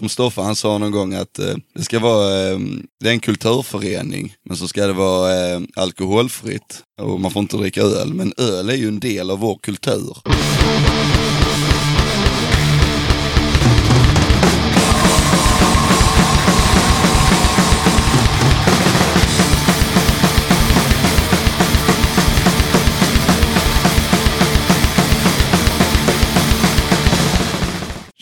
som 0.00 0.08
Stoffe 0.08 0.40
han 0.40 0.56
sa 0.56 0.78
någon 0.78 0.90
gång 0.90 1.14
att 1.14 1.38
eh, 1.38 1.54
det 1.74 1.82
ska 1.82 1.98
vara, 1.98 2.48
eh, 2.48 2.58
det 3.00 3.08
är 3.08 3.12
en 3.12 3.20
kulturförening, 3.20 4.34
men 4.44 4.56
så 4.56 4.68
ska 4.68 4.86
det 4.86 4.92
vara 4.92 5.48
eh, 5.48 5.60
alkoholfritt 5.76 6.82
och 7.00 7.20
man 7.20 7.30
får 7.30 7.40
inte 7.42 7.56
dricka 7.56 7.80
öl. 7.82 8.14
Men 8.14 8.32
öl 8.36 8.70
är 8.70 8.74
ju 8.74 8.88
en 8.88 9.00
del 9.00 9.30
av 9.30 9.38
vår 9.38 9.58
kultur. 9.62 10.16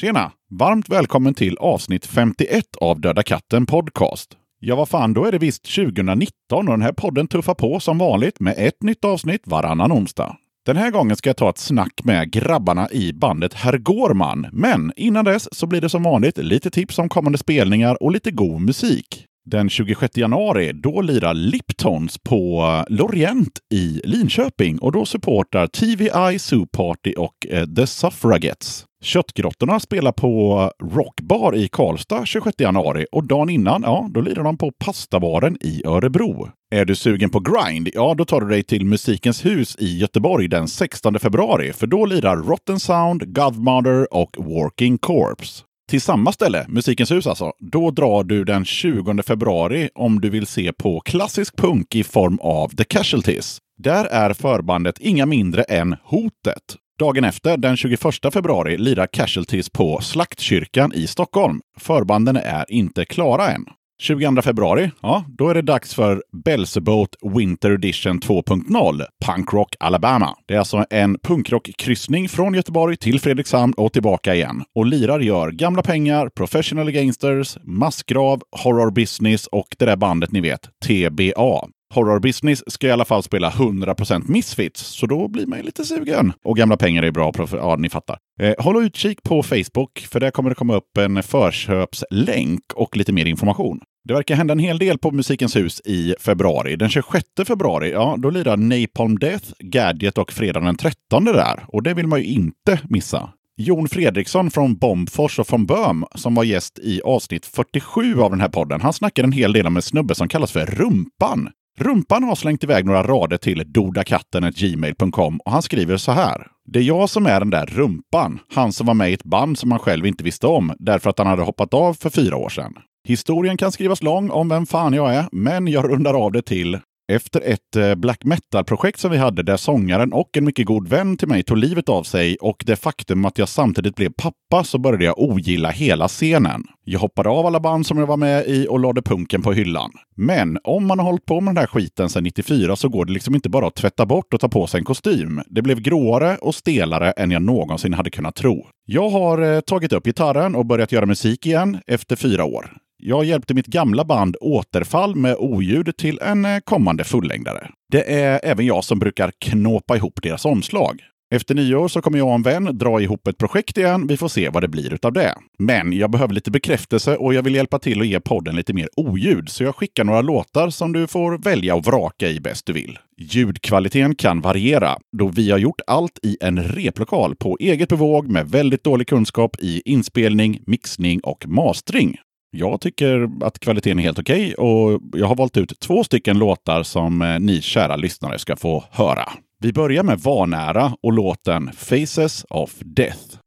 Tjena! 0.01 0.33
Varmt 0.51 0.89
välkommen 0.89 1.35
till 1.35 1.57
avsnitt 1.57 2.07
51 2.07 2.65
av 2.81 3.01
Döda 3.01 3.23
katten 3.23 3.67
Podcast. 3.67 4.37
Ja, 4.59 4.77
vad 4.77 4.89
fan, 4.89 5.13
då 5.13 5.25
är 5.25 5.33
det 5.33 5.39
visst 5.39 5.75
2019 5.75 6.33
och 6.51 6.65
den 6.65 6.83
här 6.83 6.93
podden 6.93 7.29
tuffar 7.29 7.55
på 7.55 7.81
som 7.81 7.99
vanligt 7.99 8.41
med 8.41 8.55
ett 8.59 8.83
nytt 8.83 9.05
avsnitt 9.05 9.43
varannan 9.45 9.93
onsdag. 9.93 10.37
Den 10.67 10.77
här 10.77 10.91
gången 10.91 11.17
ska 11.17 11.29
jag 11.29 11.37
ta 11.37 11.51
ett 11.51 11.59
snack 11.59 12.01
med 12.05 12.31
grabbarna 12.31 12.91
i 12.91 13.13
bandet 13.13 13.55
Herr 13.55 13.79
Gårman. 13.79 14.47
Men 14.53 14.93
innan 14.97 15.25
dess 15.25 15.49
så 15.53 15.67
blir 15.67 15.81
det 15.81 15.89
som 15.89 16.03
vanligt 16.03 16.39
lite 16.39 16.71
tips 16.71 16.99
om 16.99 17.09
kommande 17.09 17.39
spelningar 17.39 18.03
och 18.03 18.13
lite 18.13 18.31
god 18.31 18.61
musik. 18.61 19.28
Den 19.51 19.71
26 19.71 20.17
januari, 20.17 20.73
då 20.73 21.01
lirar 21.01 21.35
Liptons 21.35 22.19
på 22.19 22.61
eh, 22.63 22.95
Lorient 22.95 23.59
i 23.75 24.01
Linköping 24.05 24.79
och 24.79 24.93
då 24.93 25.05
supportar 25.05 25.67
TVI, 25.67 26.39
Zoo 26.39 26.67
Party 26.67 27.13
och 27.13 27.47
eh, 27.49 27.67
The 27.67 27.87
Suffragettes. 27.87 28.85
Köttgrottorna 29.03 29.81
spelar 29.81 30.13
på 30.13 30.61
eh, 30.81 30.87
Rockbar 30.87 31.57
i 31.57 31.69
Karlstad 31.69 32.27
26 32.27 32.61
januari 32.61 33.07
och 33.13 33.27
dagen 33.27 33.51
innan, 33.51 33.83
ja, 33.83 34.09
då 34.11 34.21
lirar 34.21 34.45
de 34.45 34.59
på 34.59 34.73
Pastabaren 34.85 35.57
i 35.61 35.83
Örebro. 35.87 36.49
Är 36.71 36.85
du 36.85 36.95
sugen 36.95 37.31
på 37.31 37.41
grind? 37.41 37.89
Ja, 37.95 38.15
då 38.19 38.25
tar 38.25 38.41
du 38.41 38.49
dig 38.49 38.63
till 38.63 38.87
Musikens 38.87 39.45
hus 39.45 39.77
i 39.79 39.99
Göteborg 39.99 40.49
den 40.49 40.69
16 40.69 41.19
februari, 41.19 41.73
för 41.73 41.87
då 41.87 42.07
lirar 42.07 42.37
Rotten 42.37 42.81
Sound, 42.81 43.35
Godmother 43.35 44.15
och 44.15 44.37
Working 44.39 44.99
Corpse. 44.99 45.68
Till 45.89 46.01
samma 46.01 46.33
ställe, 46.33 46.67
Musikens 46.69 47.11
hus 47.11 47.27
alltså, 47.27 47.53
då 47.59 47.91
drar 47.91 48.25
du 48.25 48.45
den 48.45 48.65
20 48.65 49.23
februari 49.23 49.89
om 49.95 50.21
du 50.21 50.31
vill 50.31 50.47
se 50.47 50.73
på 50.73 51.01
klassisk 51.01 51.57
punk 51.57 51.95
i 51.95 52.05
form 52.05 52.39
av 52.43 52.69
The 52.69 52.85
Casualties. 52.85 53.59
Där 53.79 54.05
är 54.05 54.33
förbandet 54.33 54.99
inga 54.99 55.27
mindre 55.27 55.63
än 55.63 55.97
Hotet. 56.05 56.77
Dagen 56.99 57.25
efter, 57.25 57.57
den 57.57 57.77
21 57.77 58.01
februari, 58.33 58.79
lirar 58.79 59.07
Casualties 59.07 59.71
på 59.71 60.01
Slaktkyrkan 60.01 60.93
i 60.95 61.07
Stockholm. 61.07 61.61
Förbanden 61.79 62.37
är 62.37 62.65
inte 62.69 63.05
klara 63.05 63.51
än. 63.51 63.65
22 64.01 64.43
februari, 64.43 64.91
ja, 65.01 65.25
då 65.29 65.49
är 65.49 65.55
det 65.55 65.63
dags 65.63 65.95
för 65.95 66.23
Belzebot 66.45 67.17
Winter 67.35 67.71
Edition 67.71 68.21
2.0, 68.21 69.03
Punkrock 69.25 69.75
Alabama. 69.81 70.37
Det 70.47 70.55
är 70.55 70.59
alltså 70.59 70.85
en 70.91 71.19
punkrockkryssning 71.19 72.29
från 72.29 72.55
Göteborg 72.55 72.97
till 72.97 73.21
Fredrikshamn 73.21 73.73
och 73.73 73.93
tillbaka 73.93 74.35
igen. 74.35 74.65
Och 74.75 74.87
lirar 74.87 75.21
gör 75.21 75.51
Gamla 75.51 75.83
Pengar, 75.83 76.29
Professional 76.29 76.91
Gangsters, 76.91 77.59
Massgrav, 77.63 78.43
Horror 78.65 78.91
Business 78.91 79.47
och 79.47 79.69
det 79.79 79.85
där 79.85 79.97
bandet 79.97 80.33
ni 80.33 80.41
vet, 80.41 80.61
TBA. 80.87 81.69
Horror 81.95 82.21
Business 82.21 82.63
ska 82.67 82.87
i 82.87 82.91
alla 82.91 83.05
fall 83.05 83.23
spela 83.23 83.51
100% 83.51 84.23
Misfits, 84.27 84.81
så 84.81 85.07
då 85.07 85.29
blir 85.29 85.47
man 85.47 85.59
ju 85.59 85.65
lite 85.65 85.85
sugen. 85.85 86.33
Och 86.45 86.57
gamla 86.57 86.77
pengar 86.77 87.03
är 87.03 87.11
bra, 87.11 87.33
ja 87.53 87.77
ni 87.79 87.89
fattar. 87.89 88.19
Eh, 88.41 88.55
håll 88.59 88.85
utkik 88.85 89.23
på 89.23 89.43
Facebook, 89.43 90.07
för 90.11 90.21
där 90.21 90.31
kommer 90.31 90.51
det 90.51 90.55
komma 90.55 90.77
upp 90.77 90.97
en 90.99 91.23
förköpslänk 91.23 92.61
och 92.75 92.97
lite 92.97 93.13
mer 93.13 93.27
information. 93.27 93.81
Det 94.05 94.15
verkar 94.15 94.35
hända 94.35 94.53
en 94.53 94.59
hel 94.59 94.79
del 94.79 94.99
på 94.99 95.11
Musikens 95.11 95.57
hus 95.57 95.81
i 95.85 96.15
februari. 96.21 96.77
Den 96.77 96.89
26 96.89 97.25
februari, 97.47 97.91
ja, 97.91 98.17
då 98.19 98.31
lirar 98.31 98.57
Napalm 98.57 99.19
Death, 99.19 99.53
Gadget 99.59 100.19
och 100.19 100.33
fredagen 100.33 100.67
den 100.67 100.77
13 100.77 101.25
där. 101.25 101.65
Och 101.69 101.83
det 101.83 101.95
vill 101.95 102.07
man 102.07 102.21
ju 102.21 102.27
inte 102.27 102.81
missa. 102.85 103.31
Jon 103.61 103.89
Fredriksson 103.89 104.51
från 104.51 104.77
Bombfors 104.77 105.39
och 105.39 105.47
från 105.47 105.67
Böhm, 105.67 106.05
som 106.15 106.35
var 106.35 106.45
gäst 106.45 106.79
i 106.79 107.01
avsnitt 107.05 107.47
47 107.47 108.21
av 108.21 108.31
den 108.31 108.41
här 108.41 108.49
podden, 108.49 108.81
han 108.81 108.93
snackade 108.93 109.27
en 109.27 109.33
hel 109.33 109.53
del 109.53 109.67
om 109.67 109.77
en 109.77 109.83
snubbe 109.83 110.15
som 110.15 110.29
kallas 110.29 110.53
för 110.53 110.67
Rumpan. 110.67 111.49
Rumpan 111.81 112.25
har 112.25 112.35
slängt 112.35 112.65
iväg 112.65 112.85
några 112.87 113.03
rader 113.03 113.37
till 113.37 113.73
dodakatten.gmail.com 113.73 115.41
och 115.45 115.53
han 115.53 115.63
skriver 115.63 115.97
så 115.97 116.13
här. 116.13 116.47
Det 116.65 116.79
är 116.79 116.83
jag 116.83 117.11
som 117.11 117.27
är 117.27 117.41
den 117.41 117.51
där 117.51 117.67
rumpan, 117.67 118.39
han 118.55 118.73
som 118.73 118.87
var 118.87 118.95
med 118.95 119.11
i 119.11 119.15
ett 119.15 119.25
band 119.25 119.59
som 119.59 119.71
han 119.71 119.81
själv 119.81 120.07
inte 120.07 120.25
visste 120.25 120.47
om 120.47 120.73
därför 120.79 121.11
att 121.11 121.19
han 121.19 121.27
hade 121.27 121.43
hoppat 121.43 121.75
av 121.75 121.95
för 121.95 122.11
fyra 122.11 122.37
år 122.37 122.49
sedan. 122.49 122.75
Historien 123.09 123.57
kan 123.57 123.73
skrivas 123.73 124.03
lång 124.03 124.31
om 124.31 124.49
vem 124.49 124.67
fan 124.67 124.93
jag 124.93 125.15
är, 125.15 125.29
men 125.33 125.69
jag 125.69 125.93
rundar 125.93 126.15
av 126.15 126.33
det 126.33 126.43
till 126.43 126.79
efter 127.13 127.41
ett 127.41 127.77
eh, 127.77 127.95
black 127.95 128.25
metal-projekt 128.25 129.01
som 129.01 129.11
vi 129.11 129.17
hade 129.17 129.43
där 129.43 129.57
sångaren 129.57 130.13
och 130.13 130.37
en 130.37 130.45
mycket 130.45 130.67
god 130.67 130.89
vän 130.89 131.17
till 131.17 131.29
mig 131.29 131.43
tog 131.43 131.59
livet 131.59 131.89
av 131.89 132.03
sig 132.03 132.37
och 132.37 132.63
det 132.67 132.77
faktum 132.77 133.25
att 133.25 133.39
jag 133.39 133.49
samtidigt 133.49 133.97
blev 133.97 134.13
pappa 134.13 134.65
så 134.65 134.79
började 134.79 135.05
jag 135.05 135.19
ogilla 135.19 135.71
hela 135.71 136.09
scenen. 136.09 136.65
Jag 136.85 137.01
hoppade 137.01 137.29
av 137.29 137.47
alla 137.47 137.61
band 137.61 137.87
som 137.87 137.99
jag 137.99 138.07
var 138.07 138.17
med 138.17 138.47
i 138.47 138.67
och 138.69 138.81
lade 138.81 139.03
punken 139.03 139.43
på 139.43 139.53
hyllan. 139.53 139.91
Men 140.17 140.59
om 140.65 140.87
man 140.87 140.99
har 140.99 141.07
hållit 141.07 141.25
på 141.25 141.41
med 141.41 141.55
den 141.55 141.61
här 141.61 141.67
skiten 141.67 142.09
sedan 142.09 142.25
94 142.25 142.77
så 142.77 142.89
går 142.89 143.05
det 143.05 143.13
liksom 143.13 143.35
inte 143.35 143.49
bara 143.49 143.67
att 143.67 143.75
tvätta 143.75 144.07
bort 144.07 144.35
och 144.35 144.41
ta 144.41 144.49
på 144.49 144.67
sig 144.67 144.79
en 144.79 144.85
kostym. 144.85 145.41
Det 145.47 145.63
blev 145.63 145.81
gråare 145.81 146.37
och 146.37 146.55
stelare 146.55 147.11
än 147.11 147.31
jag 147.31 147.43
någonsin 147.43 147.95
hade 147.95 148.11
kunnat 148.11 148.35
tro. 148.35 148.67
Jag 148.85 149.11
har 149.11 149.55
eh, 149.55 149.61
tagit 149.61 149.93
upp 149.93 150.05
gitarren 150.05 150.55
och 150.55 150.67
börjat 150.67 150.93
göra 150.93 151.07
musik 151.07 151.47
igen 151.47 151.79
efter 151.87 152.17
fyra 152.17 152.45
år. 152.45 152.73
Jag 153.01 153.25
hjälpte 153.25 153.55
mitt 153.55 153.67
gamla 153.67 154.05
band 154.05 154.37
Återfall 154.41 155.17
med 155.17 155.37
oljud 155.37 155.97
till 155.97 156.19
en 156.23 156.45
eh, 156.45 156.59
kommande 156.65 157.05
fullängdare. 157.05 157.69
Det 157.93 158.13
är 158.13 158.41
även 158.43 158.67
jag 158.67 158.85
som 158.85 158.99
brukar 158.99 159.33
knåpa 159.39 159.97
ihop 159.97 160.23
deras 160.23 160.45
omslag. 160.45 161.03
Efter 161.35 161.55
nyår 161.55 161.89
så 161.89 162.03
kommer 162.03 162.19
jag 162.19 162.29
och 162.29 162.35
en 162.35 162.43
vän 162.43 162.79
dra 162.79 163.01
ihop 163.01 163.27
ett 163.27 163.39
projekt 163.39 163.79
igen. 163.79 164.07
Vi 164.07 164.17
får 164.17 164.29
se 164.29 164.49
vad 164.49 164.63
det 164.63 164.69
blir 164.69 164.95
utav 164.95 165.13
det. 165.13 165.35
Men 165.59 165.93
jag 165.93 166.11
behöver 166.11 166.35
lite 166.35 166.51
bekräftelse 166.51 167.17
och 167.17 167.35
jag 167.35 167.43
vill 167.43 167.55
hjälpa 167.55 167.79
till 167.79 168.01
att 168.01 168.07
ge 168.07 168.21
podden 168.21 168.57
lite 168.57 168.73
mer 168.73 168.89
oljud, 168.97 169.49
så 169.49 169.65
jag 169.65 169.77
skickar 169.77 170.05
några 170.05 170.23
låtar 170.23 170.71
som 170.71 170.93
du 170.93 171.07
får 171.07 171.39
välja 171.39 171.75
och 171.75 171.85
vraka 171.85 172.29
i 172.29 172.41
bäst 172.41 172.67
du 172.67 172.73
vill. 172.73 172.99
Ljudkvaliteten 173.17 174.15
kan 174.15 174.41
variera, 174.41 174.99
då 175.19 175.29
vi 175.29 175.51
har 175.51 175.59
gjort 175.59 175.81
allt 175.87 176.19
i 176.23 176.37
en 176.41 176.63
replokal 176.63 177.37
på 177.37 177.57
eget 177.61 177.89
bevåg 177.89 178.29
med 178.29 178.51
väldigt 178.51 178.85
dålig 178.85 179.09
kunskap 179.09 179.57
i 179.61 179.83
inspelning, 179.85 180.61
mixning 180.67 181.21
och 181.21 181.49
mastering. 181.49 182.17
Jag 182.51 182.81
tycker 182.81 183.29
att 183.45 183.59
kvaliteten 183.59 183.99
är 183.99 184.03
helt 184.03 184.19
okej 184.19 184.55
okay 184.55 184.55
och 184.55 185.01
jag 185.13 185.27
har 185.27 185.37
valt 185.37 185.57
ut 185.57 185.81
två 185.81 186.05
stycken 186.05 186.39
låtar 186.39 186.83
som 186.83 187.23
eh, 187.23 187.39
ni 187.41 187.61
kära 187.61 187.97
lyssnare 187.97 188.39
ska 188.39 188.57
få 188.57 188.85
höra. 188.91 189.29
Vi 189.61 189.73
börjar 189.73 190.03
med 190.03 190.19
Vanära 190.19 190.93
och 191.03 191.13
låten 191.13 191.71
Faces 191.73 192.45
of 192.51 192.75
Death. 192.81 193.39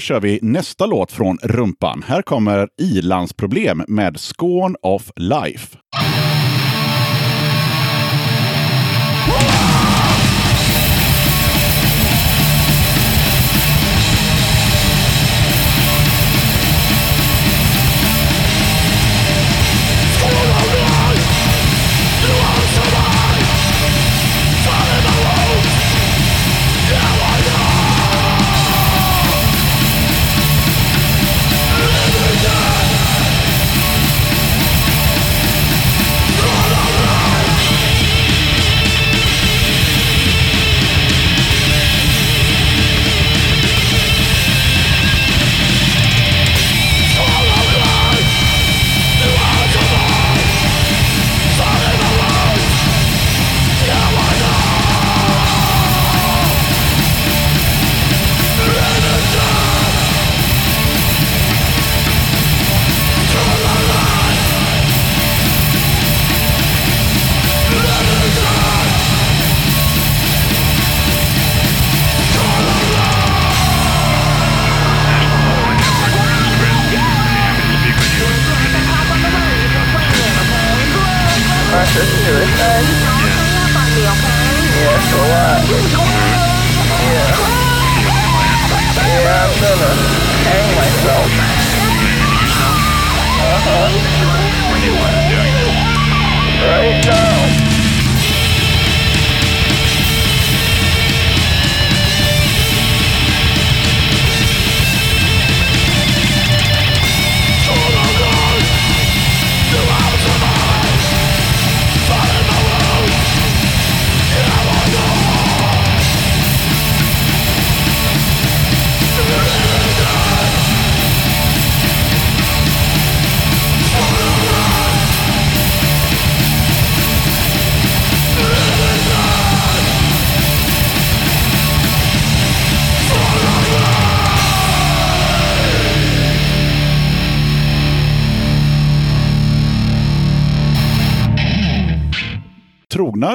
Då 0.00 0.04
kör 0.04 0.20
vi 0.20 0.38
nästa 0.42 0.86
låt 0.86 1.12
från 1.12 1.38
Rumpan. 1.42 2.04
Här 2.06 2.22
kommer 2.22 2.68
Ilandsproblem 2.80 3.84
med 3.88 4.16
Scorn 4.20 4.76
of 4.82 5.10
Life. 5.16 5.76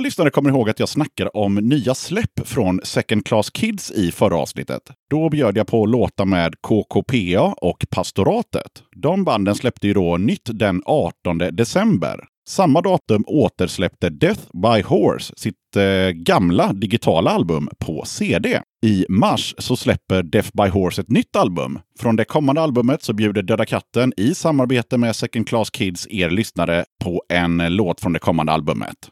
Lyssnare 0.05 0.29
kommer 0.29 0.49
ihåg 0.49 0.69
att 0.69 0.79
jag 0.79 0.89
snackade 0.89 1.29
om 1.29 1.55
nya 1.55 1.95
släpp 1.95 2.47
från 2.47 2.81
Second 2.83 3.25
Class 3.25 3.49
Kids 3.49 3.91
i 3.91 4.11
förra 4.11 4.37
avsnittet. 4.37 4.81
Då 5.09 5.29
bjöd 5.29 5.57
jag 5.57 5.67
på 5.67 5.85
låtar 5.85 6.25
med 6.25 6.53
KKPA 6.61 7.55
och 7.61 7.85
Pastoratet. 7.89 8.83
De 8.95 9.23
banden 9.23 9.55
släppte 9.55 9.87
ju 9.87 9.93
då 9.93 10.17
nytt 10.17 10.49
den 10.53 10.81
18 10.85 11.37
december. 11.37 12.19
Samma 12.47 12.81
datum 12.81 13.23
återsläppte 13.27 14.09
Death 14.09 14.41
by 14.53 14.81
Horse 14.81 15.33
sitt 15.37 15.75
eh, 15.75 16.09
gamla 16.09 16.73
digitala 16.73 17.31
album 17.31 17.69
på 17.79 18.03
CD. 18.05 18.61
I 18.85 19.05
mars 19.09 19.55
så 19.57 19.75
släpper 19.75 20.23
Death 20.23 20.49
by 20.53 20.69
Horse 20.69 21.01
ett 21.01 21.09
nytt 21.09 21.35
album. 21.35 21.79
Från 21.99 22.15
det 22.15 22.25
kommande 22.25 22.61
albumet 22.61 23.03
så 23.03 23.13
bjuder 23.13 23.41
Döda 23.41 23.65
katten 23.65 24.13
i 24.17 24.35
samarbete 24.35 24.97
med 24.97 25.15
Second 25.15 25.47
Class 25.47 25.69
Kids 25.69 26.07
er 26.09 26.29
lyssnare 26.29 26.85
på 27.03 27.23
en 27.29 27.75
låt 27.75 28.01
från 28.01 28.13
det 28.13 28.19
kommande 28.19 28.51
albumet. 28.51 29.11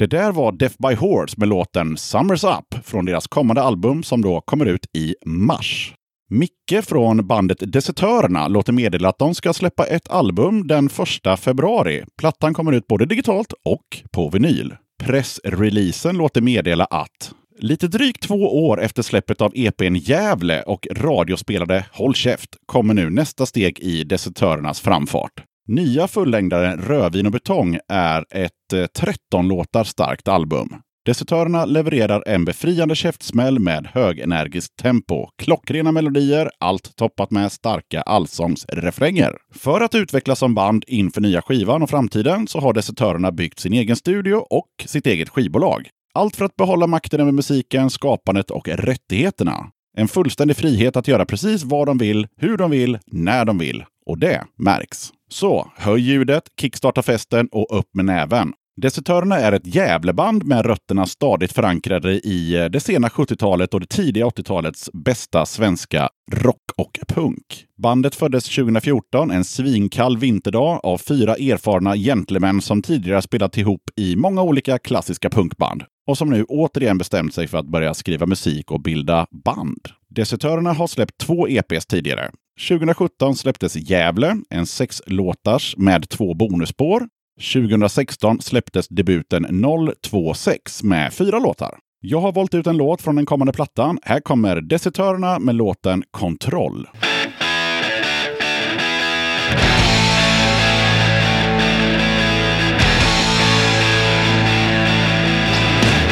Det 0.00 0.06
där 0.06 0.32
var 0.32 0.52
Death 0.52 0.74
by 0.88 0.94
Horse 0.94 1.34
med 1.38 1.48
låten 1.48 1.96
Summers 1.96 2.44
Up 2.44 2.84
från 2.84 3.04
deras 3.04 3.26
kommande 3.26 3.62
album 3.62 4.02
som 4.02 4.22
då 4.22 4.40
kommer 4.40 4.66
ut 4.66 4.86
i 4.96 5.14
mars. 5.26 5.94
Micke 6.30 6.84
från 6.84 7.26
bandet 7.26 7.72
Desertörerna 7.72 8.48
låter 8.48 8.72
meddela 8.72 9.08
att 9.08 9.18
de 9.18 9.34
ska 9.34 9.52
släppa 9.52 9.84
ett 9.84 10.10
album 10.10 10.66
den 10.66 10.88
1 11.26 11.40
februari. 11.40 12.04
Plattan 12.18 12.54
kommer 12.54 12.72
ut 12.72 12.86
både 12.86 13.06
digitalt 13.06 13.52
och 13.64 14.02
på 14.12 14.28
vinyl. 14.28 14.74
Pressreleasen 15.02 16.16
låter 16.16 16.40
meddela 16.40 16.84
att 16.84 17.32
Lite 17.58 17.88
drygt 17.88 18.22
två 18.22 18.66
år 18.66 18.82
efter 18.82 19.02
släppet 19.02 19.40
av 19.40 19.52
EPn 19.54 19.94
Gävle 19.96 20.62
och 20.62 20.86
radiospelade 20.90 21.86
Håll 21.92 22.14
käft 22.14 22.56
kommer 22.66 22.94
nu 22.94 23.10
nästa 23.10 23.46
steg 23.46 23.78
i 23.78 24.04
Desertörernas 24.04 24.80
framfart. 24.80 25.44
Nya 25.70 26.08
fullängdaren 26.08 26.80
Rödvin 26.80 27.26
och 27.26 27.32
betong 27.32 27.78
är 27.88 28.24
ett 28.30 28.72
eh, 28.74 28.86
13 28.86 29.48
låtar 29.48 29.84
starkt 29.84 30.28
album. 30.28 30.68
Desertörerna 31.06 31.64
levererar 31.64 32.22
en 32.26 32.44
befriande 32.44 32.94
käftsmäll 32.94 33.58
med 33.58 33.86
högenergiskt 33.92 34.76
tempo, 34.76 35.28
klockrena 35.42 35.92
melodier, 35.92 36.50
allt 36.60 36.96
toppat 36.96 37.30
med 37.30 37.52
starka 37.52 38.02
allsångsrefränger. 38.02 39.36
För 39.54 39.80
att 39.80 39.94
utvecklas 39.94 40.38
som 40.38 40.54
band 40.54 40.84
inför 40.86 41.20
nya 41.20 41.42
skivan 41.42 41.82
och 41.82 41.90
framtiden 41.90 42.46
så 42.46 42.60
har 42.60 42.72
Desertörerna 42.72 43.32
byggt 43.32 43.58
sin 43.58 43.72
egen 43.72 43.96
studio 43.96 44.34
och 44.34 44.68
sitt 44.86 45.06
eget 45.06 45.28
skivbolag. 45.28 45.88
Allt 46.14 46.36
för 46.36 46.44
att 46.44 46.56
behålla 46.56 46.86
makten 46.86 47.20
över 47.20 47.32
musiken, 47.32 47.90
skapandet 47.90 48.50
och 48.50 48.68
rättigheterna. 48.68 49.66
En 49.96 50.08
fullständig 50.08 50.56
frihet 50.56 50.96
att 50.96 51.08
göra 51.08 51.26
precis 51.26 51.64
vad 51.64 51.86
de 51.86 51.98
vill, 51.98 52.26
hur 52.36 52.56
de 52.56 52.70
vill, 52.70 52.98
när 53.06 53.44
de 53.44 53.58
vill. 53.58 53.84
Och 54.06 54.18
det 54.18 54.44
märks. 54.58 55.12
Så, 55.28 55.70
höj 55.76 56.00
ljudet, 56.00 56.42
kickstarta 56.60 57.02
festen 57.02 57.48
och 57.52 57.78
upp 57.78 57.88
med 57.94 58.04
näven. 58.04 58.52
Desertörerna 58.80 59.36
är 59.38 59.52
ett 59.52 59.74
Gävleband 59.74 60.44
med 60.44 60.66
rötterna 60.66 61.06
stadigt 61.06 61.52
förankrade 61.52 62.12
i 62.12 62.56
eh, 62.56 62.64
det 62.64 62.80
sena 62.80 63.08
70-talet 63.08 63.74
och 63.74 63.80
det 63.80 63.86
tidiga 63.86 64.26
80-talets 64.26 64.90
bästa 64.92 65.46
svenska 65.46 66.08
rock 66.32 66.62
och 66.76 66.98
punk. 67.08 67.66
Bandet 67.82 68.14
föddes 68.14 68.44
2014, 68.44 69.30
en 69.30 69.44
svinkall 69.44 70.18
vinterdag, 70.18 70.80
av 70.82 70.98
fyra 70.98 71.34
erfarna 71.34 71.96
gentlemän 71.96 72.60
som 72.60 72.82
tidigare 72.82 73.22
spelat 73.22 73.56
ihop 73.56 73.82
i 73.96 74.16
många 74.16 74.42
olika 74.42 74.78
klassiska 74.78 75.30
punkband 75.30 75.84
och 76.06 76.18
som 76.18 76.30
nu 76.30 76.44
återigen 76.44 76.98
bestämt 76.98 77.34
sig 77.34 77.48
för 77.48 77.58
att 77.58 77.68
börja 77.68 77.94
skriva 77.94 78.26
musik 78.26 78.70
och 78.70 78.80
bilda 78.80 79.26
band. 79.44 79.88
Desertörerna 80.08 80.72
har 80.72 80.86
släppt 80.86 81.18
två 81.18 81.48
EPs 81.48 81.86
tidigare. 81.86 82.30
2017 82.68 83.36
släpptes 83.36 83.76
Gävle, 83.76 84.36
en 84.50 84.66
sexlåtars 84.66 85.76
med 85.76 86.08
två 86.08 86.34
bonusspår. 86.34 87.08
2016 87.54 88.40
släpptes 88.40 88.88
debuten 88.88 89.62
026 90.10 90.82
med 90.82 91.12
fyra 91.12 91.38
låtar. 91.38 91.78
Jag 92.00 92.20
har 92.20 92.32
valt 92.32 92.54
ut 92.54 92.66
en 92.66 92.76
låt 92.76 93.02
från 93.02 93.16
den 93.16 93.26
kommande 93.26 93.52
plattan. 93.52 93.98
Här 94.02 94.20
kommer 94.20 94.60
Desertörerna 94.60 95.38
med 95.38 95.54
låten 95.54 96.02
Kontroll. 96.10 96.88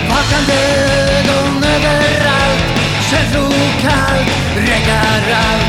Vakande 0.09 0.55
ögon 1.19 1.62
överallt 1.64 2.78
Känslokallt 3.11 4.31
regnar 4.57 5.33
allt 5.33 5.68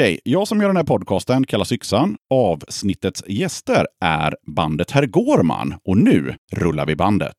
Okej, 0.00 0.20
jag 0.24 0.48
som 0.48 0.60
gör 0.60 0.68
den 0.68 0.76
här 0.76 0.84
podcasten 0.84 1.46
kallas 1.46 1.72
Yxan. 1.72 2.16
Avsnittets 2.30 3.24
gäster 3.28 3.86
är 4.04 4.34
bandet 4.46 4.90
Herr 4.90 5.06
Gårman. 5.06 5.74
Och 5.84 5.96
nu 5.96 6.34
rullar 6.52 6.86
vi 6.86 6.96
bandet. 6.96 7.36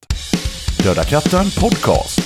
Döda 0.84 1.03
katten 1.03 1.46
podcast. 1.62 2.20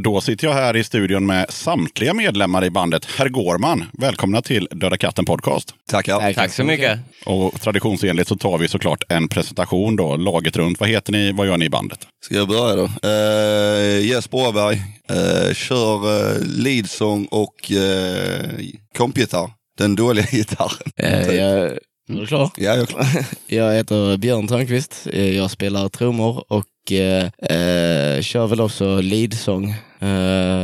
Då 0.00 0.20
sitter 0.20 0.46
jag 0.46 0.54
här 0.54 0.76
i 0.76 0.84
studion 0.84 1.26
med 1.26 1.50
samtliga 1.50 2.14
medlemmar 2.14 2.64
i 2.64 2.70
bandet 2.70 3.04
Herr 3.04 3.28
Gårman. 3.28 3.84
Välkomna 3.92 4.42
till 4.42 4.68
Döda 4.70 4.96
katten 4.96 5.24
podcast. 5.24 5.74
Tackar. 5.90 6.32
Tack 6.32 6.52
så 6.52 6.64
mycket. 6.64 7.00
Och 7.26 7.60
traditionsenligt 7.60 8.28
så 8.28 8.36
tar 8.36 8.58
vi 8.58 8.68
såklart 8.68 9.02
en 9.08 9.28
presentation 9.28 9.96
då, 9.96 10.16
laget 10.16 10.56
runt. 10.56 10.80
Vad 10.80 10.88
heter 10.88 11.12
ni? 11.12 11.32
Vad 11.32 11.46
gör 11.46 11.56
ni 11.56 11.64
i 11.64 11.70
bandet? 11.70 11.98
Ska 12.24 12.34
jag 12.34 12.48
börja 12.48 12.76
då? 12.76 12.82
Uh, 13.08 14.06
Jesper 14.06 14.48
Åberg, 14.48 14.74
uh, 15.10 15.54
kör 15.54 16.06
uh, 16.06 16.42
leadsång 16.44 17.24
och 17.30 17.70
uh, 17.70 18.66
kompgitarr. 18.98 19.50
Den 19.78 19.94
dåliga 19.94 20.26
gitarren. 20.30 20.90
Typ. 21.24 21.34
jag, 21.34 21.78
är 22.08 22.14
du 22.14 22.26
klar? 22.26 22.50
Ja, 22.56 22.64
jag 22.64 22.78
är 22.78 22.86
klar. 22.86 23.06
Jag 23.46 23.74
heter 23.74 24.16
Björn 24.16 24.48
Törnqvist. 24.48 25.06
Jag 25.12 25.50
spelar 25.50 25.88
trummor 25.88 26.44
och 26.48 26.92
eh, 26.92 27.24
eh, 27.24 28.22
kör 28.22 28.46
väl 28.46 28.60
också 28.60 29.00
leadsång. 29.00 29.74
Eh, 30.00 30.08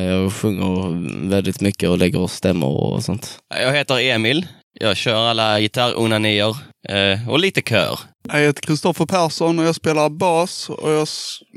jag 0.04 0.32
sjunger 0.32 1.28
väldigt 1.28 1.60
mycket 1.60 1.88
och 1.88 1.98
lägger 1.98 2.26
stämmor 2.26 2.92
och 2.94 3.04
sånt. 3.04 3.38
Jag 3.48 3.72
heter 3.72 4.00
Emil. 4.00 4.46
Jag 4.80 4.96
kör 4.96 5.26
alla 5.30 5.60
gitarronanier 5.60 6.56
eh, 6.88 7.28
och 7.30 7.38
lite 7.38 7.62
kör. 7.62 7.98
Jag 8.32 8.40
heter 8.40 8.62
Kristoffer 8.62 9.06
Persson 9.06 9.58
och 9.58 9.64
jag 9.64 9.74
spelar 9.74 10.08
bas 10.08 10.68
och 10.68 10.90
jag 10.90 11.08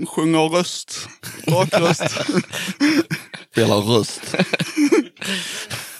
sjunger 0.08 0.50
röst. 0.50 1.08
Bakröst. 1.48 2.04
Spelar 3.52 3.82
röst. 3.82 4.36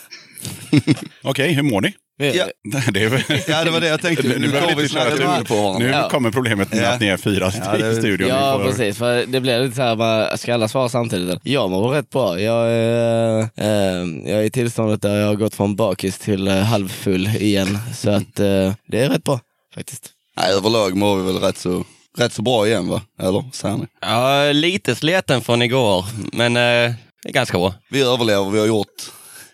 Okej, 1.22 1.52
hur 1.52 1.62
mår 1.62 1.80
ni? 1.80 1.94
Ja. 2.18 2.46
Det 2.92 3.02
är, 3.02 3.50
Ja, 3.50 3.64
det 3.64 3.70
var 3.70 3.80
det 3.80 3.88
jag 3.88 4.00
tänkte. 4.02 4.28
Nu 4.28 4.38
Nu 4.38 4.46
vi 4.76 4.82
vi 4.82 5.44
på 5.44 5.76
nu 5.78 5.88
Ja. 5.90 6.08
kommer 6.08 6.30
problemet 6.30 6.72
med 6.72 6.82
Ja. 6.82 6.88
att 6.88 7.00
ni 7.00 7.06
är 7.06 7.16
fyra 7.16 7.52
Ja, 7.64 7.72
det- 7.78 7.90
i 7.92 7.94
studion. 7.96 8.28
Ja, 8.28 8.58
får- 8.58 8.64
precis. 8.64 8.98
För 8.98 9.26
det 9.26 9.40
blev 9.40 9.62
lite 9.62 9.76
så 9.76 9.82
här, 9.82 10.36
ska 10.36 10.54
alla 10.54 10.68
svara 10.68 10.88
samtidigt? 10.88 11.40
Jag 11.42 11.70
mår 11.70 11.88
rätt 11.88 12.10
bra. 12.10 12.40
Jag 12.40 12.70
är, 12.70 13.38
eh, 13.56 14.06
jag 14.30 14.40
är 14.40 14.42
i 14.42 14.50
tillståndet 14.50 15.02
där 15.02 15.20
jag 15.20 15.26
har 15.26 15.34
gått 15.34 15.54
från 15.54 15.76
bakis 15.76 16.18
till 16.18 16.48
eh, 16.48 16.54
halvfull 16.54 17.26
igen. 17.26 17.78
Så 17.94 18.10
att 18.10 18.40
eh, 18.40 18.72
det 18.88 19.00
är 19.00 19.08
rätt 19.08 19.24
bra 19.24 19.40
faktiskt. 19.74 20.10
Nej, 20.36 20.52
överlag 20.52 20.96
mår 20.96 21.16
vi 21.16 21.32
väl 21.32 21.42
rätt 21.42 21.58
så, 21.58 21.84
rätt 22.18 22.32
så 22.32 22.42
bra 22.42 22.66
igen 22.66 22.88
va? 22.88 23.00
Eller? 23.22 23.44
Säger 23.52 23.76
ni? 23.76 23.86
Ja, 24.00 24.52
lite 24.52 24.94
sleten 24.94 25.40
från 25.42 25.62
igår, 25.62 26.04
men 26.32 26.56
eh, 26.56 26.92
det 27.22 27.28
är 27.28 27.32
ganska 27.32 27.58
bra. 27.58 27.74
Vi 27.90 28.02
överlever, 28.02 28.50
vi 28.50 28.58
har 28.58 28.66
gjort, 28.66 28.86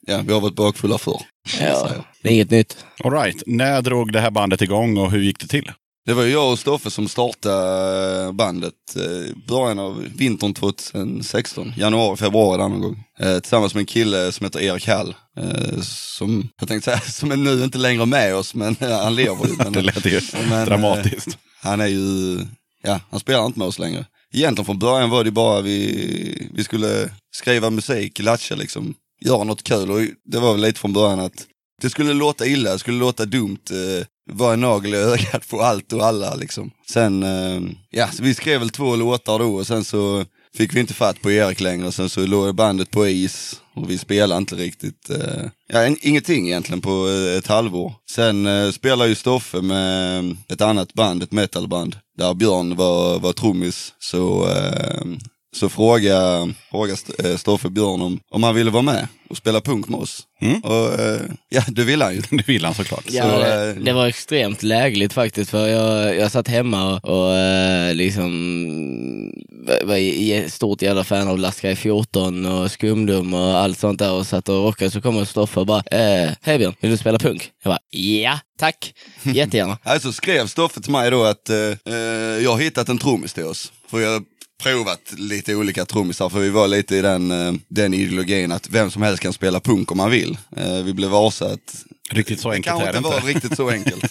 ja, 0.09 0.23
vi 0.27 0.33
har 0.33 0.41
varit 0.41 0.55
bakfulla 0.55 0.99
förr. 0.99 1.23
Ja, 1.61 1.91
det 2.23 2.29
är 2.29 2.33
inget 2.33 2.51
nytt. 2.51 2.85
All 3.05 3.13
right. 3.13 3.43
När 3.47 3.83
drog 3.83 4.13
det 4.13 4.21
här 4.21 4.31
bandet 4.31 4.63
igång 4.63 4.99
och 4.99 5.11
hur 5.11 5.21
gick 5.21 5.41
det 5.41 5.47
till? 5.47 5.73
Det 6.07 6.15
var 6.15 6.23
ju 6.23 6.33
jag 6.33 6.53
och 6.53 6.59
Stoffe 6.59 6.91
som 6.91 7.09
startade 7.09 8.33
bandet 8.33 8.75
eh, 8.97 9.03
i 9.03 9.35
början 9.49 9.79
av 9.79 10.05
vintern 10.17 10.55
2016. 10.55 11.73
Januari, 11.77 12.17
februari 12.17 12.59
där 12.59 12.69
någon 12.69 12.81
gång. 12.81 13.05
Eh, 13.21 13.39
tillsammans 13.39 13.75
med 13.75 13.81
en 13.81 13.87
kille 13.87 14.33
som 14.33 14.45
heter 14.45 14.61
Erik 14.61 14.89
Hall. 14.89 15.15
Eh, 15.39 15.81
som, 15.83 16.49
jag 16.61 16.69
tänkte 16.69 16.91
säga, 16.91 17.01
som 17.11 17.33
är 17.33 17.37
nu 17.37 17.65
inte 17.65 17.79
längre 17.79 18.07
med 18.07 18.35
oss, 18.35 18.55
men 18.55 18.77
eh, 18.81 18.99
han 18.99 19.15
lever 19.15 19.47
ju. 19.47 19.57
Men, 19.59 19.73
Det 19.73 19.83
lät 19.83 20.07
ju 20.07 20.21
men, 20.49 20.61
eh, 20.61 20.65
dramatiskt. 20.67 21.39
Han 21.63 21.81
är 21.81 21.87
ju, 21.87 22.39
ja, 22.83 23.01
han 23.11 23.21
spelar 23.21 23.47
inte 23.47 23.59
med 23.59 23.69
oss 23.69 23.79
längre. 23.79 24.05
Egentligen 24.33 24.67
från 24.67 24.79
början 24.79 25.11
var 25.11 25.25
det 25.25 25.31
bara 25.31 25.61
vi, 25.61 26.49
vi 26.55 26.65
skulle 26.65 27.11
skriva 27.31 27.71
musik, 27.71 28.19
latcha 28.19 28.55
liksom, 28.55 28.95
göra 29.21 29.45
något 29.45 29.63
kul 29.63 29.91
och 29.91 30.01
det 30.25 30.39
var 30.39 30.53
väl 30.53 30.63
lite 30.63 30.81
från 30.81 30.93
början 30.93 31.21
att 31.21 31.47
det 31.83 31.91
skulle 31.91 32.15
låta 32.15 32.47
illa, 32.47 32.73
det 32.73 32.79
skulle 32.79 32.99
låta 32.99 33.25
dumt, 33.25 33.59
eh, 33.71 34.07
vara 34.31 34.53
en 34.53 34.61
nagel 34.61 34.95
i 34.95 34.97
ögat 34.97 35.49
på 35.49 35.63
allt 35.63 35.93
och 35.93 36.05
alla 36.05 36.35
liksom. 36.35 36.71
Sen, 36.91 37.23
eh, 37.23 37.61
ja, 37.91 38.09
så 38.09 38.23
vi 38.23 38.35
skrev 38.35 38.61
väl 38.61 38.71
två 38.71 38.97
låtar 38.97 39.39
då 39.39 39.55
och 39.55 39.67
sen 39.67 39.85
så 39.85 40.25
fick 40.57 40.75
vi 40.75 40.81
inte 40.81 40.95
fatt 40.95 41.23
på 41.23 41.31
Erik 41.31 41.61
längre, 41.61 41.93
sen 41.93 42.09
så 42.09 42.27
låg 42.27 42.55
bandet 42.55 42.91
på 42.91 43.07
is 43.07 43.61
och 43.75 43.91
vi 43.91 43.99
spelade 43.99 44.39
inte 44.39 44.55
riktigt, 44.55 45.11
eh, 45.11 45.45
ja 45.73 45.97
ingenting 46.01 46.47
egentligen 46.47 46.81
på 46.81 47.09
eh, 47.09 47.39
ett 47.39 47.47
halvår. 47.47 47.93
Sen 48.11 48.47
eh, 48.47 48.71
spelade 48.71 49.09
ju 49.09 49.15
Stoffe 49.15 49.63
med 49.63 50.37
ett 50.49 50.61
annat 50.61 50.95
band, 50.95 51.23
ett 51.23 51.33
metalband, 51.33 51.97
där 52.19 52.35
Björn 52.35 52.77
var, 52.77 53.19
var 53.19 53.33
trummis. 53.33 53.95
Så, 53.99 54.49
eh, 54.49 55.03
så 55.57 55.69
frågade, 55.69 56.55
frågade 56.71 56.93
St- 56.95 57.29
eh, 57.29 57.37
Stoffe 57.37 57.69
Björn 57.71 58.03
om, 58.03 58.21
om 58.31 58.43
han 58.43 58.55
ville 58.55 58.71
vara 58.71 58.83
med 58.83 59.09
och 59.31 59.37
spela 59.37 59.61
punk 59.61 59.89
med 59.89 60.01
oss. 60.01 60.23
Mm. 60.41 60.61
Och 60.61 61.01
eh, 61.01 61.21
ja, 61.49 61.63
det 61.69 61.85
ville 61.85 62.05
han 62.05 62.15
ju. 62.15 62.21
Det 62.31 62.49
vill 62.49 62.65
han 62.65 62.75
såklart. 62.75 63.05
Ja, 63.09 63.23
Så, 63.23 63.39
det, 63.39 63.69
eh, 63.71 63.75
det 63.75 63.93
var 63.93 64.07
extremt 64.07 64.63
lägligt 64.63 65.13
faktiskt 65.13 65.51
för 65.51 65.67
jag, 65.69 66.17
jag 66.17 66.33
satt 66.33 66.49
hemma 66.49 67.01
och, 67.01 67.05
och 67.29 67.95
liksom 67.95 68.31
var- 69.85 69.97
i- 69.97 70.51
stort 70.51 70.83
jävla 70.83 71.05
fan 71.05 71.29
av 71.29 71.39
Lastkaj 71.39 71.77
14 71.77 72.47
och 72.47 72.71
Skumdum 72.71 73.35
och 73.35 73.59
allt 73.59 73.79
sånt 73.79 73.99
där 73.99 74.13
och 74.13 74.27
satt 74.27 74.49
och 74.49 74.65
rockade 74.65 74.91
så 74.91 75.01
kommer 75.01 75.25
Stoffe 75.25 75.61
och 75.61 75.67
bara 75.67 75.83
eh, 75.91 76.31
Hej 76.43 76.59
Björn, 76.59 76.75
vill 76.81 76.91
du 76.91 76.97
spela 76.97 77.19
punk? 77.19 77.51
Jag 77.65 77.71
bara 77.71 77.79
ja, 77.91 78.39
tack, 78.59 78.93
jättegärna. 79.23 79.79
Alltså 79.85 80.13
skrev 80.13 80.47
Stoffe 80.47 80.81
till 80.81 80.93
mig 80.93 81.11
då 81.11 81.25
att 81.25 81.51
eh, 81.51 81.57
jag 82.43 82.51
har 82.53 82.59
hittat 82.61 82.89
en 82.89 82.99
trummis 82.99 83.33
till 83.33 83.45
oss. 83.45 83.73
För 83.91 84.01
jag 84.01 84.25
provat 84.63 85.01
lite 85.17 85.55
olika 85.55 85.85
trummisar 85.85 86.29
för 86.29 86.39
vi 86.41 86.51
var 86.51 86.69
lite 86.69 86.97
i 86.97 87.03
den, 87.03 87.31
eh, 87.31 87.53
den 87.69 87.95
ideologin 87.95 88.53
att 88.53 88.71
vem 88.71 88.91
som 88.91 89.03
helst 89.03 89.23
kan 89.23 89.33
spela 89.33 89.61
punk 89.61 89.91
om 89.93 89.97
man 89.97 90.11
vill. 90.11 90.39
Eh, 90.57 90.73
vi 90.85 90.93
blev 90.95 91.11
varse 91.11 91.45
att 91.45 91.85
Riktigt 92.11 92.41
så 92.41 92.51
enkelt 92.51 92.67
kanske 92.67 92.93
det 92.93 92.99
inte 92.99 93.09
inte. 93.09 93.21
var 93.21 93.29
riktigt 93.29 93.57
så 93.57 93.71
enkelt. 93.71 94.05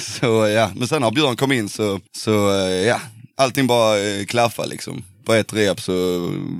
Så 0.00 0.48
ja, 0.48 0.70
men 0.76 0.88
sen 0.88 1.02
när 1.02 1.10
Björn 1.10 1.36
kom 1.36 1.52
in 1.52 1.68
så, 1.68 2.00
så 2.16 2.52
eh, 2.52 2.86
ja, 2.86 3.00
allting 3.36 3.66
bara 3.66 4.24
klaffade 4.24 4.68
liksom. 4.68 5.04
På 5.24 5.32
ett 5.34 5.52
rep 5.52 5.80
så 5.80 5.92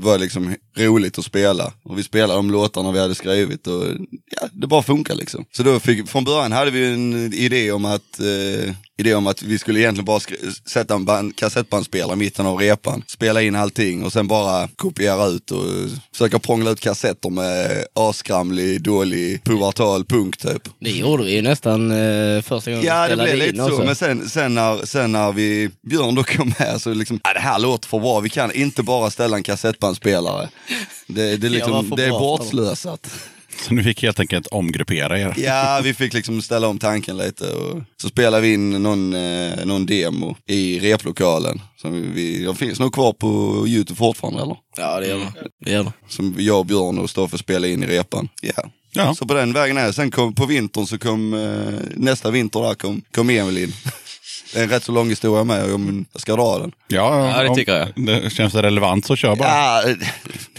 var 0.01 0.13
det 0.13 0.25
liksom 0.25 0.55
roligt 0.77 1.19
att 1.19 1.25
spela. 1.25 1.73
Och 1.83 1.99
vi 1.99 2.03
spelade 2.03 2.35
de 2.35 2.51
låtarna 2.51 2.93
vi 2.93 3.01
hade 3.01 3.15
skrivit 3.15 3.67
och 3.67 3.85
ja, 4.41 4.49
det 4.53 4.67
bara 4.67 4.83
funkar 4.83 5.15
liksom. 5.15 5.45
Så 5.57 5.63
då 5.63 5.81
fick, 5.81 6.09
från 6.09 6.25
början 6.25 6.53
hade 6.53 6.71
vi 6.71 6.87
en 6.93 7.35
idé 7.35 7.73
om 7.73 7.85
att, 7.85 8.21
eh, 8.21 8.75
idé 8.99 9.15
om 9.15 9.27
att 9.27 9.43
vi 9.43 9.59
skulle 9.59 9.81
egentligen 9.81 10.05
bara 10.05 10.21
sätta 10.71 10.95
en 10.95 11.05
band, 11.05 11.37
kassettbandspelare 11.37 12.13
i 12.13 12.17
mitten 12.17 12.47
av 12.47 12.59
repan, 12.59 13.03
spela 13.07 13.43
in 13.43 13.55
allting 13.57 14.05
och 14.05 14.13
sen 14.13 14.29
bara 14.29 14.69
kopiera 14.77 15.27
ut 15.27 15.51
och 15.51 15.65
försöka 16.13 16.39
prångla 16.39 16.71
ut 16.71 16.81
kassetter 16.81 17.31
med 17.31 17.85
asskramlig, 17.95 18.83
dålig, 18.83 19.45
pubertal 19.45 20.05
punk 20.05 20.37
typ. 20.37 20.63
Det 20.79 20.91
gjorde 20.91 21.25
vi 21.25 21.35
ju 21.35 21.43
nästan 21.43 21.91
eh, 21.91 22.43
första 22.43 22.71
gången 22.71 22.87
Ja, 22.87 23.09
det 23.09 23.17
blev 23.17 23.37
lite 23.37 23.57
så. 23.57 23.65
också. 23.65 23.85
Men 23.85 23.97
sen, 23.97 24.29
sen, 24.29 24.55
när, 24.55 24.87
sen 24.87 25.13
när 25.13 25.33
vi, 25.33 25.71
Björn 25.91 26.15
då 26.15 26.23
kom 26.25 26.53
med 26.59 26.81
så 26.83 26.95
liksom, 26.95 27.21
ja, 27.25 27.33
det 27.33 27.41
här 27.41 27.59
låter 27.59 27.89
för 27.89 27.99
bra. 27.99 28.21
Vi 28.21 28.29
kan 28.29 28.53
inte 28.55 28.83
bara 28.83 29.11
ställa 29.11 29.37
en 29.37 29.43
kassettbandspelare. 29.43 30.49
Det, 31.07 31.37
det, 31.37 31.49
liksom, 31.49 31.93
det 31.97 32.05
är 32.05 32.11
bortslösat. 32.11 33.11
Så 33.63 33.75
nu 33.75 33.83
fick 33.83 34.03
helt 34.03 34.21
enkelt 34.21 34.47
omgruppera 34.47 35.19
er. 35.19 35.35
Ja, 35.37 35.81
vi 35.85 35.95
fick 35.95 36.13
liksom 36.13 36.43
ställa 36.43 36.69
om 36.69 36.79
tanken 36.79 37.17
lite. 37.17 37.51
Och 37.51 37.83
så 38.03 38.09
spelade 38.09 38.43
vi 38.43 38.53
in 38.55 38.71
någon, 38.71 39.15
eh, 39.15 39.65
någon 39.65 39.87
demo 39.87 40.37
i 40.47 40.81
replokalen. 40.81 41.61
Som 41.77 42.15
vi, 42.15 42.45
de 42.45 42.57
finns 42.57 42.81
nog 42.81 42.95
kvar 42.95 43.13
på 43.13 43.65
Youtube 43.69 43.97
fortfarande 43.97 44.43
eller? 44.43 44.57
Ja, 44.77 45.01
det 45.01 45.07
gör 45.07 45.19
det. 45.19 45.33
det, 45.65 45.71
gör 45.71 45.85
det. 45.85 45.93
Som 46.09 46.35
jag, 46.39 46.67
Björn 46.67 46.99
och 46.99 47.11
Stoffe 47.11 47.39
spelade 47.39 47.73
in 47.73 47.83
i 47.83 47.87
repan. 47.87 48.29
Ja. 48.43 48.71
Ja. 48.93 49.15
Så 49.15 49.27
på 49.27 49.35
den 49.35 49.53
vägen 49.53 49.79
är. 49.79 49.93
Sen 49.93 50.11
kom, 50.11 50.35
på 50.35 50.47
vintern 50.47 50.87
så 50.87 50.99
kom, 50.99 51.35
eh, 51.35 51.81
nästa 51.97 52.31
vinter 52.31 52.61
där 52.61 52.75
kom, 52.75 53.03
kom 53.15 53.31
Emil 53.31 53.59
in. 53.59 53.73
Det 54.53 54.59
är 54.59 54.63
en 54.63 54.69
rätt 54.71 54.85
så 54.85 54.93
lång 54.93 55.09
historia 55.09 55.45
med, 55.45 55.75
om 55.75 56.07
jag 56.13 56.21
ska 56.21 56.37
dra 56.37 56.59
den. 56.59 56.73
Ja, 56.89 57.29
Ja, 57.37 57.43
det 57.43 57.49
om- 57.49 57.57
tycker 57.57 57.77
jag. 57.77 57.89
Det 58.07 58.31
känns 58.33 58.53
det 58.53 58.63
relevant 58.63 59.07
så 59.07 59.17
kör 59.17 59.37
bara. 59.37 59.49
Ja, 59.49 59.95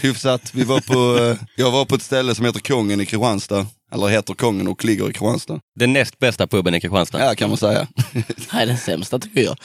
hyfsat. 0.00 0.50
Vi 0.54 0.64
var 0.64 0.80
på, 0.80 1.36
jag 1.56 1.70
var 1.70 1.84
på 1.84 1.94
ett 1.94 2.02
ställe 2.02 2.34
som 2.34 2.44
heter 2.44 2.60
Kongen 2.60 3.00
i 3.00 3.06
Kristianstad. 3.06 3.66
Eller 3.94 4.06
heter 4.06 4.34
Kongen 4.34 4.68
och 4.68 4.84
ligger 4.84 5.04
i 5.10 5.12
Kristianstad. 5.12 5.60
Den 5.78 5.92
näst 5.92 6.18
bästa 6.18 6.46
puben 6.46 6.74
i 6.74 6.80
Kristianstad. 6.80 7.24
Ja, 7.24 7.34
kan 7.34 7.48
man 7.48 7.58
säga. 7.58 7.86
Nej, 8.52 8.66
den 8.66 8.78
sämsta 8.78 9.18
tycker 9.18 9.40
jag. 9.40 9.56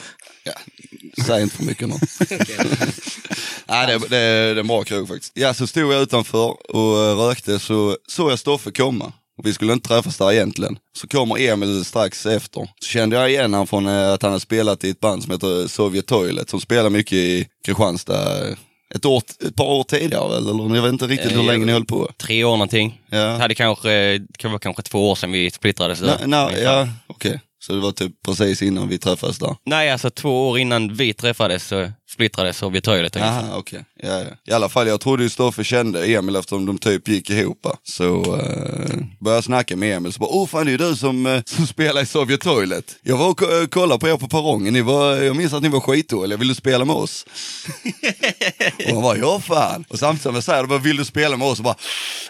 Ja, 0.44 0.52
säg 1.26 1.42
inte 1.42 1.56
för 1.56 1.64
mycket 1.64 1.88
nu. 1.88 1.94
Nej, 3.68 3.86
det, 3.86 3.98
det, 3.98 4.08
det 4.08 4.16
är 4.18 4.56
en 4.56 4.66
bra 4.66 4.82
krog 4.84 5.08
faktiskt. 5.08 5.32
Ja, 5.34 5.54
så 5.54 5.66
stod 5.66 5.92
jag 5.92 6.02
utanför 6.02 6.70
och 6.76 7.26
rökte 7.28 7.58
så 7.58 7.96
såg 8.08 8.30
jag 8.30 8.38
Stoffe 8.38 8.70
komma. 8.70 9.12
Och 9.38 9.46
vi 9.46 9.52
skulle 9.54 9.72
inte 9.72 9.88
träffas 9.88 10.16
där 10.18 10.32
egentligen. 10.32 10.78
Så 10.98 11.08
kommer 11.08 11.38
Emil 11.40 11.84
strax 11.84 12.26
efter. 12.26 12.60
Så 12.80 12.88
kände 12.88 13.16
jag 13.16 13.30
igen 13.30 13.52
honom 13.52 13.66
från 13.66 13.86
eh, 13.86 14.12
att 14.12 14.22
han 14.22 14.30
hade 14.32 14.40
spelat 14.40 14.84
i 14.84 14.90
ett 14.90 15.00
band 15.00 15.22
som 15.22 15.32
heter 15.32 15.66
Soviet 15.68 16.06
Toilet. 16.06 16.50
Som 16.50 16.60
spelar 16.60 16.90
mycket 16.90 17.12
i 17.12 17.46
Kristianstad. 17.66 18.48
eh, 18.48 18.54
Ett, 18.94 19.04
år, 19.04 19.22
ett 19.46 19.56
par 19.56 19.64
år 19.64 19.84
tidigare 19.84 20.36
eller? 20.36 20.74
jag 20.76 20.82
vet 20.82 20.92
inte 20.92 21.06
riktigt 21.06 21.32
hur 21.32 21.38
Eh, 21.40 21.46
länge 21.46 21.66
ni 21.66 21.72
höll 21.72 21.84
på. 21.84 22.10
Tre 22.18 22.44
år 22.44 22.50
någonting. 22.52 23.00
Ja. 23.10 23.18
Det 23.18 23.38
hade 23.38 23.54
kanske, 23.54 23.90
det 24.18 24.44
var 24.48 24.58
kanske 24.58 24.82
två 24.82 25.10
år 25.10 25.14
sedan 25.14 25.32
vi 25.32 25.50
splittrades. 25.50 26.00
Nej, 26.00 26.16
nej, 26.26 26.62
ja, 26.62 26.88
okej. 27.06 27.40
Så 27.66 27.72
det 27.72 27.80
var 27.80 27.92
typ 27.92 28.12
precis 28.26 28.62
innan 28.62 28.88
vi 28.88 28.98
träffades 28.98 29.38
där. 29.38 29.56
Nej, 29.66 29.90
alltså 29.90 30.10
två 30.10 30.48
år 30.48 30.58
innan 30.58 30.94
vi 30.94 31.14
träffades 31.14 31.64
så 31.66 31.90
splittrades 32.12 32.62
vi 32.62 32.80
toilet 32.80 33.16
okej. 33.54 33.84
Ja, 34.02 34.18
ja. 34.20 34.24
I 34.46 34.52
alla 34.52 34.68
fall, 34.68 34.88
jag 34.88 35.00
trodde 35.00 35.22
ju 35.22 35.28
Stoffe 35.28 35.64
kände 35.64 36.04
Emil 36.06 36.36
eftersom 36.36 36.66
de 36.66 36.78
typ 36.78 37.08
gick 37.08 37.30
ihop. 37.30 37.66
Så 37.82 38.34
uh, 38.36 39.04
började 39.22 39.36
jag 39.36 39.44
snacka 39.44 39.76
med 39.76 39.96
Emil, 39.96 40.12
så 40.12 40.18
bara, 40.18 40.30
åh 40.30 40.46
fan 40.46 40.66
det 40.66 40.70
är 40.70 40.72
ju 40.72 40.90
du 40.90 40.96
som, 40.96 41.26
eh, 41.26 41.42
som 41.46 41.66
spelar 41.66 42.02
i 42.02 42.06
Sovjet 42.06 42.40
Toilet. 42.40 42.96
Jag 43.02 43.16
var 43.16 43.30
och 43.30 43.42
eh, 43.42 43.66
kollade 43.66 44.00
på 44.00 44.08
er 44.08 44.16
på 44.16 44.28
perrongen, 44.28 44.72
ni 44.72 44.80
var, 44.80 45.16
jag 45.16 45.36
minns 45.36 45.52
att 45.52 45.62
ni 45.62 45.68
var 45.68 45.80
skitdåliga, 45.80 46.38
vill 46.38 46.48
du 46.48 46.54
spela 46.54 46.84
med 46.84 46.96
oss? 46.96 47.26
och 48.86 48.94
han 48.94 49.02
bara, 49.02 49.16
ja 49.16 49.40
fan. 49.40 49.84
Och 49.88 49.98
samtidigt 49.98 50.22
som 50.22 50.34
jag 50.34 50.44
säger, 50.44 50.64
bara, 50.64 50.78
vill 50.78 50.96
du 50.96 51.04
spela 51.04 51.36
med 51.36 51.48
oss? 51.48 51.58
Och 51.58 51.64
bara, 51.64 51.76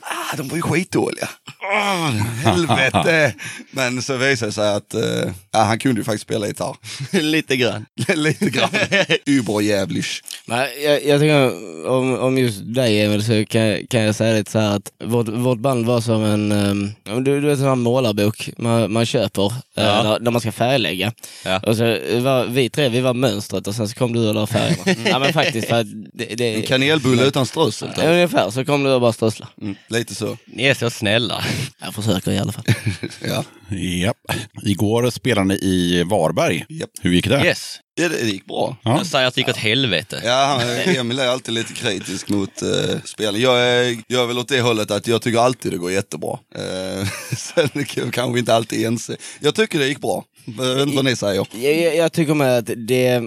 ah 0.02 0.36
de 0.36 0.48
var 0.48 0.56
ju 0.56 0.62
skitdåliga. 0.62 1.28
Åh, 1.62 2.10
helvete. 2.44 3.34
Men 3.70 4.02
så 4.02 4.16
visade 4.16 4.48
det 4.48 4.54
sig 4.54 4.74
att 4.74 4.94
uh, 4.94 5.32
ja, 5.52 5.58
han 5.58 5.78
kunde 5.78 6.00
ju 6.00 6.04
faktiskt 6.04 6.24
spela 6.24 6.46
gitarr. 6.46 6.76
Lite 7.12 7.56
grann. 7.56 7.86
Lite 8.14 8.50
grann. 8.50 8.70
Überjävlich. 9.26 10.22
Men 10.46 10.58
jag, 10.84 11.04
jag 11.04 11.20
tycker 11.20 11.88
om, 11.88 12.18
om 12.18 12.38
just 12.38 12.74
dig 12.74 13.00
Emil 13.00 13.24
så 13.24 13.44
kan, 13.44 13.86
kan 13.86 14.00
jag 14.00 14.14
säga 14.14 14.34
lite 14.34 14.50
så 14.50 14.58
här 14.58 14.76
att 14.76 14.92
vårt, 15.04 15.28
vårt 15.28 15.58
band 15.58 15.86
var 15.86 16.00
som 16.00 16.24
en, 16.24 16.52
um, 16.52 16.81
du, 17.04 17.22
du 17.22 17.40
vet 17.40 17.50
en 17.50 17.56
sån 17.56 17.68
här 17.68 17.74
målarbok 17.74 18.50
man, 18.58 18.92
man 18.92 19.06
köper 19.06 19.46
eh, 19.46 19.52
Ja. 19.74 20.02
där, 20.02 20.18
där 20.18 20.30
man 20.30 20.40
ska 20.40 20.52
färglägga. 20.52 21.12
Ja. 21.44 21.58
Och 21.58 21.76
så 21.76 21.82
var, 22.20 22.46
vi 22.46 22.70
tre, 22.70 22.88
vi 22.88 23.00
var 23.00 23.14
mönstret 23.14 23.66
och 23.66 23.74
sen 23.74 23.88
så 23.88 23.94
kom 23.94 24.12
du 24.12 24.28
och 24.28 24.34
la 24.34 24.46
färgerna. 24.46 25.00
ja 25.10 25.18
men 25.18 25.32
faktiskt 25.32 25.68
för 25.68 25.80
att 25.80 25.86
det, 26.14 26.24
det, 26.24 26.54
En 26.54 26.62
kanelbulle 26.62 27.24
utan 27.26 27.46
strössel. 27.46 27.88
Ja, 27.96 28.10
ungefär 28.10 28.50
så 28.50 28.64
kom 28.64 28.82
du 28.84 28.90
och 28.92 29.00
bara 29.00 29.12
strössla. 29.12 29.48
Mm, 29.62 29.74
lite 29.88 30.14
så. 30.14 30.36
Ni 30.46 30.64
är 30.64 30.74
så 30.74 30.90
snälla. 30.90 31.44
Jag 31.80 31.94
försöker 31.94 32.30
i 32.30 32.38
alla 32.38 32.52
fall. 32.52 32.64
Ja. 33.28 33.44
Japp. 33.76 34.16
Igår 34.62 35.10
spelade 35.10 35.46
ni 35.48 35.54
i 35.54 36.02
Varberg. 36.02 36.64
Japp. 36.68 36.90
Hur 37.02 37.12
gick 37.12 37.28
det? 37.28 37.42
Yes. 37.44 37.78
Ja, 37.94 38.08
det, 38.08 38.16
det 38.22 38.30
gick 38.30 38.46
bra. 38.46 38.76
Ja. 38.82 38.96
Jag 38.96 39.06
säger 39.06 39.26
att 39.26 39.34
det 39.34 39.40
gick 39.40 39.48
åt 39.48 39.56
helvete. 39.56 40.20
Ja, 40.24 40.44
han- 40.86 40.94
Emil 40.96 41.18
är 41.18 41.26
alltid 41.28 41.54
lite 41.54 41.72
kritisk 41.72 42.28
mot 42.28 42.62
uh, 42.62 43.00
spel. 43.04 43.40
Jag 43.40 43.60
är, 43.60 43.96
jag 44.06 44.22
är 44.22 44.26
väl 44.26 44.38
åt 44.38 44.48
det 44.48 44.60
hållet 44.60 44.90
att 44.90 45.06
jag 45.06 45.22
tycker 45.22 45.38
alltid 45.38 45.72
det 45.72 45.78
går 45.78 45.92
jättebra. 45.92 46.38
Uh, 46.58 47.08
sen 47.36 47.68
kan- 47.84 48.10
kanske 48.10 48.32
vi 48.32 48.38
inte 48.38 48.54
alltid 48.54 48.86
ense. 48.86 49.16
Jag 49.40 49.54
tycker 49.54 49.78
det 49.78 49.86
gick 49.86 50.00
bra. 50.00 50.24
Jag 50.58 50.74
vet 50.74 50.82
inte 50.82 50.96
vad 50.96 51.04
ni 51.04 51.16
säger. 51.16 51.46
Jag, 51.52 51.74
jag, 51.80 51.96
jag 51.96 52.12
tycker 52.12 52.34
med 52.34 52.58
att 52.58 52.66
det, 52.76 53.22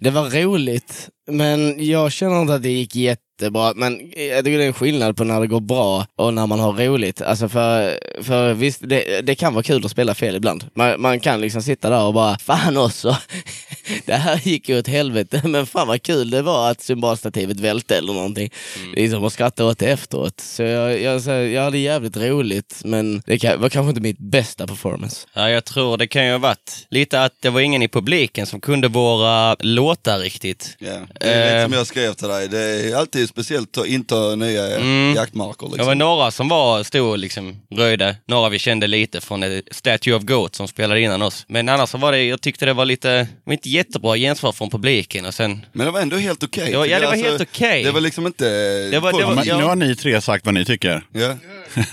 det 0.00 0.10
var 0.10 0.30
roligt, 0.30 1.08
men 1.30 1.86
jag 1.86 2.12
känner 2.12 2.40
inte 2.40 2.54
att 2.54 2.62
det 2.62 2.70
gick 2.70 2.96
jättebra. 3.38 3.72
Men 3.76 4.12
jag 4.16 4.44
tycker 4.44 4.58
det 4.58 4.64
är 4.64 4.68
en 4.68 4.72
skillnad 4.72 5.16
på 5.16 5.24
när 5.24 5.40
det 5.40 5.46
går 5.46 5.60
bra 5.60 6.06
och 6.16 6.34
när 6.34 6.46
man 6.46 6.60
har 6.60 6.72
roligt. 6.72 7.22
Alltså 7.22 7.48
för, 7.48 7.98
för 8.22 8.54
visst, 8.54 8.80
det, 8.82 9.20
det 9.20 9.34
kan 9.34 9.54
vara 9.54 9.62
kul 9.62 9.84
att 9.84 9.90
spela 9.90 10.14
fel 10.14 10.36
ibland. 10.36 10.64
Man, 10.74 11.00
man 11.00 11.20
kan 11.20 11.40
liksom 11.40 11.62
sitta 11.62 11.90
där 11.90 12.02
och 12.02 12.14
bara, 12.14 12.38
fan 12.38 12.76
också, 12.76 13.16
det 14.06 14.14
här 14.14 14.40
gick 14.44 14.68
ju 14.68 14.78
åt 14.78 14.86
helvete, 14.88 15.42
men 15.44 15.66
fan 15.66 15.88
vad 15.88 16.02
kul 16.02 16.30
det 16.30 16.42
var 16.42 16.70
att 16.70 16.80
symbolstativet 16.80 17.60
välte 17.60 17.96
eller 17.96 18.12
någonting. 18.12 18.50
Liksom 18.94 19.24
att 19.24 19.32
skratta 19.32 19.64
åt 19.64 19.78
det 19.78 19.86
efteråt. 19.86 20.40
Så 20.40 20.62
jag, 20.62 21.00
jag, 21.02 21.22
så 21.22 21.30
jag 21.30 21.62
hade 21.62 21.78
jävligt 21.78 22.16
roligt, 22.16 22.80
men 22.84 23.22
det 23.26 23.38
kan, 23.38 23.60
var 23.60 23.68
kanske 23.68 23.88
inte 23.88 24.00
mitt 24.00 24.18
bästa 24.18 24.66
performance. 24.66 25.26
Ja, 25.34 25.50
jag 25.50 25.64
tror 25.64 25.96
det 25.96 26.06
kan 26.06 26.26
ju 26.26 26.30
ha 26.32 26.38
varit 26.38 26.86
lite 26.90 27.22
att 27.22 27.32
det 27.40 27.50
var 27.50 27.60
ingen 27.60 27.82
i 27.82 27.88
publiken 27.88 28.46
som 28.46 28.60
kunde 28.60 28.88
våra 28.88 29.56
låtar 29.60 30.18
riktigt. 30.18 30.76
Ja. 30.78 30.88
Det 31.20 31.26
är 31.26 31.44
lite 31.44 31.58
Eh. 31.58 31.64
som 31.64 31.72
jag 31.72 31.86
skrev 31.86 32.14
till 32.14 32.28
dig, 32.28 32.48
det 32.48 32.58
är 32.58 32.96
alltid 32.96 33.27
speciellt 33.28 33.78
att 33.78 33.86
inta 33.86 34.34
nya 34.34 34.76
Mm. 34.76 35.14
jaktmarker. 35.16 35.66
Det 35.66 35.70
var 35.70 35.76
Liksom. 35.76 35.98
några 35.98 36.30
som 36.30 36.48
var, 36.48 36.82
stod 36.82 37.08
och 37.10 37.18
liksom 37.18 37.56
röjde, 37.70 38.16
några 38.26 38.48
vi 38.48 38.58
kände 38.58 38.86
lite 38.86 39.20
från 39.20 39.44
Statue 39.70 40.14
of 40.14 40.22
Goat 40.22 40.54
som 40.54 40.68
spelade 40.68 41.00
innan 41.00 41.22
oss. 41.22 41.44
Men 41.48 41.68
annars 41.68 41.88
så 41.90 41.98
var 41.98 42.12
det, 42.12 42.22
jag 42.24 42.40
tyckte 42.40 42.64
det 42.66 42.72
var 42.72 42.84
lite, 42.84 43.28
var 43.44 43.52
inte 43.52 43.68
jättebra 43.68 44.16
gensvar 44.16 44.52
från 44.52 44.70
publiken 44.70 45.26
och 45.26 45.34
sen, 45.34 45.66
Men 45.72 45.86
det 45.86 45.92
var 45.92 46.00
ändå 46.00 46.16
helt 46.16 46.42
okej. 46.42 46.70
Ja, 46.72 46.78
ja, 46.78 46.82
tycker 46.84 47.00
det 47.00 47.06
var 47.06 47.14
jag. 47.16 47.24
helt 47.24 47.40
okej. 47.42 47.84
Det 47.84 47.90
var 47.90 48.00
liksom 48.00 48.26
inte... 48.26 48.44
Det 48.90 48.98
var- 49.00 49.12
det 49.12 49.18
Ja, 49.20 49.34
var- 49.34 49.44
Ja. 49.46 49.58
Nu 49.58 49.64
har 49.64 49.76
ni 49.76 49.96
tre 49.96 50.20
sagt 50.20 50.44
vad 50.44 50.54
ni 50.54 50.64
tycker. 50.64 51.02
Ja. 51.12 51.34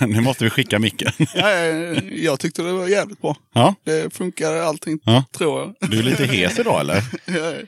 nu 0.06 0.20
måste 0.20 0.44
vi 0.44 0.50
skicka 0.50 0.78
micken. 0.78 1.12
Ja, 1.34 1.50
jag 2.12 2.40
tyckte 2.40 2.62
det 2.62 2.72
var 2.72 2.88
jävligt 2.88 3.20
bra. 3.22 3.36
ja, 3.54 3.74
Det 3.84 4.14
funkar 4.14 4.52
allting, 4.56 4.98
Ja. 5.04 5.24
tror 5.38 5.60
jag. 5.80 5.90
du 5.90 5.98
är 5.98 6.02
lite 6.02 6.24
hes 6.24 6.58
idag 6.58 6.80
eller? 6.80 7.02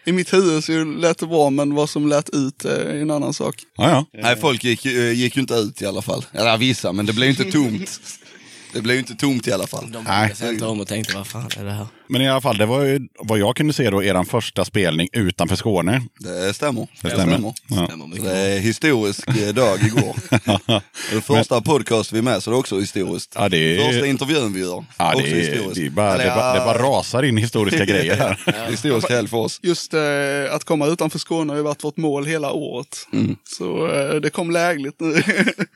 I 0.09 0.13
mitt 0.13 0.33
huvud 0.33 0.65
så 0.65 0.73
lät 0.85 1.19
det 1.19 1.27
bra, 1.27 1.51
men 1.51 1.75
vad 1.75 1.91
som 1.91 2.09
lät 2.09 2.31
ut 2.31 2.65
eh, 2.65 2.73
är 2.73 2.95
en 2.95 3.11
annan 3.11 3.35
sak. 3.35 3.58
Ja, 3.77 3.91
ja. 3.91 4.21
Nej, 4.23 4.37
folk 4.37 4.65
gick, 4.65 4.85
ju- 4.85 5.13
gick 5.15 5.37
ju 5.37 5.41
inte 5.41 5.55
ut 5.55 5.83
i 5.83 5.87
alla 5.87 6.03
fall. 6.03 6.25
Eller 6.33 6.59
vissa, 6.59 6.93
men 6.93 7.07
det 7.07 7.13
blev 7.13 7.25
ju 7.25 7.31
inte 7.45 7.53
tomt. 7.59 8.01
Det 8.73 8.81
blev 8.83 8.95
ju 8.95 9.01
inte 9.01 9.15
tomt 9.15 9.47
i 9.49 9.53
alla 9.53 9.67
fall. 9.67 9.91
De 9.93 10.05
Nej. 10.05 10.21
vände 10.21 10.35
sig 10.35 10.49
inte 10.53 10.65
om 10.67 10.81
och 10.81 10.89
tänkte, 10.89 11.15
vad 11.15 11.27
fan 11.27 11.51
är 11.57 11.65
det 11.65 11.71
här? 11.73 11.87
Men 12.09 12.23
i 12.23 12.29
alla 12.29 12.41
fall, 12.41 12.59
det 12.59 12.67
var 12.67 12.85
ju 12.85 13.01
vad 13.19 13.39
jag 13.39 13.57
kunde 13.57 13.73
se 13.73 13.91
då, 13.91 14.03
er 14.03 14.25
första 14.25 14.65
spelning 14.65 15.09
utanför 15.13 15.57
Skåne. 15.57 16.03
Det 16.19 16.55
stämmer. 16.55 16.89
Det 17.03 17.11
stämmer. 17.11 17.55
Ja. 17.69 17.87
Stämmer 17.87 18.07
mycket. 18.07 18.25
Det 18.25 18.39
är 18.39 18.59
historisk 18.59 19.29
eh, 19.29 19.55
dag 19.55 19.83
igår. 19.83 20.17
Det 21.11 21.17
är 21.17 21.21
första 21.21 21.61
podcast 21.61 22.13
vi 22.13 22.19
är 22.19 22.23
med, 22.23 22.43
så 22.43 22.51
det 22.51 22.57
är 22.57 22.59
också 22.59 22.81
historiskt. 22.81 23.33
Ja, 23.35 23.49
det 23.49 23.87
Första 23.87 24.07
intervjun 24.07 24.53
vi 24.53 24.61
gör. 24.61 24.85
Ja, 24.99 25.15
också 25.15 25.27
det, 25.27 25.35
historiskt. 25.35 25.75
det, 25.75 25.87
är 25.87 25.91
bara, 25.91 26.15
Eller, 26.15 26.25
det, 26.25 26.31
bara, 26.31 26.53
det 26.53 26.59
ja, 26.59 26.65
bara 26.65 26.79
rasar 26.79 27.23
in 27.23 27.37
historiska 27.37 27.85
grejer 27.85 28.17
här. 28.17 28.71
Historisk 28.71 29.11
helg 29.11 29.29
för 29.29 29.37
oss. 29.37 29.61
Just 29.63 29.95
eh, 29.95 30.01
att 30.51 30.65
komma 30.65 30.87
utanför 30.87 31.19
Skåne 31.19 31.53
har 31.53 31.57
ju 31.57 31.63
varit 31.63 31.85
vårt 31.85 31.97
mål 31.97 32.27
hela 32.27 32.53
året. 32.53 33.07
Så 33.59 33.93
eh, 33.93 34.15
det 34.15 34.31
kom 34.31 34.51
lägligt 34.51 35.01
nu. 35.01 35.13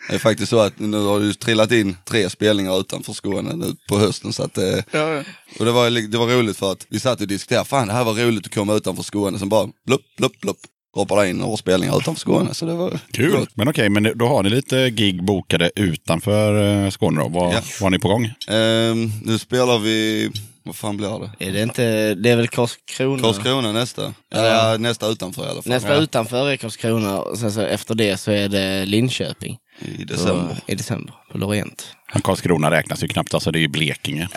Det 0.08 0.14
är 0.14 0.18
faktiskt 0.18 0.50
så 0.50 0.58
att 0.58 0.78
nu 0.78 0.98
har 0.98 1.20
det 1.20 1.34
trillat 1.34 1.72
in 1.72 1.96
tre 2.04 2.30
spelningar 2.30 2.80
utanför 2.80 3.12
Skåne 3.12 3.56
nu 3.56 3.76
på 3.88 3.98
hösten. 3.98 4.32
Så 4.32 4.42
att, 4.42 4.58
eh, 4.58 4.78
ja, 4.90 5.22
och 5.58 5.64
det 5.64 5.72
var, 5.72 5.90
det 5.90 6.18
var 6.18 6.21
roligt 6.26 6.56
för 6.56 6.72
att 6.72 6.86
vi 6.90 7.00
satt 7.00 7.20
och 7.20 7.28
diskuterade, 7.28 7.64
fan 7.64 7.86
det 7.88 7.92
här 7.94 8.04
var 8.04 8.14
roligt 8.14 8.46
att 8.46 8.54
komma 8.54 8.74
utanför 8.74 9.02
Skåne. 9.02 9.38
Sen 9.38 9.48
bara 9.48 9.68
blupp, 9.86 10.02
blupp, 10.18 10.40
blupp. 10.40 10.56
Hoppade 10.94 11.28
in 11.30 11.36
några 11.36 11.56
spelningar 11.56 11.98
utanför 11.98 12.20
Skåne. 12.20 12.54
Så 12.54 12.66
det 12.66 12.74
var 12.74 12.98
Kul. 13.12 13.30
gott. 13.36 13.48
Men 13.56 13.68
okej, 13.68 13.88
men 13.88 14.12
då 14.18 14.26
har 14.28 14.42
ni 14.42 14.50
lite 14.50 14.90
gig 14.90 15.24
bokade 15.24 15.70
utanför 15.76 16.82
eh, 16.84 16.90
Skåne 16.90 17.20
då. 17.20 17.28
Vad, 17.28 17.54
Ja. 17.54 17.60
har 17.80 17.90
ni 17.90 17.98
på 17.98 18.08
gång? 18.08 18.24
Ehm, 18.48 19.10
nu 19.24 19.38
spelar 19.38 19.78
vi, 19.78 20.30
vad 20.64 20.76
fan 20.76 20.96
blir 20.96 21.18
det? 21.38 21.46
Är 21.48 21.52
det 21.52 21.62
inte, 21.62 22.14
det 22.14 22.30
är 22.30 22.36
väl 22.36 22.48
Karlskrona? 22.48 23.22
Karlskrona 23.22 23.72
nästa. 23.72 24.14
Eller 24.34 24.54
ja, 24.54 24.76
nästa 24.78 25.08
utanför 25.08 25.42
i 25.46 25.48
alla 25.50 25.62
fall. 25.62 25.72
Nästa 25.72 25.94
utanför 25.96 26.50
är 26.50 26.56
Karlskrona 26.56 27.18
och 27.20 27.38
sen 27.38 27.52
så 27.52 27.60
efter 27.60 27.94
det 27.94 28.16
så 28.16 28.30
är 28.30 28.48
det 28.48 28.84
Linköping. 28.86 29.56
I 29.84 30.04
december. 30.04 30.54
På, 30.54 30.72
I 30.72 30.74
december, 30.74 31.14
på 31.32 31.38
Lorient. 31.38 31.86
Karlskrona 32.24 32.70
räknas 32.70 33.02
ju 33.04 33.08
knappt, 33.08 33.34
alltså 33.34 33.50
det 33.50 33.58
är 33.58 33.60
ju 33.60 33.68
Blekinge. 33.68 34.28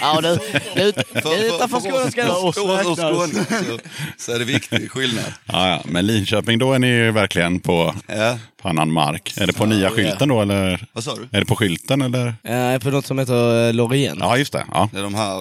Ja, 0.00 0.20
du, 0.20 0.38
du, 0.74 0.88
utanför 1.46 1.80
Skåne 1.80 2.10
ska 2.10 2.22
det 2.24 2.28
räknas. 2.28 2.54
Skåne 2.56 3.44
så, 3.64 3.78
så 4.18 4.32
är 4.32 4.38
det 4.38 4.44
viktig 4.44 4.90
skillnad. 4.90 5.24
Ja, 5.46 5.68
ja. 5.68 5.82
Men 5.84 6.06
Linköping, 6.06 6.58
då 6.58 6.72
är 6.72 6.78
ni 6.78 6.86
ju 6.86 7.10
verkligen 7.10 7.60
på, 7.60 7.94
Ja. 8.06 8.38
på 8.62 8.68
annan 8.68 8.92
mark. 8.92 9.34
Är 9.36 9.46
det 9.46 9.52
på 9.52 9.66
nya 9.66 9.90
skylten 9.90 10.28
då 10.28 10.42
eller? 10.42 10.86
Vad 10.92 11.04
sa 11.04 11.14
du? 11.14 11.28
Är 11.36 11.40
det 11.40 11.46
på 11.46 11.56
skylten 11.56 12.02
eller? 12.02 12.34
Ja, 12.42 12.78
på 12.82 12.90
något 12.90 13.06
som 13.06 13.18
heter 13.18 13.66
eh, 13.68 13.72
Lorient. 13.74 14.18
Ja, 14.20 14.36
just 14.38 14.52
det. 14.52 14.64
Ja, 14.72 14.88
Det 14.92 14.98
är 14.98 15.02
de 15.02 15.14
här 15.14 15.38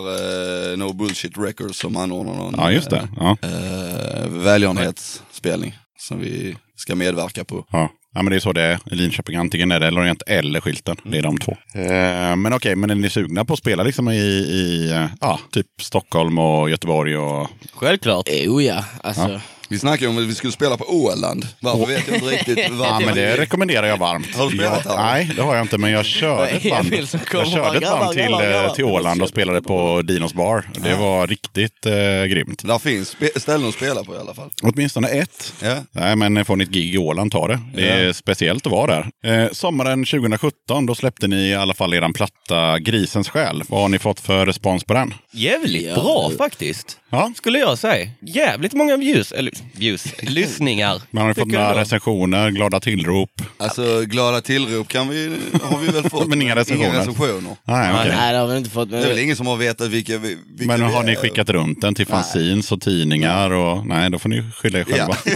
eh, 0.72 0.78
No 0.78 0.94
Bullshit 0.94 1.38
Records 1.38 1.80
som 1.80 1.98
anordnar 1.98 2.34
någon 2.34 2.56
ja 2.58 2.72
just 2.72 2.89
det. 2.89 3.08
Ja. 3.20 3.38
eh, 3.41 4.28
välgörenhetsspelning 4.30 5.78
som 5.98 6.20
vi 6.20 6.56
ska 6.76 6.96
medverka 6.96 7.44
på. 7.44 7.65
Ja. 7.72 7.89
Ja, 8.13 8.21
men 8.21 8.32
det 8.32 8.36
är 8.36 8.39
så 8.39 8.54
det 8.54 8.62
är 8.62 8.80
i 8.91 8.95
Linköping. 8.95 9.36
Antingen 9.36 9.71
är 9.71 9.80
det 9.80 9.91
Lorient 9.91 10.21
eller 10.28 10.62
skylten. 10.62 10.95
Det 11.04 11.17
är 11.17 11.21
de 11.21 11.38
två. 11.38 11.52
Eh, 11.74 12.36
men 12.36 12.54
okej, 12.54 12.76
men 12.76 12.89
är 12.89 12.95
ni 12.95 13.10
sugna 13.10 13.45
på 13.45 13.54
att 13.54 13.60
spela 13.60 13.84
liksom 13.84 14.10
i, 14.10 14.17
i 14.17 14.91
eh, 14.91 15.06
ja, 15.21 15.39
typ 15.52 15.67
Stockholm 15.82 16.38
och 16.38 16.69
Göteborg 16.69 17.17
och... 17.17 17.50
självklart. 17.74 18.30
Jo 18.32 18.62
ja, 18.62 18.86
alltså. 19.04 19.41
Vi 19.72 19.80
snackade 19.80 20.10
om 20.12 20.18
att 20.18 20.24
vi 20.24 20.36
skulle 20.36 20.54
spela 20.54 20.78
på 20.78 20.86
Åland. 20.96 21.48
Varför 21.60 21.86
vet 21.86 22.08
jag 22.08 22.16
inte 22.18 22.28
riktigt. 22.36 22.60
Ja, 22.80 23.02
men 23.06 23.16
det 23.16 23.38
rekommenderar 23.38 23.88
jag 23.88 23.98
varmt. 23.98 24.36
Har 24.36 24.50
du 24.50 24.58
spelat 24.58 24.86
jag? 24.86 24.96
Nej, 24.96 25.32
det 25.36 25.42
har 25.42 25.56
jag 25.56 25.64
inte, 25.64 25.78
men 25.78 25.92
jag 25.92 26.06
körde 26.22 26.50
ett 26.50 26.70
band, 26.70 26.94
jag 27.34 27.48
körde 27.48 27.78
ett 27.78 27.84
band 27.84 28.12
till, 28.12 28.34
eh, 28.34 28.74
till. 28.74 28.86
Åland 28.86 29.22
och 29.22 29.30
spelade 29.30 29.62
på 29.62 30.02
Dinos 30.02 30.34
bar. 30.34 30.70
Det 30.74 30.96
var 30.96 31.28
riktigt 31.28 31.86
eh, 31.86 32.26
grymt. 32.26 32.64
Där 32.64 32.80
finns 32.80 33.16
ställen 33.36 33.68
att 33.68 33.76
spela 33.76 34.04
på 34.04 34.16
i 34.16 34.18
alla 34.18 34.34
fall. 34.34 34.50
Åtminstone 34.64 35.08
ett. 35.08 35.54
Ja. 35.62 35.78
Nej, 35.92 36.16
men 36.16 36.46
får 36.46 36.56
ni 36.56 36.64
ett 36.64 36.70
gig 36.70 36.96
i 36.96 36.98
Åland, 36.98 37.32
ta 37.32 37.48
det. 37.48 37.60
Det 37.76 37.90
är 37.90 38.14
speciellt 38.14 38.66
att 38.66 38.72
vara 38.72 39.06
där. 39.24 39.44
Eh, 39.44 39.52
sommaren 39.52 40.06
2017, 40.06 40.86
då 40.86 40.96
släppte 40.96 41.28
ni 41.28 41.36
i 41.50 41.56
alla 41.56 41.74
fall 41.74 41.94
eran 41.94 42.14
platta 42.14 42.80
Grisens 42.80 43.30
själ. 43.30 43.64
Vad 43.68 43.82
har 43.82 43.90
ni 43.90 44.00
fått 44.00 44.20
för 44.20 44.46
respons 44.46 44.84
på 44.84 44.94
den? 44.94 45.14
Jävligt 45.32 45.96
bra 45.96 46.32
faktiskt. 46.38 46.98
Ja. 47.12 47.32
Skulle 47.36 47.60
jag 47.60 47.78
säga. 47.78 48.10
Jävligt 48.21 48.74
många 48.74 48.97
views, 48.97 49.32
eller 49.32 49.52
views, 49.74 50.08
lyssningar. 50.21 51.02
Man 51.12 51.26
har 51.26 51.34
fått 51.34 51.47
några 51.47 51.82
recensioner, 51.82 52.50
glada 52.50 52.80
tillrop? 52.80 53.30
Alltså 53.58 54.02
glada 54.02 54.41
tillrop 54.41 54.88
kan 54.88 55.10
vi, 55.10 55.38
har 55.63 55.80
vi 55.80 55.88
väl 55.88 56.10
fått. 56.10 56.28
Men 56.30 56.41
inga 56.41 56.56
recensioner. 56.56 56.89
Inga 56.89 57.00
recensioner. 57.00 57.56
Nej, 57.63 57.93
okej. 58.00 58.13
Nej, 58.17 58.34
det 58.34 58.39
har 58.39 58.47
vi 58.47 58.58
inte 58.58 58.69
fått. 58.69 58.91
Det 58.91 58.97
är 58.97 59.08
väl 59.08 59.19
ingen 59.19 59.36
som 59.36 59.47
har 59.47 59.58
vetat 59.58 59.88
vilka, 59.88 60.17
vi- 60.17 60.38
vilka 60.58 60.78
Men 60.78 60.82
har 60.82 61.04
ni 61.04 61.15
skickat 61.15 61.50
runt 61.50 61.82
den 61.82 61.95
till 61.95 62.08
fanzines 62.08 62.71
och 62.71 62.82
tidningar? 62.82 63.52
Och, 63.52 63.88
nej, 63.88 64.10
då 64.12 64.19
får 64.19 64.30
ni 64.30 64.43
skylla 64.56 64.80
er 64.80 64.84
själva. 64.84 65.17
Ja. 65.26 65.32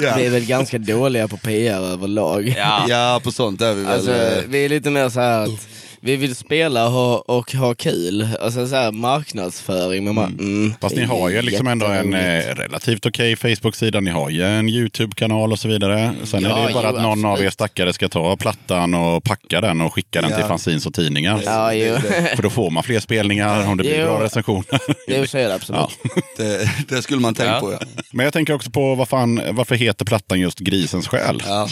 ja. 0.02 0.14
vi 0.16 0.26
är 0.26 0.30
väl 0.30 0.44
ganska 0.46 0.78
dåliga 0.78 1.28
på 1.28 1.36
PR 1.36 1.92
överlag. 1.92 2.54
Ja. 2.58 2.84
ja, 2.88 3.20
på 3.24 3.32
sånt 3.32 3.60
är 3.60 3.74
vi 3.74 3.82
väl. 3.82 3.92
Alltså, 3.92 4.12
eh, 4.14 4.42
vi 4.48 4.64
är 4.64 4.68
lite 4.68 4.90
mer 4.90 5.08
så 5.08 5.20
här 5.20 5.38
att 5.44 5.68
vi 6.04 6.16
vill 6.16 6.36
spela 6.36 6.86
och 6.86 6.92
ha, 6.92 7.16
och 7.18 7.52
ha 7.52 7.74
kul. 7.74 8.28
Alltså 8.40 8.66
så 8.66 8.74
här 8.76 8.92
marknadsföring. 8.92 10.04
Men 10.04 10.14
man, 10.14 10.36
mm, 10.40 10.74
Fast 10.80 10.94
ni 10.96 11.00
det 11.00 11.06
är 11.06 11.08
har 11.20 11.28
ju 11.28 11.42
liksom 11.42 11.66
ändå 11.66 11.86
en 11.86 12.14
eh, 12.14 12.54
relativt 12.54 13.06
okej 13.06 13.36
Facebook-sida. 13.36 14.00
Ni 14.00 14.10
har 14.10 14.30
ju 14.30 14.42
en 14.42 14.68
YouTube-kanal 14.68 15.52
och 15.52 15.58
så 15.58 15.68
vidare. 15.68 16.14
Sen 16.24 16.44
är 16.44 16.48
Ja, 16.48 16.56
det 16.56 16.68
ju 16.68 16.74
bara 16.74 16.90
jo, 16.90 16.96
att 16.96 17.02
någon 17.02 17.24
av 17.24 17.30
er 17.30 17.32
absolut. 17.34 17.52
stackare 17.52 17.92
ska 17.92 18.08
ta 18.08 18.36
plattan 18.36 18.94
och 18.94 19.24
packa 19.24 19.60
den 19.60 19.80
och 19.80 19.94
skicka 19.94 20.20
den 20.22 20.30
Ja. 20.30 20.36
till 20.36 20.46
fanzines 20.46 20.86
och 20.86 20.94
tidningar. 20.94 21.42
Ja, 21.44 21.74
jo. 21.74 21.94
För 22.36 22.42
då 22.42 22.50
får 22.50 22.70
man 22.70 22.82
fler 22.82 23.00
spelningar 23.00 23.66
om 23.68 23.76
det 23.76 23.82
blir 23.82 23.98
Jo. 24.00 24.04
bra 24.06 24.22
recensioner. 24.24 24.64
Jo, 25.08 25.26
så 25.26 25.38
är 25.38 25.48
det 25.48 25.54
absolut. 25.54 25.80
Ja. 26.04 26.22
det, 26.36 26.68
det 26.88 27.02
skulle 27.02 27.20
man 27.20 27.34
tänka 27.34 27.52
Ja. 27.52 27.60
på 27.60 27.72
ja. 27.72 27.78
Men 28.12 28.24
jag 28.24 28.32
tänker 28.32 28.54
också 28.54 28.70
på 28.70 28.94
vad 28.94 29.08
fan, 29.08 29.40
varför 29.50 29.74
heter 29.74 30.04
plattan 30.04 30.40
just 30.40 30.58
Grisens 30.58 31.08
själ? 31.08 31.42
ja. 31.46 31.68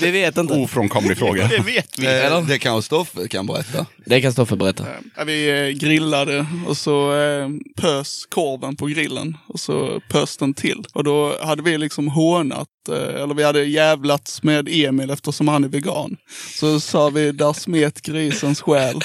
Vi 0.00 0.10
vet 0.10 0.36
inte. 0.38 0.54
Ofrånkomlig 0.54 1.18
fråga. 1.18 1.48
Det 1.48 1.58
vet 1.58 1.98
vi. 1.98 2.06
det, 2.06 2.44
det 2.48 2.58
kanske 2.58 2.86
Stoffe 2.86 3.28
kan 3.28 3.46
berätta. 3.72 3.86
Det 4.06 4.20
kan 4.20 4.32
Stoffe 4.32 4.56
berätta. 4.56 4.86
Ja, 5.16 5.24
vi 5.24 5.48
eh, 5.68 5.68
grillade 5.78 6.46
och 6.68 6.76
så 6.76 7.16
eh, 7.16 7.48
pös 7.80 8.26
korven 8.30 8.76
på 8.76 8.86
grillen 8.86 9.36
och 9.46 9.60
så 9.60 10.00
pös 10.10 10.36
den 10.36 10.54
till. 10.54 10.84
Och 10.92 11.04
då 11.04 11.36
hade 11.42 11.62
vi 11.62 11.78
liksom 11.78 12.08
hånat, 12.08 12.68
eh, 12.90 13.22
eller 13.22 13.34
vi 13.34 13.42
hade 13.44 13.64
jävlats 13.64 14.42
med 14.42 14.68
Emil 14.70 15.10
eftersom 15.10 15.48
han 15.48 15.64
är 15.64 15.68
vegan. 15.68 16.16
Så 16.58 16.80
sa 16.80 17.08
vi, 17.10 17.32
där 17.32 17.52
smet 17.52 18.02
grisens 18.02 18.60
själ. 18.60 19.00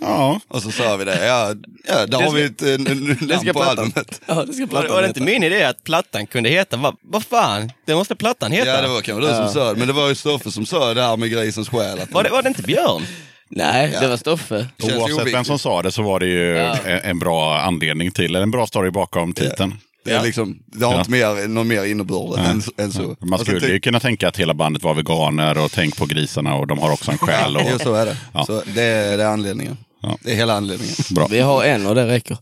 Ja, 0.00 0.40
Och 0.48 0.62
så 0.62 0.70
sa 0.70 0.96
vi 0.96 1.04
det, 1.04 1.26
ja, 1.26 1.54
ja 1.88 2.06
där 2.06 2.22
har 2.22 2.32
vi 2.32 2.42
ett 2.42 2.62
eh, 2.62 2.68
namn 2.68 3.16
på 3.46 3.52
plattan. 3.52 3.68
albumet. 3.78 4.20
Ja, 4.26 4.44
det 4.44 4.52
ska 4.52 4.62
Var, 4.62 4.68
plattan 4.68 4.90
var 4.94 5.02
det 5.02 5.08
inte 5.08 5.20
min 5.22 5.42
idé 5.42 5.62
att 5.64 5.84
plattan 5.84 6.26
kunde 6.26 6.48
heta, 6.48 6.76
vad 6.76 6.96
vad 7.02 7.24
fan, 7.24 7.72
det 7.86 7.94
måste 7.94 8.16
plattan 8.16 8.52
heta. 8.52 8.66
Ja 8.68 8.82
det 8.82 8.88
var 8.88 9.00
kanske 9.00 9.28
du 9.28 9.34
som 9.34 9.48
sa 9.48 9.72
det, 9.72 9.78
men 9.78 9.86
det 9.86 9.92
var 9.92 10.08
ju 10.08 10.14
Stoffe 10.14 10.50
som 10.50 10.66
sa 10.66 10.94
det 10.94 11.02
här 11.02 11.16
med 11.16 11.30
grisens 11.30 11.68
själ. 11.68 11.98
Att 12.00 12.12
var, 12.12 12.22
det, 12.24 12.30
var 12.30 12.42
det 12.42 12.48
inte 12.48 12.62
Björn? 12.62 13.02
Nej, 13.50 13.90
Ja. 13.94 14.00
det 14.00 14.08
var 14.08 14.16
Stoffe. 14.16 14.66
oavsett 14.82 15.34
vem 15.34 15.44
som 15.44 15.58
sa 15.58 15.82
det 15.82 15.92
så 15.92 16.02
var 16.02 16.20
det 16.20 16.26
ju 16.26 16.46
Ja. 16.56 16.76
en 16.86 17.18
bra 17.18 17.58
anledning 17.60 18.10
till, 18.10 18.24
eller 18.24 18.42
en 18.42 18.50
bra 18.50 18.66
story 18.66 18.90
bakom 18.90 19.32
titeln. 19.32 19.74
Det, 20.04 20.10
är 20.10 20.14
Ja. 20.16 20.22
liksom, 20.22 20.58
det 20.66 20.84
har 20.86 20.92
Ja. 20.92 20.98
inte 20.98 21.10
mer, 21.10 21.48
någon 21.48 21.68
mer 21.68 21.84
innebörd 21.84 22.38
än, 22.38 22.62
än 22.76 22.92
så. 22.92 23.16
Man 23.20 23.38
skulle 23.38 23.66
ju 23.68 23.80
kunna 23.80 24.00
tänka 24.00 24.28
att 24.28 24.36
hela 24.36 24.54
bandet 24.54 24.82
var 24.82 24.94
veganer 24.94 25.58
och 25.64 25.72
tänk 25.72 25.96
på 25.96 26.06
grisarna 26.06 26.54
och 26.54 26.66
de 26.66 26.78
har 26.78 26.90
också 26.92 27.10
en 27.10 27.18
själ. 27.18 27.56
Och... 27.56 27.62
Jo, 27.72 27.78
så 27.78 27.94
är 27.94 28.06
det. 28.06 28.16
Ja. 28.32 28.44
Så 28.46 28.62
det, 28.74 28.82
är, 28.82 29.16
det 29.18 29.22
är 29.24 29.28
anledningen. 29.28 29.76
Ja. 30.02 30.18
Det 30.20 30.30
är 30.32 30.36
hela 30.36 30.54
anledningen. 30.54 30.94
Bra. 31.10 31.26
Vi 31.30 31.40
har 31.40 31.64
en 31.64 31.86
och 31.86 31.94
det 31.94 32.06
räcker. 32.06 32.36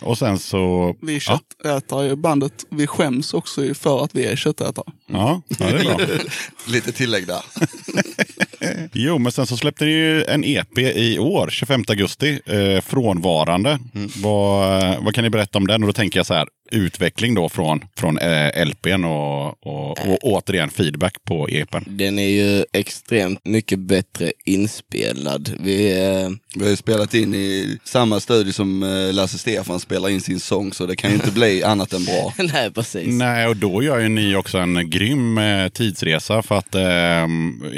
Och 0.00 0.18
sen 0.18 0.38
så... 0.38 0.94
Vi 1.02 1.14
Ja, 1.14 1.20
köttätare 1.20 2.06
i 2.10 2.16
bandet, 2.16 2.52
vi 2.70 2.86
skäms 2.86 3.34
också 3.34 3.74
för 3.74 4.04
att 4.04 4.14
vi 4.14 4.26
är 4.26 4.36
köttätare. 4.36 4.84
ja, 5.06 5.42
ja, 5.48 5.56
det 5.58 5.64
är 5.64 5.84
bra. 5.84 5.98
Lite 6.66 6.92
tillägg 6.92 7.26
där. 7.26 7.40
Jo, 8.92 9.18
men 9.18 9.32
sen 9.32 9.46
så 9.46 9.56
släppte 9.56 9.84
ni 9.84 9.90
ju 9.90 10.24
en 10.24 10.44
EP 10.44 10.78
i 10.78 11.18
år, 11.18 11.48
25 11.50 11.84
augusti, 11.88 12.40
eh, 12.46 12.80
Frånvarande. 12.80 13.78
Vad, 14.22 14.96
vad 15.04 15.14
kan 15.14 15.24
ni 15.24 15.30
berätta 15.30 15.58
om 15.58 15.66
den? 15.66 15.82
Och 15.82 15.86
då 15.86 15.92
tänker 15.92 16.18
jag 16.18 16.26
så 16.26 16.34
här, 16.34 16.48
utveckling 16.70 17.34
då 17.34 17.48
från, 17.48 17.80
från 17.96 18.18
eh, 18.18 18.66
LPn 18.66 19.04
och, 19.04 19.66
och, 19.66 19.90
och 19.90 20.18
återigen 20.22 20.70
feedback 20.70 21.14
på 21.24 21.48
EPn. 21.48 21.78
Den 21.86 22.18
är 22.18 22.28
ju 22.28 22.64
extremt 22.72 23.40
mycket 23.44 23.78
bättre 23.78 24.32
inspelad. 24.44 25.52
Vi, 25.60 25.92
eh, 25.92 26.28
Vi 26.56 26.62
har 26.64 26.70
ju 26.70 26.76
spelat 26.76 27.14
in 27.14 27.34
i 27.34 27.78
samma 27.84 28.20
studio 28.20 28.52
som 28.52 28.82
eh, 28.82 29.12
Lasse 29.14 29.38
Stefan 29.38 29.80
spelar 29.80 30.08
in 30.08 30.20
sin 30.20 30.40
sång, 30.40 30.72
så 30.72 30.86
det 30.86 30.96
kan 30.96 31.10
ju 31.10 31.16
inte 31.16 31.30
bli 31.32 31.62
annat 31.64 31.92
än 31.92 32.04
bra. 32.04 32.32
nej 32.52 32.70
precis. 32.72 33.06
Nej, 33.08 33.46
och 33.46 33.56
då 33.56 33.82
gör 33.82 33.98
ju 33.98 34.08
ni 34.08 34.36
också 34.36 34.58
en 34.58 34.90
grym 34.90 35.38
eh, 35.38 35.68
tidsresa. 35.68 36.42
För 36.42 36.58
att 36.58 36.74
eh, 36.74 36.82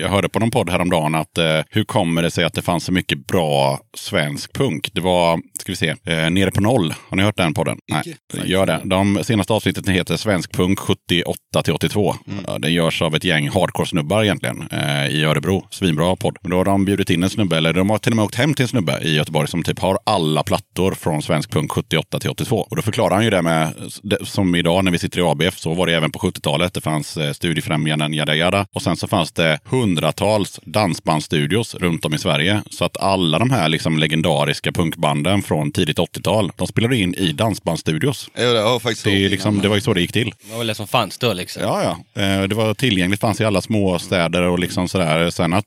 jag 0.00 0.08
hörde 0.08 0.28
på 0.28 0.38
någon 0.40 0.50
podd 0.50 0.70
häromdagen 0.70 1.14
att 1.14 1.38
eh, 1.38 1.60
hur 1.70 1.84
kommer 1.84 2.22
det 2.22 2.30
sig 2.30 2.44
att 2.44 2.54
det 2.54 2.62
fanns 2.62 2.84
så 2.84 2.92
mycket 2.92 3.26
bra 3.26 3.80
svensk 3.96 4.52
punk? 4.52 4.90
Det 4.92 5.00
var, 5.00 5.40
ska 5.60 5.72
vi 5.72 5.76
se, 5.76 5.88
eh, 6.04 6.30
Nere 6.30 6.50
på 6.50 6.60
noll. 6.60 6.94
Har 7.08 7.16
ni 7.16 7.22
hört 7.22 7.36
den 7.36 7.54
podden? 7.54 7.78
Nej, 7.88 8.16
gör 8.44 8.66
det. 8.66 8.79
De 8.84 9.24
senaste 9.24 9.52
avsnitten 9.52 9.94
heter 9.94 10.16
Svensk 10.16 10.52
punk 10.52 10.78
78 10.78 11.62
till 11.64 11.72
82. 11.74 12.14
Ja, 12.46 12.58
Det 12.58 12.70
görs 12.70 13.02
av 13.02 13.14
ett 13.14 13.24
gäng 13.24 13.48
hardcore-snubbar 13.50 14.22
egentligen 14.24 14.68
eh, 14.72 15.06
i 15.06 15.24
Örebro. 15.24 15.66
Svinbra 15.70 16.16
podd. 16.16 16.36
Då 16.42 16.56
har 16.56 16.64
de 16.64 16.84
bjudit 16.84 17.10
in 17.10 17.22
en 17.22 17.30
snubbe, 17.30 17.56
eller 17.56 17.72
de 17.72 17.90
har 17.90 17.98
till 17.98 18.12
och 18.12 18.16
med 18.16 18.24
åkt 18.24 18.34
hem 18.34 18.54
till 18.54 18.62
en 18.62 18.68
snubbe 18.68 18.98
i 19.02 19.14
Göteborg 19.16 19.48
som 19.48 19.62
typ 19.62 19.78
har 19.78 19.98
alla 20.04 20.42
plattor 20.42 20.92
från 20.92 21.22
Svensk 21.22 21.50
punk 21.50 21.72
78 21.72 22.18
till 22.20 22.30
82. 22.30 22.66
Och 22.70 22.76
då 22.76 22.82
förklarar 22.82 23.14
han 23.14 23.24
ju 23.24 23.30
det 23.30 23.42
med, 23.42 23.74
som 24.22 24.54
idag 24.54 24.84
när 24.84 24.92
vi 24.92 24.98
sitter 24.98 25.18
i 25.18 25.22
ABF, 25.22 25.58
så 25.58 25.74
var 25.74 25.86
det 25.86 25.96
även 25.96 26.12
på 26.12 26.18
70-talet. 26.18 26.74
Det 26.74 26.80
fanns 26.80 27.16
eh, 27.16 27.32
studiefrämjanden, 27.32 28.14
jada 28.14 28.34
jada. 28.34 28.66
Och 28.74 28.82
sen 28.82 28.96
så 28.96 29.06
fanns 29.08 29.32
det 29.32 29.58
hundratals 29.64 30.60
dansbandstudios 30.64 31.74
runt 31.74 32.04
om 32.04 32.14
i 32.14 32.18
Sverige. 32.18 32.62
Så 32.70 32.84
att 32.84 32.96
alla 32.96 33.38
de 33.38 33.50
här 33.50 33.68
liksom 33.68 33.98
legendariska 33.98 34.72
punkbanden 34.72 35.42
från 35.42 35.72
tidigt 35.72 35.98
80-tal, 35.98 36.52
de 36.56 36.66
spelade 36.66 36.96
in 36.96 37.14
i 37.14 37.32
dansbandstudios. 37.32 38.30
Jo, 38.38 38.44
faktiskt 38.78 39.04
Det, 39.04 39.24
är 39.24 39.28
liksom, 39.28 39.60
det 39.60 39.68
var 39.68 39.74
ju 39.76 39.80
så 39.80 39.94
det 39.94 40.00
gick 40.00 40.12
till. 40.12 40.32
Det 40.44 40.50
var 40.50 40.58
väl 40.58 40.66
det 40.66 40.74
som 40.74 40.86
fanns 40.86 41.18
då 41.18 41.32
liksom. 41.32 41.62
Ja, 41.62 41.82
ja. 42.14 42.22
Eh, 42.22 42.42
Det 42.42 42.54
var 42.54 42.74
tillgängligt, 42.74 43.20
fanns 43.20 43.40
i 43.40 43.44
alla 43.44 43.60
små 43.60 43.98
städer 43.98 44.42
och 44.42 44.58
liksom 44.58 44.88
sådär. 44.88 45.30
Sen 45.30 45.52
att 45.52 45.64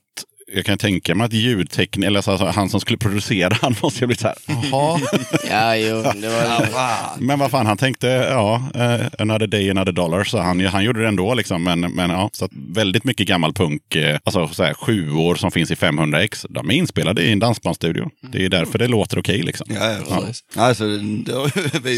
jag 0.54 0.64
kan 0.64 0.78
tänka 0.78 1.14
mig 1.14 1.24
att 1.24 1.32
ljudtekniker, 1.32 2.06
eller 2.06 2.30
alltså 2.30 2.46
han 2.46 2.68
som 2.70 2.80
skulle 2.80 2.98
producera, 2.98 3.58
han 3.62 3.74
måste 3.82 4.00
ju 4.00 4.06
bli 4.06 4.16
så 4.16 4.26
här, 4.26 4.36
jaha. 4.46 5.00
Ja, 5.50 5.76
jo, 5.76 5.96
det 5.96 6.28
var... 6.28 7.20
Men 7.20 7.38
vad 7.38 7.50
fan, 7.50 7.66
han 7.66 7.76
tänkte, 7.76 8.06
ja, 8.08 8.62
eh, 8.74 9.06
another 9.18 9.46
day, 9.46 9.70
another 9.70 9.92
dollar, 9.92 10.24
så 10.24 10.38
han, 10.38 10.66
han 10.66 10.84
gjorde 10.84 11.00
det 11.02 11.08
ändå 11.08 11.34
liksom. 11.34 11.64
Men, 11.64 11.80
men 11.80 12.10
ja, 12.10 12.30
så 12.32 12.44
att 12.44 12.50
väldigt 12.54 13.04
mycket 13.04 13.28
gammal 13.28 13.52
punk, 13.52 13.96
eh, 13.96 14.18
alltså 14.24 14.48
så 14.48 14.64
här, 14.64 14.74
sju 14.74 15.10
år 15.10 15.34
som 15.34 15.50
finns 15.50 15.70
i 15.70 15.74
500x, 15.74 16.46
de 16.48 16.70
är 16.70 16.74
inspelade 16.74 17.22
i 17.22 17.32
en 17.32 17.38
dansbandsstudio. 17.38 18.10
Det 18.32 18.44
är 18.44 18.48
därför 18.48 18.78
det 18.78 18.88
låter 18.88 19.18
okej 19.18 19.42
liksom. 19.42 19.66
Ja, 19.70 19.92
ja, 19.92 20.20
precis. 20.20 20.44
Alltså, 20.56 20.84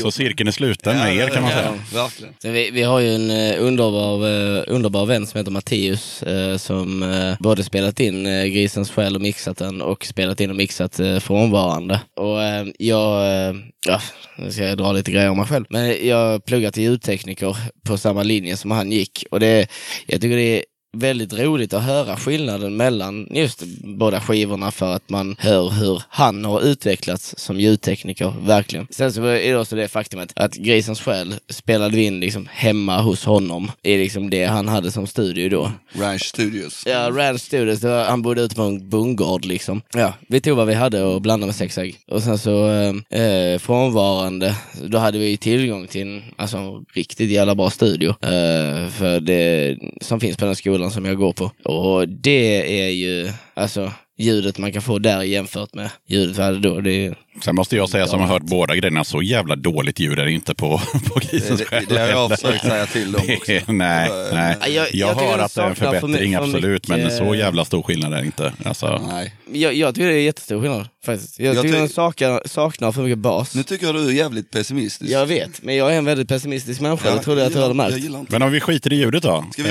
Så 0.02 0.10
cirkeln 0.10 0.48
är 0.48 0.52
sluten 0.52 0.96
med 0.96 1.16
er 1.16 1.28
kan 1.28 1.42
man 1.42 1.52
säga. 1.52 1.74
Ja, 1.94 2.02
verkligen. 2.02 2.34
Så 2.42 2.50
vi, 2.50 2.70
vi 2.70 2.82
har 2.82 3.00
ju 3.00 3.14
en 3.14 3.30
eh, 3.30 3.62
underbar, 3.62 4.68
underbar 4.68 5.06
vän 5.06 5.26
som 5.26 5.38
heter 5.38 5.50
Mattius 5.50 6.22
eh, 6.22 6.56
som 6.56 7.04
både 7.40 7.64
spelat 7.64 8.00
in 8.00 8.26
Grisens 8.48 8.90
själ 8.90 9.14
och 9.14 9.22
mixat 9.22 9.56
den 9.56 9.82
och 9.82 10.06
spelat 10.06 10.40
in 10.40 10.50
och 10.50 10.56
mixat 10.56 11.00
eh, 11.00 11.18
Frånvarande. 11.18 12.00
Och 12.16 12.42
eh, 12.42 12.66
jag, 12.78 13.26
eh, 13.26 13.54
ja, 13.86 14.00
nu 14.38 14.52
ska 14.52 14.64
jag 14.64 14.78
dra 14.78 14.92
lite 14.92 15.10
grejer 15.10 15.30
om 15.30 15.36
mig 15.36 15.46
själv, 15.46 15.64
men 15.68 16.06
jag 16.08 16.16
har 16.16 16.38
pluggat 16.38 16.74
till 16.74 16.82
ljudtekniker 16.82 17.56
på 17.86 17.98
samma 17.98 18.22
linje 18.22 18.56
som 18.56 18.70
han 18.70 18.92
gick 18.92 19.24
och 19.30 19.40
det, 19.40 19.68
jag 20.06 20.20
tycker 20.20 20.36
det 20.36 20.58
är 20.58 20.64
väldigt 20.98 21.32
roligt 21.32 21.74
att 21.74 21.82
höra 21.82 22.16
skillnaden 22.16 22.76
mellan 22.76 23.28
just 23.30 23.62
båda 23.84 24.20
skivorna 24.20 24.70
för 24.70 24.94
att 24.94 25.10
man 25.10 25.36
hör 25.38 25.70
hur 25.70 26.02
han 26.08 26.44
har 26.44 26.60
utvecklats 26.60 27.34
som 27.38 27.60
ljudtekniker, 27.60 28.34
verkligen. 28.40 28.86
Sen 28.90 29.12
så 29.12 29.24
är 29.24 29.52
det 29.52 29.58
också 29.58 29.76
det 29.76 29.88
faktumet 29.88 30.32
att 30.36 30.54
Grisens 30.54 31.00
själ 31.00 31.34
spelade 31.48 31.96
vi 31.96 32.04
in 32.04 32.20
liksom 32.20 32.48
hemma 32.52 33.00
hos 33.00 33.24
honom 33.24 33.70
i 33.82 33.96
liksom 33.96 34.30
det 34.30 34.44
han 34.44 34.68
hade 34.68 34.90
som 34.90 35.06
studio 35.06 35.48
då. 35.48 35.72
Ranch 35.92 36.22
Studios. 36.22 36.82
Ja, 36.86 37.10
Rand 37.10 37.40
Studios, 37.40 37.82
var, 37.82 38.04
han 38.04 38.22
bodde 38.22 38.42
ute 38.42 38.54
på 38.54 38.62
en 38.62 38.88
bondgård 38.88 39.44
liksom. 39.44 39.82
Ja, 39.94 40.12
vi 40.28 40.40
tog 40.40 40.56
vad 40.56 40.66
vi 40.66 40.74
hade 40.74 41.02
och 41.02 41.22
blandade 41.22 41.46
med 41.46 41.54
sex 41.54 41.78
ägg. 41.78 41.96
Och 42.06 42.22
sen 42.22 42.38
så 42.38 42.70
eh, 42.70 43.20
eh, 43.20 43.58
frånvarande, 43.58 44.54
då 44.86 44.98
hade 44.98 45.18
vi 45.18 45.36
tillgång 45.36 45.86
till 45.86 46.02
en 46.02 46.22
alltså, 46.36 46.84
riktigt 46.92 47.30
jävla 47.30 47.54
bra 47.54 47.70
studio. 47.70 48.08
Eh, 48.08 48.88
för 48.88 49.20
det 49.20 49.78
som 50.00 50.20
finns 50.20 50.36
på 50.36 50.44
den 50.44 50.56
skolan 50.56 50.85
som 50.90 51.04
jag 51.04 51.16
går 51.16 51.32
på. 51.32 51.50
Och 51.64 52.08
det 52.08 52.80
är 52.80 52.90
ju, 52.90 53.30
alltså 53.54 53.92
ljudet 54.18 54.58
man 54.58 54.72
kan 54.72 54.82
få 54.82 54.98
där 54.98 55.22
jämfört 55.22 55.74
med 55.74 55.90
ljudet 56.08 56.38
vi 56.38 56.42
hade 56.42 56.58
då. 56.58 56.80
Det 56.80 57.06
är, 57.06 57.14
Sen 57.44 57.54
måste 57.54 57.76
jag 57.76 57.88
säga 57.88 58.06
som 58.06 58.20
har 58.20 58.26
hört 58.28 58.42
båda 58.42 58.76
grejerna, 58.76 59.04
så 59.04 59.22
jävla 59.22 59.56
dåligt 59.56 60.00
ljud 60.00 60.18
är 60.18 60.24
det 60.24 60.32
inte 60.32 60.54
på, 60.54 60.80
på 61.14 61.20
Grisens 61.20 61.58
Det, 61.60 61.64
själ. 61.66 61.84
det, 61.88 61.94
det 61.94 62.00
har 62.00 62.08
jag 62.08 62.30
försökt 62.30 62.62
säga 62.66 62.86
till 62.86 63.12
dem 63.12 63.22
också. 63.36 63.52
Det 63.52 63.68
nej, 63.72 64.10
nej. 64.32 64.56
Ja, 64.60 64.66
jag- 64.68 64.86
Jag, 64.94 65.08
jag 65.10 65.14
hör 65.14 65.38
att 65.38 65.54
det 65.54 65.62
är 65.62 65.66
en 65.66 65.74
förbättring, 65.74 66.32
för 66.36 66.42
absolut. 66.44 66.88
Men 66.88 67.00
mycket- 67.02 67.16
så 67.18 67.34
jävla 67.34 67.64
stor 67.64 67.82
skillnad 67.82 68.12
är 68.12 68.18
det 68.18 68.24
inte. 68.26 68.52
Alltså, 68.64 69.02
Nej. 69.10 69.34
jag, 69.52 69.74
jag 69.74 69.94
tycker 69.94 70.06
det 70.08 70.14
är 70.14 70.20
jättestor 70.20 70.60
skillnad 70.60 70.88
faktiskt. 71.06 71.38
Jag, 71.38 71.54
Jag 71.54 71.62
tycker 71.62 71.74
ty- 71.74 71.80
den 71.80 71.88
saknar, 71.88 72.42
saknar 72.46 72.92
för 72.92 73.02
mycket 73.02 73.18
bas. 73.18 73.54
Nu 73.54 73.62
tycker 73.62 73.86
jag 73.86 73.94
du 73.94 74.08
är 74.08 74.12
jävligt 74.12 74.50
pessimistisk. 74.50 75.10
Jag 75.12 75.26
vet, 75.26 75.62
men 75.62 75.76
jag 75.76 75.92
är 75.94 75.98
en 75.98 76.04
väldigt 76.04 76.28
pessimistisk 76.28 76.80
människa. 76.80 77.14
det 77.14 77.22
trodde 77.22 77.40
jag 77.40 77.46
att 77.46 77.52
du 77.52 77.58
hade 77.60 77.68
Jag 77.86 78.10
märkt. 78.12 78.30
men 78.30 78.42
om 78.42 78.50
vi 78.52 78.60
skiter 78.60 78.92
i 78.92 78.96
ljudet 78.96 79.22
då. 79.22 79.44
Vi- 79.56 79.62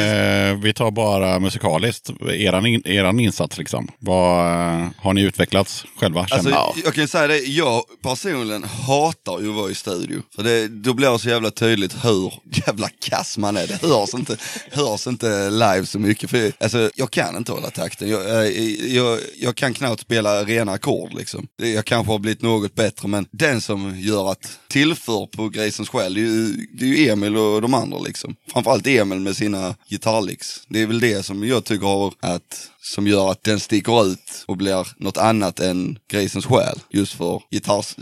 Eh, 0.46 0.56
vi 0.62 0.74
tar 0.74 0.92
bara 0.92 1.40
musikaliskt. 1.40 2.10
Eran, 2.34 2.66
in, 2.66 2.82
eran 2.86 3.20
insats 3.20 3.58
liksom. 3.58 3.88
Vad 4.00 4.46
eh, 4.48 4.88
har 4.98 5.14
ni 5.14 5.22
utvecklats 5.22 5.86
själva? 6.00 6.28
Alltså? 6.30 6.74
Jag 6.86 6.94
kan 6.94 7.08
säga 7.08 7.28
det, 7.28 7.38
jag 7.56 7.84
personligen 8.02 8.64
hatar 8.64 9.40
ju 9.42 9.50
att 9.50 9.56
vara 9.56 9.72
i 9.72 9.76
studio. 9.76 10.22
För 10.36 10.44
det, 10.44 10.68
då 10.68 10.94
blir 10.94 11.12
det 11.12 11.20
så 11.20 11.30
jävla 11.30 11.52
tydligt 11.52 12.06
hur 12.06 12.34
jävla 12.68 12.90
kass 12.90 13.38
man 13.38 13.58
är. 13.58 13.68
Det 13.68 13.88
hörs 13.88 14.14
inte, 14.14 14.38
hörs 14.72 15.08
inte 15.08 15.50
live 15.50 15.86
så 15.86 16.00
mycket. 16.00 16.30
För, 16.30 16.52
alltså, 16.60 16.92
jag 16.96 17.12
kan 17.12 17.38
inte 17.38 17.52
hålla 17.52 17.70
takten. 17.70 18.10
Jag, 18.10 18.46
eh, 18.46 18.96
jag, 18.96 19.20
jag 19.36 19.56
kan 19.56 19.74
knappt 19.74 20.02
spela 20.02 20.44
rena 20.44 20.72
ackord 20.72 21.14
liksom. 21.14 21.48
Jag 21.56 21.86
kanske 21.86 22.12
har 22.12 22.20
blivit 22.20 22.42
något 22.42 22.76
bättre 22.76 23.08
men 23.08 23.28
den 23.32 23.62
som 23.62 24.00
gör 24.00 24.32
att 24.32 24.60
tillför 24.68 25.26
på 25.26 25.50
Grisens 25.50 25.90
själ, 25.90 26.14
det 26.14 26.20
är 26.20 26.24
ju, 26.24 26.68
det 26.74 26.86
är 26.86 26.90
ju 26.90 27.10
Emil 27.10 27.38
och 27.38 27.62
de 27.62 27.74
andra 27.74 28.00
liksom. 28.00 28.36
Framförallt 28.54 28.88
Emil 28.88 29.20
med 29.20 29.36
sina 29.36 29.76
gitarrlicks. 29.90 30.62
Det 30.68 30.82
är 30.82 30.88
väl 30.88 31.00
det 31.00 31.26
som 31.26 31.48
jag 31.48 31.64
tycker 31.64 31.88
har 31.88 32.14
att 32.20 32.70
som 32.86 33.08
gör 33.08 33.32
att 33.32 33.44
den 33.44 33.60
sticker 33.60 34.08
ut 34.08 34.44
och 34.48 34.58
blir 34.58 34.88
något 34.98 35.18
annat 35.18 35.60
än 35.60 36.00
Grisens 36.12 36.46
själ. 36.46 36.80
Just 36.90 37.14
för 37.14 37.42
gitarrs, 37.52 37.96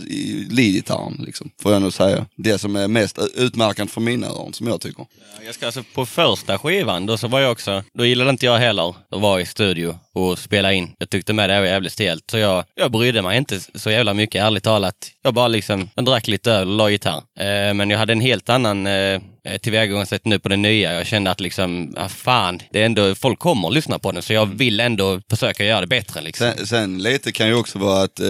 leadgitarren 0.49 1.23
liksom, 1.25 1.51
får 1.61 1.73
jag 1.73 1.81
nog 1.81 1.93
säga. 1.93 2.25
Det 2.35 2.57
som 2.57 2.75
är 2.75 2.87
mest 2.87 3.19
utmärkande 3.35 3.93
för 3.93 4.01
mina 4.01 4.27
öron, 4.27 4.53
som 4.53 4.67
jag 4.67 4.81
tycker. 4.81 5.05
Jag 5.45 5.55
ska 5.55 5.65
alltså 5.65 5.83
på 5.93 6.05
första 6.05 6.57
skivan, 6.57 7.05
då 7.05 7.17
så 7.17 7.27
var 7.27 7.39
jag 7.39 7.51
också, 7.51 7.83
då 7.93 8.05
gillade 8.05 8.29
inte 8.29 8.45
jag 8.45 8.57
heller 8.57 8.95
att 9.11 9.21
vara 9.21 9.41
i 9.41 9.45
studio 9.45 9.99
och 10.13 10.39
spela 10.39 10.73
in. 10.73 10.91
Jag 10.97 11.09
tyckte 11.09 11.33
med 11.33 11.49
det 11.49 11.59
var 11.59 11.67
jävligt 11.67 11.93
stelt, 11.93 12.31
så 12.31 12.37
jag, 12.37 12.63
jag 12.75 12.91
brydde 12.91 13.21
mig 13.21 13.37
inte 13.37 13.59
så 13.75 13.91
jävla 13.91 14.13
mycket, 14.13 14.43
ärligt 14.43 14.63
talat. 14.63 15.11
Jag 15.23 15.33
bara 15.33 15.47
liksom, 15.47 15.89
jag 15.95 16.05
drack 16.05 16.27
lite 16.27 16.51
öl 16.51 16.69
och 16.69 16.75
la 16.75 16.89
gitarr. 16.89 17.23
Eh, 17.39 17.73
men 17.73 17.89
jag 17.89 17.97
hade 17.97 18.13
en 18.13 18.21
helt 18.21 18.49
annan 18.49 18.87
eh, 18.87 19.21
tillvägagångssätt 19.61 20.25
nu 20.25 20.39
på 20.39 20.49
det 20.49 20.55
nya. 20.57 20.93
Jag 20.93 21.07
kände 21.07 21.31
att 21.31 21.39
liksom, 21.39 21.93
ah, 21.97 22.09
fan, 22.09 22.59
det 22.71 22.81
är 22.81 22.85
ändå, 22.85 23.15
folk 23.15 23.39
kommer 23.39 23.67
att 23.67 23.73
lyssna 23.73 23.99
på 23.99 24.11
den, 24.11 24.21
så 24.21 24.33
jag 24.33 24.45
vill 24.45 24.79
ändå 24.79 25.21
försöka 25.29 25.65
göra 25.65 25.81
det 25.81 25.87
bättre 25.87 26.21
liksom. 26.21 26.51
Sen, 26.57 26.67
sen 26.67 27.03
lite 27.03 27.31
kan 27.31 27.47
ju 27.47 27.53
också 27.55 27.79
vara 27.79 28.03
att, 28.03 28.19
eh, 28.19 28.25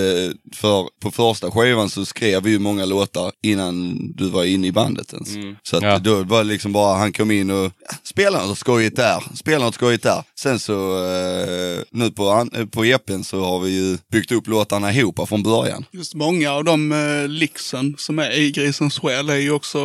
för 0.56 1.00
på 1.02 1.12
första 1.12 1.52
skivan 1.52 1.90
så 1.90 2.06
skrev 2.06 2.44
vi 2.44 2.52
ju 2.52 2.60
många 2.60 2.86
låtar 2.86 3.32
innan 3.44 3.98
du 4.16 4.30
var 4.30 4.44
inne 4.44 4.68
i 4.68 4.72
bandet 4.72 5.14
ens. 5.14 5.30
Så 5.64 5.78
att 5.78 5.84
Ja. 5.84 6.00
då 6.00 6.24
var 6.24 6.38
det 6.38 6.50
liksom 6.50 6.72
bara, 6.74 6.98
han 6.98 7.14
kom 7.14 7.32
in 7.32 7.52
och 7.52 7.72
spelade 8.14 8.48
något 8.48 8.58
skojigt 8.58 8.96
där, 8.96 9.24
spelade 9.36 9.66
något 9.66 9.76
skojigt 9.76 10.04
där. 10.04 10.24
Sen 10.40 10.60
så, 10.60 11.06
eh, 11.06 11.84
nu 11.92 12.12
på, 12.12 12.48
eh, 12.54 12.66
på 12.66 12.86
EPn 12.86 13.24
så 13.24 13.44
har 13.44 13.60
vi 13.60 13.70
ju 13.72 13.98
byggt 14.12 14.32
upp 14.32 14.48
låtarna 14.48 14.94
ihop 14.94 15.30
från 15.30 15.44
början. 15.44 15.86
Just 15.92 16.16
många 16.16 16.52
av 16.52 16.64
de 16.64 16.92
eh, 16.92 17.28
licksen 17.28 17.96
som 17.98 18.20
är 18.20 18.32
i 18.32 18.52
Grisens 18.52 19.00
själ 19.00 19.30
är 19.30 19.36
ju 19.36 19.52
också, 19.52 19.80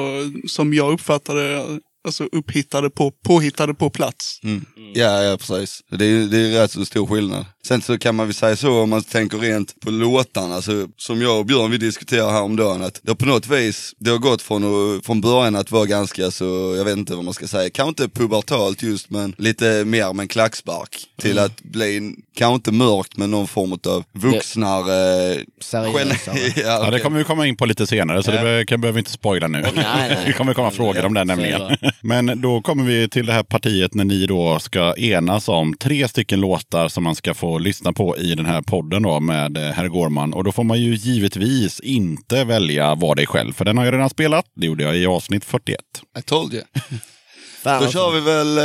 som 0.48 0.74
jag 0.74 0.92
uppfattade 0.92 1.64
alltså 2.04 2.24
upphittade 2.24 2.90
på, 2.90 3.10
påhittade 3.10 3.74
på 3.74 3.90
plats. 3.90 4.40
Mm. 4.44 4.64
Ja, 4.94 5.22
ja 5.22 5.36
precis. 5.36 5.80
Det 5.90 6.04
är, 6.04 6.26
det 6.26 6.38
är 6.38 6.60
rätt 6.60 6.70
så 6.72 6.84
stor 6.84 7.06
skillnad. 7.06 7.44
Sen 7.68 7.82
så 7.82 7.98
kan 7.98 8.14
man 8.14 8.26
väl 8.26 8.34
säga 8.34 8.56
så 8.56 8.82
om 8.82 8.90
man 8.90 9.02
tänker 9.02 9.38
rent 9.38 9.80
på 9.80 9.90
låtarna, 9.90 10.62
så, 10.62 10.86
som 10.96 11.22
jag 11.22 11.38
och 11.38 11.46
Björn 11.46 11.70
vi 11.70 11.78
diskuterar 11.78 12.30
häromdagen, 12.30 12.82
att 12.82 13.00
det 13.02 13.10
har 13.10 13.16
på 13.16 13.26
något 13.26 13.46
vis, 13.48 13.94
det 13.98 14.10
har 14.10 14.18
gått 14.18 14.42
från, 14.42 15.02
från 15.02 15.20
början 15.20 15.56
att 15.56 15.70
vara 15.70 15.84
ganska 15.86 16.30
så, 16.30 16.74
jag 16.76 16.84
vet 16.84 16.96
inte 16.96 17.14
vad 17.14 17.24
man 17.24 17.34
ska 17.34 17.46
säga, 17.46 17.70
kanske 17.70 17.88
inte 17.88 18.18
pubertalt 18.20 18.82
just 18.82 19.10
men 19.10 19.34
lite 19.38 19.84
mer 19.84 20.12
med 20.12 20.22
en 20.24 20.28
klackspark. 20.28 20.96
Till 21.20 21.38
att 21.38 21.62
bli, 21.62 22.14
kanske 22.36 22.54
inte 22.54 22.72
mörkt 22.72 23.16
men 23.16 23.30
någon 23.30 23.46
form 23.48 23.72
av 23.72 24.04
vuxnare. 24.12 25.36
Seriösare. 25.60 26.38
ja, 26.56 26.84
Ja, 26.84 26.90
det 26.90 27.00
kommer 27.00 27.18
vi 27.18 27.24
komma 27.24 27.46
in 27.46 27.56
på 27.56 27.66
lite 27.66 27.86
senare, 27.86 28.22
så 28.22 28.30
det 28.30 28.42
be- 28.42 28.64
kan, 28.66 28.80
behöver 28.80 28.94
vi 28.94 29.00
inte 29.00 29.10
spoila 29.10 29.48
nu. 29.48 29.60
Nej, 29.60 29.72
nej. 29.74 30.18
det 30.26 30.32
kommer 30.32 30.54
komma 30.54 30.70
frågor 30.70 31.04
om 31.04 31.14
det 31.14 31.24
nämligen. 31.24 31.76
Men 32.00 32.40
då 32.40 32.60
kommer 32.60 32.84
vi 32.84 33.08
till 33.08 33.26
det 33.26 33.32
här 33.32 33.42
partiet 33.42 33.94
när 33.94 34.04
ni 34.04 34.26
då 34.26 34.58
ska 34.58 34.96
enas 34.96 35.48
om 35.48 35.74
tre 35.74 36.08
stycken 36.08 36.40
låtar 36.40 36.88
som 36.88 37.04
man 37.04 37.14
ska 37.14 37.34
få 37.34 37.57
lyssna 37.60 37.92
på 37.92 38.16
i 38.16 38.34
den 38.34 38.46
här 38.46 38.62
podden 38.62 39.02
då 39.02 39.20
med 39.20 39.56
eh, 39.56 39.62
herr 39.62 39.88
Gårman. 39.88 40.32
Och 40.34 40.44
då 40.44 40.52
får 40.52 40.64
man 40.64 40.80
ju 40.80 40.94
givetvis 40.94 41.80
inte 41.80 42.44
välja 42.44 42.94
Var 42.94 43.14
dig 43.14 43.26
själv, 43.26 43.52
för 43.52 43.64
den 43.64 43.78
har 43.78 43.84
jag 43.84 43.94
redan 43.94 44.10
spelat. 44.10 44.44
Det 44.56 44.66
gjorde 44.66 44.84
jag 44.84 44.96
i 44.96 45.06
avsnitt 45.06 45.44
41. 45.44 45.80
I 46.18 46.22
told 46.22 46.54
you. 46.54 46.62
Fan, 47.62 47.78
Då 47.80 47.84
alltså. 47.84 47.92
kör 47.98 48.10
vi 48.14 48.20
väl 48.20 48.58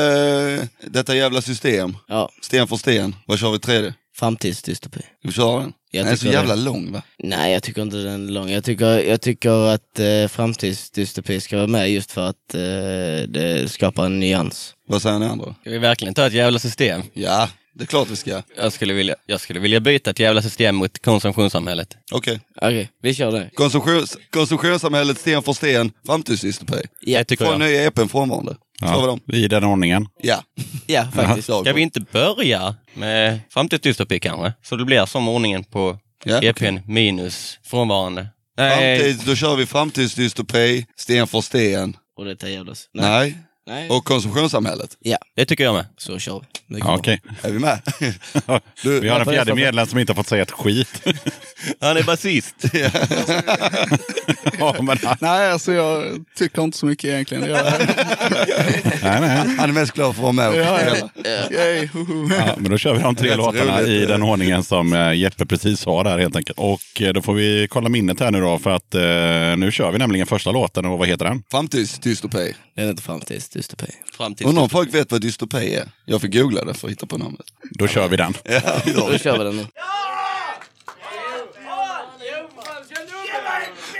eh, 0.59 0.65
detta 0.87 1.15
jävla 1.15 1.41
system. 1.41 1.97
Ja, 2.07 2.29
Sten 2.41 2.67
för 2.67 2.75
sten. 2.75 3.15
Vad 3.25 3.39
kör 3.39 3.51
vi 3.51 3.59
tredje? 3.59 3.93
framtidsdystopi. 4.15 5.01
Vi 5.23 5.31
köra 5.31 5.59
den? 5.59 5.73
Jag 5.91 6.05
Den 6.05 6.13
är 6.13 6.17
så 6.17 6.27
jävla 6.27 6.55
det. 6.55 6.61
lång 6.61 6.91
va? 6.91 7.01
Nej, 7.19 7.53
jag 7.53 7.63
tycker 7.63 7.81
inte 7.81 7.97
den 7.97 8.27
är 8.27 8.31
lång. 8.31 8.49
Jag 8.49 8.63
tycker, 8.63 8.85
jag 8.85 9.21
tycker 9.21 9.67
att 9.73 9.99
eh, 9.99 10.27
framtidsdystopi 10.27 11.39
ska 11.41 11.55
vara 11.57 11.67
med 11.67 11.91
just 11.91 12.11
för 12.11 12.29
att 12.29 12.53
eh, 12.53 13.29
det 13.29 13.71
skapar 13.71 14.05
en 14.05 14.19
nyans. 14.19 14.73
Vad 14.87 15.01
säger 15.01 15.19
ni 15.19 15.25
andra? 15.25 15.55
Ska 15.61 15.69
vi 15.69 15.77
verkligen 15.77 16.13
ta 16.13 16.27
ett 16.27 16.33
jävla 16.33 16.59
system? 16.59 17.01
Ja, 17.13 17.49
det 17.75 17.83
är 17.83 17.85
klart 17.85 18.09
vi 18.09 18.15
ska. 18.15 18.41
Jag 18.57 18.73
skulle 18.73 18.93
vilja, 18.93 19.15
jag 19.25 19.39
skulle 19.41 19.59
vilja 19.59 19.79
byta 19.79 20.09
ett 20.09 20.19
jävla 20.19 20.41
system 20.41 20.75
mot 20.75 21.01
konsumtionssamhället. 21.01 21.97
Okej. 22.11 22.39
Okej, 22.61 22.89
vi 23.01 23.13
kör 23.13 23.31
det. 23.31 23.49
Konsumtions, 23.53 24.17
konsumtionssamhället 24.29 25.19
sten 25.19 25.43
för 25.43 25.53
sten, 25.53 25.91
framtidsdystopi. 26.05 26.81
Det 27.01 27.23
tycker 27.23 27.45
Från 27.45 27.61
jag. 27.61 27.69
nya 27.69 27.83
EPn 27.83 28.07
frånvarande. 28.07 28.55
Kör 28.79 29.01
vi 29.01 29.07
dem? 29.07 29.19
I 29.33 29.47
den 29.47 29.63
ordningen. 29.63 30.07
Ja. 30.21 30.43
Ja, 30.87 31.07
faktiskt. 31.15 31.49
Ja, 31.49 31.61
Ska 31.61 31.73
vi 31.73 31.81
inte 31.81 31.99
börja 32.11 32.75
med 32.93 33.39
framtidsdystopi 33.49 34.19
kanske? 34.19 34.53
Så 34.63 34.75
det 34.75 34.85
blir 34.85 35.05
som 35.05 35.27
ordningen 35.29 35.63
på 35.63 35.99
Ja, 36.25 36.41
EPn 36.41 36.77
minus 36.87 37.59
frånvarande. 37.65 38.27
Nej, 38.57 38.99
Framtid, 38.99 39.27
då 39.27 39.35
kör 39.35 39.55
vi 39.55 39.65
framtidsdystopi, 39.65 40.85
sten 40.97 41.27
för 41.27 41.41
sten. 41.41 41.95
Och 42.17 42.25
detta 42.25 42.49
jävlas. 42.49 42.89
Nej. 42.93 43.37
Nej. 43.67 43.89
Och 43.89 44.05
konsumtionssamhället. 44.05 44.97
Ja, 44.99 45.17
det 45.35 45.45
tycker 45.45 45.63
jag 45.63 45.73
med. 45.73 45.85
så 45.97 46.19
kör 46.19 46.41
vi. 46.67 46.79
Ja. 46.79 46.97
Okej. 46.97 47.21
Är 47.41 47.51
vi 47.51 47.59
med? 47.59 47.81
Du, 48.83 48.99
Vi 48.99 49.09
har 49.09 49.19
en 49.19 49.25
fjärde 49.25 49.55
medlem 49.55 49.85
som 49.87 49.99
inte 49.99 50.11
har 50.13 50.15
fått 50.15 50.27
säga 50.27 50.41
ett 50.41 50.51
skit. 50.51 51.01
Han 51.81 51.97
är 51.97 52.03
basist. 52.03 52.55
ja, 54.59 54.75
men, 54.81 54.97
Nej, 55.19 55.51
alltså 55.51 55.73
jag 55.73 56.03
tycker 56.37 56.61
inte 56.61 56.77
så 56.77 56.85
mycket 56.85 57.05
egentligen. 57.05 57.49
Jag, 57.49 57.65
nej, 59.03 59.21
nej. 59.21 59.55
Han 59.57 59.69
är 59.69 59.73
mest 59.73 59.91
glad 59.93 60.15
för 60.15 60.21
att 60.21 60.23
vara 60.23 60.31
med 60.31 60.49
och 60.49 60.55
ja, 60.55 60.79
ja. 60.81 61.09
Ja, 62.45 62.55
men 62.57 62.71
då 62.71 62.77
kör 62.77 62.93
vi 62.93 63.01
de 63.01 63.15
tre 63.15 63.35
låtarna 63.35 63.81
roligt. 63.81 63.89
i 63.89 64.05
den 64.05 64.23
ordningen 64.23 64.63
som 64.63 64.93
eh, 64.93 65.13
Jeppe 65.13 65.45
precis 65.45 65.79
sa 65.79 66.03
där 66.03 66.19
helt 66.19 66.35
enkelt. 66.35 66.59
Och 66.59 67.01
eh, 67.01 67.13
då 67.13 67.21
får 67.21 67.33
vi 67.33 67.67
kolla 67.69 67.89
minnet 67.89 68.19
här 68.19 68.31
nu 68.31 68.41
då 68.41 68.59
för 68.59 68.69
att 68.69 68.95
eh, 68.95 69.01
nu 69.57 69.69
kör 69.71 69.91
vi 69.91 69.97
nämligen 69.97 70.27
första 70.27 70.51
låten 70.51 70.85
och 70.85 70.99
vad 70.99 71.07
heter 71.07 71.25
den? 71.25 71.43
Framtidsdystopi. 71.51 72.53
Den 72.75 72.89
är 72.89 72.89
inte 73.55 73.75
framtidsdystopi. 74.13 74.49
Undrar 74.49 74.63
om 74.63 74.69
folk 74.69 74.93
vet 74.93 75.11
vad 75.11 75.21
dystopi 75.21 75.75
är? 75.75 75.91
Jag 76.05 76.21
fick 76.21 76.33
googla 76.33 76.65
det 76.65 76.73
för 76.73 76.87
att 76.87 76.91
hitta 76.91 77.05
på 77.05 77.17
namnet. 77.17 77.45
Då 77.71 77.87
kör 77.87 78.07
vi 78.07 78.17
den. 78.17 78.33
Ja, 78.43 78.61
Då 78.85 79.17
kör 79.17 79.37
vi 79.37 79.43
den 79.43 79.57
nu. 79.57 79.65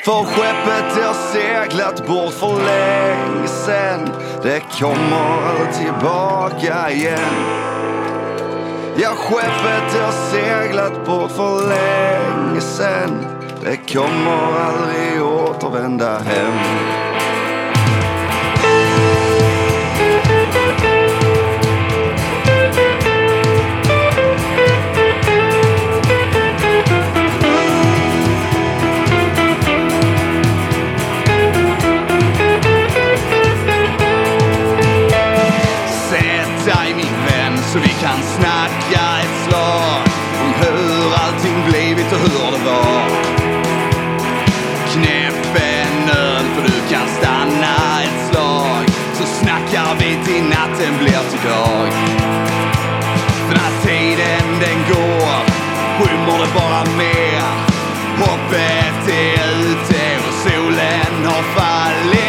För 0.05 0.23
skeppet 0.23 1.03
har 1.05 1.33
seglat 1.33 2.07
bort 2.07 2.33
för 2.33 2.65
länge 2.65 3.47
sen 3.47 4.09
Det 4.43 4.59
kommer 4.79 5.47
aldrig 5.49 5.73
tillbaka 5.73 6.91
igen 6.91 7.33
Ja, 8.97 9.09
skeppet 9.09 10.01
har 10.01 10.31
seglat 10.31 11.05
bort 11.05 11.31
för 11.31 11.67
länge 11.69 12.61
sen 12.61 13.25
Det 13.63 13.93
kommer 13.93 14.59
aldrig 14.59 15.21
återvända 15.23 16.19
hem 16.19 17.02
solen 61.23 61.35
har 61.35 62.22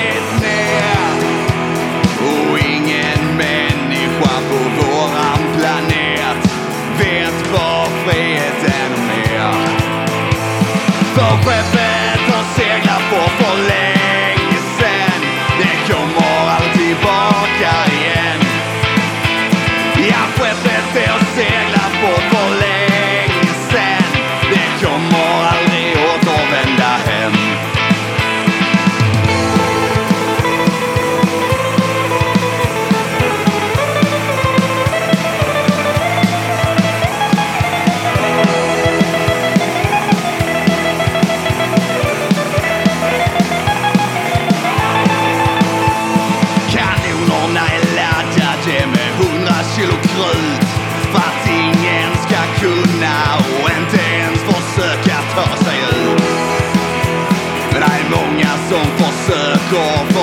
försöker 59.75 60.14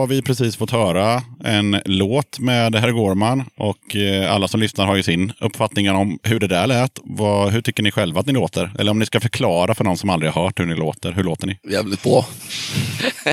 har 0.00 0.06
vi 0.06 0.22
precis 0.22 0.56
fått 0.56 0.70
höra 0.70 1.22
en 1.44 1.80
låt 1.84 2.38
med 2.38 2.74
Herr 2.74 2.90
Gårman 2.90 3.44
och 3.56 3.96
eh, 3.96 4.32
alla 4.32 4.48
som 4.48 4.60
lyssnar 4.60 4.86
har 4.86 4.96
ju 4.96 5.02
sin 5.02 5.32
uppfattning 5.40 5.90
om 5.90 6.18
hur 6.22 6.40
det 6.40 6.46
där 6.46 6.66
lät. 6.66 6.98
Vad, 7.04 7.52
hur 7.52 7.60
tycker 7.60 7.82
ni 7.82 7.90
själva 7.90 8.20
att 8.20 8.26
ni 8.26 8.32
låter? 8.32 8.72
Eller 8.78 8.90
om 8.90 8.98
ni 8.98 9.06
ska 9.06 9.20
förklara 9.20 9.74
för 9.74 9.84
någon 9.84 9.98
som 9.98 10.10
aldrig 10.10 10.32
har 10.32 10.44
hört 10.44 10.60
hur 10.60 10.66
ni 10.66 10.74
låter. 10.76 11.12
Hur 11.12 11.24
låter 11.24 11.46
ni? 11.46 11.58
Jävligt 11.70 12.02
bra. 12.02 12.26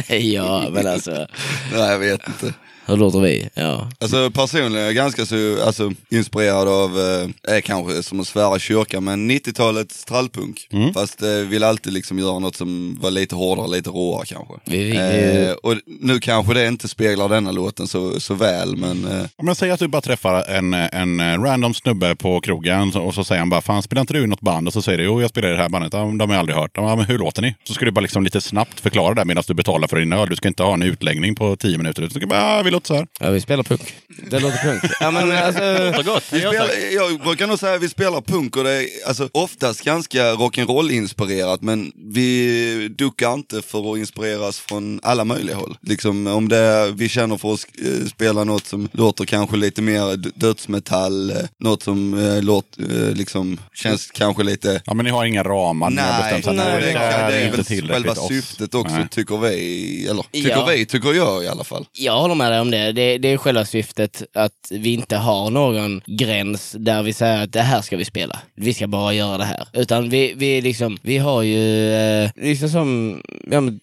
ja, 0.16 0.66
men 0.72 0.88
alltså, 0.88 1.12
Nej, 1.74 1.92
jag 1.92 2.00
vet 2.00 2.28
inte. 2.28 2.54
Hur 2.86 2.98
låter 2.98 3.20
vi? 3.20 3.50
Ja. 3.54 3.90
Alltså 4.00 4.32
personligen 4.32 4.76
är 4.76 4.86
jag 4.86 4.96
ganska 4.96 5.26
så, 5.26 5.64
alltså, 5.66 5.92
inspirerad 6.10 6.68
av, 6.68 7.00
eh, 7.00 7.56
är 7.56 7.62
kanske 7.62 8.04
som 8.04 8.20
att 8.20 8.28
svära 8.28 8.60
kyrkan, 8.60 9.04
men 9.04 9.32
90-talets 9.32 10.06
trallpunk. 10.06 10.68
Fast 10.94 11.22
eh, 11.22 11.30
vill 11.30 11.64
alltid 11.64 11.94
liksom 11.94 12.20
göra 12.20 12.40
något 12.40 12.56
som 12.56 12.98
var 13.02 13.12
lite 13.12 13.36
hårdare, 13.36 13.68
lite 13.68 13.90
råare 13.90 14.26
kanske. 14.26 14.54
Vi 14.66 14.96
Eh, 14.96 15.52
och 15.52 15.76
nu 15.86 16.20
kanske 16.20 16.54
det 16.54 16.68
inte 16.68 16.88
speglar 16.88 17.30
denna 17.30 17.52
låten 17.52 17.88
så, 17.88 18.20
så 18.20 18.34
väl, 18.34 18.76
men 18.76 19.06
eh, 19.06 19.26
Om 19.36 19.48
jag 19.48 19.58
säger 19.58 19.74
att 19.74 19.80
du 19.80 19.88
bara 19.88 20.02
träffar 20.02 20.44
en, 20.50 20.74
en 20.74 21.44
random 21.44 21.74
snubbe 21.74 22.16
på 22.16 22.42
krogen 22.42 22.96
och 22.96 23.14
så 23.14 23.24
säger 23.24 23.40
han 23.40 23.50
bara, 23.50 23.62
fan 23.62 23.84
spelar 23.84 24.02
inte 24.02 24.14
du 24.14 24.24
i 24.24 24.28
något 24.28 24.42
band? 24.42 24.68
Och 24.68 24.74
så 24.74 24.82
säger 24.82 24.98
du, 24.98 25.04
jo 25.04 25.22
jag 25.22 25.30
spelar 25.30 25.50
i 25.50 25.52
det 25.52 25.58
här 25.58 25.70
bandet, 25.70 25.94
ja, 25.94 26.00
de 26.00 26.20
har 26.20 26.28
jag 26.28 26.40
aldrig 26.40 26.58
hört. 26.58 26.72
Ja, 26.74 26.96
men 26.96 27.06
hur 27.06 27.18
låter 27.18 27.42
ni? 27.42 27.56
Så 27.64 27.74
ska 27.74 27.86
du 27.86 27.92
bara 27.92 28.02
liksom 28.02 28.24
lite 28.24 28.42
snabbt 28.42 28.80
förklara 28.80 29.14
det 29.14 29.26
medan 29.26 29.44
du 29.48 29.54
betalar 29.54 29.88
för 29.88 29.98
din 29.98 30.14
öl. 30.14 30.30
Du 30.30 30.36
ska 30.36 30.48
inte 30.48 30.64
ha 30.64 30.74
en 30.74 30.82
utläggning 30.82 31.36
på 31.36 31.56
tio 31.56 31.78
minuter. 31.78 32.02
Du 32.02 32.10
ska 32.10 32.28
bara, 32.28 32.64
vi 32.64 32.72
låter 32.76 32.88
så 32.88 32.96
här. 32.96 33.08
ja, 33.20 33.30
vi 33.30 33.42
spelar 33.42 33.64
punk. 33.64 33.96
Det 34.30 34.40
låter 34.40 34.58
punk. 34.58 34.92
Ja, 35.00 35.12
men 35.12 35.32
alltså, 35.32 35.62
Låter 35.62 36.04
gott. 36.04 36.24
Vi 36.32 36.42
Jag 36.42 36.54
spelar, 36.56 36.94
jag 36.94 37.20
brukar 37.22 37.48
nog 37.48 37.60
säga 37.60 37.76
att 37.76 37.82
vi 37.82 37.90
spelar 37.90 38.22
punk 38.22 38.58
och 38.58 38.64
det 38.64 38.72
är 38.72 38.88
alltså, 39.08 39.30
oftast 39.32 39.82
ganska 39.84 40.34
rock'n'roll 40.34 40.92
inspirerat 40.92 41.62
men 41.62 41.92
vi 42.14 42.88
duckar 42.98 43.34
inte 43.34 43.62
för 43.62 43.92
att 43.94 43.98
inspireras 43.98 44.60
från 44.60 45.00
alla 45.04 45.26
möjliga 45.26 45.56
håll. 45.56 45.78
Liksom 45.82 46.28
om 46.28 46.50
det 46.50 46.58
är, 46.58 46.92
vi 46.92 47.10
känner 47.10 47.38
för 47.38 47.54
att 47.54 47.66
eh, 47.86 48.08
spela 48.08 48.44
något 48.44 48.66
som 48.66 48.90
låter 48.92 49.26
kanske 49.26 49.58
lite 49.58 49.82
mer 49.82 50.16
dödsmetall, 50.40 51.30
eh, 51.32 51.38
något 51.60 51.84
som 51.84 52.14
eh, 52.14 52.44
låter, 52.44 53.08
eh, 53.10 53.16
liksom 53.16 53.60
känns 53.74 54.12
kanske 54.12 54.44
lite 54.44 54.82
Ja, 54.86 54.94
men 54.94 55.06
ni 55.06 55.12
har 55.12 55.26
inga 55.26 55.44
ramar. 55.44 55.90
Nej, 55.90 56.06
bestämt 56.34 56.56
nej, 56.58 56.66
nej, 56.66 56.82
det, 56.82 56.92
det 56.92 57.00
här 57.00 57.32
det 57.32 57.38
är 57.38 57.46
inte 57.58 57.76
väl 57.76 57.88
själva 57.90 58.16
syftet 58.16 58.76
också 58.76 58.96
Nej. 58.96 59.08
tycker 59.12 59.38
vi, 59.38 60.08
eller 60.10 60.24
tycker 60.32 60.50
Ja. 60.50 60.66
vi, 60.66 60.86
tycker 60.86 61.14
jag 61.14 61.44
i 61.44 61.48
alla 61.48 61.64
fall. 61.64 61.86
Jag 61.92 62.18
håller 62.20 62.36
med 62.36 62.52
dig 62.52 62.60
om 62.66 62.72
det. 62.72 62.92
det. 62.92 63.18
Det 63.18 63.34
är 63.34 63.38
själva 63.38 63.66
syftet 63.66 64.24
att 64.34 64.72
vi 64.72 64.94
inte 64.94 65.18
har 65.18 65.50
någon 65.50 66.02
gräns 66.06 66.76
där 66.80 67.04
vi 67.04 67.14
säger 67.14 67.44
att 67.44 67.54
det 67.54 67.62
här 67.62 67.82
ska 67.82 67.98
vi 67.98 68.06
spela. 68.06 68.40
Vi 68.56 68.74
ska 68.74 68.88
bara 68.88 69.14
göra 69.14 69.38
det 69.38 69.46
här. 69.46 69.68
Utan 69.74 70.10
vi, 70.10 70.34
vi, 70.38 70.62
liksom, 70.62 70.98
vi 71.02 71.18
har 71.18 71.42
ju, 71.42 71.94
eh, 71.94 72.30
liksom 72.36 72.70
som, 72.70 73.22
ja, 73.52 73.62
men, 73.62 73.80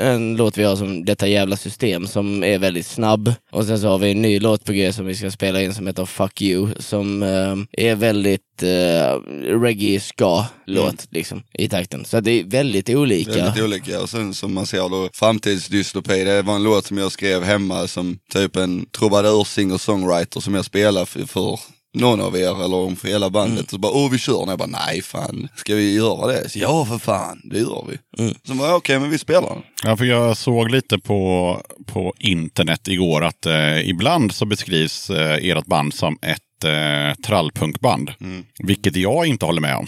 en 0.00 0.36
låt 0.36 0.58
vi 0.58 0.64
har 0.64 0.76
som 0.76 1.04
Detta 1.04 1.26
jävla 1.26 1.56
system 1.56 2.06
som 2.06 2.44
är 2.44 2.58
väldigt 2.58 2.86
snabb. 2.86 3.32
Och 3.52 3.64
sen 3.64 3.78
så 3.78 3.88
har 3.88 3.98
vi 3.98 4.10
en 4.10 4.22
ny 4.22 4.40
låt 4.40 4.64
på 4.64 4.72
G 4.72 4.92
som 4.92 5.06
vi 5.06 5.14
ska 5.14 5.30
spela 5.30 5.62
in 5.62 5.74
som 5.74 5.86
heter 5.86 6.04
Fuck 6.04 6.42
You 6.42 6.68
som 6.78 7.22
eh, 7.22 7.86
är 7.86 7.94
väldigt 7.94 8.42
uh, 8.62 9.20
reggae 9.60 10.00
ska 10.00 10.44
låt 10.66 11.06
liksom 11.10 11.42
i 11.52 11.68
takten. 11.68 12.04
Så 12.04 12.20
det 12.20 12.30
är 12.30 12.44
väldigt 12.44 12.90
olika. 12.90 13.30
Väldigt 13.30 13.64
olika. 13.64 14.02
Och 14.02 14.08
sen 14.08 14.34
som 14.34 14.54
man 14.54 14.66
ser 14.66 14.88
då, 14.88 15.08
framtidsdystopi, 15.12 16.24
det 16.24 16.42
var 16.42 16.54
en 16.54 16.62
låt 16.62 16.86
som 16.86 16.98
jag 16.98 17.12
skrev 17.12 17.42
hemma 17.44 17.86
som 17.86 18.15
typ 18.32 18.56
en 18.56 18.86
trubadur, 18.86 19.44
singer-songwriter 19.44 20.40
som 20.40 20.54
jag 20.54 20.64
spelar 20.64 21.04
för, 21.04 21.26
för 21.26 21.60
någon 21.96 22.20
av 22.20 22.36
er 22.36 22.64
eller 22.64 22.76
om 22.76 22.96
för 22.96 23.08
hela 23.08 23.30
bandet. 23.30 23.58
Mm. 23.58 23.66
Så 23.68 23.78
bara, 23.78 23.92
åh 23.92 24.10
vi 24.10 24.18
kör. 24.18 24.42
Och 24.42 24.50
jag 24.50 24.58
bara, 24.58 24.68
nej 24.88 25.02
fan, 25.02 25.48
ska 25.56 25.74
vi 25.74 25.94
göra 25.94 26.26
det? 26.26 26.48
Så, 26.48 26.58
ja 26.58 26.84
för 26.84 26.98
fan, 26.98 27.40
det 27.44 27.58
gör 27.58 27.84
vi. 27.88 28.22
Mm. 28.22 28.34
Så 28.44 28.54
bara, 28.54 28.76
okej 28.76 28.98
men 28.98 29.10
vi 29.10 29.18
spelar 29.18 29.48
den. 29.48 29.62
Ja, 29.82 29.96
för 29.96 30.04
jag 30.04 30.36
såg 30.36 30.70
lite 30.70 30.98
på, 30.98 31.60
på 31.86 32.14
internet 32.18 32.88
igår 32.88 33.24
att 33.24 33.46
eh, 33.46 33.88
ibland 33.88 34.32
så 34.32 34.46
beskrivs 34.46 35.10
eh, 35.10 35.48
ert 35.50 35.66
band 35.66 35.94
som 35.94 36.18
ett 36.22 36.42
eh, 36.64 37.14
trallpunkband. 37.26 38.10
Vilket 38.58 38.96
jag 38.96 39.26
inte 39.26 39.46
håller 39.46 39.60
med 39.60 39.76
om. 39.76 39.86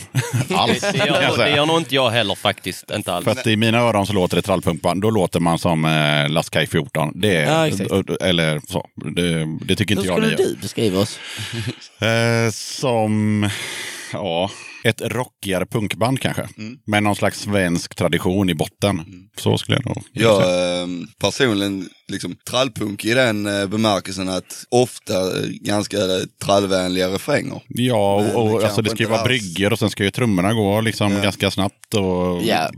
Alls. 0.57 0.81
Det 0.81 0.99
gör, 1.07 1.37
det 1.39 1.51
gör 1.57 1.67
nog 1.67 1.79
inte 1.79 1.95
jag 1.95 2.11
heller 2.11 2.35
faktiskt. 2.35 2.91
Inte 2.91 3.13
alls. 3.13 3.25
För 3.25 3.33
att 3.33 3.47
i 3.47 3.57
mina 3.57 3.79
öron 3.79 4.07
så 4.07 4.13
låter 4.13 4.37
det 4.37 4.43
trallpunkband. 4.43 5.03
Då 5.03 5.11
låter 5.11 5.41
man 5.41 5.59
som 5.59 5.85
eh, 5.85 6.29
Laskaj 6.29 6.67
14. 6.67 7.13
Det 7.15 7.37
är, 7.37 7.67
Ja, 7.69 8.03
eller 8.21 8.61
så. 8.69 8.87
Det, 8.95 9.47
det 9.65 9.77
tycker 9.77 9.95
Hur 9.95 10.03
inte 10.03 10.13
jag 10.13 10.23
ni 10.23 10.31
skulle 10.31 10.49
du 10.49 10.57
beskriva 10.57 11.01
oss? 11.01 11.19
Eh, 12.01 12.51
som, 12.53 13.51
ja, 14.13 14.51
ett 14.85 15.01
rockigare 15.01 15.67
punkband 15.67 16.21
kanske. 16.21 16.49
Med 16.87 17.03
någon 17.03 17.17
slags 17.17 17.41
svensk 17.41 17.95
tradition 17.95 18.51
i 18.51 18.55
botten. 18.55 19.01
Så 19.37 19.59
skulle 19.59 19.77
jag 19.77 19.87
nog 19.87 20.05
Jag 20.13 20.43
säga. 20.43 20.81
eh, 20.83 20.87
personligen, 21.21 21.89
liksom 22.09 22.37
trallpunk 22.51 23.05
i 23.05 23.15
den 23.15 23.47
eh, 23.47 23.67
bemärkelsen 23.67 24.29
att 24.29 24.65
ofta 24.71 25.15
eh, 25.15 25.47
ganska 25.49 25.97
trallvänliga 26.45 27.09
refränger. 27.09 27.63
Ja, 27.69 28.15
och, 28.15 28.53
och 28.53 28.61
det 28.61 28.67
alltså 28.67 28.83
det 28.83 28.91
ska 28.91 29.03
ju 29.03 29.09
vara 29.09 29.19
alls. 29.21 29.29
brygger 29.29 29.73
och 29.73 29.79
sen 29.79 29.91
ska 29.91 30.05
ju 30.05 30.11
trummorna 30.11 30.53
gå 30.55 30.81
liksom 30.81 31.13
Ja. 31.13 31.21
ganska 31.23 31.51
snabbt. 31.51 31.95
Och, 31.95 32.43
Ja. 32.45 32.71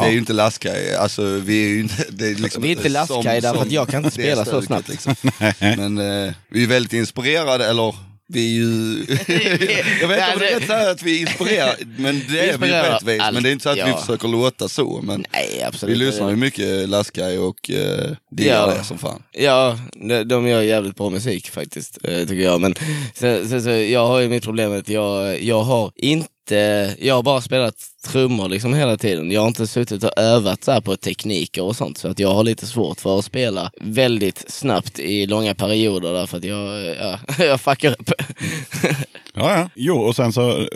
Det 0.00 0.06
är 0.06 0.10
ju 0.10 0.18
inte 0.18 0.32
Laskaj, 0.32 0.94
alltså 0.94 1.22
vi 1.24 1.64
är 1.64 1.68
ju 1.68 1.80
inte... 1.80 2.04
Det 2.10 2.28
är 2.28 2.34
liksom 2.34 2.62
Vi 2.62 2.68
är 2.68 2.76
inte 2.76 2.88
Laskaj 2.88 3.40
därför 3.40 3.62
att 3.62 3.70
jag 3.72 3.88
kan 3.88 4.04
inte 4.04 4.14
spela 4.14 4.44
så 4.44 4.62
snabbt. 4.62 4.88
Liksom. 4.88 5.14
Men 5.60 5.98
eh, 5.98 6.32
vi 6.50 6.62
är 6.62 6.66
väldigt 6.66 6.92
inspirerade, 6.92 7.66
eller 7.66 7.94
vi 8.32 8.46
är 8.46 8.60
ju... 8.60 9.04
jag 10.00 10.08
vet 10.08 10.18
inte 10.18 10.34
om 10.34 10.38
det 10.38 10.46
är 10.48 10.54
rätt 10.54 10.56
att 10.56 10.66
säga 10.66 10.90
att 10.90 11.02
vi 11.02 11.16
är 11.16 11.20
inspirerade, 11.20 11.76
men 11.98 12.22
det 12.28 12.40
är 12.40 12.42
vi 12.42 12.48
på 12.48 12.52
inspirerar 12.52 12.96
ett 12.96 13.02
vis. 13.02 13.22
Men 13.32 13.42
det 13.42 13.48
är 13.48 13.52
inte 13.52 13.62
så 13.62 13.68
att 13.68 13.76
vi 13.76 13.80
ja. 13.80 13.96
försöker 13.96 14.28
låta 14.28 14.68
så. 14.68 15.00
Men 15.02 15.24
Nej, 15.32 15.62
absolut 15.62 15.94
vi 15.94 15.98
lyssnar 16.04 16.30
ju 16.30 16.36
mycket 16.36 16.88
Laskaj 16.88 17.38
och 17.38 17.70
eh, 17.70 18.10
det 18.30 18.44
Ja. 18.44 18.52
gör 18.52 18.78
det 18.78 18.84
som 18.84 18.98
fan. 18.98 19.22
Ja, 19.32 19.78
de, 20.08 20.24
de 20.24 20.46
gör 20.46 20.62
jävligt 20.62 20.96
bra 20.96 21.10
musik 21.10 21.50
faktiskt, 21.50 21.98
eh, 22.04 22.18
tycker 22.18 22.44
jag. 22.44 22.60
Men 22.60 22.74
så, 23.14 23.48
så, 23.48 23.60
så, 23.60 23.70
jag 23.70 24.06
har 24.06 24.20
ju 24.20 24.28
mitt 24.28 24.44
problem 24.44 24.72
att 24.72 24.88
jag, 24.88 25.42
jag 25.42 25.62
har 25.62 25.92
inte, 25.96 26.94
jag 27.00 27.14
har 27.14 27.22
bara 27.22 27.40
spelat 27.40 27.74
trummor 28.02 28.48
liksom 28.48 28.74
hela 28.74 28.96
tiden. 28.96 29.30
Jag 29.30 29.40
har 29.40 29.48
inte 29.48 29.66
suttit 29.66 30.04
och 30.04 30.18
övat 30.18 30.64
så 30.64 30.72
här 30.72 30.80
på 30.80 30.96
tekniker 30.96 31.62
och 31.62 31.76
sånt. 31.76 31.98
Så 31.98 32.08
att 32.08 32.18
jag 32.18 32.34
har 32.34 32.44
lite 32.44 32.66
svårt 32.66 33.00
för 33.00 33.18
att 33.18 33.24
spela 33.24 33.70
väldigt 33.80 34.44
snabbt 34.48 34.98
i 34.98 35.26
långa 35.26 35.54
perioder 35.54 36.12
därför 36.12 36.36
att 36.36 36.44
jag, 36.44 36.96
ja, 37.00 37.18
jag 37.44 37.60
fuckar 37.60 37.96
upp. 38.00 38.12
Ja, 39.34 39.58
ja. 39.58 39.70
Jo, 39.74 39.96
och 39.96 40.16
sen 40.16 40.32
så 40.32 40.58
eh, 40.58 40.66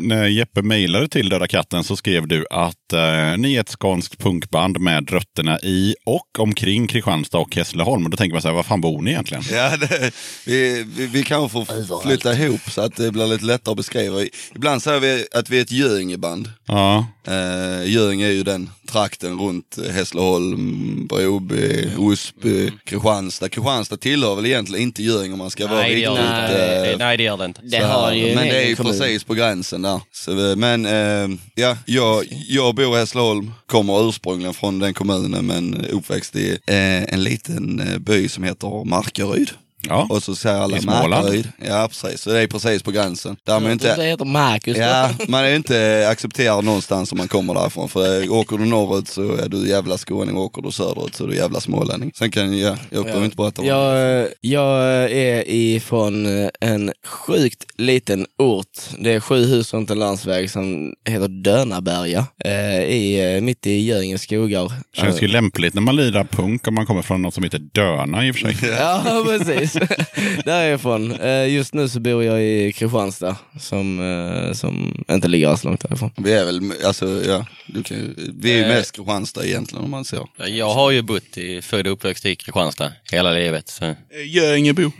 när 0.00 0.26
Jeppe 0.26 0.62
mejlade 0.62 1.08
till 1.08 1.28
Döda 1.28 1.46
katten 1.46 1.84
så 1.84 1.96
skrev 1.96 2.28
du 2.28 2.46
att 2.50 2.92
eh, 2.92 3.36
ni 3.38 3.54
är 3.54 3.60
ett 3.60 3.68
skånskt 3.68 4.18
punkband 4.18 4.80
med 4.80 5.10
rötterna 5.10 5.60
i 5.60 5.94
och 6.04 6.38
omkring 6.38 6.86
Kristianstad 6.86 7.38
och 7.38 7.56
Hässleholm. 7.56 8.04
Och 8.04 8.10
då 8.10 8.16
tänker 8.16 8.34
man 8.34 8.42
så 8.42 8.48
här, 8.48 8.54
var 8.54 8.62
fan 8.62 8.80
bor 8.80 9.02
ni 9.02 9.10
egentligen? 9.10 9.42
Ja, 9.52 9.76
det, 9.76 10.14
vi, 10.46 10.84
vi, 10.96 11.06
vi 11.06 11.22
kanske 11.22 11.52
får 11.52 12.02
flytta 12.02 12.32
ihop 12.34 12.60
så 12.70 12.80
att 12.80 12.96
det 12.96 13.12
blir 13.12 13.26
lite 13.26 13.44
lättare 13.44 13.72
att 13.72 13.76
beskriva. 13.76 14.16
Ibland 14.54 14.82
säger 14.82 15.00
vi 15.00 15.26
att 15.34 15.50
vi 15.50 15.58
är 15.58 15.62
ett 15.62 15.72
Göingeband. 15.72 16.48
Ja, 16.72 17.06
Uh, 17.28 17.90
Göinge 17.90 18.26
är 18.26 18.30
ju 18.30 18.42
den 18.42 18.70
trakten 18.88 19.38
runt 19.38 19.78
Hässleholm, 19.92 21.06
Broby, 21.06 21.88
Osby, 21.98 22.70
Kristianstad. 22.84 23.48
Kristianstad 23.48 23.96
tillhör 23.96 24.34
väl 24.34 24.46
egentligen 24.46 24.82
inte 24.82 25.02
Göinge 25.02 25.32
om 25.32 25.38
man 25.38 25.50
ska 25.50 25.66
vara 25.66 25.80
Nej, 25.80 25.94
det 25.94 26.00
gör 26.00 26.10
riktigt... 26.12 26.28
det 26.30 26.78
inte. 26.78 26.92
eh, 26.92 26.98
Nej, 26.98 27.16
det 27.16 27.22
gör 27.22 27.36
det 27.36 27.44
inte. 27.44 27.60
Det 27.64 27.76
här. 27.76 28.12
ju 28.12 28.28
en 28.28 28.34
men 28.34 28.48
det 28.48 28.64
är 28.64 28.68
ju 28.68 28.76
kommun. 28.76 28.92
precis 28.92 29.24
på 29.24 29.34
gränsen 29.34 29.82
där. 29.82 30.00
Så, 30.12 30.50
eh, 30.50 30.56
men 30.56 30.86
eh, 30.86 31.38
ja, 31.54 31.76
jag, 31.86 32.24
jag 32.48 32.74
bor 32.74 32.96
i 32.96 32.98
Hässleholm, 32.98 33.52
kommer 33.66 34.08
ursprungligen 34.08 34.54
från 34.54 34.78
den 34.78 34.94
kommunen 34.94 35.46
men 35.46 35.86
uppväxt 35.86 36.36
i 36.36 36.50
eh, 36.66 37.02
en 37.14 37.22
liten 37.24 37.80
eh, 37.80 37.98
by 37.98 38.28
som 38.28 38.44
heter 38.44 38.84
Markaryd. 38.84 39.50
Ja. 39.88 40.06
Och 40.10 40.22
så 40.22 40.34
säger 40.34 40.56
alla. 40.56 40.76
Markaryd. 40.82 41.48
Ja 41.68 41.88
precis, 41.88 42.20
så 42.20 42.30
det 42.30 42.40
är 42.40 42.46
precis 42.46 42.82
på 42.82 42.90
gränsen. 42.90 43.36
Där 43.46 43.52
man 43.52 43.64
Det 43.64 43.72
inte, 43.72 44.02
heter 44.02 44.24
Marcus. 44.24 44.76
ja, 44.76 45.10
man 45.28 45.44
är 45.44 45.48
ju 45.48 45.56
inte 45.56 46.06
accepterad 46.10 46.64
någonstans 46.64 47.12
om 47.12 47.18
man 47.18 47.28
kommer 47.28 47.54
därifrån. 47.54 47.88
För 47.88 48.22
eh, 48.22 48.32
åker 48.32 48.58
du 48.58 48.64
norrut 48.64 49.08
så 49.08 49.34
är 49.36 49.48
du 49.48 49.68
jävla 49.68 49.98
skåning, 49.98 50.36
åker 50.36 50.62
du 50.62 50.72
söderut 50.72 51.14
så 51.14 51.24
är 51.24 51.28
du 51.28 51.36
jävla 51.36 51.60
smålänning. 51.60 52.10
Sen 52.14 52.30
kan 52.30 52.58
jag, 52.58 52.76
jag 52.90 53.04
behöver 53.04 53.24
inte 53.24 53.36
berätta 53.36 53.62
om 53.62 53.66
det. 53.68 53.74
Jag, 53.74 54.28
jag 54.40 54.82
är 55.12 55.44
ifrån 55.50 56.26
en 56.60 56.92
sjukt 57.06 57.64
liten 57.76 58.26
ort. 58.38 58.66
Det 58.98 59.12
är 59.12 59.20
sju 59.20 59.44
hus 59.46 59.74
runt 59.74 59.90
en 59.90 59.98
landsväg 59.98 60.50
som 60.50 60.92
heter 61.08 61.28
Dönaberga. 61.28 62.26
Eh, 62.44 62.82
i, 62.82 63.34
eh, 63.36 63.40
mitt 63.42 63.66
i 63.66 63.80
Göinges 63.86 64.22
skogar. 64.22 64.72
Känns 64.96 65.22
ju 65.22 65.28
lämpligt 65.28 65.74
när 65.74 65.82
man 65.82 65.96
lirar 65.96 66.24
punk 66.24 66.68
om 66.68 66.74
man 66.74 66.86
kommer 66.86 67.02
från 67.02 67.22
något 67.22 67.34
som 67.34 67.44
heter 67.44 67.58
Döna 67.58 68.26
i 68.26 68.30
och 68.30 68.36
för 68.36 68.52
sig. 68.52 68.56
Ja, 68.78 69.24
precis. 69.26 69.71
Där 70.44 70.60
är 70.60 70.64
jag 70.64 70.74
ifrån. 70.74 71.12
Eh, 71.12 71.48
just 71.54 71.74
nu 71.74 71.88
så 71.88 72.00
bor 72.00 72.24
jag 72.24 72.42
i 72.42 72.72
Kristianstad, 72.72 73.36
som, 73.60 74.00
eh, 74.00 74.52
som 74.52 75.04
inte 75.10 75.28
ligger 75.28 75.48
alls 75.48 75.64
långt 75.64 75.80
därifrån. 75.80 76.10
Vi 76.16 76.32
är 76.32 76.44
väl, 76.44 76.72
alltså 76.86 77.22
ja, 77.26 77.46
du 77.66 77.82
kan, 77.82 77.96
ju- 77.96 78.14
vi 78.38 78.52
är 78.52 78.56
ju 78.56 78.62
Eh. 78.62 78.68
mest 78.68 78.96
Kristianstad 78.96 79.44
egentligen 79.46 79.84
om 79.84 79.90
man 79.90 80.04
ser. 80.04 80.26
Jag 80.46 80.74
har 80.74 80.90
ju 80.90 81.02
bott 81.02 81.38
i, 81.38 81.62
född 81.62 81.86
och 81.86 81.92
uppväxt 81.92 82.26
i 82.26 82.36
Kristianstad 82.36 82.92
hela 83.12 83.32
livet. 83.32 83.68
Så. 83.68 83.94
Göingebo. 84.26 84.82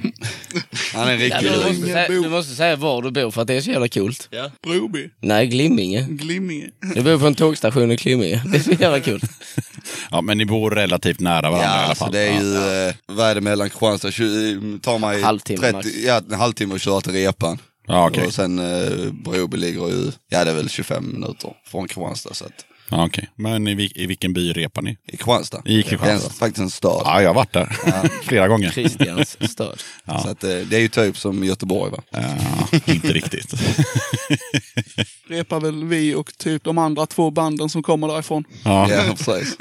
Han 0.94 1.08
är 1.08 1.12
en 1.12 1.18
riktig 1.18 1.50
Du 1.50 1.56
måste, 1.56 1.92
säga, 1.92 2.08
du 2.08 2.28
måste 2.28 2.54
säga 2.54 2.76
var 2.76 3.02
du 3.02 3.10
bor 3.10 3.30
för 3.30 3.42
att 3.42 3.48
det 3.48 3.54
är 3.54 3.60
så 3.60 3.70
jävla 3.70 3.88
coolt. 3.88 4.28
Broby. 4.62 5.10
Nej, 5.20 5.46
Glimminge. 5.46 6.06
Glimminge. 6.10 6.68
Jag 6.94 7.04
bor 7.04 7.18
på 7.18 7.26
en 7.26 7.34
tågstation 7.34 7.90
i 7.92 7.96
Glimminge. 7.96 8.42
Det 8.46 8.56
är 8.58 8.62
så 8.62 8.70
jävla 8.70 9.00
kul. 9.10 9.20
Ja, 10.10 10.20
men 10.20 10.38
ni 10.38 10.44
bor 10.44 10.70
relativt 10.70 11.20
nära 11.20 11.50
varandra 11.50 11.58
Ja, 11.66 11.74
i 11.74 11.78
alla 11.78 11.86
alltså 11.88 12.04
fall. 12.04 12.12
det 12.12 12.20
är 12.20 12.32
Ja. 12.34 12.42
ju, 12.42 12.88
eh, 12.88 12.94
vad 13.06 13.26
är 13.30 13.34
det 13.34 13.40
mellan 13.40 13.70
Kristianstad, 13.70 14.10
20, 14.10 14.60
tar 14.80 14.98
mig 14.98 15.22
Halvtimme 15.22 15.72
max. 15.72 15.86
ja, 15.94 16.20
en 16.30 16.34
halvtimme 16.38 16.74
att 16.74 16.82
köra 16.82 17.00
till 17.00 17.12
Repan. 17.12 17.58
Ja, 17.86 18.08
okej. 18.08 18.26
Och 18.26 18.34
sen 18.34 18.58
eh, 18.58 19.12
Broby 19.24 19.56
ligger 19.56 19.88
ju, 19.88 20.12
ja 20.28 20.44
det 20.44 20.50
är 20.50 20.54
väl 20.54 20.68
25 20.68 21.12
minuter 21.12 21.52
från 21.66 21.88
Kristianstad. 21.88 22.34
Så 22.34 22.44
att, 22.44 22.64
Ja, 22.90 23.06
okej. 23.06 23.28
Men 23.36 23.68
i, 23.68 23.92
i 23.94 24.06
vilken 24.06 24.32
by 24.32 24.52
repar 24.52 24.82
ni? 24.82 24.90
I 25.08 25.16
Kristianstad. 25.16 25.62
I 25.64 25.82
Kristianstad. 25.82 26.28
Det 26.28 26.34
är 26.34 26.38
faktiskt 26.38 26.58
en 26.62 26.70
stad. 26.70 27.02
Ja, 27.04 27.22
jag 27.22 27.28
har 27.28 27.34
varit 27.34 27.52
där 27.52 27.66
flera 28.22 28.48
gånger. 28.48 28.70
Christians 28.70 29.50
stad. 29.52 29.82
Så 30.22 30.28
att, 30.28 30.44
eh, 30.44 30.50
det 30.50 30.76
är 30.76 30.80
ju 30.80 30.88
typ 30.88 31.18
som 31.18 31.44
Göteborg 31.44 31.90
va? 31.90 32.02
Ja, 32.10 32.68
inte 32.86 33.12
riktigt. 33.12 33.54
Repar 35.28 35.60
väl 35.60 35.84
vi 35.84 36.14
och 36.14 36.38
typ 36.38 36.64
de 36.64 36.78
andra 36.78 37.06
två 37.06 37.30
banden 37.30 37.68
som 37.68 37.82
kommer 37.82 38.08
därifrån. 38.08 38.44
Ja. 38.64 38.90
Ja, 38.90 39.14
precis. 39.16 39.56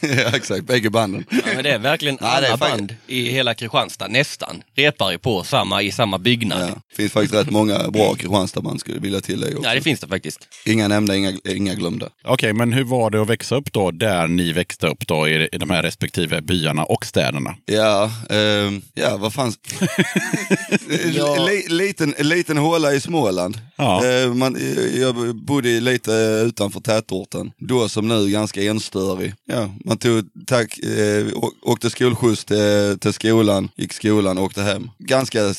ja, 0.16 0.36
exakt. 0.36 0.66
Bägge 0.66 0.90
banden. 0.90 1.24
Ja, 1.30 1.36
men 1.54 1.64
det 1.64 1.70
är 1.70 1.78
verkligen 1.78 2.18
Ja, 2.20 2.26
det 2.26 2.46
är 2.46 2.50
alla 2.50 2.58
faktiskt- 2.58 2.78
band 2.78 2.96
i 3.06 3.30
hela 3.30 3.54
Kristianstad, 3.54 4.08
nästan, 4.08 4.62
repar 4.74 5.10
ju 5.10 5.18
på 5.18 5.44
samma, 5.44 5.82
i 5.82 5.92
samma 5.92 6.18
byggnad. 6.18 6.60
Ja. 6.68 6.82
finns 6.96 7.12
faktiskt 7.12 7.34
rätt 7.34 7.50
många 7.50 7.90
bra 7.90 8.14
Kristianstadsband 8.14 8.80
skulle 8.80 8.96
jag 8.96 9.02
vilja 9.02 9.20
tillägga 9.20 9.56
också. 9.56 9.68
Ja, 9.68 9.74
det 9.74 9.80
finns 9.80 10.00
det 10.00 10.08
faktiskt. 10.08 10.48
Inga 10.64 10.88
nämnda, 10.88 11.16
inga, 11.16 11.32
inga 11.48 11.74
glömda. 11.74 12.08
Okej, 12.24 12.52
men 12.52 12.72
hur 12.72 12.84
var 12.84 13.10
det 13.10 13.22
att 13.22 13.28
växa 13.28 13.56
upp 13.56 13.72
då, 13.72 13.90
där 13.90 14.26
ni 14.26 14.52
växte 14.52 14.86
upp 14.86 15.06
då, 15.06 15.28
i, 15.28 15.48
i 15.52 15.58
de 15.58 15.70
här 15.70 15.82
respektive 15.82 16.40
byarna 16.42 16.84
och 16.84 17.06
städerna? 17.06 17.54
Ja, 17.66 18.10
ehm, 18.30 18.82
ja 18.94 19.16
vad 19.16 19.32
fanns... 19.34 19.58
Ja. 21.14 21.46
Li, 21.46 21.66
liten, 21.68 22.14
liten 22.18 22.56
håla 22.56 22.92
i 22.94 23.00
Småland. 23.00 23.60
Ja. 23.76 24.06
Eh, 24.06 24.34
man, 24.34 24.56
eh, 24.56 25.00
jag 25.00 25.36
bodde 25.36 25.80
lite 25.80 26.12
utanför 26.46 26.80
tätorten. 26.80 27.52
Då 27.58 27.88
som 27.88 28.08
nu 28.08 28.28
ganska 28.30 28.62
enstörig. 28.62 29.34
Ja, 29.46 29.70
man 29.86 29.98
tog 29.98 30.24
tack, 30.46 30.78
eh, 30.78 31.26
åkte 31.62 31.90
skolskjuts 31.90 32.44
till, 32.44 32.98
till 33.00 33.12
skolan, 33.12 33.68
gick 33.76 33.92
skolan, 33.92 34.38
åkte 34.38 34.62
hem. 34.62 34.90
Ganska, 34.98 35.54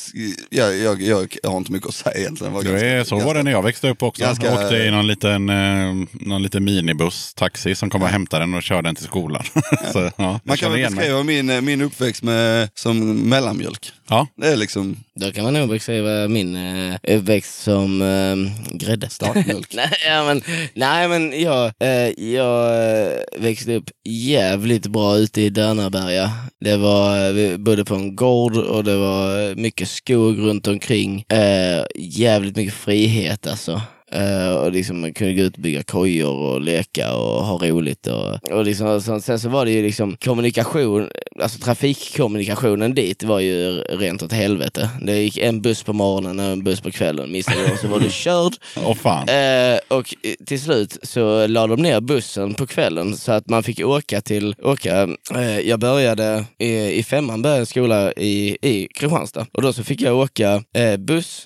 ja, 0.49 0.65
jag, 0.71 1.01
jag, 1.01 1.35
har 1.43 1.57
inte 1.57 1.71
mycket 1.71 1.87
att 1.89 1.95
säga 1.95 2.17
egentligen. 2.17 2.53
Var 2.53 2.61
ganska- 2.63 2.87
är, 2.87 3.03
så 3.03 3.19
var 3.19 3.35
det 3.35 3.43
när 3.43 3.51
jag 3.51 3.63
växte 3.63 3.89
upp 3.89 4.03
också. 4.03 4.23
Ganska- 4.23 4.45
Jag 4.45 4.63
åkte 4.63 4.75
i 4.77 4.91
någon 4.91 5.07
liten, 5.07 5.49
eh, 5.49 6.07
någon 6.11 6.43
liten 6.43 6.63
minibuss, 6.63 7.33
taxi, 7.33 7.75
som 7.75 7.89
kom 7.89 8.01
och 8.01 8.07
hämtade 8.09 8.43
den 8.43 8.53
och 8.53 8.63
körde 8.63 8.87
den 8.87 8.95
till 8.95 9.05
skolan. 9.05 9.43
så, 9.93 10.11
ja, 10.17 10.39
Man 10.43 10.57
kan 10.57 10.71
väl 10.71 10.81
beskriva 10.95 11.23
min, 11.23 11.49
eh, 11.49 11.61
min 11.61 11.81
uppväxt 11.81 12.23
med, 12.23 12.69
som 12.75 13.15
mellanmjölk. 13.29 13.91
Ja, 14.09 14.27
Det 14.35 14.47
är 14.47 14.55
liksom 14.57 14.95
Då 15.19 15.31
kan 15.31 15.43
man 15.43 15.53
nog 15.53 15.69
beskriva 15.69 16.27
min 16.27 16.55
eh, 16.55 16.95
uppväxt 17.07 17.63
som 17.63 18.01
eh, 18.01 18.35
grädde. 18.77 19.09
starkmjölk. 19.09 19.73
nej, 19.75 20.25
men, 20.25 20.41
nej 20.73 21.07
men 21.07 21.41
jag, 21.41 21.71
eh, 21.79 22.23
jag 22.33 22.91
eh, 23.05 23.11
växte 23.37 23.75
upp 23.75 23.89
jävligt 24.09 24.87
bra 24.87 25.17
ute 25.17 25.41
i 25.41 25.49
Dörnaberga. 25.49 26.31
Det 26.59 26.77
var, 26.77 27.31
vi 27.31 27.57
bodde 27.57 27.85
på 27.85 27.95
en 27.95 28.15
gård 28.15 28.57
och 28.57 28.83
det 28.83 28.97
var 28.97 29.55
mycket 29.55 29.89
skog 29.89 30.39
runt 30.39 30.67
omkring. 30.67 31.25
Eh, 31.29 31.85
jävligt 31.95 32.55
mycket 32.55 32.73
frihet 32.73 33.47
alltså. 33.47 33.81
Eh, 34.11 34.55
och 34.55 34.71
liksom 34.71 35.13
kunde 35.13 35.33
gå 35.33 35.41
ut 35.41 35.55
och 35.55 35.61
bygga 35.61 35.83
kojor 35.83 36.35
och 36.35 36.61
leka 36.61 37.13
och 37.15 37.45
ha 37.45 37.57
roligt. 37.57 38.07
Och, 38.07 38.51
och 38.51 38.65
liksom, 38.65 38.87
och 38.87 39.03
så, 39.03 39.19
sen 39.19 39.39
så 39.39 39.49
var 39.49 39.65
det 39.65 39.71
ju 39.71 39.83
liksom 39.83 40.17
kommunikation, 40.17 41.09
alltså 41.41 41.59
trafikkommunikationen 41.59 42.93
dit 42.93 43.23
var 43.23 43.39
ju 43.39 43.71
rent 43.81 44.23
åt 44.23 44.31
helvete. 44.31 44.89
Det 45.01 45.17
gick 45.17 45.37
en 45.37 45.61
buss 45.61 45.83
på 45.83 45.93
morgonen 45.93 46.39
och 46.39 46.45
en 46.45 46.63
buss 46.63 46.81
på 46.81 46.91
kvällen. 46.91 47.31
Missade 47.31 47.67
du 47.71 47.77
så 47.77 47.87
var 47.87 47.99
du 47.99 48.09
körd. 48.11 48.53
åh 48.85 48.95
fan. 48.95 49.29
Eh, 49.29 49.79
och 49.87 50.15
till 50.45 50.61
slut 50.61 50.97
så 51.03 51.47
la 51.47 51.67
de 51.67 51.81
ner 51.81 52.01
bussen 52.01 52.53
på 52.53 52.67
kvällen 52.67 53.17
så 53.17 53.31
att 53.31 53.49
man 53.49 53.63
fick 53.63 53.85
åka 53.85 54.21
till, 54.21 54.55
åka, 54.63 55.07
eh, 55.35 55.59
jag 55.59 55.79
började 55.79 56.45
i, 56.57 56.99
i 56.99 57.03
femman 57.03 57.41
började 57.41 57.61
jag 57.61 57.67
skola 57.67 58.13
i, 58.13 58.57
i 58.61 58.87
Kristianstad 58.95 59.45
och 59.53 59.61
då 59.61 59.73
så 59.73 59.83
fick 59.83 60.01
jag 60.01 60.17
åka 60.17 60.63
buss 60.99 61.45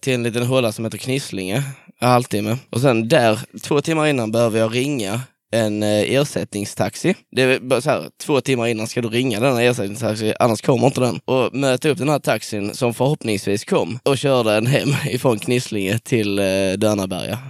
till 0.00 0.12
en 0.14 0.22
liten 0.22 0.42
håla 0.46 0.72
som 0.72 0.84
heter 0.84 0.98
Knislinge, 0.98 1.62
en 2.00 2.08
halvtimme. 2.08 2.56
Och 2.70 2.80
sen 2.80 3.08
där, 3.08 3.38
två 3.62 3.80
timmar 3.80 4.06
innan 4.06 4.32
behöver 4.32 4.58
jag 4.58 4.74
ringa 4.74 5.20
en 5.52 5.82
eh, 5.82 5.88
ersättningstaxi. 5.88 7.14
Det 7.30 7.42
är 7.42 7.60
bara 7.60 7.80
så 7.80 7.90
här, 7.90 8.08
två 8.22 8.40
timmar 8.40 8.66
innan 8.66 8.86
ska 8.86 9.02
du 9.02 9.08
ringa 9.08 9.40
den 9.40 9.56
här 9.56 9.62
ersättningstaxi, 9.62 10.34
annars 10.40 10.62
kommer 10.62 10.86
inte 10.86 11.00
den. 11.00 11.20
Och 11.24 11.54
möta 11.54 11.88
upp 11.88 11.98
den 11.98 12.08
här 12.08 12.18
taxin 12.18 12.74
som 12.74 12.94
förhoppningsvis 12.94 13.64
kom 13.64 13.98
och 14.02 14.18
körde 14.18 14.54
en 14.54 14.66
hem 14.66 14.88
ifrån 15.10 15.38
Knislinge 15.38 15.98
till 15.98 16.38
eh, 16.38 16.44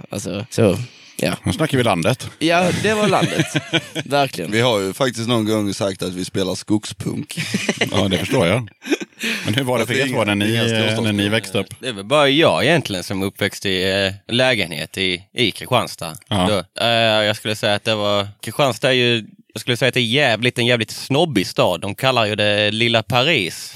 Alltså, 0.09 0.45
så, 0.49 0.77
ja. 1.21 1.35
Nu 1.43 1.53
snackar 1.53 1.77
vi 1.77 1.83
landet. 1.83 2.29
Ja, 2.39 2.69
det 2.83 2.93
var 2.93 3.07
landet. 3.07 3.45
Verkligen. 4.05 4.51
Vi 4.51 4.61
har 4.61 4.79
ju 4.79 4.93
faktiskt 4.93 5.27
någon 5.27 5.45
gång 5.45 5.73
sagt 5.73 6.03
att 6.03 6.13
vi 6.13 6.25
spelar 6.25 6.55
skogspunk. 6.55 7.39
Ja, 7.91 8.07
det 8.07 8.17
förstår 8.17 8.47
jag. 8.47 8.69
Men 9.45 9.53
hur 9.53 9.63
var 9.63 9.79
det 9.79 9.85
för 9.85 9.93
er 9.93 10.07
två 10.07 10.23
när 10.23 10.35
ni, 10.35 10.53
när 11.01 11.13
ni 11.13 11.29
växte 11.29 11.59
upp? 11.59 11.67
Det 11.79 11.91
väl 11.91 12.05
bara 12.05 12.29
jag 12.29 12.63
egentligen 12.63 13.03
som 13.03 13.23
uppväxt 13.23 13.65
i 13.65 13.91
eh, 13.91 14.33
lägenhet 14.33 14.97
i, 14.97 15.23
i 15.33 15.51
Kristianstad. 15.51 16.15
Ja. 16.27 16.47
Då, 16.47 16.83
eh, 16.85 16.89
jag 17.25 17.35
skulle 17.35 17.55
säga 17.55 17.75
att 17.75 17.83
det 17.83 17.95
var, 17.95 18.27
Kristianstad 18.41 18.89
är 18.89 18.93
ju, 18.93 19.25
jag 19.53 19.61
skulle 19.61 19.77
säga 19.77 19.87
att 19.87 19.93
det 19.93 19.99
är 19.99 20.05
jävligt, 20.05 20.57
en 20.57 20.65
jävligt 20.65 20.91
snobbig 20.91 21.47
stad. 21.47 21.81
De 21.81 21.95
kallar 21.95 22.25
ju 22.25 22.35
det 22.35 22.71
lilla 22.71 23.03
Paris. 23.03 23.73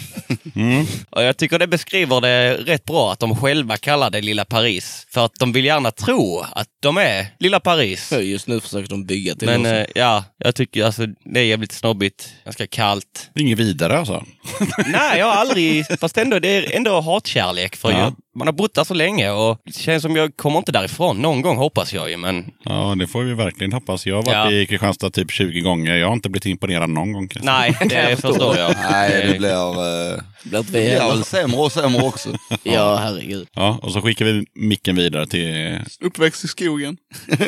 Och 1.10 1.24
jag 1.24 1.38
tycker 1.38 1.60
det 1.60 1.68
beskriver 1.68 2.22
det 2.22 2.54
rätt 2.54 2.86
bra 2.86 3.12
att 3.12 3.20
de 3.20 3.36
själva 3.36 3.78
kallar 3.78 4.10
det 4.10 4.22
lilla 4.22 4.46
Paris. 4.46 5.08
För 5.10 5.26
att 5.26 5.36
de 5.40 5.52
vill 5.52 5.66
gärna 5.66 5.92
tro 5.92 6.46
att 6.52 6.68
de 6.80 6.98
är 6.98 7.28
lilla 7.40 7.60
Paris. 7.60 8.12
Just 8.12 8.48
nu 8.48 8.60
försöker 8.60 8.90
de 8.90 9.06
bygga 9.06 9.36
till 9.36 9.48
Men 9.48 9.66
eh, 9.66 9.86
ja, 9.96 10.24
jag 10.38 10.56
tycker 10.56 10.84
alltså 10.86 11.06
det 11.06 11.40
är 11.40 11.44
jävligt 11.44 11.72
snobbigt, 11.72 12.30
ganska 12.44 12.68
kallt. 12.68 13.30
Inget 13.40 13.60
vidare 13.60 13.98
alltså? 13.98 14.26
Nej, 14.88 15.20
jag 15.20 15.26
har 15.26 15.34
aldrig, 15.34 15.86
fast 16.00 16.18
ändå, 16.18 16.39
det 16.39 16.48
är 16.56 16.76
ändå 16.76 17.02
hatkärlek 17.02 17.76
för 17.76 17.91
Ja. 17.91 18.00
jag, 18.00 18.14
man 18.38 18.48
har 18.48 18.54
bott 18.54 18.74
där 18.74 18.84
så 18.84 18.93
länge 18.93 19.30
och 19.32 19.58
det 19.66 19.76
känns 19.76 20.04
som 20.04 20.16
jag 20.16 20.38
kommer 20.38 20.58
inte 20.58 20.72
därifrån 20.72 21.18
någon 21.22 21.41
gång 21.41 21.58
hoppas 21.58 21.93
jag 21.93 22.10
ju, 22.10 22.18
men 22.18 22.46
Ja, 22.64 22.96
det 23.00 23.08
får 23.08 23.24
vi 23.24 23.34
verkligen 23.34 23.74
hoppas. 23.74 24.06
Jag 24.06 24.16
har 24.16 24.24
varit 24.24 24.36
Ja. 24.36 24.52
i 24.52 24.66
Kristianstad 24.66 25.10
typ 25.10 25.32
20 25.32 25.60
gånger. 25.62 25.96
Jag 25.96 26.08
har 26.08 26.14
inte 26.14 26.30
blivit 26.30 26.46
imponerad 26.46 26.89
någon 26.89 27.12
gång. 27.14 27.28
kan 27.28 27.43
jag 27.46 27.76
säga. 27.76 27.88
nej, 28.02 28.10
det 28.10 28.22
förstår 28.22 28.58
jag. 28.58 28.76
Nej, 28.91 29.28
det 29.32 29.38
blir, 29.39 30.14
eh, 30.14 30.20
Blir 30.43 30.60
inte 30.60 30.72
det 30.72 30.80
vi 30.80 30.86
blir 30.86 31.00
heller. 31.00 31.14
väl 31.16 31.24
sämre 31.24 31.58
och 31.60 31.72
sämre 31.72 32.02
också. 32.04 32.30
Ja, 32.64 32.96
herregud. 32.96 33.48
Ja, 33.54 33.80
och 33.82 33.91
så 33.91 34.02
skickar 34.02 34.26
vi 34.26 34.46
micken 34.56 34.96
vidare 34.96 35.28
till... 35.28 35.80
Uppväxt 36.02 36.43
i 36.43 36.48
skogen, 36.48 36.98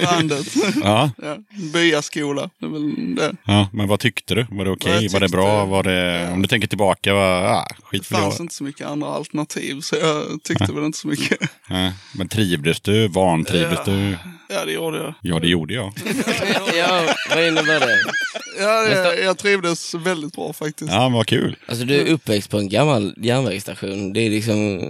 landet, 0.03 0.45
Ja, 0.83 1.11
ja, 1.17 1.37
byaskola. 1.73 2.49
Det 2.59 2.65
är 2.65 2.69
väl 2.69 3.15
det. 3.15 3.35
ja 3.45 3.69
men 3.73 3.87
vad 3.87 3.99
tyckte 3.99 4.35
du? 4.35 4.45
Var 4.49 4.65
det 4.65 4.71
okej? 4.71 4.91
Vad 4.93 5.03
jag 5.03 5.11
Var 5.11 5.19
det 5.19 5.29
bra? 5.29 5.65
Var 5.65 5.83
det... 5.83 6.29
Om 6.33 6.41
du 6.41 6.47
tänker 6.47 6.67
tillbaka, 6.67 6.86
var... 7.13 7.43
Ah, 7.43 7.65
Det 7.69 7.83
skit 7.83 8.11
väl 8.11 8.21
fanns 8.21 8.39
inte 8.39 8.53
så 8.53 8.63
mycket 8.63 8.87
andra 8.87 9.07
alternativ 9.09 9.81
så 9.81 9.95
jag 9.95 10.43
tyckte 10.43 10.73
väl 10.73 10.83
inte 10.83 10.97
så 10.97 11.07
mycket. 11.07 11.39
Men 12.17 12.27
trivdes 12.29 12.81
du? 12.81 13.07
Vantrivdes 13.07 13.79
Ja. 13.85 13.91
du? 13.93 14.17
Ja, 14.49 14.65
det 14.65 14.71
gjorde 14.71 14.97
jag. 14.97 15.13
Ja, 15.21 15.39
det 15.39 15.47
gjorde 15.47 15.73
jag. 15.73 15.93
Ja, 16.77 17.15
vad 17.29 17.47
innebär 17.47 17.79
det? 17.79 17.99
Ja, 18.59 18.87
jag, 18.87 19.19
jag 19.23 19.37
trivdes 19.37 19.93
väldigt 19.93 20.33
bra 20.35 20.53
faktiskt. 20.53 20.91
Ja, 20.91 20.99
men 21.01 21.11
vad 21.13 21.27
kul. 21.27 21.55
Alltså 21.67 21.85
du 21.85 21.95
är 21.95 22.05
uppväxt 22.11 22.49
på 22.49 22.57
en 22.57 22.69
gammal 22.69 23.13
järnvägsstation. 23.17 24.13
Det 24.13 24.19
är 24.21 24.29
liksom, 24.29 24.81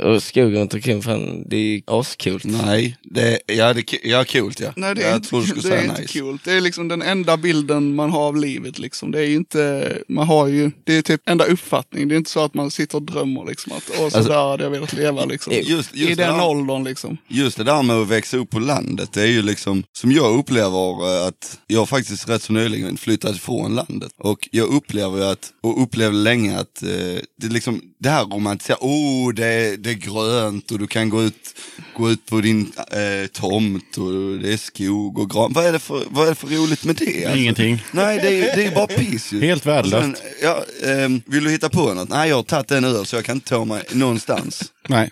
och 0.00 0.22
skogen 0.22 0.60
runt 0.60 0.74
omkring, 0.74 1.02
fan, 1.02 1.44
det 1.48 1.56
är 1.56 1.82
ascoolt. 1.86 2.44
Nej, 2.44 2.96
det, 3.02 3.40
ja, 3.46 3.72
det, 3.74 3.92
ja, 4.02 4.24
coolt 4.24 4.60
ja. 4.60 4.72
Nej, 4.76 4.94
det 4.94 5.02
är, 5.02 5.08
jag 5.08 5.16
inte, 5.16 5.28
trodde 5.28 5.44
du 5.44 5.48
skulle 5.48 5.62
det 5.68 5.74
är 5.74 5.78
säga 5.80 5.90
inte 5.90 6.00
nice. 6.02 6.12
kul. 6.12 6.38
Det 6.44 6.52
är 6.52 6.60
liksom 6.60 6.88
den 6.88 7.02
enda 7.02 7.36
bilden 7.36 7.94
man 7.94 8.10
har 8.10 8.20
av 8.28 8.36
livet. 8.36 8.78
Liksom. 8.78 9.10
Det 9.10 9.18
är 9.20 9.24
ju 9.26 9.34
inte, 9.34 9.92
man 10.08 10.26
har 10.26 10.46
ju, 10.46 10.70
det 10.84 10.96
är 10.98 11.02
typ 11.02 11.20
enda 11.28 11.44
uppfattning. 11.44 12.08
Det 12.08 12.14
är 12.14 12.16
inte 12.16 12.30
så 12.30 12.44
att 12.44 12.54
man 12.54 12.70
sitter 12.70 12.96
och 12.96 13.02
drömmer 13.02 13.44
liksom 13.48 13.72
att 13.72 13.90
åh, 13.90 13.96
så 13.96 14.04
Alltså- 14.16 14.32
där 14.32 14.48
hade 14.50 14.64
jag 14.64 14.70
velat 14.70 14.92
leva 14.92 15.24
liksom. 15.24 15.52
Just, 15.52 15.68
just, 15.68 16.10
I 16.10 16.14
den 16.14 16.36
där, 16.38 16.46
åldern 16.48 16.84
liksom. 16.84 17.16
just 17.28 17.56
det 17.58 17.64
där 17.64 17.82
med 17.82 17.96
att 17.96 18.08
växa 18.08 18.36
upp 18.36 18.50
på 18.50 18.58
landet, 18.96 19.12
det 19.12 19.22
är 19.22 19.26
ju 19.26 19.42
liksom, 19.42 19.82
som 19.92 20.12
jag 20.12 20.38
upplever 20.38 21.20
eh, 21.20 21.26
att 21.26 21.58
jag 21.66 21.88
faktiskt 21.88 22.28
rätt 22.28 22.42
så 22.42 22.52
nyligen 22.52 22.96
flyttat 22.96 23.36
ifrån 23.36 23.74
landet. 23.74 24.12
Och 24.18 24.48
jag 24.52 24.68
upplever 24.68 25.18
ju 25.18 25.24
att, 25.24 25.52
och 25.62 25.82
upplevde 25.82 26.18
länge 26.18 26.58
att 26.58 26.82
eh, 26.82 27.20
det 27.40 27.48
liksom, 27.48 27.80
det 27.98 28.10
här 28.10 28.24
romantiska, 28.24 28.76
oh 28.80 29.32
det, 29.34 29.46
är- 29.46 29.76
det 29.76 29.90
är 29.90 29.94
grönt 29.94 30.70
och 30.70 30.78
du 30.78 30.86
kan 30.86 31.08
gå 31.10 31.22
ut, 31.22 31.54
gå 31.96 32.10
ut 32.10 32.26
på 32.26 32.40
din 32.40 32.72
eh, 32.92 33.26
tomt 33.32 33.96
och 33.98 34.38
det 34.38 34.52
är 34.52 34.56
skog 34.56 35.18
och 35.18 35.30
gran. 35.30 35.52
Vad 35.52 35.66
är 35.66 35.72
det 35.72 35.78
för, 35.78 36.02
vad 36.10 36.24
är 36.26 36.28
det 36.30 36.34
för 36.34 36.46
roligt 36.46 36.84
med 36.84 36.96
det? 36.96 37.24
alltså? 37.24 37.38
Ingenting. 37.40 37.84
Nej, 37.92 38.18
det 38.22 38.28
är, 38.28 38.32
ju- 38.32 38.40
det 38.62 38.64
är 38.66 38.74
bara 38.74 38.86
piss 38.86 39.32
ju. 39.32 39.40
Helt 39.40 39.66
värdelöst. 39.66 40.02
Sen, 40.02 40.16
ja, 40.42 40.64
ehm, 40.90 41.22
vill 41.26 41.44
du 41.44 41.50
hitta 41.50 41.68
på 41.68 41.94
något? 41.94 42.08
Nej, 42.08 42.28
jag 42.28 42.36
har 42.36 42.42
tagit 42.42 42.70
en 42.70 42.84
öl 42.84 43.06
så 43.06 43.16
jag 43.16 43.24
kan 43.24 43.36
inte 43.36 43.48
ta 43.48 43.64
mig 43.64 43.82
någonstans. 43.92 44.72
Nej. 44.88 45.10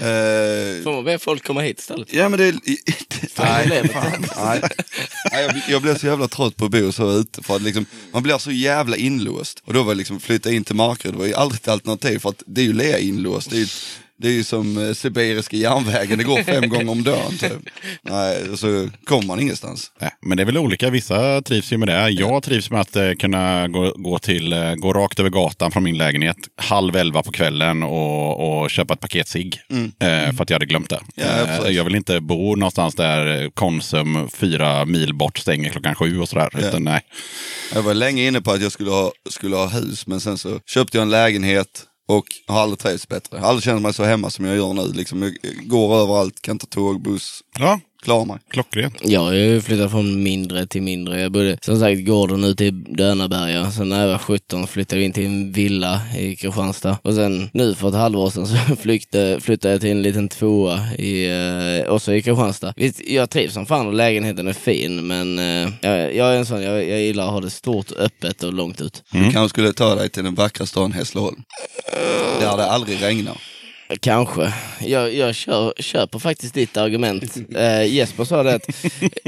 Eh, 0.00 0.82
Får 0.84 0.92
man 0.92 1.04
be 1.04 1.18
folk 1.18 1.44
komma 1.46 1.60
hit 1.60 1.78
istället? 1.78 2.12
ja, 2.12 2.28
men 2.28 2.38
det... 2.38 2.44
är- 2.48 2.54
nej, 3.68 3.88
fan, 3.88 4.26
nej. 4.44 4.60
nej 5.32 5.42
jag, 5.44 5.54
jag 5.68 5.82
blev 5.82 5.98
så 5.98 6.06
jävla 6.06 6.28
trött 6.28 6.56
på 6.56 6.64
att 6.64 6.70
bo 6.70 6.92
så 6.92 7.12
ute. 7.12 7.42
För 7.42 7.56
att 7.56 7.62
liksom, 7.62 7.86
man 8.12 8.22
blir 8.22 8.38
så 8.38 8.50
jävla 8.50 8.96
inlåst. 8.96 9.62
Och 9.64 9.72
då 9.74 9.82
var 9.82 9.94
det 9.94 9.98
liksom 9.98 10.20
flytta 10.20 10.52
in 10.52 10.64
till 10.64 10.74
Markaryd, 10.76 11.14
det 11.14 11.18
var 11.18 11.26
ju 11.26 11.34
aldrig 11.34 11.60
ett 11.60 11.68
alternativ. 11.68 12.18
För 12.18 12.28
att 12.34 12.42
det 12.46 12.60
är 12.60 12.64
ju 12.64 12.72
lea 12.72 12.98
inlåst. 12.98 13.50
Det 13.50 13.56
är 13.56 13.60
ju 13.60 13.66
det 14.16 14.28
är 14.28 14.32
ju 14.32 14.44
som 14.44 14.78
eh, 14.78 14.94
sibiriska 14.94 15.56
järnvägen, 15.56 16.18
det 16.18 16.24
går 16.24 16.42
fem 16.42 16.68
gånger 16.68 16.90
om 16.90 17.02
dagen. 17.02 17.38
Typ. 17.38 17.52
Nej, 18.02 18.56
så 18.56 18.88
kommer 19.04 19.26
man 19.26 19.40
ingenstans. 19.40 19.92
Nej, 20.00 20.10
men 20.20 20.36
det 20.36 20.42
är 20.42 20.44
väl 20.44 20.58
olika. 20.58 20.90
Vissa 20.90 21.42
trivs 21.42 21.72
ju 21.72 21.76
med 21.76 21.88
det. 21.88 22.10
Jag 22.10 22.42
trivs 22.42 22.70
med 22.70 22.80
att 22.80 22.96
eh, 22.96 23.12
kunna 23.12 23.68
gå, 23.68 23.92
gå, 23.96 24.18
till, 24.18 24.52
eh, 24.52 24.74
gå 24.74 24.92
rakt 24.92 25.20
över 25.20 25.30
gatan 25.30 25.72
från 25.72 25.82
min 25.82 25.98
lägenhet 25.98 26.36
halv 26.56 26.96
elva 26.96 27.22
på 27.22 27.32
kvällen 27.32 27.82
och, 27.82 28.62
och 28.62 28.70
köpa 28.70 28.94
ett 28.94 29.00
paket 29.00 29.28
cigg. 29.28 29.60
Eh, 29.70 30.32
för 30.36 30.42
att 30.42 30.50
jag 30.50 30.54
hade 30.54 30.66
glömt 30.66 30.90
det. 30.90 31.00
Ja, 31.14 31.24
eh, 31.24 31.70
jag 31.70 31.84
vill 31.84 31.94
inte 31.94 32.20
bo 32.20 32.56
någonstans 32.56 32.94
där 32.94 33.50
Konsum 33.50 34.28
fyra 34.28 34.84
mil 34.84 35.14
bort 35.14 35.38
stänger 35.38 35.70
klockan 35.70 35.94
sju 35.94 36.20
och 36.20 36.28
sådär. 36.28 36.50
Utan, 36.58 36.84
nej. 36.84 37.00
Jag 37.74 37.82
var 37.82 37.94
länge 37.94 38.26
inne 38.26 38.40
på 38.40 38.50
att 38.50 38.62
jag 38.62 38.72
skulle 38.72 38.90
ha, 38.90 39.12
skulle 39.30 39.56
ha 39.56 39.66
hus, 39.66 40.06
men 40.06 40.20
sen 40.20 40.38
så 40.38 40.60
köpte 40.66 40.96
jag 40.96 41.02
en 41.02 41.10
lägenhet 41.10 41.86
och 42.06 42.24
har 42.46 42.60
aldrig 42.60 42.78
trivts 42.78 43.08
bättre. 43.08 43.36
Jag 43.36 43.42
har 43.42 43.48
aldrig 43.48 43.64
känt 43.64 43.82
mig 43.82 43.94
så 43.94 44.04
hemma 44.04 44.30
som 44.30 44.44
jag 44.44 44.56
gör 44.56 44.72
nu. 44.72 44.92
Liksom, 44.92 45.22
jag 45.22 45.32
går 45.66 45.96
överallt, 45.96 46.42
kan 46.42 46.58
ta 46.58 46.66
tåg, 46.66 47.02
buss, 47.02 47.42
Ja, 47.58 47.80
klarar 48.04 48.24
mig. 48.24 48.36
klockrent. 48.48 48.94
Jag 49.02 49.20
har 49.20 49.32
ju 49.32 49.60
flyttat 49.60 49.90
från 49.90 50.22
mindre 50.22 50.66
till 50.66 50.82
mindre. 50.82 51.20
Jag 51.20 51.32
bodde 51.32 51.58
som 51.62 51.80
sagt 51.80 52.06
gården 52.06 52.44
ute 52.44 52.64
i 52.64 52.70
Dönaberga. 52.70 53.70
Sen 53.70 53.88
när 53.88 54.00
jag 54.00 54.08
var 54.08 54.18
17 54.18 54.66
flyttade 54.66 55.00
jag 55.00 55.06
in 55.06 55.12
till 55.12 55.26
en 55.26 55.52
villa 55.52 56.00
i 56.18 56.36
Kristianstad. 56.36 56.98
Och 57.02 57.14
sen 57.14 57.50
nu 57.52 57.74
för 57.74 57.88
ett 57.88 57.94
halvår 57.94 58.30
sedan 58.30 58.46
så 58.46 58.76
flyttade, 58.82 59.40
flyttade 59.40 59.74
jag 59.74 59.80
till 59.80 59.90
en 59.90 60.02
liten 60.02 60.28
tvåa 60.28 60.80
i, 60.98 61.26
eh, 61.84 61.92
också 61.92 62.14
i 62.14 62.22
Kristianstad. 62.22 62.74
Visst, 62.76 63.00
jag 63.08 63.30
trivs 63.30 63.54
som 63.54 63.66
fan 63.66 63.86
och 63.86 63.94
lägenheten 63.94 64.48
är 64.48 64.52
fin 64.52 65.06
men 65.06 65.38
eh, 65.38 65.68
jag, 65.80 66.14
jag 66.14 66.34
är 66.34 66.38
en 66.38 66.46
sån, 66.46 66.62
jag, 66.62 66.88
jag 66.88 67.00
gillar 67.00 67.24
att 67.24 67.32
ha 67.32 67.40
det 67.40 67.50
stort, 67.50 67.92
öppet 67.92 68.42
och 68.42 68.52
långt 68.52 68.80
ut. 68.80 69.02
Du 69.10 69.30
kanske 69.30 69.48
skulle 69.48 69.72
ta 69.72 69.94
dig 69.94 70.08
till 70.08 70.24
den 70.24 70.34
vackra 70.34 70.66
stan 70.66 70.92
Hässleholm. 70.92 71.42
Där 72.40 72.56
det 72.56 72.66
aldrig 72.66 73.02
regnar. 73.02 73.53
Kanske. 74.00 74.52
Jag, 74.80 75.14
jag 75.14 75.34
kör, 75.34 75.72
köper 75.78 76.18
faktiskt 76.18 76.54
ditt 76.54 76.76
argument. 76.76 77.24
Eh, 77.56 77.84
Jesper 77.94 78.24
sa 78.24 78.42
det 78.42 78.54
att 78.54 78.66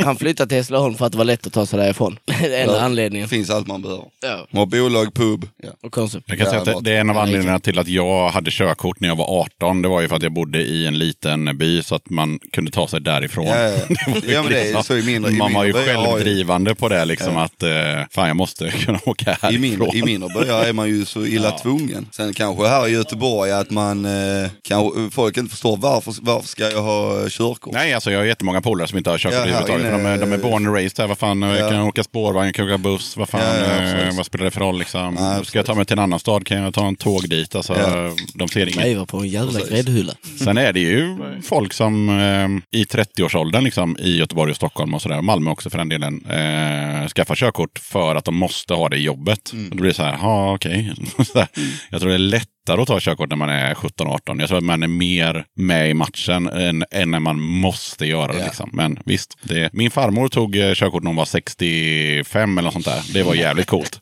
han 0.04 0.16
flyttade 0.16 0.48
till 0.48 0.56
Hässleholm 0.58 0.94
för 0.94 1.06
att 1.06 1.12
det 1.12 1.18
var 1.18 1.24
lätt 1.24 1.46
att 1.46 1.52
ta 1.52 1.66
sig 1.66 1.78
därifrån. 1.78 2.18
Det 2.26 2.32
är 2.56 2.60
enda 2.62 2.74
Ja. 2.76 2.80
anledningen. 2.80 3.28
finns 3.28 3.50
allt 3.50 3.66
man 3.66 3.82
behöver. 3.82 4.04
Ja. 4.22 4.46
Man 4.50 4.58
har 4.58 4.66
bolag, 4.66 5.14
pub. 5.14 5.48
Ja. 5.62 5.68
Och 5.82 5.92
Konsum. 5.92 6.22
Jag 6.26 6.38
kan 6.38 6.44
Ja, 6.44 6.50
säga 6.50 6.60
att 6.76 6.84
det, 6.84 6.90
det 6.90 6.96
är 6.96 7.00
en 7.00 7.10
av 7.10 7.16
Ja, 7.16 7.22
anledningarna 7.22 7.60
till 7.60 7.78
att 7.78 7.88
jag 7.88 8.28
hade 8.30 8.50
körkort 8.50 9.00
när 9.00 9.08
jag 9.08 9.16
var 9.16 9.40
18. 9.40 9.82
Det 9.82 9.88
var 9.88 10.00
ju 10.00 10.08
för 10.08 10.16
att 10.16 10.22
jag 10.22 10.32
bodde 10.32 10.58
i 10.62 10.86
en 10.86 10.98
liten 10.98 11.58
by 11.58 11.82
så 11.82 11.94
att 11.94 12.10
man 12.10 12.38
kunde 12.52 12.70
ta 12.70 12.88
sig 12.88 13.00
därifrån. 13.00 13.46
Ja, 13.46 13.56
ja. 13.62 13.70
Det 13.88 14.10
var 14.10 14.20
ju 14.26 14.32
Ja, 14.32 14.42
men 14.42 14.52
det 14.52 14.60
är 14.60 14.64
liksom- 14.64 14.82
så 14.84 14.96
i 14.96 15.02
mindre- 15.02 15.32
i 15.32 15.36
man 15.36 15.52
var 15.52 15.64
ju 15.64 15.72
självdrivande 15.72 16.74
på 16.74 16.88
det 16.88 17.04
liksom 17.04 17.36
att 17.36 17.62
eh, 17.62 17.70
fan 18.10 18.26
jag 18.28 18.36
måste 18.36 18.70
kunna 18.70 18.98
åka 19.06 19.30
I, 19.30 19.36
härifrån. 19.40 19.60
mindre, 19.60 19.88
I 19.98 20.02
mindre 20.02 20.28
byar 20.44 20.64
är 20.64 20.72
man 20.72 20.88
ju 20.88 21.04
så 21.04 21.24
illa 21.26 21.50
tvungen. 21.50 22.08
Sen 22.12 22.34
kanske 22.34 22.66
här 22.66 22.88
i 22.88 22.90
Göteborg 22.92 23.52
att 23.52 23.70
man, 23.70 24.04
eh, 24.04 24.45
kanske, 24.62 25.10
folk 25.10 25.36
inte 25.36 25.50
förstår 25.50 25.76
varför, 25.76 26.14
varför 26.22 26.48
ska 26.48 26.70
jag 26.70 26.82
ha 26.82 27.28
körkort? 27.28 27.72
Nej, 27.74 27.94
alltså 27.94 28.10
jag 28.10 28.18
har 28.18 28.24
jättemånga 28.24 28.60
polare 28.60 28.88
som 28.88 28.98
inte 28.98 29.10
har 29.10 29.18
körkort 29.18 29.34
Ja, 29.34 29.40
överhuvudtaget. 29.40 29.82
för 29.86 29.92
De, 29.92 30.06
är- 30.06 30.18
de 30.18 30.32
är 30.32 30.38
born 30.38 30.66
and 30.66 30.74
raised 30.74 30.98
här. 30.98 31.06
Vad 31.06 31.18
fan, 31.18 31.42
jag 31.42 31.58
Ja. 31.58 31.70
kan 31.70 31.80
åka 31.82 32.02
spårvagn, 32.04 32.46
jag 32.46 32.54
kan 32.54 32.64
åka 32.66 32.78
buss. 32.78 33.16
Vad 33.16 33.28
fan, 33.28 33.40
Ja, 33.40 33.76
ja, 33.82 33.98
eh, 34.00 34.16
vad 34.16 34.26
spelar 34.26 34.44
det 34.44 34.50
för 34.50 34.60
roll 34.60 34.78
liksom? 34.78 35.14
Nej, 35.14 35.44
Ska 35.44 35.58
jag 35.58 35.66
ta 35.66 35.74
mig 35.74 35.84
till 35.86 35.92
en 35.98 36.04
annan 36.04 36.18
stad 36.18 36.46
kan 36.46 36.58
jag 36.62 36.74
ta 36.74 36.86
en 36.86 36.96
tåg 36.96 37.28
dit. 37.28 37.54
Alltså, 37.54 37.76
Ja. 37.78 38.10
De 38.34 38.48
ser 38.48 38.60
inget. 38.66 38.76
Nej, 38.76 38.94
var 38.94 39.06
på 39.06 39.16
en 39.18 39.28
jävla 39.28 39.60
gräddhylla. 39.60 40.12
Sen 40.44 40.58
är 40.58 40.72
det 40.72 40.80
ju 40.80 41.16
folk 41.44 41.72
som 41.72 42.08
eh, 42.08 42.78
i 42.80 42.84
30-årsåldern 42.84 43.64
liksom, 43.64 43.96
i 44.00 44.16
Göteborg 44.18 44.50
och 44.50 44.56
Stockholm 44.56 44.94
och 44.94 45.02
sådär, 45.02 45.22
Malmö 45.22 45.50
också 45.50 45.70
för 45.70 45.78
den 45.78 45.88
delen, 45.88 46.24
eh, 46.26 47.08
skaffar 47.08 47.34
körkort 47.34 47.78
för 47.78 48.14
att 48.16 48.24
de 48.24 48.36
måste 48.36 48.74
ha 48.74 48.88
det 48.88 48.96
i 48.96 49.02
jobbet. 49.02 49.52
Mm. 49.52 49.64
Och 49.70 49.76
då 49.76 49.80
blir 49.80 49.90
det 49.90 49.96
så 49.96 50.02
här, 50.02 50.18
ja 50.22 50.54
okej. 50.54 50.94
Här. 51.34 51.48
Jag 51.90 52.00
tror 52.00 52.08
det 52.10 52.14
är 52.16 52.18
lättare 52.66 52.82
att 52.82 52.88
ta 52.88 53.00
körkort 53.00 53.30
när 53.30 53.36
man 53.36 53.48
är 53.48 53.74
17-18. 53.74 54.40
Jag 54.40 54.48
tror 54.48 54.58
att 54.58 54.64
man 54.64 54.82
är 54.82 54.88
mer 54.88 55.44
med 55.54 55.90
i 55.90 55.94
matchen 55.94 56.46
än, 56.48 56.84
än 56.90 57.10
när 57.10 57.20
man 57.20 57.40
måste 57.40 58.06
göra 58.06 58.32
det. 58.32 58.38
Ja. 58.38 58.44
Liksom. 58.44 58.70
Men 58.72 58.98
visst, 59.04 59.38
det, 59.42 59.72
min 59.72 59.90
farmor 59.90 60.28
tog 60.28 60.56
eh, 60.56 60.74
körkort 60.74 61.02
när 61.02 61.08
hon 61.08 61.16
var 61.16 61.24
65 61.24 62.58
eller 62.58 62.66
något 62.66 62.72
sånt 62.72 62.84
där. 62.84 63.02
Det 63.12 63.22
var 63.22 63.34
jävligt 63.34 63.66
coolt. 63.66 64.00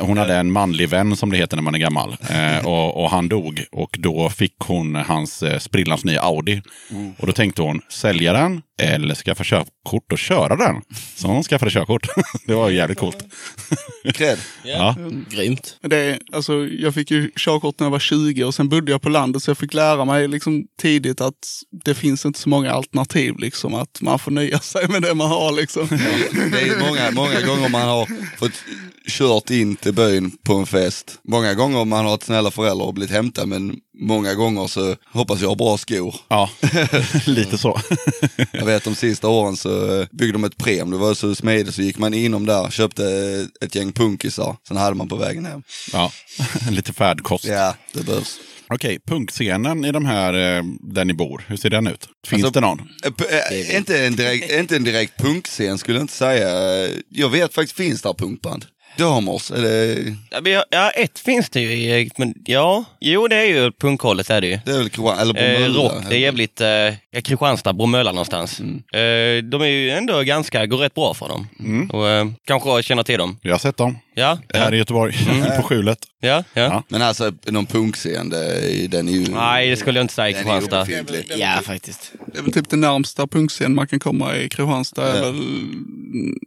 Hon 0.00 0.18
hade 0.18 0.36
en 0.36 0.52
manlig 0.52 0.88
vän 0.88 1.16
som 1.16 1.30
det 1.30 1.36
heter 1.36 1.56
när 1.56 1.62
man 1.62 1.74
är 1.74 1.78
gammal. 1.78 2.16
Eh, 2.30 2.66
och, 2.66 3.04
och 3.04 3.10
han 3.10 3.28
dog. 3.28 3.64
Och 3.72 3.96
då 3.98 4.30
fick 4.30 4.54
hon 4.58 4.94
hans 4.94 5.42
eh, 5.42 5.58
sprillans 5.58 6.04
nya 6.04 6.22
Audi. 6.22 6.62
Och 7.18 7.26
då 7.26 7.32
tänkte 7.32 7.62
hon, 7.62 7.80
sälja 7.88 8.32
den 8.32 8.62
eller 8.78 9.14
skaffa 9.14 9.44
körkort 9.44 10.12
och 10.12 10.18
köra 10.18 10.56
den. 10.56 10.82
Så 11.16 11.28
hon 11.28 11.42
skaffade 11.42 11.70
körkort. 11.70 12.06
det 12.46 12.54
var 12.54 12.70
jävligt 12.70 12.98
coolt. 12.98 13.24
Cred. 14.14 14.38
Ja. 14.64 14.96
Grymt. 15.30 15.76
Det 15.80 15.96
är, 15.96 16.18
alltså, 16.32 16.66
jag 16.66 16.94
fick 16.94 17.10
ju 17.10 17.30
körkort 17.36 17.80
när 17.80 17.86
jag 17.86 17.90
var 17.90 17.98
20 17.98 18.44
och 18.44 18.54
sen 18.54 18.68
bodde 18.68 18.92
jag 18.92 19.02
på 19.02 19.08
landet 19.08 19.42
så 19.42 19.50
jag 19.50 19.58
fick 19.58 19.74
lära 19.74 20.04
mig 20.04 20.28
liksom 20.28 20.64
tidigt 20.80 21.20
att 21.20 21.34
det 21.84 21.94
finns 21.94 22.26
inte 22.26 22.38
så 22.38 22.48
många 22.48 22.72
alternativ. 22.72 23.38
Liksom, 23.38 23.74
att 23.74 24.00
man 24.00 24.18
får 24.18 24.30
nöja 24.30 24.58
sig 24.58 24.88
med 24.88 25.02
det 25.02 25.14
man 25.14 25.28
har. 25.28 25.52
Liksom. 25.52 25.88
Det 25.88 26.60
är 26.60 26.88
många, 26.88 27.10
många 27.10 27.46
gånger 27.46 27.68
man 27.68 27.88
har 27.88 28.08
fått 28.38 28.64
kört 29.08 29.50
in 29.50 29.76
till 29.76 29.94
byn 29.94 30.30
på 30.44 30.54
en 30.54 30.66
fest. 30.66 31.20
Många 31.28 31.54
gånger 31.54 31.84
man 31.84 32.04
har 32.04 32.14
ett 32.14 32.22
snälla 32.22 32.50
föräldrar 32.50 32.86
och 32.86 32.94
blivit 32.94 33.10
hämtad 33.10 33.48
men 33.48 33.76
många 33.98 34.34
gånger 34.34 34.66
så 34.66 34.96
hoppas 35.12 35.40
jag 35.40 35.48
har 35.48 35.56
bra 35.56 35.78
skor. 35.78 36.14
Ja, 36.28 36.50
lite 37.26 37.58
så. 37.58 37.80
Jag 38.52 38.64
vet 38.66 38.84
de 38.84 38.94
sista 38.94 39.28
åren 39.28 39.56
så 39.56 40.00
eh, 40.00 40.06
byggde 40.10 40.32
de 40.32 40.44
ett 40.44 40.56
prem, 40.56 40.90
det 40.90 40.96
var 40.96 41.14
så 41.14 41.34
smidigt 41.34 41.74
så 41.74 41.82
gick 41.82 41.98
man 41.98 42.14
inom 42.14 42.46
där, 42.46 42.70
köpte 42.70 43.04
ett 43.60 43.74
gäng 43.74 43.92
punkisar, 43.92 44.56
sen 44.68 44.76
hade 44.76 44.96
man 44.96 45.08
på 45.08 45.16
vägen 45.16 45.44
hem. 45.46 45.62
ja, 45.92 46.12
lite 46.70 46.92
färdkost. 46.92 47.44
Ja, 47.44 47.74
det 47.92 48.06
behövs. 48.06 48.38
Okej, 48.70 48.98
punkscenen 49.06 49.84
i 49.84 49.92
de 49.92 50.04
här 50.06 50.34
eh, 50.58 50.64
där 50.80 51.04
ni 51.04 51.12
bor, 51.14 51.44
hur 51.46 51.56
ser 51.56 51.70
den 51.70 51.86
ut? 51.86 52.08
Finns 52.26 52.44
Alltså, 52.44 52.60
det 52.60 52.66
någon? 52.66 52.88
Eh, 53.04 53.76
Inte 53.76 54.06
en 54.06 54.16
direkt, 54.16 54.52
inte 54.60 54.76
en 54.76 54.84
direkt 54.84 55.16
punkscen 55.22 55.78
skulle 55.78 55.98
jag 55.98 56.04
inte 56.04 56.12
säga. 56.14 56.48
Jag 57.08 57.28
vet 57.28 57.54
faktiskt, 57.54 57.76
finns 57.76 58.02
där 58.02 58.14
punkband? 58.14 58.64
Damers, 58.98 59.50
är 59.50 59.62
det, 59.62 59.96
Ja, 60.30 60.40
men 60.42 60.62
ja, 60.70 60.90
ett 60.90 61.18
finns 61.18 61.50
det 61.50 61.60
ju. 61.60 61.72
i- 61.72 62.10
Men 62.16 62.34
ja, 62.46 62.84
jo 63.00 63.28
det 63.28 63.36
är 63.36 63.44
ju 63.44 63.72
punkhållet 63.72 64.30
är 64.30 64.40
det 64.40 64.46
ju. 64.46 64.58
det 64.64 64.70
är 64.72 64.78
väl 64.78 64.88
Kristian- 64.88 65.18
eller 65.20 65.42
Eh, 65.42 65.52
Bromölla, 65.58 65.78
rock, 65.82 65.92
det 66.08 66.16
är 66.16 66.20
jävligt, 66.20 66.60
eh, 66.60 66.68
ja, 66.68 67.20
Kristianstad, 67.24 67.72
Bromölla 67.72 68.12
någonstans. 68.12 68.60
Mm. 68.60 68.74
Eh, 68.76 69.44
de 69.50 69.62
är 69.62 69.66
ju 69.66 69.90
ändå 69.90 70.22
ganska, 70.22 70.66
går 70.66 70.78
rätt 70.78 70.94
bra 70.94 71.14
för 71.14 71.28
dem. 71.28 71.46
Och, 71.92 72.08
eh, 72.08 72.26
kanske 72.46 72.82
känner 72.82 73.02
till 73.02 73.18
dem. 73.18 73.38
Jag 73.42 73.52
har 73.54 73.58
sett 73.58 73.76
dem. 73.76 73.98
Ja, 74.18 74.38
Här 74.54 74.74
i 74.74 74.78
Göteborg, 74.78 75.14
på 75.56 75.62
skjulet. 75.62 75.98
ja, 76.20 76.28
ja. 76.54 76.62
Ja. 76.62 76.82
Men 76.88 77.02
alltså 77.02 77.32
någon 77.46 77.66
punkscen, 77.66 78.28
det, 78.28 78.86
den 78.88 79.08
är 79.08 79.12
ju... 79.12 79.26
Nej, 79.28 79.70
det 79.70 79.76
skulle 79.76 79.98
jag 79.98 80.04
inte 80.04 80.14
säga 80.14 80.28
i 80.28 80.32
den 80.32 80.40
är 80.48 80.60
Kristianstad. 80.60 80.82
obefintlig. 80.82 81.32
Ja, 81.36 81.60
faktiskt. 81.64 82.12
Det 82.32 82.38
är 82.38 82.42
väl 82.42 82.52
typ 82.52 82.70
det 82.70 82.76
närmsta 82.76 83.26
punkscen 83.26 83.74
man 83.74 83.86
kan 83.88 83.98
komma 84.00 84.36
i 84.36 84.48
Kristianstad. 84.48 85.08
Är 85.18 85.20
väl, 85.22 85.42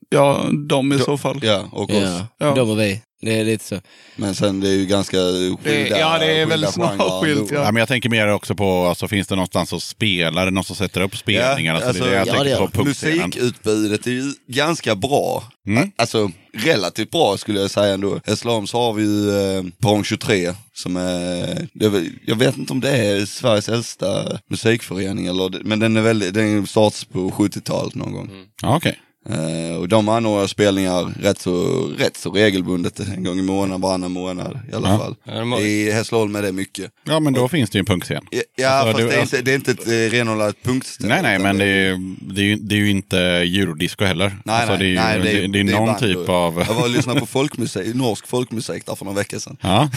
ja, 0.10 0.46
de 0.70 0.94
i 0.94 1.00
så 1.00 1.18
fall. 1.18 1.40
Ja, 1.44 1.70
och 1.72 1.90
oss. 1.90 1.96
Ja, 2.04 2.28
Ja. 2.38 2.54
de 2.56 2.70
och 2.70 2.80
vi. 2.80 3.02
Det 3.24 3.40
är 3.40 3.46
lite 3.46 3.64
så. 3.66 3.82
Men 4.16 4.36
sen 4.36 4.60
det 4.60 4.68
är 4.70 4.74
ju 4.74 4.86
ganska 4.86 5.18
skilda 5.64 6.00
ja, 6.00 6.18
det 6.20 6.26
är 6.26 6.30
skilda 6.30 6.46
väldigt 6.46 6.76
genrer 6.76 6.96
snarskilt, 6.98 7.40
ändå. 7.40 7.56
ja. 7.56 7.64
Ja, 7.64 7.72
men 7.72 7.80
jag 7.80 7.88
tänker 7.88 8.10
mer 8.10 8.28
också 8.28 8.56
på, 8.56 8.86
alltså, 8.86 9.08
finns 9.08 9.28
det 9.28 9.36
någonstans 9.36 9.74
att 9.74 9.84
spela? 9.84 10.42
Är 10.42 10.46
det 10.46 10.52
någon 10.52 10.64
som 10.64 10.76
sätter 10.76 11.02
upp 11.02 11.18
spelningar? 11.18 11.80
Ja, 11.82 11.88
alltså, 11.88 12.04
det 12.04 12.10
är 12.10 12.12
det 12.12 12.16
jag 12.16 12.22
alltså, 12.22 12.36
ja, 12.36 12.44
tänker 12.44 12.62
det 12.62 12.72
på 12.72 12.82
är 12.82 12.84
punkscenen. 12.84 13.18
Musikutbudet 13.36 14.08
är 14.08 14.12
ju 14.12 14.34
ganska 14.48 14.96
bra. 14.96 15.44
Mm. 15.68 15.92
Alltså 15.96 16.32
relativt 16.54 17.12
bra 17.12 17.38
skulle 17.38 17.60
jag 17.60 17.72
säga 17.72 17.94
ändå. 17.94 18.20
Hässleholm 18.26 18.68
så 18.68 18.78
har 18.78 18.94
vi 18.94 19.04
ju 19.04 19.30
eh, 19.30 19.64
Perrong 19.80 20.04
23 20.04 20.54
som 20.74 20.98
är, 20.98 21.68
det 21.74 22.12
jag 22.26 22.36
vet 22.36 22.58
inte 22.58 22.74
om 22.74 22.80
det 22.80 22.98
är 22.98 23.26
Sveriges 23.26 23.70
äldsta 23.70 24.40
musikförening 24.48 25.26
eller, 25.26 25.64
men 25.64 25.80
den 25.80 25.98
är 25.98 26.02
väldigt, 26.02 26.34
den 26.34 26.68
startades 26.68 27.06
på 27.06 27.30
70-talet 27.30 27.96
någon 27.96 28.14
gång. 28.14 28.30
Ja, 28.62 28.76
okej. 28.76 29.00
Eh, 29.30 29.76
och 29.78 29.88
de 29.88 30.10
anordnar 30.10 30.48
spelningar 30.48 31.14
rätt 31.22 31.40
så, 31.40 31.86
rätt 31.98 32.18
så 32.18 32.32
regelbundet, 32.32 33.00
en 33.00 33.24
gång 33.24 33.40
i 33.40 33.42
månaden, 33.42 33.82
varannan 33.82 34.12
månad 34.12 34.60
i 34.72 34.76
alla 34.76 34.90
Ja. 34.90 34.98
fall. 34.98 35.16
Ja, 35.24 35.60
I 35.60 35.92
Hässleholm 35.92 36.36
är 36.36 36.42
det 36.42 36.52
mycket. 36.52 36.92
Ja, 37.04 37.20
men 37.20 37.34
då 37.34 37.48
finns 37.48 37.70
det 37.70 37.78
ju 37.78 37.80
en 37.80 37.86
punkscen. 37.86 38.24
Ja, 38.32 38.42
Ja, 38.56 38.70
Alltså, 38.70 38.92
fast 38.92 38.98
det- 38.98 39.08
det, 39.10 39.16
är 39.16 39.20
alltså- 39.22 39.36
inte, 39.38 39.46
det 39.46 39.52
är 39.52 39.56
inte 39.56 39.72
ett 39.72 39.88
eh, 39.88 40.18
renodlat 40.18 40.56
punktställe. 40.64 41.10
Nej, 41.10 41.22
nej, 41.22 41.40
men 41.40 41.58
det 41.58 41.66
är, 41.66 41.90
ju- 41.90 42.16
det, 42.22 42.42
är 42.42 42.46
ju, 42.46 42.56
det 42.56 42.76
är 42.76 42.80
ju 42.80 42.90
inte 42.90 43.20
eurodisco 43.20 44.06
heller. 44.06 44.38
Nej, 44.46 44.56
Alltså, 44.56 44.70
nej, 44.72 44.80
det 44.80 44.86
är 44.86 44.90
ju 44.90 44.96
nej, 44.96 45.20
det 45.20 45.44
är, 45.44 45.48
det 45.48 45.60
är 45.60 45.64
någon 45.64 45.86
band 45.86 46.00
typ 46.00 46.18
och- 46.18 46.30
av... 46.30 46.66
Jag 46.68 46.74
var 46.76 46.84
och 46.84 46.90
lyssnade 46.90 47.20
på 47.20 47.26
folkmusik, 47.26 47.96
norsk 47.96 48.28
folkmusik 48.28 48.86
där 48.86 48.96
för 48.96 49.06
några 49.06 49.18
veckor 49.18 49.40
sedan. 49.40 49.58
Ja, 49.62 49.90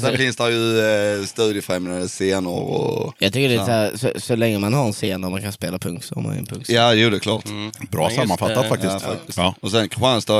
Sen 0.00 0.16
finns 0.16 0.36
det 0.36 0.50
ju 0.50 0.78
eh, 1.20 1.24
studiefrämjande 1.26 2.08
scener 2.08 2.50
och... 2.50 3.14
Jag 3.18 3.32
tycker 3.32 3.48
det 3.48 3.54
är 3.54 3.64
så, 3.64 3.70
här, 3.70 3.92
så, 3.96 4.10
så 4.20 4.36
länge 4.36 4.58
man 4.58 4.74
har 4.74 4.86
en 4.86 4.92
scen 4.92 5.20
där 5.20 5.30
man 5.30 5.42
kan 5.42 5.52
spela 5.52 5.78
punk 5.78 6.04
så 6.04 6.14
har 6.14 6.22
man 6.22 6.32
ju 6.32 6.38
en 6.38 6.46
punk. 6.46 6.64
Ja, 6.68 6.94
jo 6.94 7.10
det 7.10 7.16
är 7.16 7.20
klart. 7.20 7.44
bra 7.90 8.10
Ja, 8.16 8.22
just 8.22 8.40
sammanfattat 8.48 8.80
det. 8.80 8.88
faktiskt. 8.88 9.06
Ja, 9.06 9.12
faktiskt. 9.14 9.38
Ja. 9.38 9.54
Och 9.60 9.70
sen 9.70 9.88
Kristianstad 9.88 10.34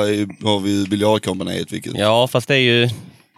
har 0.44 0.61
vi 0.61 0.70
ju 0.80 0.86
biljardkompaniet, 0.86 1.72
vilket... 1.72 1.98
Ja, 1.98 2.26
fast 2.28 2.48
det 2.48 2.55
är 2.55 2.59
ju... 2.59 2.88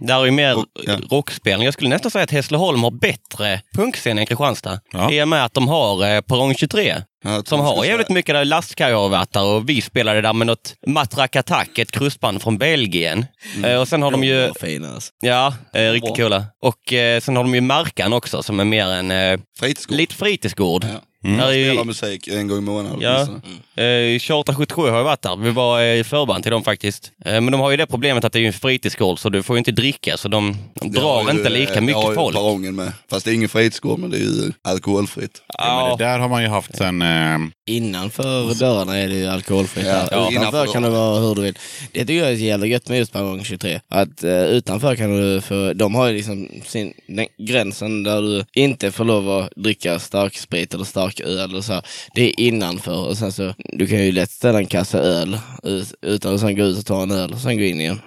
Där 0.01 0.21
är 0.21 0.25
ju 0.25 0.31
mer 0.31 0.57
Och- 0.59 0.65
ja. 0.87 0.97
rockspelning. 1.11 1.65
Jag 1.65 1.75
skulle 1.75 1.91
nästan 1.91 2.11
säga 2.11 2.25
att 2.25 2.31
Hässleholm 2.31 2.83
har 2.83 2.91
bättre 2.91 3.61
punkscen 3.75 4.19
än 4.19 4.27
Kristianstad. 4.27 4.81
Ja. 4.93 5.13
I 5.13 5.23
och 5.23 5.29
med 5.29 5.45
att 5.45 5.55
de 5.55 5.69
har 5.69 6.15
eh, 6.15 6.21
Perrong 6.21 6.55
23. 6.55 6.95
Ja, 7.25 7.43
som 7.47 7.61
har 7.61 7.85
jävligt 7.85 8.09
mycket 8.09 8.35
där 8.35 8.45
lastkajavattar 8.45 9.43
och 9.45 9.69
vi 9.69 9.83
spelade 9.83 10.21
där 10.21 10.33
med 10.33 10.47
något 10.47 10.75
Matrak 10.87 11.37
Attack, 11.37 11.79
ett 11.79 11.91
kryssband 11.91 12.43
från 12.43 12.59
Belgien. 12.59 13.27
Mm. 13.57 13.71
Eh, 13.71 13.81
och 13.81 13.89
sen 13.89 14.03
har 14.03 14.11
de 14.11 14.25
ju, 14.25 14.51
fina 14.61 14.95
alltså. 14.95 15.13
ja, 15.21 15.55
eh, 15.75 15.91
riktigt 15.91 16.17
coola. 16.17 16.45
Och 16.63 16.93
eh, 16.93 17.21
sen 17.21 17.37
har 17.37 17.45
de 17.45 17.55
ju 17.55 17.61
Markan 17.61 18.13
också 18.13 18.43
som 18.43 18.61
är 18.61 18.65
mer 18.65 18.87
en 18.87 19.11
eh, 19.11 19.39
Fritidsgård. 19.59 19.97
lite 19.97 20.15
fritidsgård. 20.15 20.85
Ja. 20.85 21.01
Där 21.27 21.49
är 21.49 21.53
ju- 21.53 21.69
Spelar 21.71 21.85
musik 21.85 22.29
en 22.29 22.49
gång 22.49 22.59
i 22.59 22.61
månaden. 22.61 22.99
Ja. 23.01 23.27
åtminstone. 23.29 24.13
Eh, 24.13 24.19
Charter 24.19 24.55
77 24.55 24.83
har 24.83 24.99
ju 24.99 25.05
varit 25.05 25.23
där. 25.23 25.37
Vi 25.37 25.51
var 25.51 25.81
eh, 25.81 25.95
i 26.01 26.05
förband 26.05 26.43
till 26.43 26.53
dem 26.53 26.65
faktiskt. 26.65 27.13
Eh, 27.25 27.33
men 27.33 27.47
de 27.53 27.61
har 27.61 27.71
ju 27.71 27.77
det 27.77 27.87
problemet 27.87 28.25
att 28.25 28.33
det 28.33 28.39
är 28.39 28.41
ju 28.41 28.47
en 28.47 28.53
fritidsgård 28.53 29.19
så 29.19 29.29
du 29.29 29.43
får 29.43 29.57
ju 29.57 29.59
inte 29.59 29.73
dricka 29.73 30.17
så 30.17 30.29
de, 30.29 30.57
de 30.75 30.89
Det 30.93 31.01
drar 31.01 31.23
ju, 31.25 31.31
inte 31.31 31.43
eh, 31.49 31.51
lika 31.53 31.75
det 31.75 31.81
mycket 31.81 32.03
har 32.03 32.11
ju 32.11 32.15
folk. 32.15 32.37
Perrongen 32.37 32.75
med. 32.75 32.93
Fast 33.11 33.25
det 33.25 33.31
är 33.31 33.35
ingen 33.35 33.49
fritidsgård 33.49 33.99
men 33.99 34.11
det 34.11 34.17
är 34.17 34.21
ju 34.21 34.53
alkoholfritt. 34.65 35.43
Ja, 35.59 35.87
men 35.89 35.99
det 35.99 36.05
där 36.05 36.19
har 36.19 36.29
man 36.29 36.43
ju 36.43 36.49
haft 36.49 36.77
sen... 36.77 37.03
Eh, 37.03 37.39
Innanför 37.69 38.55
dörrarna 38.55 38.99
är 38.99 39.09
det 39.09 39.15
ju 39.15 39.27
alkoholfritt. 39.27 39.87
Ja, 39.87 39.93
ja, 39.93 40.05
utanför 40.05 40.33
innanför 40.33 40.73
kan 40.73 40.83
det 40.83 40.91
vara 40.91 41.21
hur 41.21 41.35
du 41.35 41.43
vill. 41.43 41.59
Det 41.93 42.01
tycker 42.01 42.15
jag 42.23 42.33
är 42.33 42.37
så 42.37 42.43
jävla 42.43 42.67
gött 42.67 42.89
med 42.89 42.99
just 42.99 43.13
Perrong 43.13 43.45
23. 43.45 43.81
Att 43.89 44.25
eh, 44.25 44.45
utanför 44.45 44.97
kan 44.97 45.17
du, 45.17 45.41
för 45.41 45.75
de 45.75 45.95
har 45.95 46.07
ju 46.07 46.17
liksom 46.17 46.49
sin, 46.65 46.93
den 47.07 47.27
gränsen 47.39 48.03
där 48.03 48.23
du 48.23 48.45
inte 48.55 48.93
får 48.93 49.05
lov 49.05 49.31
att 49.31 49.51
dricka 49.57 49.99
stark 49.99 50.37
sprit 50.37 50.75
eller 50.75 50.85
stark 50.85 51.21
öl 51.21 51.55
och 51.55 51.65
så. 51.65 51.73
här. 51.73 51.83
Det 52.15 52.23
är 52.23 52.41
innanför 52.41 53.07
och 53.09 53.19
sen 53.19 53.33
så, 53.33 53.55
du 53.59 53.87
kan 53.87 54.05
ju 54.05 54.13
lätt 54.13 54.31
ställa 54.31 54.59
en 54.59 54.67
kasse 54.67 54.99
öl 54.99 55.39
ut, 55.63 55.95
utan 56.03 56.35
att 56.35 56.41
sen 56.41 56.57
gå 56.57 56.63
ut 56.65 56.79
och 56.79 56.87
ta 56.87 57.03
en 57.03 57.11
öl 57.11 57.33
och 57.33 57.41
sen 57.41 57.57
gå 57.57 57.65
in 57.65 57.81
igen. 57.81 58.01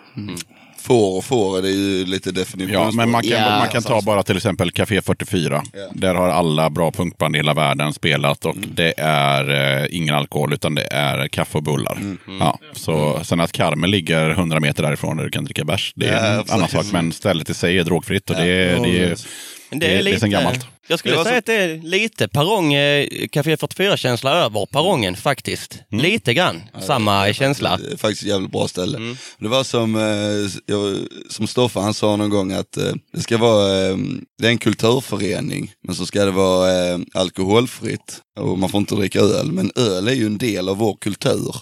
Får 0.82 1.18
och 1.18 1.26
får, 1.26 1.62
det 1.62 1.68
är 1.70 1.72
ju 1.74 2.06
lite 2.06 2.32
definition. 2.32 2.74
ja, 2.74 2.92
men 2.94 3.10
man 3.12 3.22
kan, 3.24 3.32
Ja, 3.32 3.50
man 3.60 3.68
kan 3.70 3.84
ta 3.84 4.02
bara 4.02 4.24
till 4.24 4.38
exempel 4.38 4.72
Café 4.72 5.02
44. 5.02 5.64
Ja. 5.74 5.80
Där 5.94 6.16
har 6.16 6.30
alla 6.30 6.70
bra 6.70 6.92
punkband 6.92 7.36
i 7.36 7.40
hela 7.40 7.54
världen 7.54 7.94
spelat 7.94 8.46
och 8.46 8.56
det 8.76 8.94
är 8.98 9.80
eh, 9.82 9.88
ingen 9.92 10.16
alkohol 10.16 10.54
utan 10.54 10.76
det 10.76 10.88
är 10.92 11.28
kaffe 11.28 11.58
och 11.58 11.64
bullar. 11.64 12.00
Ja, 12.40 12.60
så, 12.74 13.20
sen 13.24 13.40
att 13.40 13.52
Carmen 13.52 13.92
ligger 13.92 14.30
100 14.30 14.60
meter 14.60 14.84
därifrån 14.84 15.18
där 15.18 15.24
du 15.24 15.30
kan 15.32 15.46
dricka 15.46 15.64
bärs, 15.64 15.94
det 15.96 16.08
är 16.08 16.34
Ja, 16.36 16.42
en 16.42 16.50
annan 16.50 16.70
sak. 16.70 16.86
Men 16.92 17.12
stället 17.12 17.50
i 17.50 17.54
sig 17.54 17.78
är 17.80 17.84
drogfritt 17.84 18.30
och 18.30 18.36
det, 18.36 18.42
är- 18.44 18.80
det, 18.84 19.00
är- 19.04 19.16
Men 19.70 19.80
det, 19.80 19.86
är- 20.00 20.04
det 20.04 20.12
är 20.12 20.20
sen 20.20 20.30
gammalt. 20.32 20.66
Jag 20.90 21.00
skulle 21.00 21.16
Det 21.18 21.24
säga 21.24 21.34
så- 21.34 21.38
att 21.40 21.46
det 21.46 21.54
är 21.56 21.78
lite 21.78 22.28
perrong, 22.28 22.74
eh, 22.74 23.08
Café 23.32 23.56
44-känsla 23.58 24.32
över 24.46 24.66
perrongen 24.66 25.16
faktiskt. 25.16 25.80
Mm. 25.92 26.04
Lite 26.06 26.34
grann 26.34 26.62
samma 26.88 27.34
känsla. 27.34 27.78
Det 27.78 27.94
är 27.94 27.98
faktiskt 27.98 28.22
ett 28.22 28.28
jävligt 28.30 28.52
bra 28.52 28.68
ställe. 28.68 28.98
Mm. 28.98 29.18
Det 29.40 29.48
var 29.48 29.64
som, 29.64 29.96
eh, 29.96 30.52
jag, 30.66 30.98
som 31.30 31.48
Stoffe 31.48 31.80
han 31.80 31.94
sa 31.94 32.16
någon 32.16 32.30
gång 32.30 32.52
att 32.52 32.78
eh, 32.78 32.94
det 33.14 33.22
ska 33.22 33.38
vara, 33.38 33.88
eh, 33.88 33.98
det 34.42 34.48
är 34.48 34.52
en 34.52 34.58
kulturförening, 34.58 35.72
men 35.84 35.96
så 35.96 36.06
ska 36.06 36.26
det 36.26 36.32
vara 36.32 36.88
eh, 36.90 37.00
alkoholfritt 37.14 38.22
och 38.40 38.60
man 38.60 38.70
får 38.70 38.78
inte 38.80 38.96
dricka 38.96 39.20
öl. 39.20 39.52
Men 39.52 39.72
öl 39.76 40.08
är 40.08 40.14
ju 40.14 40.26
en 40.26 40.38
del 40.38 40.70
av 40.70 40.78
vår 40.78 40.98
kultur. 41.02 41.56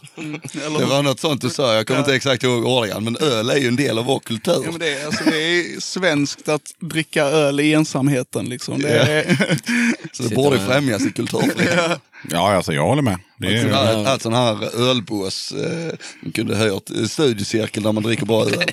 Eller 0.66 0.80
Det 0.80 0.86
var 0.86 1.04
något 1.04 1.20
sånt 1.20 1.42
du 1.42 1.50
sa, 1.50 1.76
jag 1.76 1.88
kommer 1.88 2.00
inte 2.00 2.16
exakt 2.16 2.44
ihåg 2.44 2.66
ordagrant, 2.66 3.04
men 3.04 3.18
öl 3.18 3.50
är 3.50 3.58
ju 3.58 3.68
en 3.68 3.76
del 3.76 3.98
av 3.98 4.06
vår 4.06 4.20
kultur. 4.20 4.62
Ja, 4.66 4.72
men 4.72 4.80
det, 4.80 4.94
är, 5.02 5.06
alltså, 5.06 5.24
det 5.24 5.38
är 5.38 5.80
svenskt 5.82 6.50
att 6.50 6.62
dricka 6.80 7.24
öl 7.26 7.60
i 7.60 7.74
ensamheten. 7.74 8.46
Liksom. 8.50 8.82
Det 8.82 8.90
är, 8.90 9.17
det 10.30 10.36
borde 10.36 10.60
främjas 10.60 11.06
i 11.06 11.12
kulturföreningen. 11.12 12.00
Ja, 12.30 12.54
alltså 12.56 12.74
jag 12.74 12.88
håller 12.88 13.02
med. 13.02 13.18
Det 13.40 13.62
Sån 13.62 13.70
är, 13.70 13.74
här, 13.74 14.06
att 14.16 14.22
sån 14.22 14.34
här 14.34 14.90
ölbås, 14.90 15.52
eh, 15.52 15.94
man 16.22 16.32
kunde 16.32 16.56
hört, 16.56 16.90
eh, 16.90 17.04
studiecirkel 17.04 17.84
där 17.84 17.92
man 17.92 18.04
dricker 18.04 18.26
bra 18.26 18.46
öl. 18.46 18.64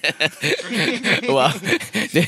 Wow. 1.28 1.50
Det, 2.12 2.26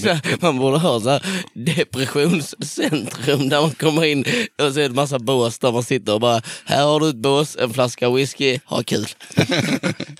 så 0.00 0.08
här, 0.08 0.20
man 0.40 0.58
borde 0.58 0.78
ha 0.78 1.00
så 1.00 1.10
här 1.10 1.22
depressionscentrum 1.54 3.48
där 3.48 3.60
man 3.60 3.70
kommer 3.70 4.04
in 4.04 4.24
och 4.62 4.72
det 4.72 4.84
en 4.84 4.94
massa 4.94 5.18
bås 5.18 5.58
där 5.58 5.72
man 5.72 5.82
sitter 5.82 6.14
och 6.14 6.20
bara, 6.20 6.42
här 6.64 6.84
har 6.84 7.00
du 7.00 7.08
ett 7.08 7.16
bås, 7.16 7.56
en 7.60 7.74
flaska 7.74 8.10
whisky, 8.10 8.58
ha 8.64 8.82
kul. 8.82 9.06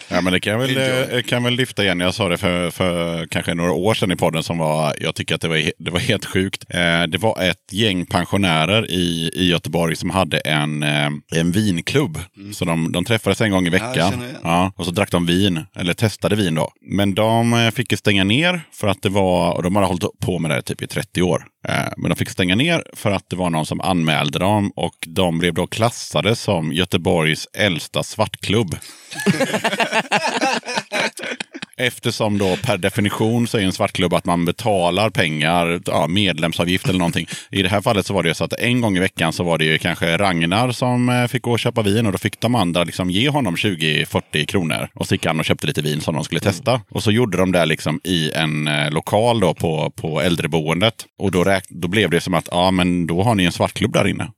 Ja, 0.09 0.21
men 0.21 0.33
det 0.33 0.41
kan 0.41 0.53
jag 0.53 0.61
väl, 0.61 1.13
eh, 1.17 1.23
kan 1.23 1.45
väl 1.45 1.55
lyfta 1.55 1.85
igen. 1.85 2.01
Jag 2.01 2.15
sa 2.15 2.29
det 2.29 2.39
för, 2.39 2.71
för 2.71 3.27
kanske 3.27 3.55
några 3.55 3.73
år 3.73 3.95
sedan 3.95 4.13
i 4.13 4.17
podden 4.17 4.43
som 4.43 4.59
var, 4.59 4.95
jag 5.01 5.15
tycker 5.15 5.35
att 5.35 5.41
det 5.41 5.49
var, 5.49 5.71
det 5.79 5.91
var 5.91 6.01
helt 6.01 6.25
sjukt. 6.25 6.65
Eh, 6.69 7.03
det 7.03 7.19
var 7.19 7.43
ett 7.43 7.73
gäng 7.73 8.07
pensionärer 8.07 8.91
i, 8.91 9.31
i 9.35 9.49
Göteborg 9.49 9.97
som 9.97 10.11
hade 10.11 10.34
en, 10.45 10.83
eh, 10.83 11.11
en 11.35 11.53
vinklubb. 11.53 12.19
Så 12.53 12.65
de, 12.65 12.93
de 12.93 13.05
träffades 13.05 13.41
en 13.41 13.51
gång 13.51 13.65
i 13.67 13.69
Mm. 13.69 13.81
veckan. 13.81 14.13
igen. 14.23 14.37
Ja, 14.43 14.73
och 14.77 14.85
så 14.85 14.91
drack 14.91 15.11
de 15.11 15.27
vin, 15.27 15.67
eller 15.77 15.95
testade 15.95 16.37
vin 16.37 16.55
då. 16.55 16.71
Men 16.83 17.15
de 17.15 17.53
eh, 17.53 17.71
fick 17.71 17.91
ju 17.93 17.97
stänga 17.97 18.25
ner 18.25 18.61
för 18.73 18.89
att 18.89 19.03
det 19.03 19.09
var, 19.09 19.53
och 19.53 19.63
de 19.63 19.77
hade 19.77 19.89
hållit 19.89 20.05
på 20.21 20.39
med 20.39 20.51
det 20.51 20.63
typ 20.63 20.83
i 20.83 20.87
30 20.87 21.23
år. 21.23 21.45
Eh, 21.69 21.75
Men 21.97 22.09
de 22.11 22.17
fick 22.17 22.31
stänga 22.31 22.55
ner 22.55 22.85
för 22.93 23.11
att 23.11 23.31
det 23.31 23.37
var 23.37 23.51
någon 23.51 23.67
som 23.67 23.81
anmälde 23.81 24.39
dem 24.39 24.73
och 24.77 24.95
de 25.07 25.39
blev 25.39 25.55
då 25.55 25.67
klassade 25.67 26.37
som 26.37 26.73
Göteborgs 26.73 27.49
äldsta 27.59 28.03
svartklubb. 28.03 28.77
Eftersom 31.77 32.39
då 32.39 32.57
per 32.63 32.79
definition 32.79 33.47
så 33.47 33.59
är 33.59 33.63
en 33.63 33.73
svartklubb 33.73 34.15
att 34.15 34.25
man 34.25 34.45
betalar 34.45 35.11
pengar, 35.11 35.81
ja, 35.87 36.07
medlemsavgift 36.07 36.89
eller 36.89 36.99
någonting. 36.99 37.27
I 37.51 37.63
det 37.63 37.69
här 37.69 37.81
fallet 37.81 38.07
så 38.07 38.15
var 38.15 38.23
det 38.23 38.29
ju 38.29 38.35
så 38.35 38.45
att 38.45 38.53
en 38.53 38.81
gång 38.81 38.97
i 38.97 39.01
veckan 39.01 39.33
så 39.33 39.45
var 39.45 39.59
det 39.59 39.65
ju 39.65 39.79
kanske 39.79 40.17
Ragnar 40.19 40.73
som 40.73 41.09
eh, 41.09 41.27
fick 41.27 41.43
gå 41.43 41.53
och 41.53 41.59
köpa 41.59 41.83
vin 41.83 42.07
och 42.07 42.13
då 42.13 42.19
fick 42.19 42.41
de 42.41 42.55
andra 42.55 42.85
liksom 42.85 43.11
ge 43.11 43.29
honom 43.29 43.55
20-40 43.57 44.45
kronor. 44.47 44.89
Och 44.95 45.07
så 45.09 45.15
gick 45.15 45.27
han 45.27 45.39
och 45.39 45.45
köpte 45.45 45.67
lite 45.67 45.83
vin 45.83 46.01
som 46.01 46.15
de 46.15 46.25
skulle 46.25 46.41
testa. 46.41 46.81
Och 46.91 47.03
så 47.03 47.11
gjorde 47.11 47.37
de 47.39 47.53
det 47.53 47.65
liksom 47.67 48.01
i 48.05 48.33
en 48.33 48.69
eh, 48.69 48.91
lokal 48.91 49.41
då 49.41 49.55
på, 49.55 49.91
på 49.97 50.21
äldreboendet. 50.21 50.95
Och 51.19 51.31
då, 51.31 51.45
räk- 51.45 51.67
då 51.69 51.89
blev 51.89 52.11
det 52.11 52.21
som 52.21 52.35
att, 52.35 52.49
ja 52.51 52.71
men 52.71 53.07
då 53.07 53.23
har 53.23 53.35
ni 53.35 53.45
en 53.45 53.53
svartklubb 53.53 53.93
där 53.93 54.09
inne. 54.09 54.29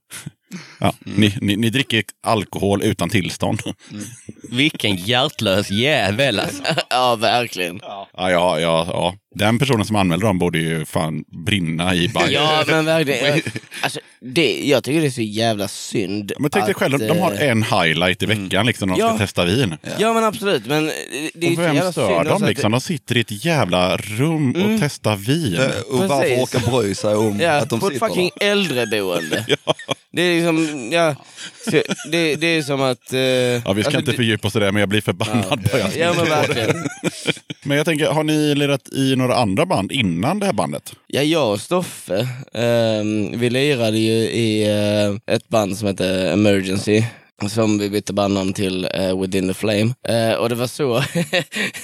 Ja, 0.79 0.93
ni, 0.99 1.37
ni, 1.41 1.55
ni 1.55 1.69
dricker 1.69 2.03
alkohol 2.23 2.83
utan 2.83 3.09
tillstånd. 3.09 3.61
Vilken 4.51 4.95
hjärtlös 4.95 5.71
jävel 5.71 6.39
alltså. 6.39 6.63
ja, 6.89 7.15
verkligen. 7.15 7.79
Ja, 7.83 8.07
ja, 8.13 8.59
ja, 8.59 8.85
ja. 8.89 9.15
Den 9.35 9.59
personen 9.59 9.85
som 9.85 9.95
anmälde 9.95 10.25
dem 10.25 10.39
borde 10.39 10.59
ju 10.59 10.85
fan 10.85 11.23
brinna 11.45 11.95
i 11.95 12.07
bajs. 12.09 12.31
Ja, 12.31 12.63
men 12.67 12.85
verkligen. 12.85 13.25
Jag, 13.25 13.41
alltså, 13.81 13.99
det, 14.21 14.59
jag 14.67 14.83
tycker 14.83 15.01
det 15.01 15.07
är 15.07 15.11
så 15.11 15.21
jävla 15.21 15.67
synd. 15.67 16.31
Men 16.39 16.51
tänk 16.51 16.65
dig 16.65 16.71
att, 16.71 16.77
själv, 16.77 16.99
de 16.99 17.19
har 17.19 17.31
eh, 17.33 17.49
en 17.51 17.63
highlight 17.63 18.23
i 18.23 18.25
veckan 18.25 18.65
liksom, 18.65 18.89
när 18.89 18.95
de 18.95 19.01
ska 19.01 19.11
Ja. 19.11 19.17
testa 19.17 19.45
vin. 19.45 19.77
Ja, 19.99 20.13
men 20.13 20.23
absolut. 20.23 20.65
Men 20.65 20.85
det, 21.33 21.47
är 21.47 21.49
Och 21.51 21.55
så 21.55 21.61
vem 21.61 21.75
jävla 21.75 21.91
stör 21.91 22.07
synd 22.15 22.25
dem 22.29 22.43
att- 22.43 22.49
liksom? 22.49 22.71
De 22.71 22.81
sitter 22.81 23.17
i 23.17 23.21
ett 23.21 23.45
jävla 23.45 23.97
rum 23.97 24.51
och 24.55 24.79
testar 24.81 25.15
vin. 25.15 25.57
Och 25.89 25.99
varför 25.99 26.19
Precis. 26.35 26.55
orka 26.55 26.71
bry 26.71 26.95
sig 26.95 27.15
om 27.15 27.39
Ja, 27.39 27.51
att 27.51 27.69
de 27.69 27.79
på 27.79 27.87
ett 27.87 27.93
sitter 27.93 28.07
fucking 28.07 28.31
där? 28.39 28.47
äldreboende. 28.51 29.45
Det 30.11 30.21
är 30.21 30.35
liksom, 30.35 30.66
ja, 30.91 31.15
så, 31.65 31.81
det, 32.11 32.35
det 32.35 32.47
är 32.47 32.61
som 32.61 32.81
att... 32.81 33.13
eh, 33.13 33.19
Ja, 33.19 33.57
vi 33.57 33.63
ska 33.65 33.75
alltså, 33.87 33.99
inte 33.99 34.13
fördjupa 34.13 34.47
oss 34.47 34.55
i 34.55 34.59
det, 34.59 34.71
men 34.71 34.79
jag 34.79 34.89
blir 34.89 35.01
förbannad 35.01 35.71
på 35.71 35.77
er. 35.77 35.91
Ja 35.99 36.13
men 36.17 36.25
verkligen. 36.25 36.87
Men 37.63 37.77
jag 37.77 37.85
tänker, 37.85 38.05
har 38.07 38.23
ni 38.23 38.55
lirat 38.55 38.89
i 38.93 39.15
några 39.15 39.35
andra 39.35 39.65
band 39.65 39.91
innan 39.91 40.39
det 40.39 40.45
här 40.45 40.53
bandet? 40.53 40.93
Ja, 41.07 41.21
jag 41.21 41.51
och 41.51 41.61
Stoffe, 41.61 42.27
ehm, 42.53 43.39
vi 43.39 43.49
lirade 43.49 43.97
ju 43.97 44.13
i 44.13 44.63
eh, 44.67 45.35
ett 45.35 45.47
band 45.49 45.77
som 45.77 45.87
heter 45.87 46.33
Emergency. 46.33 47.03
Som 47.49 47.77
vi 47.79 47.89
bytte 47.89 48.13
bandnamn 48.13 48.53
till 48.53 48.87
eh, 48.93 49.21
Within 49.21 49.47
the 49.47 49.53
Flame. 49.53 49.93
Eh, 50.07 50.33
och 50.33 50.49
det 50.49 50.55
var 50.55 50.67
så, 50.67 51.03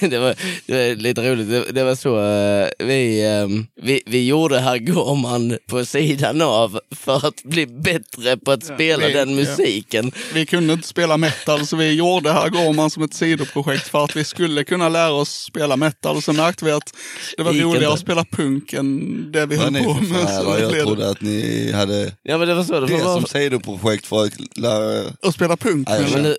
det, 0.00 0.18
var, 0.18 0.34
det 0.66 0.72
var 0.72 0.96
lite 0.96 1.30
roligt, 1.30 1.48
det, 1.48 1.72
det 1.72 1.84
var 1.84 1.94
så 1.94 2.18
eh, 2.24 2.86
vi, 2.86 3.26
ehm, 3.26 3.66
vi, 3.82 4.02
vi 4.06 4.26
gjorde 4.26 4.58
Herr 4.58 4.78
Gorman 4.78 5.58
på 5.66 5.84
sidan 5.84 6.42
av 6.42 6.80
för 6.90 7.26
att 7.26 7.42
bli 7.44 7.66
bättre 7.66 8.36
på 8.36 8.52
att 8.52 8.64
spela 8.64 9.06
vi- 9.06 9.12
den 9.12 9.30
ja. 9.30 9.34
musiken. 9.36 10.12
Vi 10.34 10.46
kunde 10.46 10.72
inte 10.72 10.88
spela 10.88 11.16
metal 11.16 11.66
så 11.66 11.76
vi 11.76 11.92
gjorde 11.92 12.32
här 12.32 12.48
går 12.48 12.72
man 12.72 12.90
som 12.90 13.02
ett 13.02 13.14
sidoprojekt 13.14 13.88
för 13.88 14.04
att 14.04 14.16
vi 14.16 14.24
skulle 14.24 14.64
kunna 14.64 14.88
lära 14.88 15.12
oss 15.12 15.30
spela 15.30 15.76
metal. 15.76 16.16
Och 16.16 16.24
så 16.24 16.32
märkte 16.32 16.64
vi 16.64 16.70
att 16.72 16.94
det 17.36 17.42
var 17.42 17.52
roligare 17.52 17.92
att 17.92 18.00
spela 18.00 18.24
punk 18.24 18.72
än 18.72 19.32
det 19.32 19.46
vi 19.46 19.56
höll 19.56 19.84
på 19.84 19.94
med. 19.94 20.08
fan? 20.28 20.60
Jag 20.60 20.80
trodde 20.80 21.10
att 21.10 21.20
ni 21.20 21.72
hade 21.72 22.12
Ja 22.22 22.38
men 22.38 22.48
det 22.48 22.54
var 22.54 22.64
så. 22.64 22.80
Det 22.80 22.86
det 22.86 23.04
var, 23.04 23.14
som 23.14 23.26
sidoprojekt 23.26 24.06
för 24.06 24.24
att 24.24 24.56
lära... 24.56 25.12
Spela 25.44 25.56
punk. 25.56 25.88
Nej, 25.88 26.06
men 26.12 26.22
det, 26.22 26.36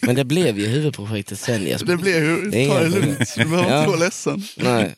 men 0.02 0.14
det 0.16 0.24
blev 0.24 0.58
ju 0.58 0.66
huvudprojektet 0.66 1.38
sen 1.38 1.66
Jesper. 1.66 1.86
det 1.86 1.96
blev 1.96 2.24
ju, 2.24 2.50
Det 2.50 2.68
ta 2.68 2.80
det 2.80 2.88
lugnt. 2.88 3.34
Du 3.36 3.44
behöver 3.44 3.70
Ja. 3.70 3.78
inte 3.78 3.88
vara 3.90 4.00
ledsen. 4.00 4.42
Nej. 4.56 4.94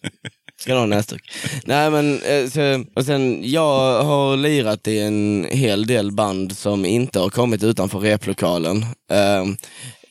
Ska 0.60 0.72
du 0.72 0.78
ha 0.78 0.86
näsduk? 0.86 1.30
Nej 1.64 1.90
men, 1.90 2.22
eh, 2.22 2.46
så, 2.48 2.84
och 2.96 3.04
sen 3.04 3.40
jag 3.50 4.02
har 4.04 4.36
lirat 4.36 4.88
i 4.88 4.98
en 4.98 5.46
hel 5.50 5.86
del 5.86 6.12
band 6.12 6.56
som 6.56 6.84
inte 6.84 7.18
har 7.18 7.30
kommit 7.30 7.62
utanför 7.62 7.98
replokalen. 7.98 8.84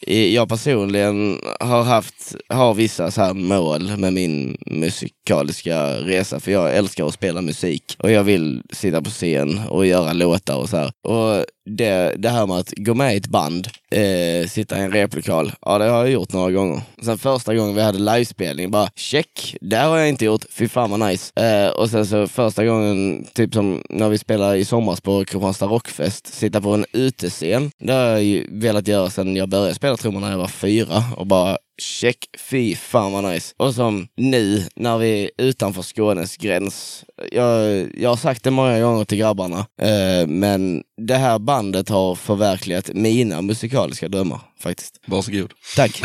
I- 0.02 0.36
jag 0.36 0.50
personligen 0.50 1.40
har 1.60 1.84
haft, 1.84 2.36
har 2.50 2.74
vissa 2.74 3.12
så 3.12 3.22
här 3.22 3.34
mål 3.34 3.98
med 3.98 4.14
min 4.14 4.58
musikaliska 4.66 5.94
resa, 5.94 6.40
för 6.40 6.52
jag 6.52 6.76
älskar 6.76 7.08
att 7.08 7.14
spela 7.14 7.42
musik 7.42 7.96
och 8.00 8.12
jag 8.12 8.24
vill 8.24 8.62
sitta 8.74 9.02
på 9.02 9.10
scen 9.10 9.60
och 9.70 9.86
göra 9.86 10.14
låtar 10.14 10.56
och 10.56 10.70
så 10.70 10.78
här. 10.78 10.92
Och 11.08 11.46
det, 11.66 12.16
det 12.18 12.30
här 12.30 12.48
med 12.48 12.58
att 12.58 12.74
gå 12.78 12.94
med 12.94 13.14
i 13.14 13.18
ett 13.18 13.28
band, 13.28 13.68
eh, 13.92 14.48
sitta 14.48 14.78
i 14.80 14.82
en 14.82 14.92
replokal, 14.92 15.52
ja 15.62 15.78
det 15.78 15.86
har 15.86 16.00
jag 16.00 16.10
gjort 16.10 16.34
några 16.34 16.52
gånger. 16.52 16.82
Sen 17.04 17.18
första 17.18 17.56
gången 17.56 17.76
vi 17.76 17.82
hade 17.82 18.00
livespelning, 18.00 18.72
bara 18.72 18.90
check, 18.96 19.56
det 19.62 19.76
har 19.76 19.98
jag 19.98 20.10
inte 20.10 20.26
gjort, 20.26 20.46
fy 20.50 20.68
fan 20.68 20.92
vad 20.92 21.00
nice. 21.00 21.42
Eh, 21.44 21.70
och 21.70 21.90
sen 21.90 22.06
så 22.06 22.28
första 22.28 22.66
gången, 22.66 23.26
typ 23.34 23.54
som 23.54 23.84
när 23.90 24.10
vi 24.10 24.18
spelade 24.18 24.58
i 24.58 24.66
somras 24.66 25.02
på 25.02 25.26
Kristianstad 25.26 25.66
Rockfest, 25.66 26.34
sitta 26.34 26.62
på 26.62 26.74
en 26.74 26.86
utescen. 26.94 27.72
Det 27.80 27.94
har 27.94 28.02
jag 28.02 28.24
ju 28.24 28.48
velat 28.52 28.88
göra 28.88 29.10
sedan 29.10 29.36
jag 29.36 29.50
började 29.50 29.76
spela 29.76 29.98
trummor 29.98 30.20
när 30.20 30.32
jag 30.32 30.38
var 30.38 30.48
fyra 30.48 31.04
och 31.18 31.28
bara 31.28 31.58
check, 31.82 32.18
fy 32.38 32.76
fan 32.76 33.12
vad 33.12 33.24
nice. 33.24 33.54
Och 33.58 33.76
som 33.76 34.08
nu 34.18 34.64
när 34.76 34.98
vi 34.98 35.24
är 35.24 35.30
utanför 35.38 35.82
Skånes 35.82 36.38
gräns. 36.38 37.04
Jag, 37.32 37.88
jag 37.98 38.10
har 38.10 38.18
sagt 38.18 38.44
det 38.44 38.52
många 38.52 38.80
gånger 38.80 39.06
till 39.06 39.18
grabbarna, 39.18 39.60
eh, 39.82 40.28
men 40.28 40.84
det 41.08 41.16
här 41.18 41.40
bandet 41.40 41.90
har 41.90 42.16
förverkligat 42.16 42.90
mina 42.94 43.42
musikaliska 43.42 44.08
drömmar 44.08 44.40
faktiskt. 44.60 45.00
Varsågod. 45.06 45.54
Tack. 45.76 46.02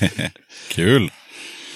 Kul! 0.70 1.10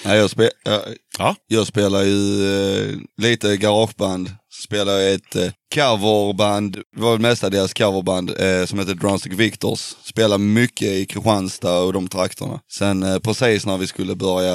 Nej, 0.05 0.17
jag, 0.17 0.29
spe, 0.29 0.49
jag, 0.65 0.81
Ja. 1.19 1.35
jag 1.47 1.67
spelar 1.67 2.03
ju 2.03 2.45
eh, 2.81 2.95
lite 3.17 3.57
garageband 3.57 4.29
spelade 4.63 5.09
i 5.09 5.13
ett 5.13 5.35
eh, 5.35 5.51
coverband, 5.73 6.77
det 6.95 7.01
var 7.01 7.11
väl 7.11 7.21
mestadels 7.21 7.73
coverband, 7.73 8.29
eh, 8.29 8.65
som 8.65 8.79
heter 8.79 8.93
Drumstick 8.93 9.33
Victors. 9.33 9.95
spelade 10.03 10.43
mycket 10.43 10.87
i 10.87 11.05
Kristianstad 11.05 11.79
och 11.79 11.93
de 11.93 12.07
trakterna. 12.07 12.59
Sen 12.71 13.03
eh, 13.03 13.19
precis 13.19 13.65
när 13.65 13.77
vi 13.77 13.87
skulle 13.87 14.15
börja, 14.15 14.53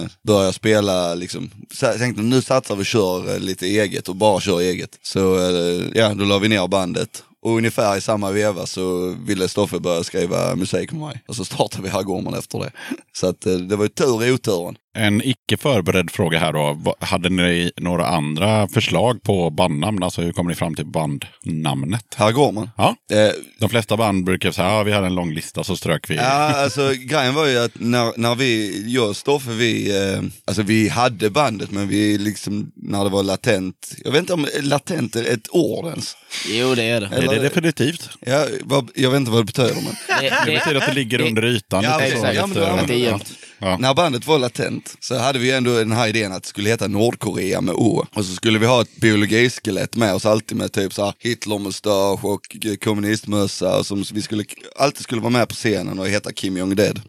eh, 0.00 0.06
börja 0.26 0.52
spela, 0.52 1.14
liksom, 1.14 1.50
tänkte 1.98 2.22
nu 2.22 2.42
satsar 2.42 2.76
vi 2.76 2.82
och 2.82 2.86
kör 2.86 3.34
eh, 3.34 3.38
lite 3.38 3.66
eget 3.66 4.08
och 4.08 4.16
bara 4.16 4.40
kör 4.40 4.60
eget. 4.60 4.98
Så 5.02 5.36
eh, 5.38 5.86
ja, 5.94 6.14
då 6.14 6.24
la 6.24 6.38
vi 6.38 6.48
ner 6.48 6.68
bandet. 6.68 7.24
Och 7.44 7.56
ungefär 7.56 7.96
i 7.96 8.00
samma 8.00 8.30
veva 8.30 8.66
så 8.66 9.16
ville 9.26 9.48
Stoffe 9.48 9.78
börja 9.80 10.04
skriva 10.04 10.56
musik 10.56 10.92
med 10.92 11.00
mig. 11.00 11.22
Och 11.28 11.36
så 11.36 11.44
startade 11.44 11.82
vi 11.82 11.88
Herrgården 11.88 12.34
efter 12.34 12.58
det. 12.58 12.70
Så 13.12 13.26
att 13.26 13.46
eh, 13.46 13.54
det 13.54 13.76
var 13.76 13.84
ju 13.84 13.88
tur 13.88 14.24
i 14.24 14.32
oturen. 14.32 14.76
En 14.98 15.22
icke 15.24 15.56
förberedd 15.56 16.10
fråga 16.10 16.38
här 16.38 16.52
då. 16.52 16.96
Hade 17.00 17.28
ni 17.28 17.72
några 17.76 18.06
andra 18.06 18.68
förslag 18.68 19.22
på 19.22 19.50
bandnamn? 19.50 20.02
Alltså 20.02 20.22
hur 20.22 20.32
kommer 20.32 20.50
ni 20.50 20.56
fram 20.56 20.74
till 20.74 20.86
bandnamnet? 20.86 22.14
Herrgården. 22.16 22.70
Ja. 22.76 22.96
Eh, 23.12 23.28
De 23.60 23.68
flesta 23.68 23.96
band 23.96 24.24
brukar 24.24 24.52
säga 24.52 24.68
att 24.68 24.74
ja, 24.74 24.82
vi 24.82 24.92
hade 24.92 25.06
en 25.06 25.14
lång 25.14 25.32
lista 25.34 25.64
så 25.64 25.76
strök 25.76 26.10
vi. 26.10 26.16
Ja, 26.16 26.22
alltså 26.62 26.92
grejen 26.98 27.34
var 27.34 27.46
ju 27.46 27.58
att 27.58 27.70
när, 27.74 28.12
när 28.16 28.34
vi, 28.34 28.82
jag 28.94 29.08
och 29.08 29.16
Stoffe, 29.16 29.50
vi, 29.50 29.96
eh, 30.12 30.22
alltså 30.44 30.62
vi 30.62 30.88
hade 30.88 31.30
bandet 31.30 31.70
men 31.70 31.88
vi 31.88 32.18
liksom, 32.18 32.72
när 32.76 33.04
det 33.04 33.10
var 33.10 33.22
latent, 33.22 33.94
jag 34.04 34.10
vet 34.12 34.20
inte 34.20 34.32
om 34.34 34.46
latent 34.62 35.16
är 35.16 35.32
ett 35.32 35.48
ord 35.50 35.86
ens. 35.86 36.16
Jo 36.48 36.74
det 36.74 36.82
är 36.82 37.00
det. 37.00 37.08
det 37.08 37.16
är 37.16 37.28
det 37.28 37.38
definitivt. 37.42 38.10
Ja, 38.20 38.46
vad, 38.64 38.90
jag 38.94 39.10
vet 39.10 39.18
inte 39.18 39.30
vad 39.30 39.40
det 39.40 39.44
betyder 39.44 39.74
men. 39.74 39.84
Det, 40.20 40.34
Det 40.46 40.52
betyder 40.58 40.80
att 40.80 40.86
det 40.86 40.94
ligger 40.94 41.20
under 41.20 41.44
ytan. 41.44 41.84
Ja, 41.84 41.98
lite 42.04 42.16
så. 42.18 42.26
Ja, 42.34 42.46
men 42.46 42.54
lite- 42.56 42.72
Att 42.72 42.86
det 42.88 42.94
är 42.94 42.98
jämnt. 42.98 43.32
Ja. 43.64 43.76
När 43.76 43.94
bandet 43.94 44.26
var 44.26 44.38
latent 44.38 44.96
så 45.00 45.18
hade 45.18 45.38
vi 45.38 45.50
ändå 45.50 45.78
den 45.78 45.92
här 45.92 46.08
idén 46.08 46.32
att 46.32 46.42
det 46.42 46.48
skulle 46.48 46.70
heta 46.70 46.88
Nordkorea 46.88 47.60
med 47.60 47.74
O. 47.74 48.06
Och 48.14 48.24
så 48.24 48.34
skulle 48.34 48.58
vi 48.58 48.66
ha 48.66 48.82
ett 48.82 48.96
biologiskelett 48.96 49.96
med 49.96 50.14
oss 50.14 50.26
alltid 50.26 50.56
med 50.56 50.72
typ 50.72 50.94
så 50.94 51.04
här 51.04 51.14
Hitlermustasch 51.18 52.24
och 52.24 52.56
kommunistmössa 52.84 53.78
och 53.78 53.86
som 53.86 54.04
vi 54.12 54.22
skulle, 54.22 54.44
alltid 54.76 55.02
skulle 55.02 55.20
vara 55.20 55.30
med 55.30 55.48
på 55.48 55.54
scenen 55.54 55.98
och 55.98 56.08
heta 56.08 56.32
Kim 56.32 56.56
Jong-Dead. 56.56 57.00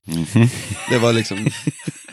Det 0.89 0.97
var 0.97 1.14
liksom 1.14 1.51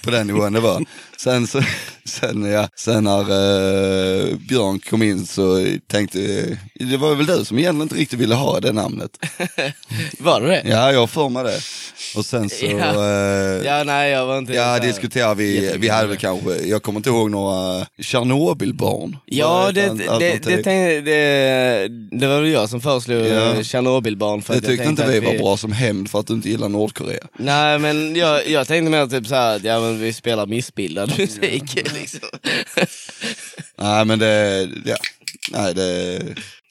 på 0.03 0.11
den 0.11 0.27
nivån 0.27 0.53
det 0.53 0.61
var. 0.61 0.85
Sen, 1.25 1.47
så, 1.47 1.63
sen, 2.05 2.43
ja, 2.53 2.69
sen 2.77 3.05
när 3.05 3.21
eh, 3.21 4.37
Björn 4.49 4.81
kom 4.81 5.03
in 5.03 5.27
så 5.27 5.67
tänkte, 5.87 6.19
det 6.75 6.97
var 6.97 7.15
väl 7.15 7.27
du 7.27 7.45
som 7.45 7.59
egentligen 7.59 7.83
inte 7.83 7.95
riktigt 7.95 8.19
ville 8.19 8.35
ha 8.35 8.61
det 8.61 8.73
namnet. 8.73 9.11
Var 10.19 10.41
det 10.41 10.47
det? 10.49 10.63
Ja, 10.69 10.93
jag 10.93 11.11
för 11.11 11.29
mig 11.29 11.45
det. 11.45 11.61
Och 12.17 12.27
sen 12.27 12.49
så... 12.49 12.67
Ja. 12.67 12.95
eh, 12.95 13.67
Ja, 13.67 13.85
nej 13.85 14.11
jag 14.11 14.27
var 14.27 14.39
inte... 14.39 14.53
Ja, 14.53 14.79
diskuterar 14.79 15.35
vi. 15.35 15.75
Vi 15.79 15.89
hade 15.89 16.07
väl 16.09 16.17
kanske, 16.17 16.55
jag 16.55 16.83
kommer 16.83 16.99
inte 16.99 17.11
ihåg 17.11 17.31
några 17.31 17.87
Tjernobylbarn. 17.99 19.17
Ja, 19.27 19.71
det, 19.75 19.81
det, 19.81 20.19
det, 20.19 20.39
tänkte, 20.63 21.01
det, 21.01 21.89
det 22.21 22.27
var 22.27 22.41
väl 22.41 22.51
jag 22.51 22.69
som 22.69 22.81
föreslog 22.81 23.27
Ja. 23.27 23.63
Tjernobylbarn. 23.63 24.43
för 24.43 24.55
det 24.55 24.61
tyckte 24.61 24.89
inte 24.89 25.07
vi 25.07 25.21
var 25.21 25.39
bra 25.39 25.57
som 25.57 25.73
hämnd 25.73 26.11
för 26.11 26.21
att 26.21 26.27
du 26.27 26.33
inte 26.35 26.49
gillar 26.51 26.69
Nordkorea. 26.69 27.27
Nej, 27.39 27.79
men 27.79 28.17
jag, 28.17 28.49
jag 28.49 28.67
tänkte 28.67 28.91
mer 28.91 29.07
typ 29.07 29.27
så 29.27 29.35
här 29.35 29.57
att 29.57 29.65
ja, 29.65 29.81
men 29.81 30.01
vi 30.01 30.13
spelar 30.13 30.47
missbildad 30.47 31.10
musik. 31.19 31.93
Liksom. 31.95 32.29
Nej 33.79 34.05
men 34.05 34.19
det, 34.19 34.69
ja, 34.85 34.97
nej 35.51 35.75
det, 35.75 36.21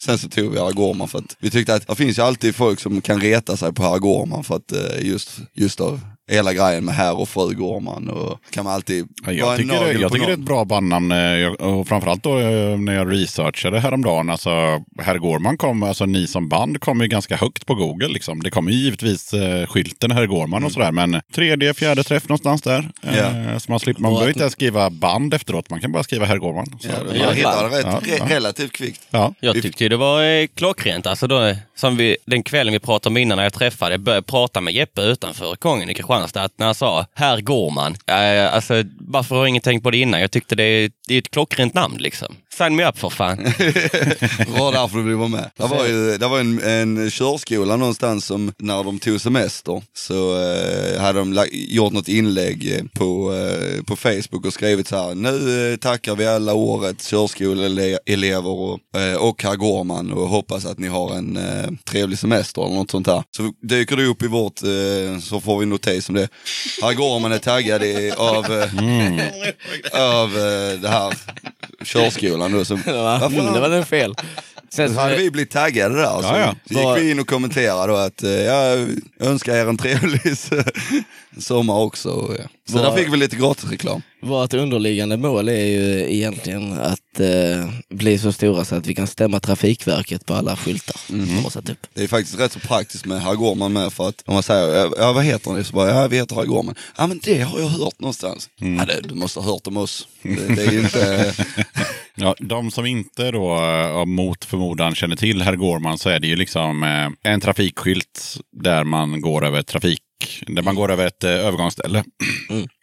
sen 0.04 0.18
så 0.18 0.30
tog 0.30 0.52
vi 0.52 0.60
Herr 0.60 0.72
Gorman 0.72 1.08
för 1.08 1.20
att 1.20 1.38
vi 1.40 1.50
tyckte 1.50 1.76
att 1.76 1.88
det 1.88 1.96
finns 1.96 2.18
ju 2.18 2.22
alltid 2.22 2.56
folk 2.56 2.80
som 2.80 3.02
kan 3.02 3.22
reta 3.22 3.58
sig 3.58 3.74
på 3.74 3.84
Herr 3.84 4.00
Gorman 4.00 4.44
för 4.44 4.56
att 4.56 4.72
eh, 4.72 5.08
just, 5.08 5.32
just 5.54 5.82
av 5.82 6.02
hela 6.30 6.54
grejen 6.54 6.86
med 6.86 6.96
herr 6.96 7.20
och 7.20 7.30
fru 7.30 7.54
Gorman 7.54 8.10
och 8.10 8.40
kan 8.50 8.64
man 8.66 8.74
alltid 8.74 9.08
Ja, 9.26 9.32
Jag 9.32 9.58
tycker, 9.58 9.86
det, 9.94 10.00
jag 10.00 10.12
tycker 10.14 10.26
det 10.26 10.32
är 10.32 10.38
ett 10.38 10.40
bra 10.40 10.66
bandnamn. 10.66 11.12
eh, 11.12 11.18
jag- 11.18 11.62
Och 11.62 11.88
framförallt 11.88 12.24
då 12.24 12.40
eh, 12.40 12.78
när 12.78 12.94
jag 12.96 13.14
researchade 13.14 13.80
häromdagen. 13.80 14.30
Alltså, 14.30 14.50
Herr 15.02 15.18
Gårman 15.18 15.58
kom, 15.58 15.84
alltså 15.84 16.06
ni 16.06 16.28
som 16.28 16.50
band 16.50 16.80
kom 16.82 17.02
ju 17.02 17.08
ganska 17.08 17.36
högt 17.36 17.66
på 17.66 17.76
Google. 17.76 18.08
Liksom. 18.08 18.44
Det 18.44 18.50
kommer 18.52 18.72
ju 18.72 18.78
givetvis 18.78 19.34
eh, 19.34 19.68
skylten 19.68 20.12
Herr 20.12 20.26
Gårman 20.26 20.64
och 20.64 20.72
sådär. 20.72 20.92
Men 20.92 21.22
tredje, 21.36 21.74
fjärde 21.74 22.04
träff 22.04 22.30
någonstans 22.30 22.62
där. 22.62 22.92
Eh, 23.04 23.18
Ja. 23.18 23.60
så 23.60 23.72
man, 23.72 23.80
slipper, 23.80 24.02
man 24.02 24.12
behöver 24.12 24.30
inte 24.30 24.40
ens 24.40 24.54
skriva 24.54 24.90
band 24.90 25.34
efteråt. 25.34 25.70
Man 25.70 25.82
kan 25.82 25.92
bara 25.92 26.04
skriva 26.04 26.26
Herr 26.26 26.38
Gårman. 26.38 26.66
Så, 26.80 26.88
Ja, 26.88 26.94
ja. 27.16 27.26
man 27.26 27.36
hittade 27.36 27.78
rätt, 27.78 27.86
Ja, 27.86 28.00
re, 28.04 28.16
ja. 28.20 28.26
relativt 28.36 28.72
kvickt. 28.74 29.02
Ja. 29.12 29.34
Jag 29.40 29.62
tyckte 29.62 29.84
ju 29.84 29.90
det 29.90 29.98
var 29.98 30.24
eh, 30.24 30.48
klockrent. 30.56 31.08
Alltså 31.08 31.28
då, 31.28 31.56
som 31.76 31.98
vi, 31.98 32.18
den 32.26 32.44
kvällen 32.44 32.74
vi 32.74 32.80
pratade 32.80 33.14
om 33.14 33.18
innan 33.18 33.36
när 33.36 33.44
jag 33.44 33.54
träffade, 33.54 33.92
jag 33.94 34.00
började 34.02 34.22
prata 34.28 34.62
med 34.62 34.74
Jeppe 34.74 35.02
utanför 35.02 35.56
Kongen 35.56 35.90
i 35.90 35.94
Kristianstad, 35.94 36.19
att 36.24 36.60
när 36.60 36.66
jag 36.66 36.76
sa 36.76 37.06
här 37.16 37.42
går 37.42 37.72
man. 37.72 37.96
Äh, 38.08 38.54
alltså, 38.54 38.84
varför 39.00 39.36
har 39.36 39.42
jag 39.42 39.50
ingen 39.50 39.62
tänkt 39.62 39.84
på 39.84 39.92
det 39.92 39.98
innan? 39.98 40.22
Jag 40.22 40.32
tyckte 40.32 40.56
det 40.56 40.64
är, 40.64 40.92
det 41.08 41.14
är 41.14 41.20
ett 41.20 41.32
klockrent 41.32 41.74
namn 41.74 41.98
liksom. 41.98 42.36
Sign 42.58 42.76
me 42.76 42.86
up 42.86 42.98
för 43.00 43.10
fan. 43.10 43.38
Var 44.48 44.72
därför 44.72 44.98
du 44.98 45.04
ville 45.04 45.16
vara 45.16 45.28
med. 45.28 45.52
Det 45.58 45.68
var, 45.68 45.86
ju, 45.88 46.18
det 46.18 46.28
var 46.28 46.40
en, 46.40 46.64
en 46.64 47.12
körskola 47.12 47.76
någonstans 47.76 48.26
som 48.26 48.52
när 48.58 48.84
de 48.84 49.00
tog 49.00 49.22
semester 49.22 49.82
så 49.94 50.36
eh, 50.42 51.02
hade 51.02 51.20
de 51.20 51.46
gjort 51.52 51.94
något 51.94 52.08
inlägg 52.08 52.74
eh, 52.76 52.84
på, 52.94 53.34
eh, 53.36 53.84
på 53.84 53.96
Facebook 53.96 54.46
och 54.46 54.54
skrivit 54.54 54.88
så 54.88 54.96
här. 54.98 55.16
Nu 55.16 55.72
eh, 55.72 55.78
tackar 55.78 56.16
vi 56.16 56.28
alla 56.28 56.54
årets 56.54 57.08
körskoleelever 57.10 58.50
och, 58.50 58.80
eh, 59.02 59.16
och 59.16 59.44
herr 59.44 59.56
Gårman 59.56 60.12
och 60.14 60.28
hoppas 60.30 60.66
att 60.66 60.80
ni 60.80 60.88
har 60.88 61.16
en 61.16 61.38
eh, 61.38 61.70
trevlig 61.90 62.20
semester 62.20 62.66
eller 62.66 62.76
något 62.76 62.92
sånt 62.92 63.06
där. 63.06 63.24
Så 63.38 63.54
dyker 63.68 63.96
det 63.96 64.06
upp 64.06 64.24
i 64.24 64.28
vårt, 64.28 64.60
så 65.24 65.42
får 65.42 65.60
vi 65.60 65.66
notis 65.66 66.10
om 66.10 66.16
det. 66.16 66.28
Herr 66.82 66.94
Gårman 66.94 67.32
är 67.32 67.40
taggad 67.40 67.84
i, 67.84 68.12
av, 68.18 68.46
eh, 68.46 68.70
av 70.20 70.32
det 70.82 70.90
här 70.90 71.14
körskolan. 71.86 72.49
Så, 72.66 72.78
fan? 73.20 73.34
Mm, 73.34 73.54
det 73.54 73.60
var 73.60 73.70
den 73.70 73.86
fel. 73.86 74.16
Sen 74.72 74.94
Så 74.94 75.00
hade 75.00 75.16
vi 75.16 75.32
blivit 75.32 75.52
taggade 75.52 75.96
där. 75.96 76.22
Så, 76.22 76.28
Ja, 76.28 76.40
ja. 76.40 76.56
så 76.66 76.74
gick 76.96 77.04
vi 77.06 77.12
in 77.12 77.20
och 77.20 77.28
kommenterade 77.28 77.94
då 77.94 77.98
att 77.98 78.24
eh, 78.24 78.30
jag 78.32 78.88
önskar 79.20 79.56
er 79.56 79.68
en 79.68 79.78
trevlig 79.78 80.22
sommar 81.40 81.76
också. 81.76 82.36
Ja. 82.40 82.46
Så 82.72 82.78
där 82.78 82.92
fick 82.96 83.14
vi 83.14 83.18
lite 83.18 83.36
gratisreklam. 83.36 84.02
vårt 84.22 84.54
underliggande 84.54 85.18
mål 85.18 85.50
är 85.50 85.66
ju 85.66 86.14
egentligen 86.16 86.74
att 86.74 87.20
eh, 87.20 87.70
bli 87.90 88.18
så 88.18 88.32
stora 88.32 88.66
så 88.66 88.76
att 88.76 88.88
vi 88.88 88.96
kan 88.96 89.08
stämma 89.08 89.40
Trafikverket 89.40 90.26
på 90.26 90.34
alla 90.34 90.56
skyltar 90.58 91.00
som 91.08 91.44
har 91.44 91.50
satt 91.50 91.70
upp. 91.70 91.88
Det 91.94 92.04
är 92.04 92.08
faktiskt 92.08 92.40
rätt 92.40 92.52
så 92.52 92.60
praktiskt 92.60 93.06
med 93.06 93.22
herr 93.22 93.36
Gårman 93.36 93.74
med 93.74 93.94
för 93.94 94.10
att 94.10 94.24
om 94.26 94.34
man 94.34 94.44
säger, 94.44 94.92
ja 94.98 95.14
vad 95.14 95.24
heter 95.24 95.52
ni? 95.52 95.64
Så 95.64 95.74
bara, 95.74 95.90
ja 95.90 96.08
vi 96.08 96.18
heter 96.18 96.36
herr 96.36 96.46
Gårman. 96.46 96.76
Ja 96.98 97.08
men 97.08 97.20
det 97.24 97.42
har 97.42 97.60
jag 97.60 97.68
hört 97.68 98.00
någonstans. 98.00 98.50
Ja 98.56 98.86
det, 98.86 99.02
du 99.04 99.16
måste 99.16 99.40
ha 99.40 99.52
hört 99.52 99.68
om 99.68 99.78
oss. 99.78 100.08
Det, 100.22 100.56
det 100.56 100.64
är 100.64 100.80
inte, 100.80 101.34
Ja, 102.16 102.36
de 102.40 102.72
som 102.72 102.86
inte 102.86 103.32
då 103.32 103.56
eh, 103.56 104.06
mot 104.06 104.46
förmodan 104.46 104.96
känner 104.96 105.16
till 105.16 105.42
Herr 105.42 105.56
Gårman 105.56 105.98
så 105.98 106.10
är 106.10 106.20
det 106.20 106.28
ju 106.28 106.36
liksom 106.36 106.84
eh, 106.84 107.32
en 107.32 107.42
trafikskylt 107.42 108.38
där 108.64 108.84
man 108.84 109.22
går 109.22 109.46
över 109.46 109.62
trafik, 109.62 110.00
där 110.48 110.62
man 110.64 110.76
går 110.76 110.92
över 110.92 111.08
ett 111.08 111.24
eh, 111.24 111.30
övergångsställe. 111.32 112.04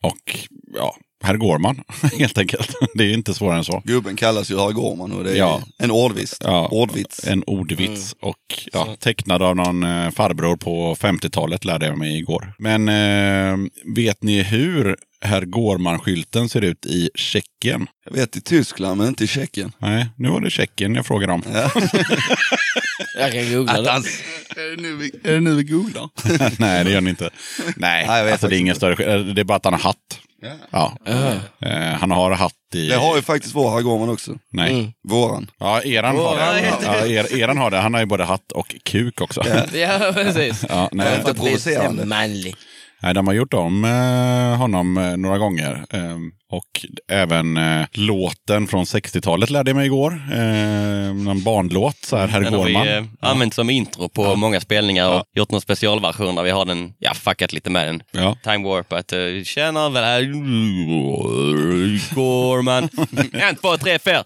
Och 0.02 0.36
ja, 0.74 0.96
Herr 1.24 1.36
Gårman 1.36 1.80
helt 2.18 2.38
enkelt. 2.38 2.70
Det 2.94 3.04
är 3.04 3.14
inte 3.14 3.34
svårare 3.34 3.58
än 3.58 3.64
så. 3.64 3.82
gubben 3.84 4.16
kallas 4.16 4.50
ju 4.50 4.58
herr 4.58 4.72
Gårman 4.72 5.12
och 5.12 5.24
det 5.24 5.30
är 5.30 5.36
Ja. 5.36 5.62
en 5.78 5.90
ordvits. 5.90 6.36
Ja, 6.40 6.68
Ordvits. 6.68 7.24
En 7.26 7.42
ordvits 7.46 8.16
och 8.20 8.68
ja, 8.72 8.96
tecknad 9.00 9.42
av 9.42 9.56
någon 9.56 9.82
eh, 9.82 10.10
farbror 10.10 10.56
på 10.56 10.94
50-talet 10.94 11.64
lärde 11.64 11.86
jag 11.86 11.98
mig 11.98 12.18
igår. 12.18 12.52
Men 12.58 12.88
eh, 12.88 13.68
vet 13.96 14.22
ni 14.22 14.42
hur 14.42 14.96
Herr 15.26 15.42
Gårman-skylten 15.42 16.48
ser 16.48 16.62
ut 16.64 16.86
i 16.86 17.10
Tjeckien? 17.14 17.86
Jag 18.04 18.12
vet 18.16 18.36
i 18.36 18.40
Tyskland 18.40 18.98
men 18.98 19.08
inte 19.08 19.24
i 19.24 19.26
Tjeckien. 19.26 19.72
Nej, 19.78 20.06
nu 20.16 20.28
var 20.28 20.40
det 20.40 20.50
Tjeckien 20.50 20.94
jag 20.94 21.06
frågade 21.06 21.32
om. 21.32 21.42
Jag 23.18 23.32
kan 23.32 23.52
googla 23.52 23.82
det. 23.82 24.08
Är 24.62 24.76
det 24.76 24.82
nu 24.82 24.96
vi, 24.96 25.10
är 25.24 25.32
det 25.32 25.40
nu 25.40 25.54
vi 25.54 25.62
googlar? 25.64 26.08
Nej, 26.60 26.84
det 26.84 26.90
gör 26.90 27.00
ni 27.00 27.10
inte. 27.10 27.30
Nej, 27.76 28.06
Nej, 28.06 28.18
jag 28.18 28.24
vet 28.24 28.32
alltså, 28.32 28.48
det 28.48 28.56
är 28.56 28.58
ingen 28.58 28.74
större 28.76 28.96
skill- 28.96 29.34
Det 29.34 29.40
är 29.42 29.44
bara 29.44 29.56
att 29.56 29.64
han 29.64 29.74
har 29.74 29.80
hatt. 29.80 30.20
Ja. 30.70 30.96
Eh, 31.60 31.98
han 32.00 32.10
har 32.10 32.30
hatt 32.30 32.52
i... 32.74 32.88
Det 32.88 32.96
har 32.96 33.16
ju 33.16 33.22
faktiskt 33.22 33.54
vår 33.54 33.70
herr 33.70 33.80
Gorman 33.80 34.08
också. 34.08 34.38
Nej. 34.52 34.72
Mm. 34.72 34.92
Våran. 35.08 35.50
Ja, 35.58 35.82
eran 35.82 36.16
har 36.16 36.36
det. 36.36 36.72
Ja, 36.84 37.06
er, 37.06 37.36
eran 37.38 37.58
har 37.58 37.70
det. 37.70 37.76
Han 37.78 37.94
har 37.94 38.00
ju 38.00 38.06
både 38.06 38.24
hatt 38.24 38.52
och 38.52 38.74
kuk 38.84 39.20
också. 39.20 39.42
Ja, 39.74 40.10
precis. 40.14 40.64
Ja, 40.68 40.88
nej. 40.92 41.18
Inte 41.18 41.34
provocerande. 41.34 42.04
Manlig. 42.04 42.56
Nej, 43.02 43.14
de 43.14 43.26
har 43.26 43.34
gjort 43.34 43.54
om 43.54 43.84
eh, 43.84 44.58
honom 44.58 44.96
eh, 44.96 45.16
några 45.16 45.38
gånger. 45.38 45.84
Ehm, 45.90 46.32
och 46.56 46.86
även 47.08 47.56
eh, 47.56 47.86
låten 47.92 48.66
från 48.66 48.84
60-talet 48.84 49.50
lärde 49.50 49.70
jag 49.70 49.76
mig 49.76 49.86
igår. 49.86 50.22
Eh, 50.32 50.38
en 51.08 51.42
barnlåt, 51.42 51.96
så 52.04 52.16
här, 52.16 52.26
herr 52.28 52.40
Den 52.40 52.54
har 52.54 52.64
vi 52.64 52.72
Gårman. 52.72 52.88
eh, 52.88 53.04
använt 53.20 53.54
som 53.54 53.70
intro 53.70 54.08
på 54.08 54.36
många 54.36 54.60
spelningar 54.60 55.08
och 55.14 55.24
gjort 55.34 55.50
någon 55.50 55.60
specialversion 55.60 56.34
där 56.34 56.42
vi 56.42 56.50
har 56.50 56.64
den, 56.64 56.92
ja, 56.98 57.14
fuckat 57.14 57.52
lite 57.52 57.70
med 57.70 57.86
den. 57.86 58.02
Ja. 58.10 58.36
Time 58.44 58.68
Warp, 58.68 58.92
att 58.92 59.12
uh, 59.12 59.42
tjena 59.44 59.88
väl 59.88 60.04
här, 60.04 60.22
Gorman. 62.14 62.88
en, 63.32 63.56
två, 63.56 63.76
tre, 63.76 63.98
fyra. 63.98 64.24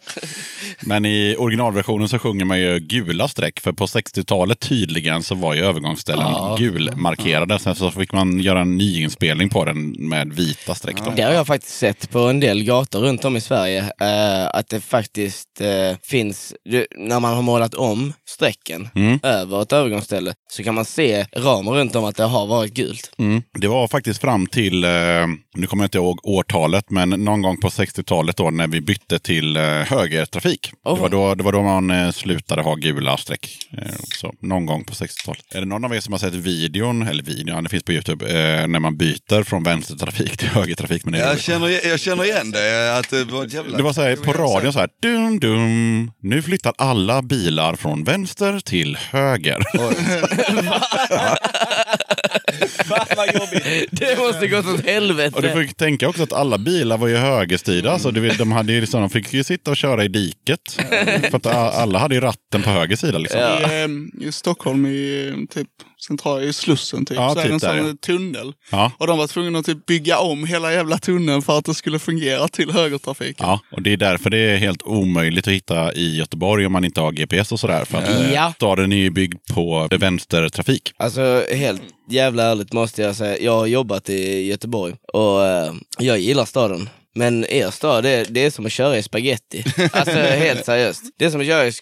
Men 0.81 1.05
i 1.05 1.37
originalversionen 1.39 2.09
så 2.09 2.19
sjunger 2.19 2.45
man 2.45 2.61
ju 2.61 2.79
gula 2.79 3.29
streck. 3.29 3.61
För 3.61 3.73
på 3.73 3.87
60-talet 3.87 4.61
tydligen 4.61 5.23
så 5.23 5.35
var 5.35 5.55
ju 5.55 5.65
övergångsställen 5.65 6.57
gulmarkerade. 6.59 7.59
Sen 7.59 7.75
så 7.75 7.91
fick 7.91 8.13
man 8.13 8.41
göra 8.41 8.61
en 8.61 8.77
nyinspelning 8.77 9.49
på 9.49 9.65
den 9.65 9.91
med 9.91 10.33
vita 10.33 10.75
streck. 10.75 10.97
Då. 11.05 11.13
Det 11.17 11.23
har 11.23 11.33
jag 11.33 11.47
faktiskt 11.47 11.79
sett 11.79 12.11
på 12.11 12.20
en 12.29 12.41
del 12.41 12.63
gator 12.65 13.01
runt 13.01 13.25
om 13.25 13.37
i 13.37 13.41
Sverige. 13.41 13.79
eh, 14.01 14.47
att 14.47 14.69
det 14.69 14.81
faktiskt 14.81 15.61
eh, 15.61 15.97
finns, 16.03 16.55
du, 16.65 16.87
när 16.99 17.21
man 17.21 17.35
har 17.35 17.43
målat 17.43 17.75
om 17.75 18.13
strecken 18.29 18.89
Mm. 18.95 19.21
över 19.23 19.63
ett 19.63 19.73
övergångsställe 19.73 20.33
så 20.53 20.63
kan 20.65 20.75
man 20.75 20.85
se 20.85 21.27
ramer 21.37 21.73
runt 21.73 21.97
om 21.97 22.05
att 22.05 22.17
det 22.17 22.25
har 22.25 22.47
varit 22.47 22.73
gult. 22.75 23.13
Mm. 23.19 23.43
Det 23.61 23.69
var 23.69 23.89
faktiskt 23.89 24.21
fram 24.21 24.47
till, 24.47 24.85
eh, 24.85 24.91
nu 25.57 25.67
kommer 25.67 25.83
jag 25.85 25.87
inte 25.87 25.99
ihåg 25.99 26.21
årtalet, 26.23 26.91
men 26.91 27.09
någon 27.11 27.43
gång 27.43 27.57
på 27.61 27.69
60-talet 27.69 28.37
då 28.37 28.51
när 28.51 28.67
vi 28.67 28.81
bytte 28.81 29.19
till 29.19 29.57
eh, 29.57 29.63
högertrafik. 29.65 30.73
Oh. 30.85 30.95
Det, 30.95 31.01
var 31.01 31.09
då, 31.09 31.35
det 31.35 31.43
var 31.45 31.53
då 31.53 31.63
man 31.63 31.91
eh, 31.91 32.11
slutade 32.11 32.63
ha 32.63 32.75
gula 32.75 33.17
streck. 33.17 33.59
Eh, 33.79 33.95
så 34.21 34.35
någon 34.41 34.67
gång 34.67 34.85
på 34.85 34.93
60-talet. 34.95 35.45
Är 35.55 35.61
det 35.61 35.67
någon 35.67 35.85
av 35.85 35.95
er 35.95 36.01
som 36.01 36.13
har 36.13 36.19
sett 36.19 36.35
videon, 36.35 37.03
eller 37.09 37.23
videon, 37.23 37.65
det 37.65 37.71
finns 37.71 37.83
på 37.85 37.93
Youtube, 37.93 38.27
eh, 38.27 38.67
när 38.67 38.81
man 38.81 38.97
byter 38.97 39.43
från 39.43 39.63
vänstertrafik 39.63 40.37
till 40.37 40.49
högertrafik? 40.49 41.05
Men 41.05 41.21
Jag 41.21 41.41
känner, 41.41 41.87
jag 41.89 42.00
känner 42.01 42.25
igen 42.25 42.51
det, 42.51 42.99
att 42.99 43.11
det 43.11 43.25
var 43.25 43.47
jävla... 43.47 43.77
det 43.77 43.83
var 43.83 43.93
så 43.93 44.03
här 44.03 44.17
på 44.17 44.33
radion 44.33 44.73
så 44.73 44.79
här, 44.79 44.89
dum 45.03 45.41
dum, 45.41 46.11
nu 46.23 46.43
flyttar 46.43 46.73
alla 46.79 47.23
bilar 47.23 47.75
från 47.75 48.05
vänster 48.05 48.61
till 48.61 48.97
höger. 48.97 49.63
Det 53.91 54.19
måste 54.19 54.49
gått 54.49 54.67
åt 54.67 54.75
Och 54.75 54.83
du 54.83 54.91
helvete. 54.91 55.53
får 55.53 55.75
tänka 55.75 56.09
också 56.09 56.23
att 56.23 56.33
alla 56.33 56.59
bilar 56.59 56.99
var 56.99 57.09
ju 57.09 57.17
högerstyrda. 57.17 57.99
Så 57.99 58.11
du 58.11 58.21
vet, 58.21 58.39
de, 58.39 58.53
hade 58.53 58.73
ju 58.73 58.81
liksom, 58.81 59.01
de 59.01 59.11
fick 59.11 59.33
ju 59.33 59.45
sitta 59.45 59.71
och 59.71 59.77
köra 59.77 60.05
i 60.05 60.09
diket. 60.09 60.61
För 61.31 61.37
att 61.37 61.47
alla 61.47 61.99
hade 61.99 62.15
ju 62.15 62.21
ratten 62.21 62.63
på 62.63 62.71
höger 62.71 62.97
sida. 62.97 63.19
Liksom. 63.19 63.41
Ja. 63.41 63.61
I, 63.61 63.83
ehm, 63.83 64.11
I 64.21 64.33
Stockholm, 64.33 64.87
i 64.87 65.29
ehm, 65.29 65.47
typ 65.47 65.69
central, 66.05 66.43
i 66.43 66.53
Slussen 66.53 67.05
typ, 67.05 67.17
Ja, 67.17 67.33
så 67.35 67.39
är 67.39 67.43
typ 67.43 67.61
det 67.61 67.67
en 67.69 67.77
där, 67.77 67.79
sån 67.83 67.87
ja. 67.89 68.07
tunnel. 68.07 68.53
Ja. 68.71 68.93
Och 68.99 69.07
de 69.07 69.19
var 69.19 69.27
tvungna 69.27 69.59
att 69.59 69.67
typ 69.67 69.87
bygga 69.87 70.19
om 70.19 70.45
hela 70.47 70.73
jävla 70.73 70.99
tunneln 70.99 71.43
för 71.43 71.59
att 71.59 71.65
det 71.65 71.75
skulle 71.75 71.99
fungera 71.99 72.49
till 72.49 72.71
högertrafiken. 72.71 73.47
Ja, 73.47 73.61
och 73.73 73.83
det 73.83 73.93
är 73.93 73.97
därför 73.97 74.31
det 74.31 74.39
är 74.39 74.57
helt 74.57 74.83
omöjligt 74.83 75.47
att 75.49 75.53
hitta 75.55 75.93
i 75.93 76.17
Göteborg 76.17 76.67
om 76.67 76.73
man 76.73 76.85
inte 76.85 77.01
har 77.01 77.13
GPS 77.13 77.53
och 77.53 77.61
sådär. 77.61 77.85
För 77.85 77.99
att 77.99 78.09
eh, 78.09 78.33
Ja. 78.33 78.53
staden 78.57 78.93
är 78.93 78.97
ju 78.97 79.11
byggd 79.11 79.39
på 79.55 79.89
vänstertrafik. 79.91 80.93
Alltså 80.97 81.45
helt 81.51 81.83
jävla 82.11 82.43
ärligt 82.43 82.73
måste 82.73 83.03
jag 83.03 83.17
säga, 83.17 83.39
jag 83.39 83.53
har 83.59 83.67
jobbat 83.67 84.11
i 84.11 84.47
Göteborg 84.47 84.95
och 85.13 85.47
eh, 85.47 85.73
jag 85.99 86.19
gillar 86.19 86.45
staden. 86.45 86.89
Men 87.15 87.45
er 87.49 87.71
stad, 87.71 88.05
det, 88.05 88.25
det 88.31 88.45
är 88.45 88.51
som 88.51 88.67
att 88.67 88.73
köra 88.73 88.99
i 88.99 89.03
spaghetti. 89.03 89.65
Alltså 89.93 90.17
helt 90.19 90.65
seriöst. 90.65 91.03
Det 91.19 91.25
är 91.25 91.31
som 91.31 91.41
att 91.41 91.47
köra 91.47 91.67
i 91.67 91.73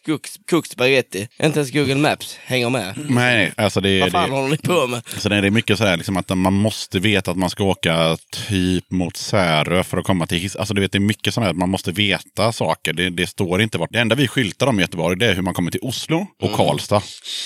kokt 0.51 0.71
spaghetti. 0.71 1.29
Inte 1.43 1.59
ens 1.59 1.73
Google 1.73 1.95
Maps 1.95 2.39
hänger 2.45 2.71
med. 2.71 2.95
Nej, 3.09 3.53
alltså 3.57 3.81
det, 3.81 4.01
Vad 4.01 4.13
fan 4.13 4.31
det, 4.31 4.37
håller 4.37 4.49
ni 4.49 4.57
på 4.57 4.87
med? 4.87 5.03
så 5.19 5.29
det 5.29 5.37
är 5.37 5.51
mycket 5.51 5.79
sådär 5.79 5.97
liksom 5.97 6.17
att 6.17 6.37
man 6.37 6.53
måste 6.53 6.99
veta 6.99 7.31
att 7.31 7.37
man 7.37 7.51
ska 7.51 7.65
åka 7.65 8.17
typ 8.49 8.91
mot 8.91 9.17
Särö 9.17 9.85
för 9.85 9.99
att 9.99 10.05
komma 10.05 10.27
till 10.27 10.39
Hiss. 10.39 10.57
Alltså 10.57 10.75
du 10.75 10.81
vet, 10.81 10.93
det 10.93 10.99
är 10.99 11.01
mycket 11.01 11.35
sådär 11.35 11.51
att 11.51 11.57
man 11.57 11.69
måste 11.69 11.93
veta 11.93 12.53
saker. 12.53 12.93
Det, 12.93 13.11
det 13.11 13.27
står 13.27 13.63
inte 13.63 13.79
vart. 13.79 13.93
Det 13.93 13.99
enda 13.99 14.15
vi 14.15 14.29
skyltar 14.29 14.67
om 14.67 14.79
i 14.79 14.83
Göteborg 14.83 15.19
det 15.19 15.27
är 15.27 15.35
hur 15.35 15.43
man 15.43 15.55
kommer 15.55 15.71
till 15.71 15.81
Oslo 15.83 16.27
och 16.43 16.53
Karlstad. 16.53 17.03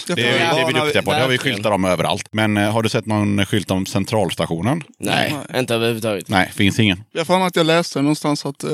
Det, 0.06 0.12
är, 0.12 0.16
det 0.16 0.60
är 0.60 0.66
vi 0.66 0.72
duktiga 0.72 1.02
på. 1.02 1.12
Det 1.12 1.20
har 1.20 1.28
vi 1.28 1.38
skyltar 1.38 1.70
om 1.70 1.84
överallt. 1.84 2.28
Men 2.32 2.56
eh, 2.56 2.70
har 2.70 2.82
du 2.82 2.88
sett 2.88 3.06
någon 3.06 3.46
skylt 3.46 3.70
om 3.70 3.86
centralstationen? 3.86 4.82
Nej, 4.98 5.34
inte 5.56 5.74
överhuvudtaget. 5.74 6.28
Nej, 6.28 6.50
finns 6.54 6.78
ingen. 6.78 7.04
Jag 7.12 7.26
får 7.26 7.46
att 7.46 7.56
jag 7.56 7.66
läste 7.76 8.02
någonstans 8.02 8.46
att 8.46 8.64
eh, 8.64 8.70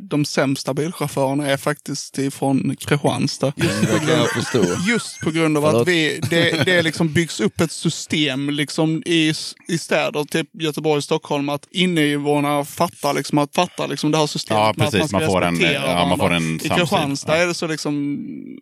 de 0.00 0.24
sämsta 0.24 0.74
bilchaufförerna 0.74 1.46
är 1.46 1.56
faktiskt 1.56 2.18
ifrån 2.18 2.76
Kristianstad. 2.80 3.52
Just 3.56 3.80
på 3.80 3.98
grund, 4.06 4.10
jag 4.20 4.30
förstå. 4.44 4.64
just 4.88 5.20
på 5.20 5.30
grund 5.30 5.56
av 5.56 5.66
att 5.66 5.88
vi, 5.88 6.20
det, 6.30 6.64
det 6.64 6.82
liksom 6.82 7.12
byggs 7.12 7.40
upp 7.40 7.60
ett 7.60 7.72
system 7.72 8.50
liksom 8.50 9.02
i, 9.06 9.32
i 9.68 9.78
städer, 9.78 10.24
typ 10.24 10.48
Göteborg 10.52 10.96
och 10.96 11.04
Stockholm, 11.04 11.48
att 11.48 11.66
innevånarna 11.70 12.64
fattar, 12.64 13.14
liksom, 13.14 13.38
att 13.38 13.54
fattar 13.54 13.88
liksom 13.88 14.10
det 14.10 14.18
här 14.18 14.26
systemet. 14.26 14.60
Ja, 14.60 14.70
att 14.70 14.76
precis. 14.92 15.08
ska 15.08 15.18
Man 15.18 15.28
får 15.28 15.44
en- 15.44 15.60
ja, 15.60 16.06
man 16.08 16.18
får 16.18 16.32
en 16.32 16.56
I. 16.56 16.68
Kristianstad 16.68 17.36
Ja. 17.36 17.42
är 17.42 17.46
det 17.46 17.54
så 17.54 17.66
liksom 17.66 18.18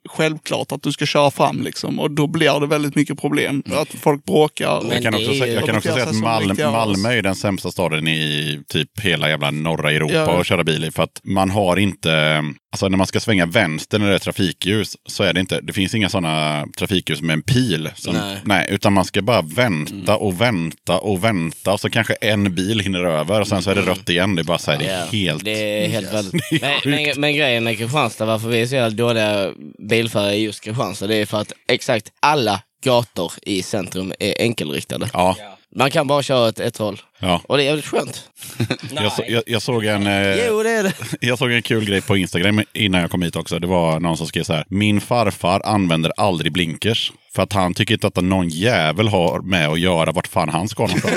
självklart 0.09 0.73
att 0.73 0.83
du 0.83 0.93
ska 0.93 1.07
köra 1.07 1.31
fram 1.31 1.63
liksom, 1.63 2.01
och 2.01 2.11
då 2.11 2.27
blir 2.27 2.61
det 2.61 2.67
väldigt 2.67 2.95
mycket 2.95 3.21
problem. 3.21 3.63
Att 3.73 3.89
folk 3.89 4.25
bråkar. 4.25 4.83
Jag 4.93 5.03
kan 5.03 5.15
också, 5.15 5.33
jag 5.33 5.67
kan 5.67 5.77
också 5.77 5.93
säga 5.93 6.03
att 6.05 6.09
som 6.09 6.21
Malm, 6.21 6.49
riktiga 6.49 6.69
as. 6.69 6.73
Malmö 6.73 7.13
är 7.19 7.23
den 7.23 7.35
sämsta 7.35 7.71
staden 7.71 8.09
i 8.09 8.61
typ 8.69 9.01
hela 9.01 9.24
jävla 9.29 9.51
norra 9.51 9.93
Europa 9.93 10.15
Ja. 10.15 10.41
att 10.41 10.47
köra 10.47 10.65
bil 10.65 10.85
i. 10.85 10.91
För 10.91 11.03
att 11.03 11.21
man 11.25 11.51
har 11.51 11.77
inte, 11.77 12.43
alltså 12.73 12.89
när 12.89 12.97
man 12.99 13.07
ska 13.07 13.21
svänga 13.21 13.47
vänster 13.47 13.99
när 13.99 14.09
det 14.09 14.15
är 14.15 14.19
trafikljus 14.19 14.97
så 15.09 15.23
är 15.25 15.33
det 15.33 15.41
inte, 15.41 15.61
det 15.61 15.73
finns 15.73 15.95
inga 15.95 16.09
sådana 16.09 16.67
trafikljus 16.79 17.23
med 17.23 17.35
en 17.35 17.43
pil. 17.43 17.91
Som, 17.95 18.15
Nej. 18.17 18.37
nej. 18.45 18.67
utan 18.71 18.93
man 18.93 19.05
ska 19.05 19.23
bara 19.23 19.43
vänta 19.43 20.17
och 20.17 20.41
vänta 20.41 20.99
och 20.99 21.25
vänta 21.25 21.73
och 21.73 21.81
så 21.81 21.91
kanske 21.91 22.15
en 22.15 22.55
bil 22.55 22.81
hinner 22.81 23.05
över 23.05 23.41
och 23.41 23.49
sen 23.49 23.63
så 23.63 23.71
är 23.71 23.75
det 23.75 23.81
rött 23.83 24.09
igen. 24.09 24.35
Det 24.35 24.43
är 24.43 24.45
bara 24.45 24.59
så 24.59 24.71
här, 24.71 24.79
det 24.79 24.85
är 24.85 24.99
Ja, 24.99 25.07
helt... 25.13 25.45
Det 25.45 25.85
är 25.85 25.89
helt 25.89 26.13
väldigt. 26.13 26.53
Är 26.53 26.89
Men, 26.91 27.03
men, 27.03 27.21
men 27.21 27.35
grejen 27.37 27.65
med 27.65 27.79
Kristianstad, 27.79 28.25
varför 28.27 28.49
vi 28.49 28.63
är 28.63 28.67
så 28.67 28.75
jävla 28.75 28.97
dåliga 28.97 29.53
bilförare 29.89 30.35
i 30.35 30.43
just 30.45 30.61
Kristianstad, 30.65 31.07
det 31.07 31.17
är 31.17 31.27
för 31.27 31.41
att 31.41 31.53
exakt 31.69 32.13
alla 32.23 32.61
gator 32.85 33.33
i 33.43 33.63
centrum 33.63 34.13
är 34.21 34.35
enkelriktade. 34.39 35.11
Ja, 35.13 35.37
Man 35.77 35.91
kan 35.91 36.07
bara 36.07 36.23
köra 36.23 36.49
åt 36.49 36.61
ett 36.61 36.77
håll. 36.77 37.01
ja. 37.19 37.41
Och 37.49 37.57
det 37.57 37.63
är 37.63 37.65
jävligt 37.65 37.87
skönt. 37.87 38.31
Jag, 38.95 39.13
så, 39.13 39.23
jag, 39.29 39.43
jag 39.47 39.63
såg 39.63 39.85
en... 39.85 40.07
Eh, 40.07 40.35
Jo, 40.49 40.63
det 40.63 40.71
är 40.71 40.83
det. 40.83 40.93
Jag 41.21 41.39
såg 41.39 41.53
en 41.53 41.63
kul 41.63 41.85
grej 41.85 42.03
på 42.03 42.17
Instagram 42.17 42.63
innan 42.73 43.01
jag 43.01 43.11
kom 43.11 43.23
hit 43.23 43.37
också. 43.37 43.59
Det 43.59 43.67
var 43.67 44.01
någon 44.01 44.17
som 44.17 44.27
skrev 44.27 44.43
så 44.45 44.53
här. 44.53 44.65
Min 44.69 45.01
farfar 45.01 45.63
använder 45.65 46.13
aldrig 46.17 46.53
blinkers. 46.53 47.13
För 47.35 47.43
att 47.43 47.53
han 47.53 47.75
tycker 47.75 47.95
inte 47.95 48.07
att 48.07 48.17
någon 48.17 48.49
jävel 48.49 49.09
har 49.09 49.41
med 49.41 49.69
att 49.69 49.81
göra 49.81 50.13
vart 50.13 50.27
fan 50.27 50.49
han 50.49 50.69
ska 50.69 50.83
någonstans. 50.83 51.15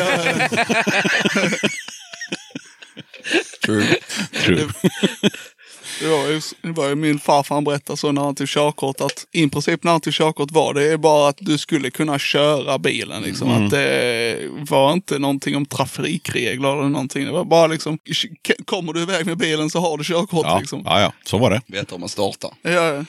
True. 3.65 3.95
True. 4.45 4.67
Det 6.01 6.07
var, 6.07 6.27
ju, 6.27 6.41
det 6.61 6.71
var 6.71 6.87
ju 6.89 6.95
min 6.95 7.19
farfar 7.19 7.55
han 7.55 7.63
berättade 7.63 7.97
så 7.97 8.11
när 8.11 8.21
han 8.21 8.35
tog 8.35 8.47
körkort 8.47 9.01
att 9.01 9.25
i 9.31 9.49
princip 9.49 9.83
när 9.83 9.91
han 9.91 10.01
tog 10.01 10.13
körkort 10.13 10.51
var 10.51 10.73
det 10.73 10.91
är 10.91 10.97
bara 10.97 11.29
att 11.29 11.37
du 11.39 11.57
skulle 11.57 11.89
kunna 11.89 12.19
köra 12.19 12.77
bilen. 12.79 13.21
Liksom. 13.23 13.51
Mm. 13.51 13.65
Att 13.65 13.71
det 13.71 14.37
var 14.69 14.93
inte 14.93 15.19
någonting 15.19 15.55
om 15.55 15.65
trafikregler 15.65 16.71
eller 16.79 16.89
någonting. 16.89 17.25
Det 17.25 17.31
var 17.31 17.45
bara 17.45 17.67
liksom, 17.67 17.97
kommer 18.65 18.93
du 18.93 19.01
iväg 19.01 19.25
med 19.25 19.37
bilen 19.37 19.69
så 19.69 19.79
har 19.79 19.97
du 19.97 20.03
körkort. 20.03 20.45
Ja, 20.45 20.59
Liksom. 20.59 20.81
ja, 20.85 21.01
ja, 21.01 21.13
så 21.25 21.37
var 21.37 21.49
det. 21.51 21.61
Vet 21.67 21.91
om 21.91 21.99
man 21.99 22.09
startar. 22.09 22.51
Ja, 22.61 23.03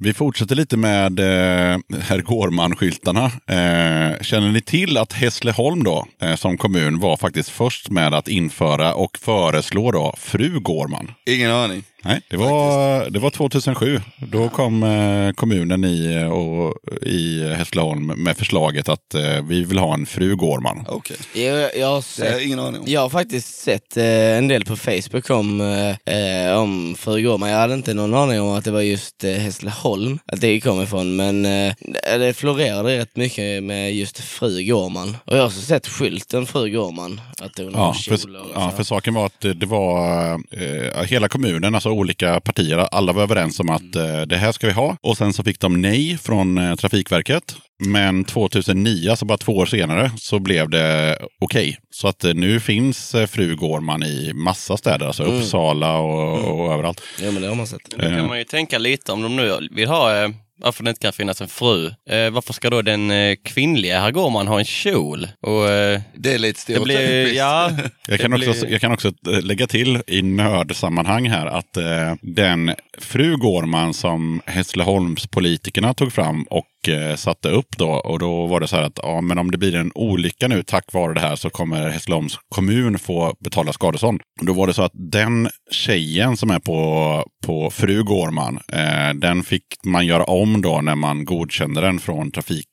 Vi 0.00 0.14
fortsätter 0.14 0.54
lite 0.56 0.76
med 0.76 1.18
eh, 1.20 1.78
herr 2.00 2.20
Gårman-skyltarna. 2.20 3.24
Eh, 3.24 4.22
känner 4.22 4.52
ni 4.52 4.60
till 4.60 4.96
att 4.96 5.12
Hässleholm 5.12 5.84
då, 5.84 6.06
eh, 6.22 6.34
som 6.36 6.58
kommun 6.58 6.98
var 7.00 7.16
faktiskt 7.16 7.50
först 7.50 7.90
med 7.90 8.14
att 8.14 8.28
införa 8.28 8.94
och 8.94 9.18
föreslå 9.18 9.90
då 9.92 10.14
fru 10.18 10.60
Gårman? 10.60 11.10
Ingen 11.26 11.50
aning. 11.50 11.82
Nej, 12.08 12.20
det 12.30 12.36
var, 12.36 13.10
det 13.10 13.18
var 13.18 13.30
2007. 13.30 14.00
Då 14.18 14.48
kom 14.48 14.82
eh, 14.82 15.32
kommunen 15.32 15.84
i, 15.84 16.24
och, 16.30 16.74
i 17.06 17.48
Hässleholm 17.54 18.06
med 18.06 18.36
förslaget 18.36 18.88
att 18.88 19.14
eh, 19.14 19.42
vi 19.48 19.64
vill 19.64 19.78
ha 19.78 19.94
en 19.94 20.06
fru 20.06 20.36
Gårman. 20.36 20.84
Okej. 20.88 21.16
Jag, 21.34 21.44
jag, 21.54 21.60
har 21.66 21.72
Det 21.76 21.82
har 21.82 22.00
sett, 22.02 22.30
jag 22.32 22.44
ingen 22.44 22.58
aning 22.58 22.80
om. 22.80 22.86
jag 22.86 23.00
har 23.00 23.08
faktiskt 23.10 23.54
sett 23.62 23.96
eh, 23.96 24.04
en 24.38 24.48
del 24.48 24.64
på 24.64 24.76
Facebook 24.76 25.30
om, 25.30 25.60
eh, 26.06 26.14
eh, 26.48 26.58
om 26.58 26.94
fru 26.98 27.22
Gårman. 27.22 27.50
Jag 27.50 27.58
hade 27.58 27.74
inte 27.74 27.94
någon 27.94 28.14
aning 28.14 28.40
om 28.40 28.48
att 28.48 28.64
det 28.64 28.70
var 28.70 28.80
just 28.80 29.24
eh, 29.24 29.30
Hässleholm, 29.32 30.18
att 30.32 30.40
det 30.40 30.60
kom 30.60 30.82
ifrån. 30.82 31.16
Men 31.16 31.46
eh, 31.46 31.74
det 32.18 32.34
florerade 32.36 32.98
rätt 32.98 33.16
mycket 33.16 33.62
med 33.62 33.94
just 33.94 34.18
fru 34.18 34.62
Gårman. 34.62 35.16
Och 35.24 35.36
jag 35.36 35.40
har 35.40 35.46
också 35.46 35.60
sett 35.60 35.86
skylten 35.88 36.46
fru 36.46 36.70
Gårman. 36.70 37.20
Att 37.40 37.58
hon 37.58 37.74
har 37.74 37.86
Ja, 37.86 37.94
kjol 37.94 38.18
för, 38.18 38.40
och 38.40 38.46
ja, 38.54 38.70
så. 38.70 38.76
för 38.76 38.84
saken 38.84 39.14
var 39.14 39.26
att 39.26 39.40
det, 39.40 39.54
det 39.54 39.66
var 39.66 40.30
eh, 40.32 41.02
hela 41.04 41.28
kommunen, 41.28 41.74
alltså 41.74 41.97
olika 41.98 42.40
partier. 42.40 42.78
Alla 42.78 43.12
var 43.12 43.22
överens 43.22 43.60
om 43.60 43.70
att 43.70 43.96
eh, 43.96 44.20
det 44.20 44.36
här 44.36 44.52
ska 44.52 44.66
vi 44.66 44.72
ha. 44.72 44.96
Och 45.00 45.16
sen 45.16 45.32
så 45.32 45.44
fick 45.44 45.60
de 45.60 45.80
nej 45.82 46.18
från 46.18 46.58
eh, 46.58 46.74
Trafikverket. 46.74 47.56
Men 47.84 48.24
2009, 48.24 49.10
alltså 49.10 49.24
bara 49.24 49.38
två 49.38 49.56
år 49.56 49.66
senare, 49.66 50.10
så 50.16 50.38
blev 50.38 50.70
det 50.70 51.18
okej. 51.40 51.78
Så 51.90 52.08
att 52.08 52.24
eh, 52.24 52.34
nu 52.34 52.60
finns 52.60 53.14
eh, 53.14 53.26
Fru 53.26 53.56
Gårman 53.56 54.02
i 54.02 54.32
massa 54.34 54.76
städer, 54.76 55.06
alltså 55.06 55.22
Uppsala 55.22 55.98
och, 55.98 56.60
och 56.60 56.72
överallt. 56.72 57.02
Ja, 57.22 57.30
men 57.30 57.42
det 57.42 57.48
har 57.48 57.54
man 57.54 57.66
sett. 57.66 57.90
Då 57.90 57.96
kan 57.98 58.26
man 58.28 58.38
ju 58.38 58.44
tänka 58.44 58.78
lite 58.78 59.12
om 59.12 59.22
de 59.22 59.36
nu 59.36 59.68
vill 59.70 59.88
ha 59.88 60.22
eh, 60.22 60.28
varför 60.58 60.84
det 60.84 60.90
inte 60.90 61.00
kan 61.00 61.12
finnas 61.12 61.40
en 61.40 61.48
fru. 61.48 61.86
Eh, 61.86 62.30
varför 62.30 62.52
ska 62.52 62.70
då 62.70 62.82
den 62.82 63.10
eh, 63.10 63.36
kvinnliga 63.44 64.00
herr 64.00 64.10
Gårman 64.10 64.46
ha 64.48 64.58
en 64.58 64.64
kjol? 64.64 65.28
Och, 65.40 65.68
eh, 65.70 66.00
Det 66.14 66.34
är 66.34 66.38
lite 66.38 66.60
stereotypiskt. 66.60 67.36
ja, 67.36 67.70
Jag 68.08 68.20
kan, 68.20 68.30
det 68.30 68.36
också, 68.48 68.60
blir- 68.64 68.72
jag 68.72 68.80
kan 68.80 68.92
också 68.92 69.08
eh, 69.08 69.42
lägga 69.42 69.66
till 69.66 70.02
i 70.06 70.22
nördsammanhang 70.22 71.28
här 71.30 71.46
att 71.46 71.76
eh, 71.76 72.14
den 72.22 72.74
fru 73.00 73.36
Gårman 73.36 73.94
som 73.94 74.40
Hässleholmspolitikerna 74.46 75.94
tog 75.94 76.12
fram 76.12 76.42
och 76.42 76.88
eh, 76.88 77.16
satte 77.16 77.48
upp 77.48 77.76
då. 77.78 77.90
Och 77.90 78.18
då 78.18 78.46
var 78.46 78.60
det 78.60 78.68
så 78.68 78.76
här 78.76 78.82
att 78.82 78.98
ja, 79.02 79.20
men 79.20 79.38
om 79.38 79.50
det 79.50 79.58
blir 79.58 79.74
en 79.74 79.92
olycka 79.94 80.48
nu 80.48 80.62
tack 80.62 80.92
vare 80.92 81.14
det 81.14 81.20
här 81.20 81.36
så 81.36 81.50
kommer 81.50 81.88
Hässleholms 81.88 82.38
kommun 82.48 82.98
få 82.98 83.34
betala 83.40 83.72
skadestånd. 83.72 84.20
Då 84.42 84.52
var 84.52 84.66
det 84.66 84.74
så 84.74 84.82
att 84.82 84.92
den 84.94 85.48
tjejen 85.70 86.36
som 86.36 86.50
är 86.50 86.58
på, 86.58 87.24
på 87.46 87.70
fru 87.70 88.02
Gårman, 88.02 88.60
eh, 88.72 89.14
den 89.14 89.42
fick 89.42 89.64
man 89.84 90.06
göra 90.06 90.24
om 90.24 90.62
då 90.62 90.80
när 90.80 90.96
man 90.96 91.24
godkände 91.24 91.80
den 91.80 91.98
från 91.98 92.30
trafik 92.30 92.68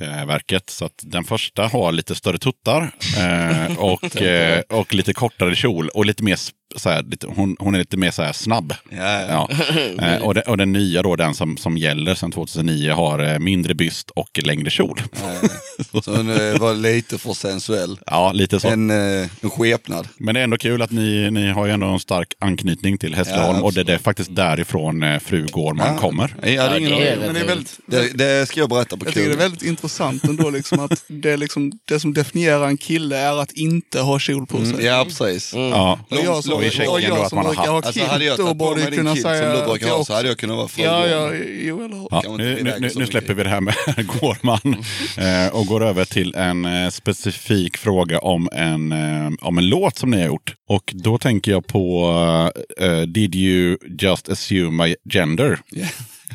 Trafikverket. 0.00 0.70
Så 0.70 0.84
att 0.84 1.00
den 1.02 1.24
första 1.24 1.66
har 1.66 1.92
lite 1.92 2.14
större 2.14 2.38
tuttar 2.38 2.92
eh, 3.18 3.78
och, 3.78 4.16
eh, 4.22 4.60
och 4.68 4.94
lite 4.94 5.14
kortare 5.14 5.56
kjol 5.56 5.88
och 5.88 6.06
lite 6.06 6.22
mer 6.22 6.36
så 6.76 6.88
här, 6.88 7.02
lite, 7.02 7.26
hon, 7.26 7.56
hon 7.58 7.74
är 7.74 7.78
lite 7.78 7.96
mer 7.96 8.10
så 8.10 8.22
här 8.22 8.32
snabb. 8.32 8.74
Ja, 8.90 9.20
ja. 9.20 9.26
Ja. 9.28 9.48
Eh, 10.00 10.22
och, 10.22 10.34
den, 10.34 10.42
och 10.46 10.56
den 10.56 10.72
nya 10.72 11.02
då, 11.02 11.16
den 11.16 11.34
som, 11.34 11.56
som 11.56 11.76
gäller 11.76 12.14
sedan 12.14 12.32
2009, 12.32 12.92
har 12.92 13.32
eh, 13.32 13.38
mindre 13.38 13.74
byst 13.74 14.10
och 14.10 14.40
längre 14.42 14.70
kjol. 14.70 15.02
Så 16.04 16.16
hon 16.16 16.30
eh, 16.30 16.58
var 16.58 16.74
lite 16.74 17.18
för 17.18 17.32
sensuell. 17.32 17.98
Ja, 18.06 18.32
lite 18.32 18.60
så. 18.60 18.68
En, 18.68 18.90
eh, 18.90 19.28
en 19.40 19.50
skepnad. 19.50 20.08
Men 20.16 20.34
det 20.34 20.40
är 20.40 20.44
ändå 20.44 20.56
kul 20.56 20.82
att 20.82 20.90
ni, 20.90 21.30
ni 21.30 21.50
har 21.50 21.66
ju 21.66 21.72
ändå 21.72 21.86
en 21.86 22.00
stark 22.00 22.34
anknytning 22.38 22.98
till 22.98 23.14
Hässleholm 23.14 23.58
Ja, 23.58 23.62
och 23.62 23.72
det, 23.72 23.84
det 23.84 23.94
är 23.94 23.98
faktiskt 23.98 24.36
därifrån 24.36 25.02
eh, 25.02 25.18
fru 25.18 25.46
Gårman 25.46 25.98
kommer. 25.98 26.34
Ja, 26.42 26.76
ingen 26.76 26.90
det 26.90 27.08
är 27.08 27.12
aning. 27.12 27.24
Men 27.24 27.34
det 27.34 27.40
är 27.40 27.46
väldigt, 27.46 27.80
det, 27.86 28.18
det 28.18 28.48
ska 28.48 28.60
jag 28.60 28.68
berätta 28.68 28.96
på 28.96 29.06
jag 29.06 29.14
tycker 29.14 29.28
det 29.28 29.34
är 29.34 29.38
väldigt 29.38 29.62
intressant 29.62 29.89
ändå 30.00 30.50
liksom 30.50 30.80
att 30.80 31.04
det, 31.06 31.36
liksom, 31.36 31.72
det 31.84 32.00
som 32.00 32.14
definierar 32.14 32.66
en 32.66 32.76
kille 32.76 33.18
är 33.18 33.42
att 33.42 33.52
inte 33.52 34.00
ha 34.00 34.18
kjol 34.18 34.46
på 34.46 34.56
sig. 34.56 34.72
Mm, 34.72 34.86
ja, 34.86 35.04
precis. 35.04 35.52
Ja. 35.54 35.98
Och 36.10 36.16
jag 36.24 36.44
som, 36.44 36.54
Och 36.54 37.00
jag 37.00 37.18
att 37.18 37.28
som 37.28 37.44
brukar 37.44 37.66
ha 37.66 37.80
Alltså, 37.82 38.04
hade 38.04 38.24
jag 38.24 38.36
kilt, 38.36 38.48
då 38.48 38.54
borde 38.54 38.80
jag 38.80 38.94
kunna 38.94 39.14
kilt 39.14 39.26
säga 39.26 39.52
som 39.52 39.60
du 39.60 39.66
brukar 39.66 39.86
att 39.86 39.92
ha 39.92 39.98
jag 39.98 40.06
så 40.06 40.14
hade 40.14 40.28
jag 40.28 40.38
kunnat 40.38 40.56
vara 40.56 40.68
fru 40.68 40.82
Ja, 40.82 41.06
ja, 41.06 41.34
jo 41.34 41.84
eller? 41.84 42.08
Ja, 42.10 42.36
nu, 42.38 42.62
nu, 42.62 42.90
nu, 42.96 43.06
släpper 43.06 43.34
vi 43.34 43.42
det 43.42 43.48
här 43.48 43.60
med 43.60 43.74
Gårman 44.20 44.84
eh, 45.18 45.54
och 45.54 45.66
går 45.66 45.84
över 45.84 46.04
till 46.04 46.34
en 46.34 46.64
eh, 46.64 46.90
specifik 46.90 47.76
fråga 47.76 48.18
om 48.18 48.48
en, 48.52 48.92
eh, 48.92 49.30
om 49.40 49.58
en 49.58 49.68
låt 49.68 49.96
som 49.96 50.10
ni 50.10 50.20
har 50.20 50.26
gjort. 50.26 50.54
Och 50.68 50.92
då 50.94 51.18
tänker 51.18 51.50
jag 51.50 51.66
på 51.66 52.12
eh, 52.80 53.00
Did 53.00 53.34
you 53.34 53.76
just 53.98 54.28
assume 54.28 54.84
my 54.84 54.96
gender? 55.12 55.58
Ja. 55.70 55.86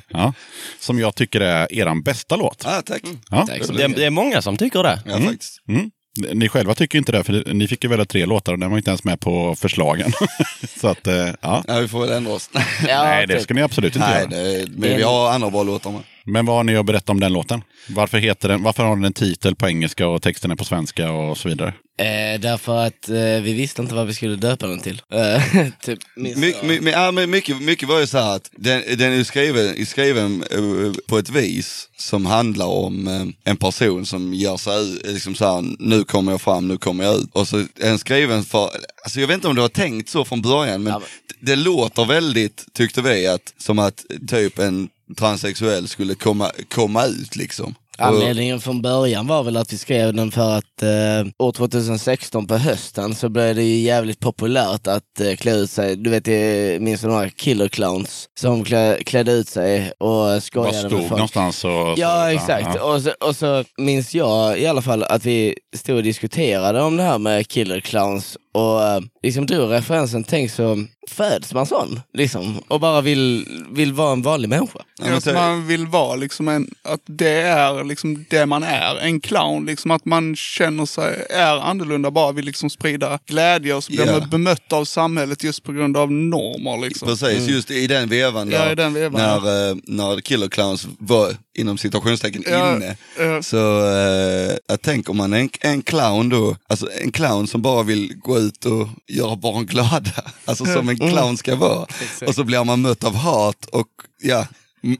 Ja, 0.07 0.33
som 0.79 0.99
jag 0.99 1.15
tycker 1.15 1.41
är 1.41 1.73
er 1.73 2.01
bästa 2.03 2.35
låt. 2.35 2.65
Ah, 2.65 2.81
tack. 2.81 3.01
Ja. 3.29 3.47
Tack. 3.47 3.61
det, 3.77 3.87
det 3.87 4.05
är 4.05 4.09
många 4.09 4.41
som 4.41 4.57
tycker 4.57 4.83
det. 4.83 4.99
Ja, 5.05 5.19
faktiskt. 5.19 5.57
Mm. 5.67 5.91
Ni 6.33 6.49
själva 6.49 6.75
tycker 6.75 6.97
inte 6.97 7.11
det, 7.11 7.23
för 7.23 7.53
ni 7.53 7.67
fick 7.67 7.83
ju 7.83 7.89
välja 7.89 8.05
tre 8.05 8.25
låtar 8.25 8.53
och 8.53 8.59
den 8.59 8.69
var 8.71 8.77
inte 8.77 8.89
ens 8.89 9.03
med 9.03 9.19
på 9.19 9.55
förslagen. 9.55 10.11
Så 10.79 10.87
att, 10.87 11.07
eh, 11.07 11.29
ja. 11.41 11.63
Ja, 11.67 11.79
vi 11.79 11.87
får 11.87 11.99
väl 12.01 12.09
ändra 12.09 12.33
oss. 12.33 12.49
Ja, 12.87 13.03
Nej, 13.03 13.27
det 13.27 13.33
typ. 13.33 13.43
ska 13.43 13.53
ni 13.53 13.61
absolut 13.61 13.95
inte 13.95 14.07
Nej, 14.07 14.19
göra. 14.19 14.43
det, 14.43 14.67
men 14.77 14.97
vi 14.97 15.03
har 15.03 15.31
andra 15.31 15.49
bra 15.49 15.63
låtar 15.63 15.91
med. 15.91 16.01
Men 16.25 16.45
vad 16.45 16.55
har 16.55 16.63
ni 16.63 16.75
att 16.75 16.85
berätta 16.85 17.11
om 17.11 17.19
den 17.19 17.33
låten? 17.33 17.61
Varför, 17.89 18.17
heter 18.17 18.49
den, 18.49 18.63
varför 18.63 18.83
har 18.83 18.95
den 18.95 19.05
en 19.05 19.13
titel 19.13 19.55
på 19.55 19.67
engelska 19.67 20.07
och 20.07 20.21
texten 20.21 20.51
är 20.51 20.55
på 20.55 20.65
svenska 20.65 21.11
och 21.11 21.37
så 21.37 21.49
vidare? 21.49 21.73
Eh, 21.97 22.39
därför 22.41 22.85
att 22.85 23.09
eh, 23.09 23.15
vi 23.15 23.53
visste 23.53 23.81
inte 23.81 23.95
vad 23.95 24.07
vi 24.07 24.13
skulle 24.13 24.35
döpa 24.35 24.67
den 24.67 24.79
till. 24.79 25.01
Eh, 25.13 25.67
typ, 25.81 25.99
My, 26.15 26.35
my, 26.63 26.79
my, 26.81 26.91
ja, 26.91 27.11
men 27.11 27.29
mycket, 27.29 27.61
mycket 27.61 27.89
var 27.89 27.99
ju 27.99 28.07
så 28.07 28.17
här 28.17 28.35
att 28.35 28.49
den, 28.57 28.83
den 28.97 29.13
är 29.13 29.23
skriven, 29.23 29.81
är 29.81 29.85
skriven 29.85 30.43
eh, 30.51 30.93
på 31.07 31.17
ett 31.17 31.29
vis 31.29 31.89
som 31.97 32.25
handlar 32.25 32.65
om 32.65 33.07
eh, 33.07 33.51
en 33.51 33.57
person 33.57 34.05
som 34.05 34.33
gör 34.33 34.57
sig 34.57 34.81
ut, 34.93 35.05
liksom 35.07 35.35
så 35.35 35.55
här, 35.55 35.63
nu 35.79 36.03
kommer 36.03 36.31
jag 36.31 36.41
fram, 36.41 36.67
nu 36.67 36.77
kommer 36.77 37.03
jag 37.03 37.15
ut. 37.15 37.29
Och 37.33 37.47
så 37.47 37.57
är 37.57 37.65
den 37.75 37.99
skriven 37.99 38.43
för, 38.43 38.69
alltså 39.03 39.19
jag 39.19 39.27
vet 39.27 39.35
inte 39.35 39.47
om 39.47 39.55
det 39.55 39.61
var 39.61 39.69
tänkt 39.69 40.09
så 40.09 40.25
från 40.25 40.41
början, 40.41 40.83
men 40.83 40.93
Ja, 40.93 40.99
men- 40.99 41.07
det 41.39 41.55
låter 41.55 42.05
väldigt, 42.05 42.65
tyckte 42.73 43.01
vi, 43.01 43.27
att, 43.27 43.53
som 43.57 43.79
att 43.79 44.05
typ 44.27 44.59
en 44.59 44.89
transsexuell 45.17 45.87
skulle 45.87 46.15
komma, 46.15 46.51
komma 46.69 47.05
ut 47.05 47.35
liksom. 47.35 47.75
Anledningen 47.97 48.59
från 48.59 48.81
början 48.81 49.27
var 49.27 49.43
väl 49.43 49.57
att 49.57 49.73
vi 49.73 49.77
skrev 49.77 50.13
den 50.13 50.31
för 50.31 50.57
att 50.57 50.83
eh, 50.83 51.27
år 51.39 51.51
2016 51.51 52.47
på 52.47 52.57
hösten 52.57 53.15
så 53.15 53.29
blev 53.29 53.55
det 53.55 53.63
ju 53.63 53.75
jävligt 53.79 54.19
populärt 54.19 54.87
att 54.87 55.19
eh, 55.19 55.35
klä 55.35 55.51
ut 55.55 55.71
sig. 55.71 55.95
Du 55.95 56.09
vet, 56.09 56.27
jag 56.27 56.81
minns 56.81 57.01
du 57.01 57.07
några 57.07 57.29
killer 57.29 57.67
clowns 57.67 58.29
som 58.39 58.63
klä, 58.63 59.03
klädde 59.05 59.31
ut 59.31 59.47
sig 59.47 59.91
och 59.97 60.43
skojade 60.43 60.71
med 60.81 60.91
stod 60.91 60.99
folk. 60.99 61.09
någonstans? 61.09 61.65
Och, 61.65 61.93
Ja, 61.97 62.31
exakt. 62.31 62.67
ja. 62.75 62.83
Och, 62.83 63.01
så, 63.01 63.11
och 63.19 63.35
så 63.35 63.63
minns 63.77 64.15
jag 64.15 64.59
i 64.59 64.67
alla 64.67 64.81
fall 64.81 65.03
att 65.03 65.25
vi 65.25 65.55
stod 65.75 65.95
och 65.95 66.03
diskuterade 66.03 66.81
om 66.81 66.97
det 66.97 67.03
här 67.03 67.17
med 67.17 67.47
killer 67.47 67.79
clowns 67.79 68.37
och 68.55 68.83
eh, 68.83 69.01
liksom 69.23 69.45
drog 69.45 69.71
referensen, 69.71 70.23
tänk 70.23 70.51
så 70.51 70.85
föds 71.09 71.53
man 71.53 71.65
sån, 71.65 71.99
liksom, 72.13 72.59
och 72.67 72.79
bara 72.79 73.01
vill, 73.01 73.47
vill 73.71 73.93
vara 73.93 74.11
en 74.11 74.21
vanlig 74.21 74.49
människa. 74.49 74.79
Ja, 75.01 75.05
Ja, 75.09 75.13
att 75.17 75.23
så- 75.23 75.33
man 75.33 75.67
vill 75.67 75.87
vara 75.87 76.15
liksom 76.15 76.47
en, 76.47 76.69
att 76.83 77.01
det 77.05 77.29
är 77.41 77.83
liksom 77.83 78.25
det 78.29 78.45
man 78.45 78.63
är. 78.63 78.95
En 78.99 79.19
clown, 79.19 79.65
liksom 79.65 79.91
att 79.91 80.05
man 80.05 80.35
känner 80.35 80.85
sig, 80.85 81.25
är 81.29 81.55
annorlunda, 81.57 82.11
bara 82.11 82.31
vill 82.31 82.45
liksom 82.45 82.69
sprida 82.69 83.19
glädje 83.25 83.73
och 83.73 83.83
så 83.83 83.91
blir 83.91 84.05
Ja. 84.07 84.19
man 84.19 84.29
bemött 84.29 84.73
av 84.73 84.85
samhället 84.85 85.43
just 85.43 85.63
på 85.63 85.71
grund 85.71 85.97
av 85.97 86.11
normer 86.11 86.85
liksom. 86.87 87.07
Precis, 87.07 87.47
just 87.47 87.71
i 87.71 87.87
den 87.87 88.09
vevan 88.09 88.51
Ja, 88.51 88.59
där, 88.59 88.71
i 88.71 88.75
den 88.75 88.93
vevan, 88.93 89.21
när, 89.21 89.69
eh, 89.69 89.75
när 89.83 90.21
Killer 90.21 90.47
Clowns 90.47 90.87
var 90.99 91.31
inom 91.55 91.77
citationstecken 91.77 92.43
Ja, 92.47 92.75
inne. 92.75 92.97
ja. 93.19 93.43
Så 93.43 93.87
eh, 93.87 94.57
jag 94.67 94.81
tänker 94.81 95.13
man 95.13 95.33
en, 95.33 95.49
en 95.61 95.81
clown 95.81 96.29
då, 96.29 96.55
alltså 96.67 96.89
en 97.01 97.11
clown 97.11 97.47
som 97.47 97.61
bara 97.61 97.83
vill 97.83 98.13
gå 98.15 98.39
ut 98.39 98.65
och 98.65 98.87
göra 99.07 99.35
barn 99.35 99.65
glada. 99.65 100.11
Alltså 100.45 100.65
som 100.65 100.89
en 100.89 100.97
clown 100.97 101.37
ska 101.37 101.55
vara. 101.55 101.85
Och 102.27 102.35
så 102.35 102.43
blir 102.43 102.63
man 102.63 102.81
mött 102.81 103.03
av 103.03 103.15
hat 103.15 103.65
och 103.65 103.87
ja, 104.21 104.47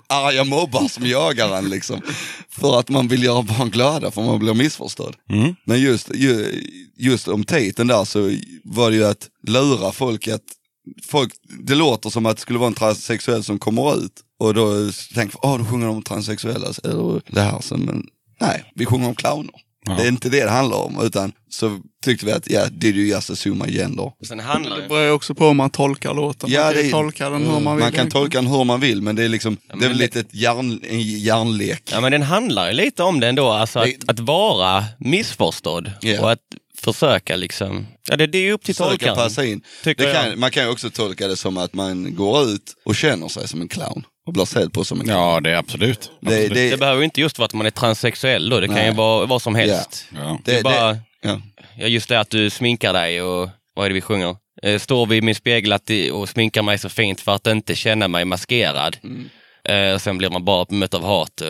arga 0.08 0.44
mobbar 0.44 0.88
som 0.88 1.06
jagar 1.08 1.58
en 1.58 1.70
liksom. 1.70 2.02
För 2.50 2.80
att 2.80 2.90
man 2.90 3.08
vill 3.08 3.24
göra 3.24 3.42
barn 3.42 3.70
glada 3.70 4.12
för 4.12 4.22
man 4.22 4.40
blir 4.40 4.54
missförstådd. 4.54 5.16
Mm. 5.30 5.56
Men 5.66 5.82
just, 5.82 6.10
ju, 6.16 6.62
just 6.98 7.28
om 7.28 7.44
titeln 7.44 7.88
där 7.88 8.06
så 8.06 8.32
var 8.64 8.92
det 8.92 8.98
ju 8.98 9.06
att 9.06 9.28
lura 9.48 9.92
folk 9.92 10.28
att 10.28 10.42
folk, 11.08 11.34
det 11.68 11.76
låter 11.76 12.10
som 12.10 12.26
att 12.26 12.36
det 12.36 12.42
skulle 12.42 12.60
vara 12.60 12.68
en 12.68 12.74
transsexuell 12.74 13.44
som 13.44 13.60
kommer 13.60 13.98
ut. 14.06 14.12
Och 14.40 14.54
då 14.54 14.92
tänker 15.14 15.38
jag, 15.42 15.52
åh 15.52 15.58
då 15.58 15.66
sjunger 15.66 15.88
de 15.88 15.96
om 15.96 16.02
transsexuella, 16.04 16.68
eller 16.84 17.22
det 17.36 17.42
här. 17.42 17.62
Så, 17.62 17.78
men 17.78 18.04
nej, 18.42 18.72
vi 18.76 18.86
sjunger 18.86 19.08
om 19.08 19.16
clowner. 19.16 19.54
Ja. 19.88 19.94
Det 19.94 20.04
är 20.04 20.08
inte 20.08 20.30
det 20.30 20.44
det 20.44 20.50
handlar 20.50 20.78
om, 20.78 21.00
utan 21.04 21.32
så 21.50 21.80
tyckte 22.06 22.26
vi 22.26 22.32
att, 22.32 22.50
ja, 22.50 22.66
did 22.72 22.96
you 22.98 23.08
just 23.08 23.30
assume 23.30 23.66
my 23.66 23.72
gender? 23.72 24.04
Och 24.04 24.28
sen 24.28 24.40
handlar 24.40 24.82
Det 24.82 24.88
beror 24.88 25.02
ju 25.04 25.12
också 25.12 25.36
på 25.36 25.46
hur 25.48 25.54
man 25.54 25.70
tolkar 25.70 26.14
låten. 26.14 26.52
Ja, 26.52 26.64
man 26.64 26.74
kan 26.74 26.84
det- 26.84 26.92
tolka 26.92 27.30
den 27.30 27.46
hur 27.48 27.60
man 27.60 27.76
vill. 27.76 27.84
Man 27.86 27.92
kan 27.92 28.10
tolka 28.10 28.38
den 28.38 28.48
hur 28.48 28.64
man 28.64 28.80
vill, 28.80 29.02
men 29.02 29.16
det 29.16 29.24
är 29.24 29.30
liksom, 29.30 29.58
det 29.80 29.86
är 29.86 29.90
väl 29.90 29.98
lite 29.98 30.20
ett 30.20 30.34
järn, 30.34 30.80
en 30.90 31.02
järnlek. 31.02 31.84
Ja 31.92 32.02
men 32.02 32.12
den 32.12 32.22
handlar 32.24 32.68
ju 32.68 32.74
lite 32.74 33.04
om 33.04 33.20
det 33.20 33.28
ändå, 33.28 33.50
alltså 33.52 33.80
att, 33.80 33.86
Det- 33.86 34.10
att 34.12 34.20
vara 34.20 34.86
missförstådd 35.00 35.92
Ja. 36.02 36.22
och 36.22 36.32
att 36.32 36.40
försöka 36.78 37.36
liksom, 37.36 37.88
ja 38.10 38.18
det, 38.18 38.28
det 38.28 38.38
är 38.38 38.54
upp 38.54 38.64
till 38.64 38.76
Försöka 38.76 38.90
tolkaren. 38.92 39.16
passa 39.16 39.46
in. 39.46 39.62
Kan, 39.98 40.40
man 40.40 40.52
kan 40.52 40.64
ju 40.64 40.70
också 40.70 40.90
tolka 40.90 41.28
det 41.28 41.36
som 41.38 41.58
att 41.58 41.74
man 41.74 42.16
går 42.16 42.44
ut 42.44 42.74
och 42.86 42.96
känner 42.96 43.28
sig 43.28 43.48
som 43.48 43.62
en 43.62 43.68
clown. 43.68 44.04
Och 44.26 44.34
blir 44.34 44.46
sedd 44.46 44.74
på 44.74 44.84
som 44.84 45.00
en 45.00 45.06
clown. 45.06 45.20
ja, 45.20 45.40
det 45.40 45.52
är 45.52 45.56
absolut. 45.56 46.12
det, 46.22 46.28
absolut. 46.28 46.54
det, 46.54 46.70
Det 46.70 46.78
behöver 46.78 47.00
ju 47.00 47.06
inte 47.06 47.22
just 47.22 47.40
vara 47.40 47.46
att 47.46 47.54
man 47.54 47.66
är 47.66 47.72
transsexuell 47.72 48.50
då, 48.50 48.60
det 48.60 48.68
kan 48.68 48.76
Nej. 48.76 48.90
ju 48.90 48.94
vara 48.94 49.26
vad 49.26 49.42
som 49.42 49.56
helst. 49.56 50.06
Ja. 50.16 50.40
Det 50.46 50.52
är 50.52 50.56
det, 50.58 50.64
bara, 50.64 50.94
det, 50.94 51.00
ja. 51.22 51.42
ja 51.78 51.88
just 51.88 52.10
det 52.10 52.20
att 52.20 52.30
du 52.30 52.50
sminkar 52.50 52.94
dig 52.94 53.22
och 53.22 53.50
vad 53.76 53.86
är 53.86 53.90
det 53.90 53.94
vi 53.94 54.02
sjunger? 54.02 54.36
Eh, 54.64 54.80
står 54.80 55.06
vid 55.06 55.24
min 55.24 55.36
spegel 55.36 55.74
att, 55.74 55.90
och 56.14 56.30
sminkar 56.30 56.62
mig 56.62 56.78
så 56.78 56.90
fint 56.90 57.22
för 57.22 57.32
att 57.36 57.48
inte 57.48 57.76
känna 57.76 58.08
mig 58.08 58.26
maskerad. 58.26 58.98
Mm. 59.04 59.30
Eh, 59.64 59.94
och 59.94 60.02
sen 60.02 60.18
blir 60.18 60.30
man 60.30 60.46
bara 60.46 60.66
bemött 60.66 60.94
av 60.94 61.04
hat. 61.04 61.42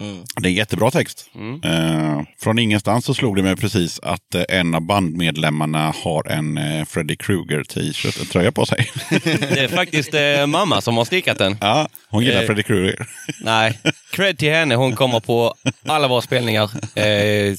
Eh. 0.00 0.40
Det 0.40 0.46
är 0.48 0.50
en 0.50 0.54
jättebra 0.54 0.90
text. 0.90 1.26
Mm. 1.34 1.60
Eh, 1.64 2.22
från 2.40 2.58
ingenstans 2.58 3.04
så 3.04 3.14
slog 3.14 3.36
det 3.36 3.42
mig 3.42 3.56
precis 3.56 4.00
att 4.02 4.34
eh, 4.34 4.42
en 4.48 4.74
av 4.74 4.80
bandmedlemmarna 4.80 5.94
har 6.04 6.28
en 6.28 6.58
eh, 6.58 6.84
Freddy 6.84 7.16
Krueger 7.16 7.64
t-shirt, 7.64 8.30
tröja 8.32 8.52
på 8.52 8.66
sig. 8.66 8.90
Det 9.24 9.58
är 9.60 9.68
faktiskt 9.68 10.14
eh, 10.14 10.46
mamma 10.46 10.80
som 10.80 10.96
har 10.96 11.04
stickat 11.04 11.38
den. 11.38 11.56
ja, 11.60 11.88
hon 12.08 12.24
gillar 12.24 12.40
Eh. 12.40 12.46
Freddy 12.46 12.62
Krueger. 12.62 13.06
Nej, 13.40 13.78
cred 14.12 14.38
till 14.38 14.50
henne. 14.52 14.74
Hon 14.74 14.96
kommer 14.96 15.20
på 15.20 15.54
alla 15.86 16.08
våra 16.08 16.20
spelningar. 16.22 16.70
Eh, 16.94 17.54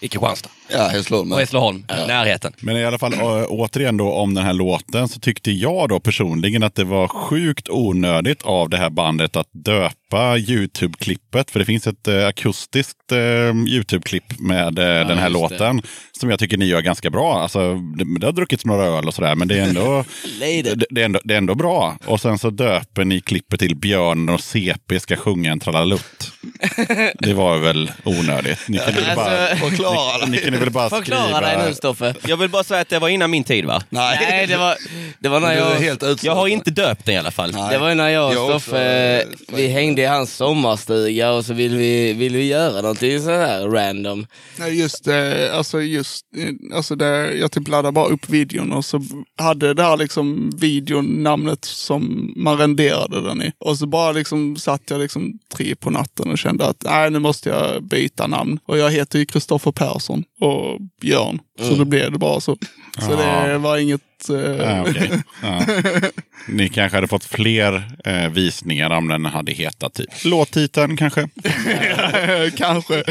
i 0.00 0.08
Kristianstad. 0.08 0.50
Ja, 0.68 0.88
Hässleholm. 0.88 1.32
Och 1.32 1.38
Hässleholm, 1.38 1.84
närheten. 1.88 2.52
Men 2.60 2.76
i 2.76 2.84
alla 2.84 2.98
fall 2.98 3.14
återigen 3.48 3.96
då 3.96 4.12
om 4.12 4.34
den 4.34 4.44
här 4.44 4.52
låten 4.52 5.08
så 5.08 5.20
tyckte 5.20 5.50
jag 5.50 5.88
då 5.88 6.00
personligen 6.00 6.62
att 6.62 6.74
det 6.74 6.84
var 6.84 7.08
sjukt 7.08 7.68
onödigt 7.68 8.42
av 8.42 8.70
det 8.70 8.76
här 8.76 8.90
bandet 8.90 9.36
att 9.36 9.48
döpa 9.52 10.36
Youtube-klippet. 10.38 11.50
För 11.50 11.58
det 11.58 11.64
finns 11.64 11.86
ett 11.86 12.08
eh, 12.08 12.26
akustiskt 12.26 13.12
eh, 13.12 13.18
Youtube-klipp 13.68 14.38
med 14.38 14.78
eh, 14.78 15.08
den 15.08 15.18
här 15.18 15.30
just 15.30 15.48
det. 15.48 15.56
låten 15.58 15.82
som 16.20 16.30
jag 16.30 16.38
tycker 16.38 16.56
ni 16.56 16.64
gör 16.64 16.80
ganska 16.80 17.10
bra. 17.10 17.42
Alltså, 17.42 17.74
det, 17.74 18.18
det 18.20 18.26
har 18.26 18.32
druckits 18.32 18.64
några 18.64 18.84
öl 18.84 19.06
och 19.08 19.14
sådär 19.14 19.34
men 19.34 19.48
det 19.48 19.58
är 19.58 19.62
ändå, 19.68 20.04
det, 20.40 20.74
det, 20.90 21.00
är 21.00 21.04
ändå, 21.04 21.20
det 21.24 21.34
är 21.34 21.38
ändå 21.38 21.54
bra. 21.54 21.96
Och 22.06 22.20
sen 22.20 22.38
så 22.38 22.50
döper 22.50 23.04
ni 23.04 23.20
klippet 23.20 23.60
till 23.60 23.76
Björn 23.76 24.28
och 24.28 24.40
CP 24.40 25.00
ska 25.00 25.16
sjunga 25.16 25.52
en 25.52 25.60
tralalutt. 25.60 26.32
Det 27.18 27.34
var 27.34 27.58
väl 27.58 27.92
onödigt. 28.04 28.68
Ni 28.68 28.78
kunde 28.78 29.00
väl 29.00 29.16
bara, 29.16 29.48
Alltså, 29.48 29.68
Förklara 29.68 30.26
ni, 30.26 30.50
ni 30.50 30.53
kunde 30.54 30.64
väl 30.64 30.72
bara 30.72 30.90
förklara 30.90 31.40
dig 31.40 31.56
nu 31.56 31.62
skriva... 31.62 31.74
Stoffe. 31.74 32.14
Jag 32.26 32.36
vill 32.36 32.50
bara 32.50 32.64
säga 32.64 32.80
att 32.80 32.88
det 32.88 32.98
var 32.98 33.08
innan 33.08 33.30
min 33.30 33.44
tid 33.44 33.64
va? 33.64 33.82
Nej, 33.88 34.18
Nej, 34.30 34.46
det 34.46 34.56
var, 34.56 34.76
det 35.18 35.28
var 35.28 35.40
när 35.40 35.52
jag... 35.52 35.70
helt. 35.70 36.24
Jag 36.24 36.34
har 36.34 36.48
inte 36.48 36.70
döpt 36.70 37.06
den 37.06 37.14
i 37.14 37.18
alla 37.18 37.30
fall. 37.30 37.52
Nej. 37.52 37.70
Det 37.70 37.78
var 37.78 37.94
när 37.94 38.08
jag 38.08 38.24
och 38.24 38.44
också, 38.44 38.60
Stoffe, 38.60 39.20
eh, 39.20 39.56
vi 39.56 39.68
hängde 39.68 40.02
i 40.02 40.06
hans 40.06 40.36
sommarstuga 40.36 41.32
och 41.32 41.44
så 41.44 41.54
ville 41.54 41.76
vi, 41.76 42.12
ville 42.12 42.38
vi 42.38 42.46
göra 42.46 42.80
någonting 42.80 43.20
så 43.20 43.30
här 43.30 43.68
random. 43.68 44.26
Nej, 44.56 44.80
just 44.80 45.04
det. 45.04 45.52
Alltså 45.54 45.80
just, 45.80 46.24
eh, 46.36 46.76
alltså 46.76 46.96
det, 46.96 47.32
jag 47.32 47.52
typ 47.52 47.68
laddade 47.68 47.92
bara 47.92 48.06
upp 48.06 48.28
videon 48.28 48.72
och 48.72 48.84
så 48.84 49.02
hade 49.38 49.74
det 49.74 49.82
här 49.82 49.96
liksom 49.96 50.50
videon 50.56 51.22
namnet 51.22 51.64
som 51.64 52.32
man 52.36 52.58
renderade 52.58 53.20
den 53.20 53.42
i. 53.42 53.52
Och 53.58 53.78
så 53.78 53.86
bara 53.86 54.12
liksom 54.12 54.56
satt 54.56 54.82
jag 54.90 55.00
liksom 55.00 55.38
tre 55.54 55.74
på 55.74 55.90
natten 55.90 56.30
och 56.30 56.38
kände 56.38 56.66
att 56.66 56.82
nej, 56.84 57.10
nu 57.10 57.18
måste 57.18 57.48
jag 57.48 57.82
byta 57.82 58.26
namn. 58.26 58.58
Och 58.66 58.78
jag 58.78 58.90
heter 58.90 59.18
ju 59.18 59.26
Kristoffer 59.26 59.72
Persson 59.72 60.24
och 60.44 60.80
Björn. 61.00 61.40
Så 61.58 61.74
då 61.74 61.84
blev 61.84 62.12
det 62.12 62.18
bara 62.18 62.40
så. 62.40 62.56
Så 62.98 63.10
Ja. 63.10 63.46
det 63.46 63.58
var 63.58 63.76
inget... 63.78 64.00
eh, 64.30 64.36
Ja, 64.66 64.82
okej. 64.82 65.10
ja. 65.42 65.60
Ni 66.48 66.68
kanske 66.68 66.96
hade 66.96 67.08
fått 67.08 67.24
fler 67.24 67.82
eh, 68.04 68.28
visningar 68.28 68.90
om 68.90 69.08
den 69.08 69.24
hade 69.24 69.52
hetat 69.52 69.94
typ 69.94 70.08
låttiteln 70.24 70.96
kanske. 70.96 71.28
kanske. 72.56 73.02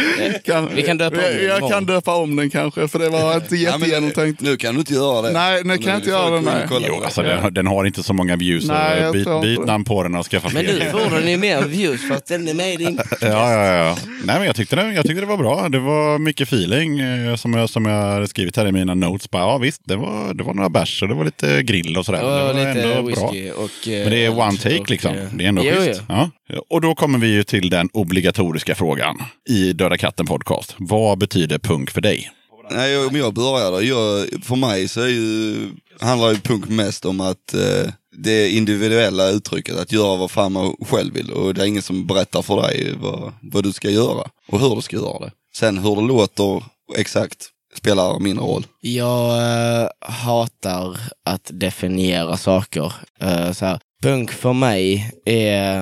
Kan, 0.46 0.70
Vi 0.76 0.82
kan 0.82 0.98
döpa 0.98 1.16
om 1.18 1.22
den 1.24 1.34
jag, 1.46 1.58
imorgon. 1.58 1.70
kan 1.72 1.86
döpa 1.86 2.16
om 2.16 2.36
den 2.36 2.50
kanske, 2.50 2.88
för 2.88 3.00
det 3.00 3.10
var 3.10 3.36
inte 3.36 3.56
Ja, 3.56 3.72
men, 3.72 3.80
jättegenomtänkt. 3.80 4.42
Nu 4.42 4.58
kan 4.58 4.74
du 4.74 4.80
inte 4.80 4.94
göra 4.94 5.22
det. 5.22 5.32
Nej, 5.34 5.62
nu 5.64 5.78
kan 5.78 5.88
jag 5.92 5.96
inte 5.98 6.10
göra 6.10 6.36
det, 6.36 6.42
nej. 6.42 6.68
Jo, 6.88 7.02
alltså, 7.04 7.22
den, 7.22 7.54
den 7.54 7.68
har 7.68 7.86
inte 7.86 8.04
så 8.04 8.14
många 8.14 8.36
views. 8.36 8.66
Nej, 8.68 9.12
byt, 9.12 9.28
byt 9.42 9.66
namn 9.66 9.84
på 9.86 10.04
den 10.04 10.16
och 10.16 10.26
skaffa 10.26 10.50
Men 10.54 10.64
fler. 10.66 10.74
nu 10.74 10.92
får 10.92 11.16
den 11.20 11.30
ju 11.30 11.38
mer 11.38 11.62
views 11.62 12.08
för 12.08 12.16
att 12.16 12.26
den 12.28 12.48
är 12.48 12.54
med 12.54 12.74
i 12.74 12.78
din... 12.78 13.00
Ja, 13.22 13.28
ja, 13.54 13.66
ja. 13.76 13.98
Nej, 14.24 14.38
men 14.38 14.44
jag 14.48 14.56
tyckte, 14.56 14.76
det, 14.76 14.94
jag 14.94 15.06
tyckte 15.06 15.22
det 15.22 15.28
var 15.28 15.38
bra. 15.38 15.70
Det 15.70 15.80
var 15.80 16.20
mycket 16.20 16.48
feeling 16.48 17.00
eh, 17.00 17.36
som 17.36 17.54
jag, 17.54 17.70
som 17.70 17.86
jag 17.86 18.02
hade 18.02 18.28
skrivit 18.28 18.58
här 18.58 18.68
i 18.68 18.72
mina 18.72 18.94
notes. 18.94 19.30
Bara, 19.32 19.44
ja, 19.44 19.58
visst, 19.58 19.73
det 19.84 19.96
var, 19.96 20.34
det 20.34 20.44
var 20.44 20.54
några 20.54 20.70
bärs 20.70 21.02
och 21.02 21.08
det 21.08 21.14
var 21.14 21.26
lite 21.26 21.64
grill 21.64 21.98
och 21.98 22.06
sådär. 22.06 22.20
Det 22.20 22.44
var 22.44 22.54
lite 22.54 22.82
ändå 22.82 23.02
whisky 23.02 23.52
och... 23.52 23.70
Men 23.88 24.10
det 24.10 24.26
är 24.26 24.40
one 24.40 24.58
take 24.58 24.80
och, 24.80 24.90
liksom. 24.90 25.16
eh, 25.16 25.26
Det 25.34 25.44
är 25.44 25.48
ändå 25.50 25.64
jo, 25.66 25.76
schysst. 25.76 26.02
Ja. 26.10 26.30
Och 26.70 26.82
då 26.82 26.96
kommer 26.96 27.20
vi 27.20 27.28
ju 27.28 27.44
till 27.44 27.70
den 27.70 27.90
obligatoriska 27.94 28.76
frågan 28.76 29.18
i 29.50 29.74
Döda 29.74 29.98
katten 29.98 30.26
podcast. 30.26 30.76
Vad 30.78 31.18
betyder 31.18 31.60
punk 31.60 31.92
för 31.92 32.02
dig? 32.02 32.32
Nej, 32.72 32.98
om 33.06 33.16
jag 33.16 33.34
börjar 33.34 33.72
då. 33.72 33.84
Jag, 33.84 34.28
för 34.44 34.56
mig 34.56 34.88
så 34.88 35.02
är 35.02 35.08
ju, 35.08 35.56
handlar 36.02 36.30
ju 36.30 36.36
punk 36.36 36.70
mest 36.70 37.06
om 37.06 37.22
att 37.22 37.54
eh, 37.54 37.92
det 38.18 38.50
individuella 38.50 39.30
uttrycket, 39.30 39.78
att 39.78 39.92
göra 39.92 40.16
vad 40.18 40.32
fan 40.32 40.52
man 40.52 40.76
själv 40.90 41.14
vill. 41.14 41.32
Och 41.32 41.54
det 41.54 41.62
är 41.62 41.66
ingen 41.66 41.82
som 41.82 42.08
berättar 42.08 42.42
för 42.42 42.62
dig 42.62 42.94
vad, 43.00 43.34
vad 43.42 43.64
du 43.64 43.72
ska 43.74 43.90
göra 43.90 44.24
och 44.48 44.60
hur 44.60 44.76
du 44.76 44.82
ska 44.82 44.96
göra 44.98 45.20
det. 45.26 45.32
Sen 45.56 45.78
hur 45.78 45.96
det 45.96 46.02
låter 46.02 46.64
exakt 46.98 47.50
spelar 47.76 48.20
mindre 48.20 48.46
roll. 48.46 48.66
Jag 48.82 49.38
eh, 49.82 49.88
hatar 50.00 50.98
att 51.26 51.52
definiera 51.54 52.38
saker. 52.38 52.94
Uh, 53.24 53.52
så 53.52 53.66
här. 53.66 53.80
Punk 54.04 54.32
för 54.32 54.54
mig 54.54 55.12
är, 55.26 55.82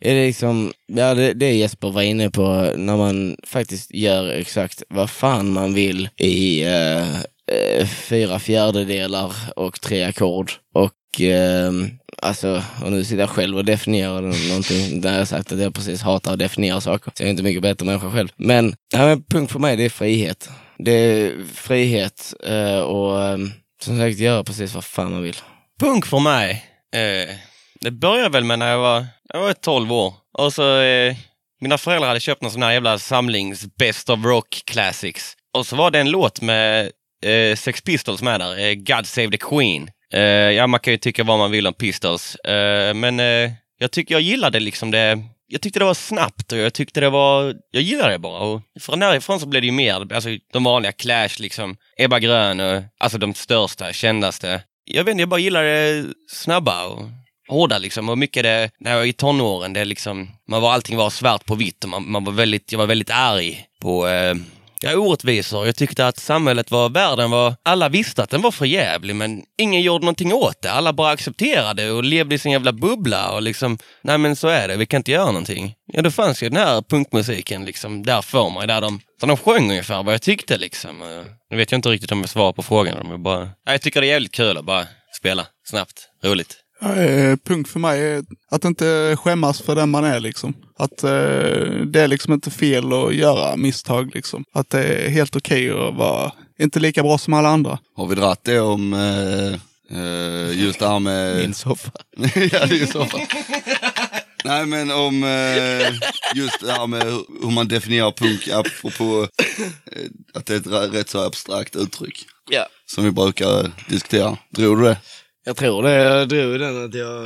är 0.00 0.14
det 0.14 0.26
liksom, 0.26 0.72
ja 0.86 1.14
det, 1.14 1.32
det 1.32 1.52
Jesper 1.52 1.90
var 1.90 2.02
inne 2.02 2.30
på, 2.30 2.72
när 2.76 2.96
man 2.96 3.36
faktiskt 3.46 3.94
gör 3.94 4.28
exakt 4.28 4.82
vad 4.88 5.10
fan 5.10 5.52
man 5.52 5.74
vill 5.74 6.08
i 6.16 6.64
eh, 6.64 7.14
eh 7.52 7.86
fyra 7.86 8.38
fjärdedelar 8.38 9.32
och 9.56 9.80
tre 9.80 10.04
ackord. 10.04 10.52
Och 10.74 11.20
eh, 11.20 11.72
alltså, 12.22 12.62
och 12.84 12.92
nu 12.92 13.04
sitter 13.04 13.20
jag 13.20 13.30
själv 13.30 13.56
och 13.56 13.64
definierar 13.64 14.48
någonting 14.48 15.00
där 15.00 15.18
jag 15.18 15.28
sagt 15.28 15.52
att 15.52 15.60
jag 15.60 15.74
precis 15.74 16.02
hatar 16.02 16.32
att 16.32 16.38
definiera 16.38 16.80
saker. 16.80 17.12
Så 17.14 17.22
jag 17.22 17.26
är 17.26 17.30
inte 17.30 17.42
mycket 17.42 17.62
bättre 17.62 17.86
människa 17.86 18.10
själv. 18.10 18.28
Men, 18.36 18.74
ja, 18.92 18.98
men 18.98 19.22
punk 19.22 19.50
för 19.50 19.58
mig 19.58 19.76
det 19.76 19.84
är 19.84 19.90
frihet. 19.90 20.50
Det 20.78 20.92
är 20.92 21.44
frihet 21.54 22.34
eh, 22.44 22.78
och 22.78 23.22
eh, 23.22 23.38
som 23.82 23.98
sagt 23.98 24.18
göra 24.18 24.44
precis 24.44 24.74
vad 24.74 24.84
fan 24.84 25.12
man 25.12 25.22
vill. 25.22 25.36
Punk 25.80 26.06
för 26.06 26.18
mig, 26.18 26.64
eh, 26.94 27.34
det 27.80 27.90
började 27.90 28.28
väl 28.28 28.44
med 28.44 28.58
när 28.58 28.70
jag 28.70 28.78
var, 28.78 29.06
jag 29.32 29.40
var 29.40 29.52
12 29.52 29.92
år. 29.92 30.14
Och 30.38 30.52
så, 30.52 30.80
eh, 30.80 31.16
mina 31.60 31.78
föräldrar 31.78 32.08
hade 32.08 32.20
köpt 32.20 32.42
någon 32.42 32.50
sån 32.50 32.62
här 32.62 32.72
jävla 32.72 32.98
samlings 32.98 33.66
Best 33.78 34.10
of 34.10 34.24
Rock 34.24 34.62
Classics. 34.66 35.34
Och 35.54 35.66
så 35.66 35.76
var 35.76 35.90
det 35.90 36.00
en 36.00 36.10
låt 36.10 36.40
med 36.40 36.90
eh, 37.24 37.56
Sex 37.56 37.80
Pistols 37.82 38.22
med 38.22 38.40
där, 38.40 38.58
eh, 38.58 38.74
God 38.74 39.06
Save 39.06 39.30
the 39.30 39.36
Queen. 39.36 39.88
Eh, 40.12 40.20
ja, 40.22 40.66
man 40.66 40.80
kan 40.80 40.92
ju 40.92 40.98
tycka 40.98 41.24
vad 41.24 41.38
man 41.38 41.50
vill 41.50 41.66
om 41.66 41.74
Pistols, 41.74 42.34
eh, 42.34 42.94
men 42.94 43.20
eh, 43.20 43.50
jag 43.78 43.90
tycker 43.90 44.14
jag 44.14 44.22
gillade 44.22 44.60
liksom 44.60 44.90
det. 44.90 45.22
Jag 45.48 45.60
tyckte 45.60 45.78
det 45.78 45.84
var 45.84 45.94
snabbt 45.94 46.52
och 46.52 46.58
jag 46.58 46.74
tyckte 46.74 47.00
det 47.00 47.10
var, 47.10 47.54
jag 47.70 47.82
gillade 47.82 48.12
det 48.12 48.18
bara. 48.18 48.40
Och 48.40 48.62
från 48.80 49.00
därifrån 49.00 49.40
så 49.40 49.46
blev 49.46 49.62
det 49.62 49.66
ju 49.66 49.72
mer, 49.72 50.12
alltså 50.12 50.28
de 50.52 50.64
vanliga 50.64 50.92
Clash 50.92 51.28
liksom, 51.38 51.76
Ebba 51.98 52.18
Grön 52.18 52.60
och 52.60 52.82
alltså 52.98 53.18
de 53.18 53.34
största, 53.34 53.92
kändaste. 53.92 54.62
Jag 54.84 55.04
vet 55.04 55.12
inte, 55.12 55.22
jag 55.22 55.28
bara 55.28 55.40
gillade 55.40 55.68
det 55.68 56.14
snabba 56.30 56.86
och 56.86 57.02
hårda 57.48 57.78
liksom. 57.78 58.08
Och 58.08 58.18
mycket 58.18 58.42
det, 58.42 58.70
när 58.80 58.90
jag 58.90 58.98
var 58.98 59.04
i 59.04 59.12
tonåren, 59.12 59.72
det 59.72 59.84
liksom, 59.84 60.28
man 60.48 60.62
var, 60.62 60.72
allting 60.72 60.96
var 60.96 61.10
svart 61.10 61.46
på 61.46 61.54
vitt 61.54 61.84
och 61.84 61.90
man, 61.90 62.10
man 62.10 62.24
var 62.24 62.32
väldigt, 62.32 62.72
jag 62.72 62.78
var 62.78 62.86
väldigt 62.86 63.10
arg 63.10 63.66
på 63.80 64.08
eh, 64.08 64.34
Ja, 64.80 64.96
orättvisor. 64.96 65.66
Jag 65.66 65.76
tyckte 65.76 66.06
att 66.06 66.18
samhället 66.18 66.70
var, 66.70 66.88
världen 66.88 67.30
var, 67.30 67.54
alla 67.62 67.88
visste 67.88 68.22
att 68.22 68.30
den 68.30 68.42
var 68.42 68.50
för 68.50 68.66
jävlig 68.66 69.16
men 69.16 69.42
ingen 69.58 69.82
gjorde 69.82 70.04
någonting 70.04 70.32
åt 70.32 70.62
det. 70.62 70.72
Alla 70.72 70.92
bara 70.92 71.10
accepterade 71.10 71.90
och 71.90 72.04
levde 72.04 72.34
i 72.34 72.38
sin 72.38 72.52
jävla 72.52 72.72
bubbla 72.72 73.30
och 73.30 73.42
liksom, 73.42 73.78
nej 74.02 74.18
men 74.18 74.36
så 74.36 74.48
är 74.48 74.68
det, 74.68 74.76
vi 74.76 74.86
kan 74.86 74.98
inte 74.98 75.12
göra 75.12 75.26
någonting. 75.26 75.74
Ja, 75.92 76.02
då 76.02 76.10
fanns 76.10 76.42
ju 76.42 76.48
den 76.48 76.66
här 76.66 76.82
punkmusiken 76.82 77.64
liksom 77.64 78.02
där 78.06 78.22
för 78.22 78.50
mig, 78.50 78.66
där 78.66 78.80
de, 78.80 79.00
där 79.20 79.26
de 79.26 79.36
sjöng 79.36 79.70
ungefär 79.70 80.02
vad 80.02 80.14
jag 80.14 80.22
tyckte 80.22 80.58
liksom. 80.58 81.24
Nu 81.50 81.56
vet 81.56 81.72
jag 81.72 81.78
inte 81.78 81.88
riktigt 81.88 82.12
om 82.12 82.20
jag 82.20 82.28
svarar 82.28 82.52
på 82.52 82.62
frågan, 82.62 83.08
men 83.08 83.22
bara, 83.22 83.38
nej, 83.38 83.50
jag 83.64 83.80
tycker 83.80 84.00
det 84.00 84.06
är 84.06 84.10
jävligt 84.12 84.34
kul 84.34 84.56
att 84.56 84.64
bara 84.64 84.86
spela 85.16 85.46
snabbt, 85.64 86.08
roligt. 86.24 86.65
Ja, 86.80 86.94
eh, 86.96 87.36
Punk 87.36 87.68
för 87.68 87.80
mig 87.80 88.00
är 88.02 88.24
att 88.50 88.64
inte 88.64 89.16
skämmas 89.20 89.60
för 89.60 89.74
den 89.74 89.90
man 89.90 90.04
är 90.04 90.20
liksom. 90.20 90.54
Att 90.78 91.04
eh, 91.04 91.10
det 91.86 92.00
är 92.00 92.08
liksom 92.08 92.32
inte 92.32 92.50
fel 92.50 92.92
att 92.92 93.14
göra 93.14 93.56
misstag 93.56 94.10
liksom. 94.14 94.44
Att 94.52 94.70
det 94.70 94.82
är 94.84 95.08
helt 95.10 95.36
okej 95.36 95.70
att 95.70 95.94
vara 95.94 96.32
inte 96.58 96.80
lika 96.80 97.02
bra 97.02 97.18
som 97.18 97.34
alla 97.34 97.48
andra. 97.48 97.78
Har 97.96 98.06
vi 98.06 98.14
dratt 98.14 98.44
det 98.44 98.60
om 98.60 98.92
eh, 98.94 99.98
eh, 99.98 100.60
just 100.64 100.78
det 100.78 100.88
här 100.88 100.98
med... 100.98 101.36
Min 101.42 101.54
soffa. 101.54 101.90
ja, 102.52 102.86
så. 102.92 103.04
fall. 103.04 103.20
Nej 104.44 104.66
men 104.66 104.90
om 104.90 105.24
eh, 105.24 105.94
just 106.34 106.60
det 106.60 106.72
här 106.72 106.86
med 106.86 107.02
hur- 107.04 107.50
man 107.50 107.68
definierar 107.68 108.10
punk 108.10 108.48
apropå 108.48 109.28
eh, 109.92 110.02
att 110.34 110.46
det 110.46 110.54
är 110.54 110.84
ett 110.84 110.94
rätt 110.94 111.08
så 111.08 111.20
abstrakt 111.26 111.76
uttryck. 111.76 112.26
Ja. 112.50 112.66
Som 112.86 113.04
vi 113.04 113.10
brukar 113.10 113.70
diskutera. 113.88 114.36
Tror 114.56 114.76
du 114.76 114.84
det? 114.84 114.96
Jag 115.46 115.56
tror 115.56 115.82
det. 115.82 115.92
Jag 115.92 116.28
drog 116.28 116.60
den 116.60 116.84
att 116.84 116.94
jag, 116.94 117.24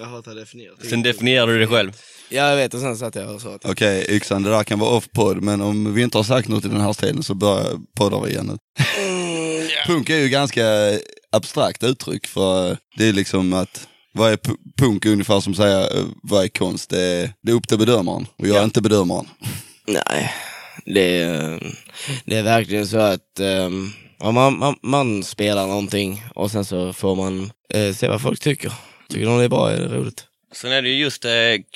jag 0.00 0.06
hatar 0.06 0.34
definierat. 0.34 0.86
Sen 0.90 1.02
definierade 1.02 1.52
du 1.52 1.58
det 1.58 1.66
själv. 1.66 1.92
Ja, 2.28 2.48
jag 2.48 2.56
vet. 2.56 2.74
Och 2.74 2.80
sen 2.80 2.96
satt 2.96 3.14
jag 3.14 3.34
och 3.34 3.40
sa 3.40 3.54
att... 3.54 3.64
Okej, 3.64 4.06
yxan 4.08 4.42
det 4.42 4.50
där 4.50 4.64
kan 4.64 4.78
vara 4.78 4.90
off-podd 4.90 5.42
men 5.42 5.60
om 5.60 5.94
vi 5.94 6.02
inte 6.02 6.18
har 6.18 6.24
sagt 6.24 6.48
något 6.48 6.64
i 6.64 6.68
den 6.68 6.80
här 6.80 6.92
stilen 6.92 7.22
så 7.22 7.34
börjar 7.34 7.66
poddar 7.96 8.20
vi 8.20 8.30
igen 8.30 8.46
nu. 8.46 8.56
Mm, 9.04 9.68
Punk 9.86 10.10
är 10.10 10.16
ju 10.16 10.28
ganska 10.28 10.64
abstrakt 11.32 11.82
uttryck 11.82 12.26
för 12.26 12.76
det 12.98 13.08
är 13.08 13.12
liksom 13.12 13.52
att 13.52 13.88
vad 14.14 14.32
är 14.32 14.36
pu- 14.36 14.56
punk 14.78 15.06
ungefär 15.06 15.40
som 15.40 15.54
säger 15.54 15.98
eh, 15.98 16.04
vad 16.22 16.44
är 16.44 16.48
konst? 16.48 16.90
Det 16.90 17.00
är, 17.02 17.32
det 17.42 17.52
är 17.52 17.56
upp 17.56 17.68
till 17.68 17.78
bedömaren 17.78 18.26
och 18.38 18.48
jag 18.48 18.56
är 18.56 18.64
inte 18.64 18.82
bedömaren. 18.82 19.26
Nej, 19.86 20.32
det 20.84 21.20
är, 21.22 21.62
det 22.24 22.36
är 22.36 22.42
verkligen 22.42 22.86
så 22.86 22.98
att 22.98 23.40
um, 23.40 23.92
ja, 24.22 24.30
man, 24.30 24.58
man, 24.58 24.76
man 24.82 25.22
spelar 25.22 25.66
någonting 25.66 26.24
och 26.34 26.50
sen 26.50 26.64
så 26.64 26.92
får 26.92 27.16
man 27.16 27.52
eh, 27.74 27.94
se 27.94 28.08
vad 28.08 28.22
folk 28.22 28.40
tycker. 28.40 28.72
Tycker 29.08 29.26
de 29.26 29.38
det 29.38 29.44
är 29.44 29.48
bra 29.48 29.70
är 29.70 29.76
det 29.76 29.96
roligt. 29.96 30.26
Sen 30.52 30.72
är 30.72 30.82
det 30.82 30.88
ju 30.88 30.96
just 30.96 31.24
eh, 31.24 31.30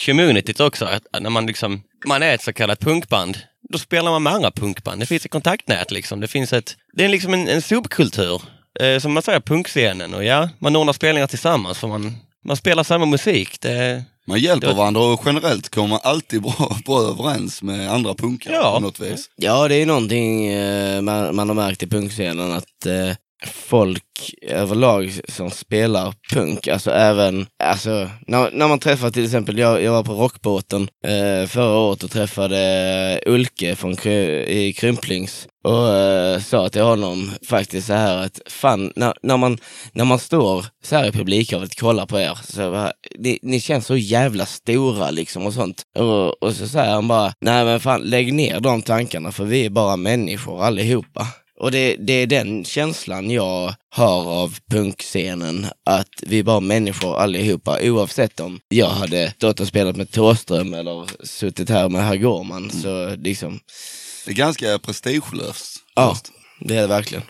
communityt 0.06 0.60
också, 0.60 0.84
att 0.84 1.22
när 1.22 1.30
man 1.30 1.46
liksom, 1.46 1.82
man 2.06 2.22
är 2.22 2.34
ett 2.34 2.42
så 2.42 2.52
kallat 2.52 2.80
punkband, 2.80 3.38
då 3.68 3.78
spelar 3.78 4.10
man 4.10 4.22
med 4.22 4.32
andra 4.32 4.50
punkband. 4.50 5.00
Det 5.00 5.06
finns 5.06 5.24
ett 5.24 5.30
kontaktnät 5.30 5.90
liksom. 5.90 6.20
Det 6.20 6.28
finns 6.28 6.52
ett, 6.52 6.76
det 6.92 7.04
är 7.04 7.08
liksom 7.08 7.34
en, 7.34 7.48
en 7.48 7.62
subkultur, 7.62 8.42
eh, 8.80 8.98
som 8.98 9.12
man 9.12 9.22
säger, 9.22 9.40
punkscenen. 9.40 10.14
Och 10.14 10.24
ja, 10.24 10.48
man 10.58 10.76
ordnar 10.76 10.92
spelningar 10.92 11.26
tillsammans 11.26 11.78
för 11.78 11.88
man, 11.88 12.16
man 12.44 12.56
spelar 12.56 12.82
samma 12.82 13.06
musik. 13.06 13.60
Det, 13.60 14.04
man 14.28 14.38
hjälper 14.40 14.68
Det- 14.68 14.74
varandra 14.74 15.00
och 15.00 15.22
generellt 15.26 15.68
kommer 15.68 15.88
man 15.88 16.00
alltid 16.02 16.42
bra, 16.42 16.76
bra 16.86 17.00
överens 17.00 17.62
med 17.62 17.92
andra 17.92 18.14
punkare 18.14 18.54
Ja. 18.54 18.72
på 18.74 18.80
något 18.80 19.00
vis. 19.00 19.30
Ja, 19.36 19.68
det 19.68 19.74
är 19.74 19.86
någonting 19.86 20.46
eh, 20.46 21.00
man, 21.02 21.36
man 21.36 21.48
har 21.48 21.54
märkt 21.56 21.82
i 21.82 21.86
punkscenen 21.86 22.52
att 22.52 22.86
eh, 22.86 23.16
folk 23.44 24.34
överlag 24.42 25.20
som 25.28 25.50
spelar 25.50 26.14
punk, 26.32 26.68
alltså 26.68 26.90
även, 26.90 27.46
alltså 27.64 28.10
när, 28.26 28.50
när 28.50 28.68
man 28.68 28.78
träffar 28.78 29.10
till 29.10 29.24
exempel, 29.24 29.58
jag, 29.58 29.82
jag 29.82 29.92
var 29.92 30.02
på 30.02 30.12
Rockbåten 30.12 30.88
eh, 31.06 31.48
förra 31.48 31.78
året 31.78 32.02
och 32.02 32.10
träffade 32.10 33.20
Ulke 33.26 33.76
från 33.76 33.96
Kry, 33.96 34.44
i 34.44 34.72
Krymplings 34.72 35.48
och 35.64 35.94
eh, 35.94 36.40
sa 36.40 36.68
till 36.68 36.82
honom 36.82 37.30
faktiskt 37.48 37.86
så 37.86 37.92
här 37.92 38.16
att 38.16 38.40
fan, 38.46 38.92
när, 38.96 39.14
när, 39.22 39.36
man, 39.36 39.58
när 39.92 40.04
man 40.04 40.18
står 40.18 40.66
så 40.84 40.96
här 40.96 41.08
i 41.08 41.12
publikhavet 41.12 41.70
och 41.70 41.78
kollar 41.78 42.06
på 42.06 42.20
er, 42.20 42.38
så 42.44 42.70
bara, 42.70 42.92
ni, 43.18 43.38
ni 43.42 43.60
känns 43.60 43.86
så 43.86 43.96
jävla 43.96 44.46
stora 44.46 45.10
liksom 45.10 45.46
och 45.46 45.54
sånt. 45.54 45.82
Och, 45.98 46.42
och 46.42 46.52
så 46.52 46.68
säger 46.68 46.92
han 46.92 47.08
bara, 47.08 47.32
nej 47.40 47.64
men 47.64 47.80
fan 47.80 48.00
lägg 48.00 48.34
ner 48.34 48.60
de 48.60 48.82
tankarna 48.82 49.32
för 49.32 49.44
vi 49.44 49.64
är 49.64 49.70
bara 49.70 49.96
människor 49.96 50.62
allihopa. 50.62 51.26
Och 51.60 51.70
det, 51.70 51.96
det 51.96 52.12
är 52.12 52.26
den 52.26 52.64
känslan 52.64 53.30
jag 53.30 53.74
har 53.90 54.42
av 54.42 54.58
punkscenen, 54.70 55.66
att 55.86 56.08
vi 56.22 56.38
är 56.38 56.42
bara 56.42 56.60
människor 56.60 57.16
allihopa, 57.16 57.78
oavsett 57.82 58.40
om 58.40 58.60
jag 58.68 58.88
hade 58.88 59.30
stått 59.30 59.60
och 59.60 59.68
spelat 59.68 59.96
med 59.96 60.10
Thåström 60.10 60.74
eller 60.74 61.26
suttit 61.26 61.70
här 61.70 61.88
med 61.88 62.04
herr 62.06 62.16
Gårman, 62.16 62.70
så 62.70 63.16
liksom, 63.16 63.60
Det 64.24 64.30
är 64.30 64.34
ganska 64.34 64.78
prestigelöst. 64.78 65.76
ja, 65.94 66.16
det 66.60 66.76
är 66.76 66.80
det 66.80 66.86
verkligen. 66.86 67.22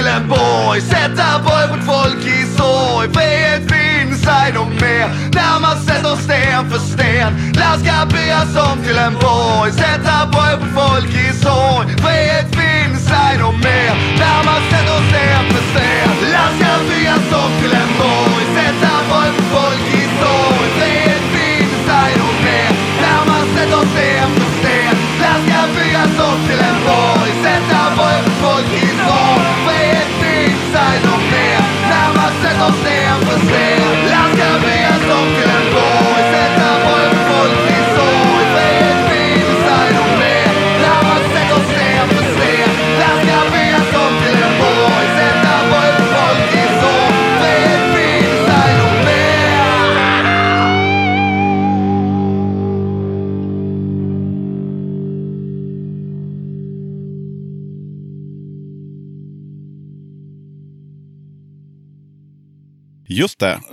Till 0.00 0.08
en 0.08 0.28
borg, 0.28 0.80
sätta 0.80 1.26
borg 1.44 1.66
mot 1.70 1.84
folk 1.86 2.24
i 2.26 2.46
sorg. 2.56 3.08
Frihet 3.12 3.62
finns 3.72 4.26
ej 4.26 4.52
nog 4.52 4.70
mer 4.80 5.08
när 5.34 5.60
man 5.60 5.76
sätter 5.86 6.16
sten 6.16 6.70
för 6.70 6.78
sten. 6.78 7.30
Land 7.60 7.80
ska 7.82 8.06
byggas 8.16 8.56
om 8.70 8.84
till 8.84 8.98
en 8.98 9.14
borg, 9.14 9.72
sätta 9.72 10.26
borg 10.32 10.54
mot 10.60 10.72
folk 10.80 11.10
i 11.26 11.32
sorg. 11.44 11.84
Frihet 12.04 12.48
finns 12.60 13.10
ej 13.10 13.38
nog 13.38 13.54
mer 13.54 13.92
när 14.22 14.40
man 14.48 14.60
sätter 14.70 15.00
sten 15.10 15.44
för 15.52 15.64
sten. 15.70 16.19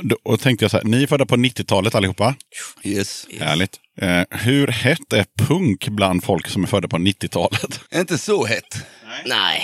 Då- 0.01 0.17
Och 0.23 0.39
tänkte 0.39 0.63
jag 0.63 0.71
så 0.71 0.77
här, 0.77 0.83
ni 0.83 1.03
är 1.03 1.07
födda 1.07 1.25
på 1.25 1.35
90-talet 1.35 1.95
allihopa. 1.95 2.35
Yes. 2.83 3.27
Härligt. 3.39 3.79
Eh, 4.01 4.23
hur 4.29 4.67
hett 4.67 5.13
är 5.13 5.25
punk 5.39 5.87
bland 5.87 6.23
folk 6.23 6.47
som 6.47 6.63
är 6.63 6.67
födda 6.67 6.87
på 6.87 6.97
90-talet? 6.97 7.79
Inte 7.95 8.17
så 8.17 8.45
hett. 8.45 8.85
Nej. 9.25 9.61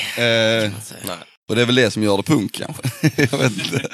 Eh, 0.66 0.72
och 1.50 1.56
det 1.56 1.62
är 1.62 1.66
väl 1.66 1.76
det 1.76 1.92
som 1.92 2.04
gör 2.04 2.18
det 2.18 2.24
punk 2.24 2.54
kanske. 2.54 2.84
jag 3.32 3.38
vet 3.38 3.52
inte. 3.52 3.90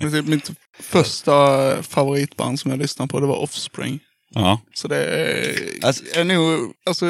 Typ 0.00 0.26
mitt 0.26 0.50
första 0.82 1.82
favoritband 1.82 2.60
som 2.60 2.70
jag 2.70 2.78
lyssnade 2.80 3.08
på, 3.08 3.20
det 3.20 3.26
var 3.26 3.36
Offspring. 3.36 4.00
Ja. 4.34 4.60
Så 4.74 4.88
det 4.88 4.96
är, 5.04 5.56
Alltså- 5.82 6.04
är 6.14 6.24
nog, 6.24 6.72
alltså, 6.86 7.06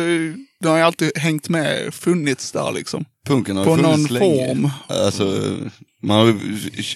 det 0.60 0.68
har 0.68 0.76
ju 0.76 0.82
alltid 0.82 1.18
hängt 1.18 1.48
med, 1.48 1.94
funnits 1.94 2.52
där 2.52 2.72
liksom. 2.72 3.04
Punken 3.26 3.56
har 3.56 3.64
På 3.64 3.76
någon 3.76 4.04
länge. 4.04 4.46
form. 4.48 4.70
Alltså, 4.88 5.56
man 6.02 6.18
har 6.18 6.26
ju 6.26 6.38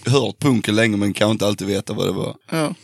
hört 0.07 0.39
punken 0.39 0.75
länge 0.77 0.97
men 0.97 1.13
kan 1.13 1.31
inte 1.31 1.47
alltid 1.47 1.67
veta 1.67 1.93
vad 1.93 2.07
det 2.07 2.13
var. 2.13 2.37
Ja. 2.51 2.75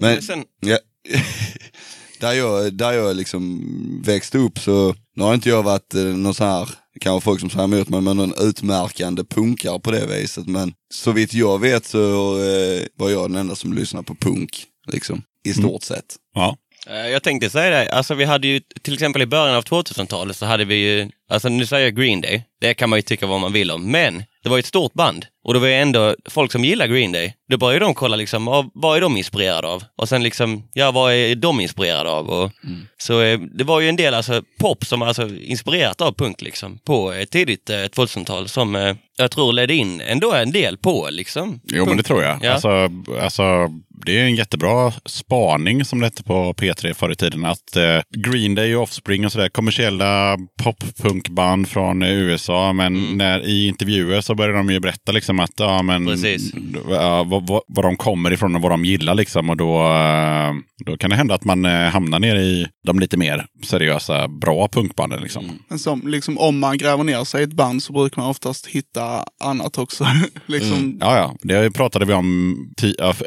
Men 0.00 0.22
Sen, 0.22 0.44
ja, 0.60 0.78
där, 2.20 2.32
jag, 2.32 2.74
där 2.74 2.92
jag 2.92 3.16
liksom 3.16 3.62
växte 4.04 4.38
upp 4.38 4.58
så, 4.58 4.94
nu 5.16 5.22
har 5.24 5.34
inte 5.34 5.48
jag 5.48 5.62
varit 5.62 5.94
eh, 5.94 6.02
någon 6.04 6.34
sån 6.34 6.46
här, 6.46 6.68
kanske 7.00 7.24
folk 7.24 7.40
som 7.40 7.50
säger 7.50 7.64
emot 7.64 7.88
mig, 7.88 8.00
men 8.00 8.18
en 8.18 8.34
utmärkande 8.38 9.24
punkare 9.24 9.80
på 9.80 9.90
det 9.90 10.06
viset. 10.06 10.46
Men 10.46 10.72
så 10.94 11.12
vitt 11.12 11.34
jag 11.34 11.58
vet 11.60 11.86
så 11.86 12.36
eh, 12.42 12.82
var 12.96 13.10
jag 13.10 13.30
den 13.30 13.36
enda 13.40 13.54
som 13.54 13.72
lyssnade 13.72 14.04
på 14.06 14.14
punk, 14.14 14.64
liksom. 14.92 15.22
I 15.44 15.52
stort 15.54 15.82
sett. 15.82 16.16
Ja. 16.34 16.56
Eh, 16.90 17.08
Jag 17.08 17.22
tänkte 17.22 17.50
säga 17.50 17.70
det, 17.70 17.90
alltså 17.90 18.14
vi 18.14 18.24
hade 18.24 18.46
ju 18.48 18.60
till 18.82 18.94
exempel 18.94 19.22
i 19.22 19.26
början 19.26 19.56
av 19.56 19.64
2000-talet 19.64 20.36
så 20.36 20.46
hade 20.46 20.64
vi 20.64 20.74
ju, 20.74 21.08
alltså 21.30 21.48
nu 21.48 21.66
säger 21.66 21.84
jag 21.86 21.96
Green 21.96 22.20
Day, 22.20 22.42
det 22.60 22.74
kan 22.74 22.90
man 22.90 22.98
ju 22.98 23.02
tycka 23.02 23.26
vad 23.26 23.40
man 23.40 23.52
vill 23.52 23.70
om, 23.70 23.90
men 23.90 24.24
det 24.42 24.48
var 24.48 24.56
ju 24.56 24.60
ett 24.60 24.66
stort 24.66 24.92
band 24.92 25.26
och 25.44 25.54
det 25.54 25.60
var 25.60 25.66
ju 25.66 25.74
ändå 25.74 26.14
folk 26.30 26.52
som 26.52 26.64
gillar 26.64 26.86
Green 26.86 27.12
Day. 27.12 27.34
Då 27.50 27.56
började 27.56 27.84
de 27.84 27.94
kolla 27.94 28.16
liksom, 28.16 28.48
ah, 28.48 28.70
vad 28.74 28.96
är 28.96 29.00
de 29.00 29.16
inspirerade 29.16 29.68
av? 29.68 29.82
Och 29.98 30.08
sen 30.08 30.22
liksom, 30.22 30.68
ja 30.72 30.90
vad 30.90 31.12
är 31.12 31.34
de 31.34 31.60
inspirerade 31.60 32.10
av? 32.10 32.30
Och, 32.30 32.52
Så 32.98 33.20
eh, 33.20 33.38
det 33.38 33.64
var 33.64 33.80
ju 33.80 33.88
en 33.88 33.96
del 33.96 34.14
alltså 34.14 34.42
pop 34.60 34.84
som 34.86 35.02
alltså 35.02 35.28
inspirerat 35.28 36.00
av 36.00 36.12
punk 36.12 36.42
liksom 36.42 36.78
på 36.78 37.12
eh, 37.12 37.24
tidigt 37.24 37.70
eh, 37.70 37.74
2000-tal 37.76 38.48
som 38.48 38.96
jag 39.16 39.30
tror 39.30 39.52
ledde 39.52 39.74
in 39.74 40.00
ändå 40.00 40.32
en 40.32 40.52
del 40.52 40.76
på 40.78 41.08
liksom. 41.10 41.60
Jo, 41.64 41.86
men 41.86 41.96
det 41.96 42.02
tror 42.02 42.22
jag. 42.22 42.38
Ja. 42.42 42.52
Alltså, 42.52 42.90
alltså, 43.22 43.42
det 44.06 44.18
är 44.18 44.24
en 44.24 44.34
jättebra 44.36 44.92
spaning 45.06 45.84
som 45.84 46.00
det 46.00 46.06
hette 46.06 46.22
på 46.24 46.52
P3 46.52 46.94
förr 46.94 47.12
i 47.12 47.16
tiden. 47.16 47.44
Att 47.44 47.76
eh, 47.76 48.00
Green 48.16 48.54
Day 48.54 48.76
och 48.76 48.82
Offspring 48.82 49.26
och 49.26 49.32
sådär, 49.32 49.48
kommersiella 49.48 50.36
poppunkband 50.62 51.68
från 51.68 52.02
eh, 52.02 52.10
USA. 52.12 52.72
Men 52.72 52.86
Mm. 52.96 53.18
när, 53.18 53.46
i 53.46 53.66
intervjuer 53.66 54.20
så 54.20 54.34
började 54.34 54.58
de 54.58 54.70
ju 54.70 54.80
berätta 54.80 55.12
liksom 55.12 55.40
att 55.40 55.52
ja, 55.56 55.82
men, 55.82 56.08
ja, 56.90 57.24
vad, 57.24 57.46
vad, 57.46 57.62
vad 57.68 57.84
de 57.84 57.96
kommer 57.96 58.32
ifrån 58.32 58.54
och 58.56 58.62
vad 58.62 58.70
de 58.70 58.84
gillar. 58.84 59.14
Liksom. 59.14 59.50
Och 59.50 59.56
då, 59.56 59.76
eh, 59.80 60.52
då 60.86 60.96
kan 60.96 61.10
det 61.10 61.16
hända 61.16 61.34
att 61.34 61.44
man 61.44 61.64
eh, 61.64 61.72
hamnar 61.88 62.18
ner 62.18 62.36
i 62.36 62.66
de 62.86 62.98
lite 62.98 63.16
mer 63.16 63.46
seriösa, 63.64 64.28
bra 64.28 64.68
punkbanden. 64.68 65.22
Liksom. 65.22 65.58
Men 65.68 65.78
som, 65.78 66.02
liksom, 66.08 66.38
om 66.38 66.58
man 66.58 66.78
gräver 66.78 67.04
ner 67.04 67.24
sig 67.24 67.40
i 67.40 67.44
ett 67.44 67.52
band 67.52 67.82
så 67.82 67.92
brukar 67.92 68.22
man 68.22 68.30
oftast 68.30 68.66
hitta 68.66 69.05
annat 69.40 69.78
också. 69.78 70.06
liksom, 70.46 70.98
Ja, 71.00 71.16
ja. 71.16 71.36
Det 71.42 71.70
pratade 71.70 72.04
vi 72.04 72.12
om 72.12 72.56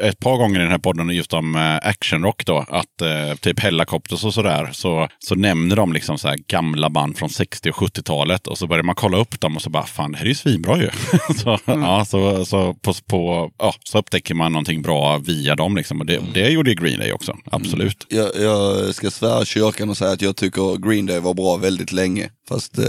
ett 0.00 0.18
par 0.18 0.36
gånger 0.36 0.60
i 0.60 0.62
den 0.62 0.70
här 0.70 0.78
podden, 0.78 1.08
just 1.08 1.32
om 1.32 1.56
eh, 1.56 1.88
actionrock 1.88 2.46
då. 2.46 2.64
Att 2.68 3.02
eh, 3.02 3.34
typ 3.40 3.60
Hellacopters 3.60 4.24
och 4.24 4.34
sådär, 4.34 4.70
så, 4.72 5.08
så 5.18 5.34
nämner 5.34 5.76
de 5.76 5.92
liksom 5.92 6.18
så 6.18 6.28
här 6.28 6.36
gamla 6.46 6.90
band 6.90 7.18
från 7.18 7.30
60 7.30 7.70
och 7.70 7.76
70-talet. 7.76 8.46
Och 8.46 8.58
så 8.58 8.66
börjar 8.66 8.82
man 8.82 8.94
kolla 8.94 9.18
upp 9.18 9.40
dem 9.40 9.56
och 9.56 9.62
så 9.62 9.70
bara, 9.70 9.86
fan 9.86 10.12
det 10.12 10.18
här 10.18 10.24
är 10.24 10.28
ju 10.28 10.34
svinbra 10.34 10.78
ju. 10.78 10.90
så, 11.36 11.58
ja, 11.64 12.04
så, 12.04 12.44
så, 12.44 12.74
på, 12.74 12.94
på, 13.06 13.50
ja, 13.58 13.74
så 13.84 13.98
upptäcker 13.98 14.34
man 14.34 14.52
någonting 14.52 14.82
bra 14.82 15.18
via 15.18 15.56
dem 15.56 15.76
liksom. 15.76 16.00
Och 16.00 16.06
det, 16.06 16.20
det 16.34 16.50
gjorde 16.50 16.70
ju 16.70 16.76
Green 16.76 16.98
Day 16.98 17.12
också, 17.12 17.36
absolut. 17.44 18.06
Jag, 18.08 18.30
jag 18.40 18.94
ska 18.94 19.10
svära 19.10 19.44
kyrkan 19.44 19.90
och 19.90 19.96
säga 19.96 20.10
att 20.10 20.22
jag 20.22 20.36
tycker 20.36 20.88
Green 20.88 21.06
Day 21.06 21.20
var 21.20 21.34
bra 21.34 21.56
väldigt 21.56 21.92
länge. 21.92 22.30
Fast 22.48 22.78
eh, 22.78 22.84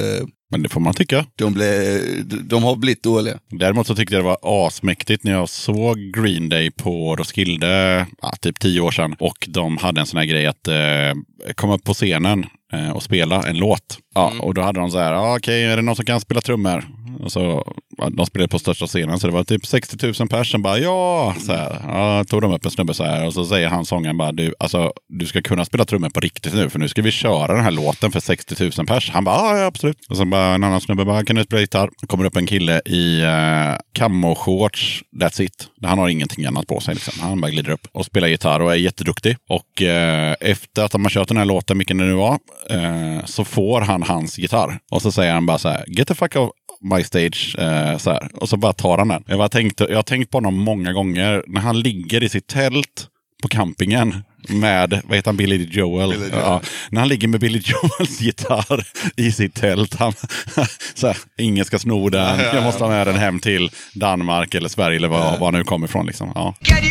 Men 0.52 0.64
det 0.64 0.70
får 0.70 0.82
man 0.82 0.94
tycka. 0.94 1.26
de, 1.36 1.54
blev, 1.54 2.02
de 2.48 2.64
har 2.64 2.76
blivit 2.76 3.04
dåliga. 3.04 3.38
Däremot 3.50 3.88
så 3.88 3.96
tyckte 3.96 4.16
jag 4.16 4.24
det 4.24 4.28
var 4.28 4.68
asmäktigt 4.68 5.24
när 5.24 5.32
jag 5.32 5.50
såg 5.50 5.98
Green 6.00 6.50
Day 6.50 6.72
på 6.72 7.16
Roskilde, 7.16 8.06
ja, 8.22 8.32
typ 8.42 8.60
tio 8.60 8.82
år 8.82 8.92
sedan. 8.92 9.16
Och 9.20 9.48
de 9.50 9.78
hade 9.78 10.02
en 10.02 10.08
sån 10.08 10.18
här 10.18 10.26
grej 10.26 10.48
att 10.48 10.68
eh, 10.68 11.54
komma 11.56 11.76
upp 11.76 11.84
på 11.84 11.94
scenen 11.94 12.46
eh, 12.74 12.90
och 12.90 13.04
spela 13.04 13.44
en 13.44 13.58
låt. 13.58 13.98
Ja, 14.16 14.34
Och 14.40 14.54
då 14.54 14.62
hade 14.62 14.80
de 14.80 14.92
så 14.92 14.98
här, 14.98 15.14
ah, 15.14 15.36
okej, 15.38 15.64
är 15.64 15.76
det 15.76 15.82
någon 15.82 15.96
som 15.96 16.06
kan 16.06 16.20
spela 16.22 16.42
trummor? 16.42 16.86
Och 17.20 17.32
så, 17.32 17.74
de 18.10 18.26
spelade 18.26 18.48
på 18.48 18.60
största 18.60 18.88
scenen, 18.88 19.20
så 19.20 19.28
det 19.28 19.34
var 19.34 19.44
typ 19.44 19.66
60 19.66 20.14
000 20.20 20.28
pers 20.30 20.52
som 20.52 20.62
bara 20.62 20.78
ja. 20.78 21.36
Så 21.40 21.54
här, 21.54 21.82
ja, 21.88 22.24
tog 22.24 22.42
de 22.42 22.54
upp 22.54 22.66
en 22.66 22.72
snubbe 22.72 22.94
så 22.94 23.04
här 23.04 23.26
och 23.26 23.34
så 23.34 23.46
säger 23.46 23.68
han 23.68 23.86
sångaren 23.86 24.18
bara, 24.18 24.32
du, 24.32 24.54
alltså, 24.60 24.92
du 25.10 25.26
ska 25.26 25.42
kunna 25.42 25.66
spela 25.66 25.86
trummor 25.86 26.10
på 26.10 26.20
riktigt 26.20 26.54
nu, 26.54 26.70
för 26.70 26.80
nu 26.80 26.88
ska 26.88 27.02
vi 27.02 27.12
köra 27.12 27.54
den 27.54 27.64
här 27.64 27.72
låten 27.72 28.12
för 28.12 28.20
60 28.20 28.72
000 28.78 28.88
pers. 28.88 29.10
Han 29.10 29.24
bara, 29.24 29.60
"Ja, 29.60 29.66
absolut. 29.66 29.98
Och 30.10 30.18
sen 30.18 30.30
bara 30.30 30.56
en 30.56 30.64
annan 30.64 30.82
snubbe 30.82 31.06
bara, 31.06 31.26
kan 31.26 31.36
du 31.36 31.44
spela 31.44 31.62
gitarr? 31.62 31.90
kommer 32.08 32.26
upp 32.26 32.38
en 32.38 32.48
kille 32.48 32.82
i 32.86 33.22
eh, 33.22 33.76
camo-shorts, 34.00 35.02
that's 35.22 35.42
it. 35.42 35.68
Han 35.84 36.00
har 36.00 36.10
ingenting 36.10 36.46
annat 36.46 36.68
på 36.68 36.80
sig. 36.80 36.94
Liksom. 36.96 37.14
Han 37.22 37.42
bara 37.42 37.52
glider 37.52 37.72
upp 37.72 37.88
och 37.92 38.06
spelar 38.06 38.28
gitarr 38.28 38.60
och 38.60 38.72
är 38.72 38.76
jätteduktig. 38.76 39.38
Och 39.50 39.82
eh, 39.82 40.36
efter 40.40 40.84
att 40.84 40.92
de 40.92 41.04
har 41.06 41.10
kört 41.10 41.28
den 41.28 41.38
här 41.38 41.46
låten, 41.46 41.78
vilken 41.78 41.98
det 41.98 42.04
nu 42.06 42.14
var, 42.14 42.38
eh, 42.70 43.26
så 43.26 43.46
får 43.46 43.82
han 43.82 44.04
hans 44.04 44.38
gitarr. 44.40 44.80
Och 44.92 45.02
så 45.02 45.12
säger 45.12 45.34
han 45.34 45.46
bara 45.46 45.58
så 45.58 45.70
här, 45.70 45.84
get 45.88 46.08
the 46.08 46.16
fuck 46.16 46.36
off 46.36 46.52
my 46.82 47.04
stage. 47.04 47.56
Eh, 47.58 47.98
så 47.98 48.12
här. 48.12 48.30
Och 48.34 48.50
så 48.50 48.58
bara 48.58 48.74
tar 48.74 48.98
han 48.98 49.08
den. 49.08 49.24
Jag, 49.28 49.38
bara 49.38 49.50
tänkte, 49.50 49.86
jag 49.90 49.96
har 49.96 50.04
tänkt 50.04 50.32
på 50.32 50.38
honom 50.38 50.58
många 50.58 50.94
gånger 50.94 51.44
när 51.48 51.62
han 51.62 51.80
ligger 51.80 52.24
i 52.24 52.30
sitt 52.30 52.48
tält 52.48 53.08
på 53.42 53.48
campingen 53.48 54.24
med, 54.48 55.02
vad 55.04 55.16
heter 55.16 55.30
han, 55.30 55.38
Billy 55.38 55.68
Joel? 55.72 56.10
Billy 56.10 56.30
Joel. 56.30 56.40
Ja, 56.44 56.62
när 56.90 57.00
han 57.00 57.10
ligger 57.10 57.28
med 57.28 57.40
Billy 57.40 57.62
Joels 57.66 58.22
gitarr 58.22 58.84
i 59.16 59.32
sitt 59.32 59.56
tält. 59.56 59.96
Han, 59.96 60.14
så 60.94 61.08
här, 61.08 61.18
ingen 61.38 61.66
ska 61.66 61.80
sno 61.80 62.10
den, 62.10 62.40
jag 62.40 62.64
måste 62.64 62.84
ha 62.84 62.92
med 62.92 63.08
den 63.08 63.16
hem 63.16 63.40
till 63.40 63.72
Danmark 63.96 64.56
eller 64.56 64.70
Sverige 64.70 64.98
eller 64.98 65.08
var, 65.08 65.38
var 65.38 65.48
han 65.48 65.54
nu 65.54 65.64
kommer 65.64 65.88
ifrån. 65.88 66.06
Liksom. 66.06 66.32
Ja. 66.36 66.56
Can 66.64 66.84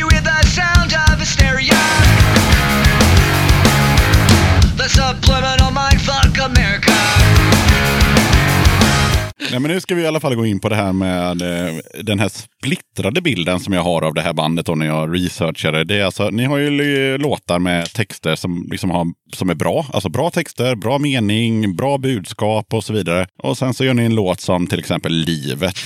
Nej, 9.51 9.61
men 9.61 9.71
nu 9.71 9.81
ska 9.81 9.95
vi 9.95 10.03
i 10.03 10.07
alla 10.07 10.21
fall 10.21 10.35
gå 10.35 10.47
in 10.47 10.61
på 10.61 10.69
det 10.69 10.75
här 10.75 10.93
med 10.93 11.43
eh, 11.43 11.75
den 12.01 12.19
här 12.19 12.29
splittrade 12.29 13.21
bilden 13.21 13.61
som 13.61 13.73
jag 13.73 13.83
har 13.83 14.03
av 14.03 14.15
det 14.15 14.21
här 14.21 14.33
bandet 14.33 14.69
och 14.69 14.79
när 14.79 14.87
jag 14.87 15.15
researchade. 15.15 15.85
Det 15.85 15.97
är 15.97 16.05
alltså, 16.05 16.31
ni 16.31 16.45
har 16.45 16.59
ju 16.59 17.19
låtar 17.19 17.59
med 17.59 17.93
texter 17.93 18.37
som, 18.37 18.69
liksom 18.71 18.91
har, 18.91 19.07
som 19.33 19.51
är 19.51 19.55
bra. 19.55 19.87
Alltså 19.93 20.09
bra 20.09 20.31
texter, 20.31 20.75
bra 20.75 20.99
mening, 20.99 21.77
bra 21.77 21.99
budskap 21.99 22.75
och 22.75 22.85
så 22.85 22.93
vidare. 22.93 23.27
Och 23.43 23.59
sen 23.59 23.75
så 23.75 23.85
gör 23.85 23.95
ni 23.95 24.05
en 24.05 24.15
låt 24.15 24.41
som 24.41 24.67
till 24.67 24.79
exempel 24.79 25.13
Livet. 25.13 25.77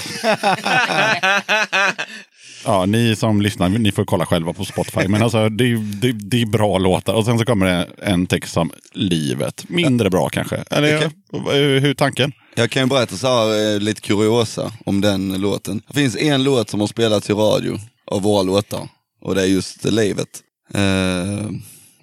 Ja, 2.64 2.86
ni 2.86 3.16
som 3.16 3.40
lyssnar, 3.40 3.68
ni 3.68 3.92
får 3.92 4.04
kolla 4.04 4.26
själva 4.26 4.52
på 4.52 4.64
Spotify. 4.64 5.08
Men 5.08 5.22
alltså, 5.22 5.48
det, 5.48 5.64
är- 5.64 6.00
det, 6.00 6.12
det 6.12 6.42
är 6.42 6.46
bra 6.46 6.78
låtar. 6.78 7.14
Och 7.14 7.24
sen 7.24 7.38
så 7.38 7.44
kommer 7.44 7.66
det 7.66 7.86
en 8.02 8.26
text 8.26 8.52
som 8.52 8.70
Livet. 8.92 9.64
Mindre 9.68 10.10
bra 10.10 10.28
kanske. 10.28 10.56
Eller 10.70 10.96
Okej. 10.96 11.10
hur 11.32 11.80
hur 11.80 11.90
är 11.90 11.94
tanken? 11.94 12.32
Jag 12.54 12.70
kan 12.70 12.82
ju 12.82 12.88
berätta 12.88 13.16
så 13.16 13.26
här, 13.26 13.74
eh, 13.74 13.80
lite 13.80 14.00
kuriosa 14.00 14.72
om 14.86 15.00
den 15.00 15.40
låten. 15.40 15.82
Det 15.88 15.94
finns 15.94 16.16
en 16.16 16.44
låt 16.44 16.70
som 16.70 16.80
har 16.80 16.86
spelats 16.86 17.30
i 17.30 17.32
radio 17.32 17.78
av 18.10 18.22
våra 18.22 18.42
låtar. 18.42 18.88
Och 19.20 19.34
det 19.34 19.42
är 19.42 19.46
just 19.46 19.84
Livet. 19.84 20.28
Eh, 20.74 21.46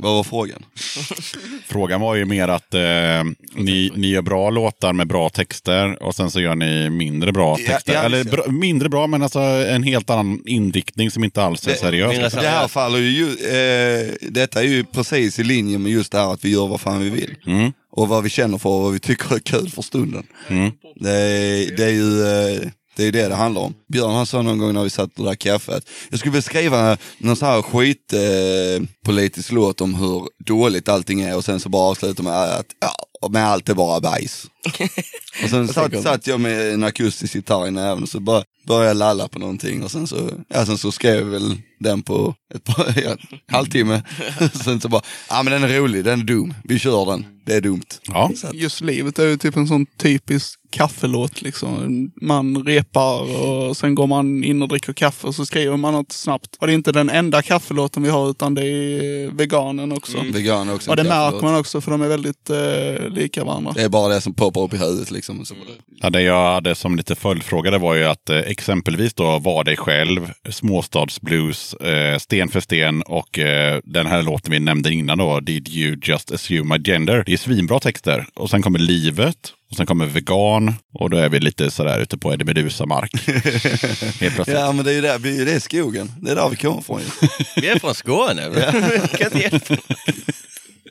vad 0.02 0.14
var 0.14 0.24
frågan? 0.24 0.66
Frågan 1.68 2.02
var 2.02 2.16
ju 2.16 2.26
mer 2.26 2.48
att 2.48 2.74
eh, 2.74 2.82
ni, 3.56 3.92
ni 3.96 4.08
gör 4.08 4.22
bra 4.22 4.50
låtar 4.50 4.94
med 4.94 5.08
bra 5.08 5.30
texter 5.30 6.04
och 6.04 6.16
sen 6.16 6.32
så 6.32 6.42
gör 6.42 6.56
ni 6.56 6.90
mindre 6.90 7.32
bra 7.32 7.56
texter. 7.58 7.94
ja, 7.94 8.04
Eller 8.04 8.18
ja. 8.18 8.24
bra, 8.32 8.48
mindre 8.48 8.90
bra, 8.90 9.08
men 9.08 9.24
alltså 9.24 9.40
en 9.40 9.84
helt 9.84 10.10
annan 10.10 10.42
inriktning 10.46 11.12
som 11.12 11.24
inte 11.24 11.44
alls 11.44 11.68
är 11.68 11.72
Det- 11.72 11.78
seriös. 11.78 12.34
Det 12.34 12.48
här 12.48 12.68
faller 12.68 13.00
ju, 13.00 13.26
eh, 13.28 14.14
detta 14.30 14.60
är 14.62 14.68
ju 14.68 14.84
precis 14.84 15.40
i 15.40 15.44
linje 15.44 15.78
med 15.78 15.92
just 15.92 16.12
det 16.12 16.18
här 16.18 16.34
att 16.34 16.46
vi 16.46 16.50
gör 16.52 16.68
vad 16.68 16.82
fan 16.82 17.00
vi 17.04 17.10
vill. 17.10 17.36
Mm. 17.48 17.72
Och 17.92 18.08
vad 18.08 18.24
vi 18.24 18.30
känner 18.30 18.58
för 18.58 18.70
och 18.70 18.82
vad 18.82 18.94
vi 18.94 19.00
tycker 19.00 19.36
är 19.36 19.40
kul 19.40 19.70
för 19.70 19.82
stunden. 19.82 20.24
Mm. 20.48 20.72
Det, 20.96 21.12
är, 21.12 21.78
det 21.78 21.84
är 21.86 21.90
ju 21.90 22.22
eh, 22.22 22.68
det, 22.96 23.04
är 23.08 23.12
det 23.12 23.28
det 23.28 23.36
handlar 23.36 23.62
om. 23.62 23.74
Björn 23.88 24.16
han 24.16 24.26
sa 24.26 24.42
någon 24.42 24.58
gång 24.58 24.74
när 24.74 24.84
vi 24.84 24.90
satt 24.90 25.20
och 25.20 25.26
drack 25.26 25.40
kaffe 25.40 25.76
att 25.76 25.90
jag 26.10 26.20
skulle 26.20 26.32
vilja 26.32 26.42
skriva 26.42 26.98
någon 27.18 27.36
sån 27.36 27.48
här 27.48 27.62
skit 27.62 28.14
eh, 28.14 29.52
låt 29.52 29.82
om 29.82 29.96
hur 29.96 30.28
dåligt 30.46 30.90
allting 30.90 31.22
är 31.22 31.38
och 31.38 31.46
sen 31.46 31.60
så 31.60 31.70
bara 31.70 31.92
avsluta 31.92 32.24
med 32.24 32.34
att 32.34 32.66
ja, 32.80 33.30
men 33.30 33.46
allt 33.46 33.70
är 33.70 33.74
bara 33.74 34.00
bajs. 34.00 34.46
och 35.44 35.50
sen 35.50 35.68
satt, 35.68 36.04
satt 36.04 36.28
jag 36.28 36.40
med 36.40 36.74
en 36.74 36.84
akustisk 36.84 37.36
gitarr 37.36 37.68
i 37.68 37.72
näven 37.72 38.04
och 38.04 38.10
så 38.10 38.20
bara 38.20 38.44
började 38.68 38.88
jag 38.88 38.98
lalla 38.98 39.28
på 39.28 39.40
någonting 39.40 39.84
och 39.84 39.92
sen 39.92 40.08
så, 40.08 40.30
ja, 40.48 40.66
sen 40.66 40.78
så 40.78 40.92
skrev 40.92 41.16
jag 41.16 41.26
väl 41.26 41.58
den 41.80 42.04
på 42.04 42.36
ett 42.56 42.64
par, 42.64 42.94
ja, 43.04 43.16
halvtimme. 43.52 44.04
sen 44.64 44.82
så 44.82 44.90
bara, 44.90 45.02
ja 45.30 45.44
men 45.44 45.54
den 45.54 45.64
är 45.64 45.80
rolig, 45.80 46.04
den 46.04 46.20
är 46.20 46.24
dum, 46.24 46.54
vi 46.64 46.80
kör 46.80 47.06
den, 47.06 47.26
det 47.46 47.54
är 47.54 47.62
dumt. 47.62 47.86
Ja. 48.04 48.32
Just 48.54 48.82
livet 48.82 49.20
är 49.20 49.28
ju 49.28 49.38
typ 49.38 49.58
en 49.58 49.68
sån 49.68 49.86
typisk 49.86 50.61
kaffelåt 50.72 51.42
liksom. 51.42 52.12
Man 52.22 52.64
repar 52.66 53.42
och 53.42 53.78
sen 53.78 53.96
går 53.96 54.08
man 54.08 54.44
in 54.44 54.62
och 54.62 54.68
dricker 54.68 54.94
kaffe 54.94 55.28
och 55.28 55.36
så 55.36 55.46
skriver 55.46 55.78
man 55.78 55.94
något 55.94 56.12
snabbt. 56.12 56.58
Och 56.60 56.68
det 56.68 56.74
är 56.74 56.76
inte 56.76 56.92
den 56.92 57.10
enda 57.10 57.42
kaffelåten 57.42 58.04
vi 58.04 58.10
har 58.10 58.30
utan 58.30 58.54
det 58.54 58.66
är 58.66 59.32
veganen 59.32 59.92
också. 59.92 60.18
vegan 60.34 60.70
är 60.70 60.76
också 60.76 60.90
Och 60.92 60.96
det 60.96 61.04
märker 61.04 61.42
man 61.42 61.56
också 61.56 61.82
för 61.82 61.92
de 61.92 62.02
är 62.02 62.08
väldigt 62.08 62.50
eh, 62.50 63.10
lika 63.10 63.44
varandra. 63.44 63.72
Det 63.76 63.82
är 63.82 63.90
bara 63.90 64.14
det 64.14 64.22
som 64.22 64.34
poppar 64.34 64.62
upp 64.62 64.74
i 64.74 64.78
huvudet 64.78 65.12
liksom. 65.12 65.46
Ja, 66.02 66.10
det 66.10 66.22
jag 66.22 66.54
hade 66.54 66.76
som 66.76 66.96
lite 66.96 67.16
följdfråga 67.16 67.72
det 67.72 67.78
var 67.78 67.96
ju 67.96 68.04
att 68.04 68.30
eh, 68.30 68.38
exempelvis 68.38 69.14
då 69.14 69.40
Var 69.40 69.64
dig 69.64 69.78
själv, 69.78 70.32
Småstadsblues, 70.50 71.74
eh, 71.74 72.18
Sten 72.18 72.50
för 72.50 72.60
sten 72.60 73.02
och 73.02 73.40
eh, 73.40 73.80
den 73.84 74.08
här 74.08 74.22
låten 74.22 74.52
vi 74.52 74.60
nämnde 74.60 74.94
innan 74.94 75.18
då, 75.18 75.40
Did 75.40 75.70
you 75.70 75.98
just 76.04 76.32
assume 76.32 76.78
my 76.78 76.84
gender? 76.84 77.24
Det 77.26 77.34
är 77.34 77.38
svinbra 77.38 77.80
texter. 77.80 78.26
Och 78.34 78.50
sen 78.50 78.62
kommer 78.62 78.80
Livet 78.80 79.54
och 79.72 79.78
sen 79.78 79.86
kommer 79.86 80.06
Vegan 80.06 80.74
och 80.94 81.10
då 81.10 81.18
är 81.18 81.30
vi 81.30 81.40
lite 81.40 81.72
sådär 81.72 82.00
ute 82.00 82.18
på 82.18 82.34
Eddie 82.34 82.44
Meduza-mark. 82.46 83.12
Helt 84.22 84.36
plötsligt. 84.36 84.58
Ja 84.58 84.72
men 84.72 84.86
det 84.86 84.92
är 84.92 84.96
ju 84.96 85.02
det, 85.02 85.18
vi- 85.18 85.52
är 85.52 85.60
skogen, 85.60 86.12
det 86.22 86.32
är 86.32 86.36
där 86.36 86.50
vi 86.50 86.56
kommer 86.56 86.80
ifrån 86.80 87.02
ju. 87.02 87.28
Vi 87.62 87.68
är 87.68 87.80
från 87.80 87.96
Skåne. 87.96 88.42
Hjälpa. 89.20 89.76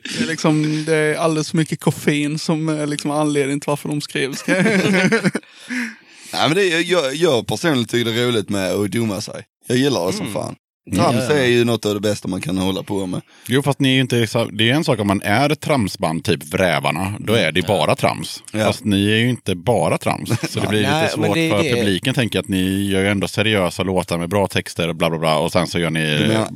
Det 0.03 0.23
är, 0.23 0.27
liksom, 0.27 0.85
det 0.85 0.95
är 0.95 1.15
alldeles 1.15 1.49
för 1.49 1.57
mycket 1.57 1.79
koffein 1.79 2.39
som 2.39 2.69
är 2.69 2.87
liksom 2.87 3.11
anledningen 3.11 3.59
till 3.59 3.69
varför 3.69 3.89
de 3.89 4.01
skrivs. 4.01 4.43
Nej 4.47 6.47
men 6.47 6.53
det, 6.53 6.65
jag, 6.81 7.15
jag 7.15 7.47
personligen 7.47 7.87
tycker 7.87 8.11
det 8.11 8.21
är 8.21 8.27
roligt 8.27 8.49
med 8.49 8.71
att 8.71 8.91
dumma 8.91 9.21
sig. 9.21 9.43
Jag 9.67 9.77
gillar 9.77 10.07
det 10.07 10.13
som 10.13 10.33
fan. 10.33 10.55
Trams 10.95 11.15
Ja, 11.29 11.35
ja. 11.35 11.41
är 11.41 11.45
ju 11.45 11.63
något 11.65 11.85
av 11.85 11.93
det 11.93 11.99
bästa 11.99 12.27
man 12.27 12.41
kan 12.41 12.57
hålla 12.57 12.83
på 12.83 13.05
med. 13.05 13.21
Jo, 13.47 13.61
fast 13.61 13.79
ni 13.79 13.89
är 13.89 13.93
ju 13.93 14.01
inte, 14.01 14.27
det 14.51 14.69
är 14.69 14.73
en 14.73 14.83
sak 14.83 14.99
om 14.99 15.07
man 15.07 15.21
är 15.21 15.49
ett 15.49 15.59
tramsband, 15.59 16.23
typ 16.23 16.43
Vrävarna, 16.53 17.13
då 17.19 17.33
är 17.33 17.51
det 17.51 17.67
bara 17.67 17.95
trams. 17.95 18.43
Ja. 18.53 18.65
Fast 18.65 18.83
ni 18.85 19.11
är 19.11 19.17
ju 19.17 19.29
inte 19.29 19.55
bara 19.55 19.97
trams. 19.97 20.29
Så 20.49 20.59
det 20.59 20.67
blir 20.67 20.81
Nej, 20.81 21.01
lite 21.03 21.13
svårt 21.13 21.35
det 21.35 21.49
för 21.49 21.63
det- 21.63 21.75
publiken, 21.75 22.13
tänker 22.13 22.39
att 22.39 22.47
ni 22.47 22.85
gör 22.89 23.01
ju 23.01 23.07
ändå 23.07 23.27
seriösa 23.27 23.83
låtar 23.83 24.17
med 24.17 24.29
bra 24.29 24.47
texter 24.47 24.87
och 24.87 24.95
bla 24.95 25.09
bla 25.09 25.19
bla. 25.19 25.37
Och 25.37 25.51
sen 25.51 25.67
så 25.67 25.79
gör 25.79 25.89
ni 25.89 26.27
menar- 26.27 26.47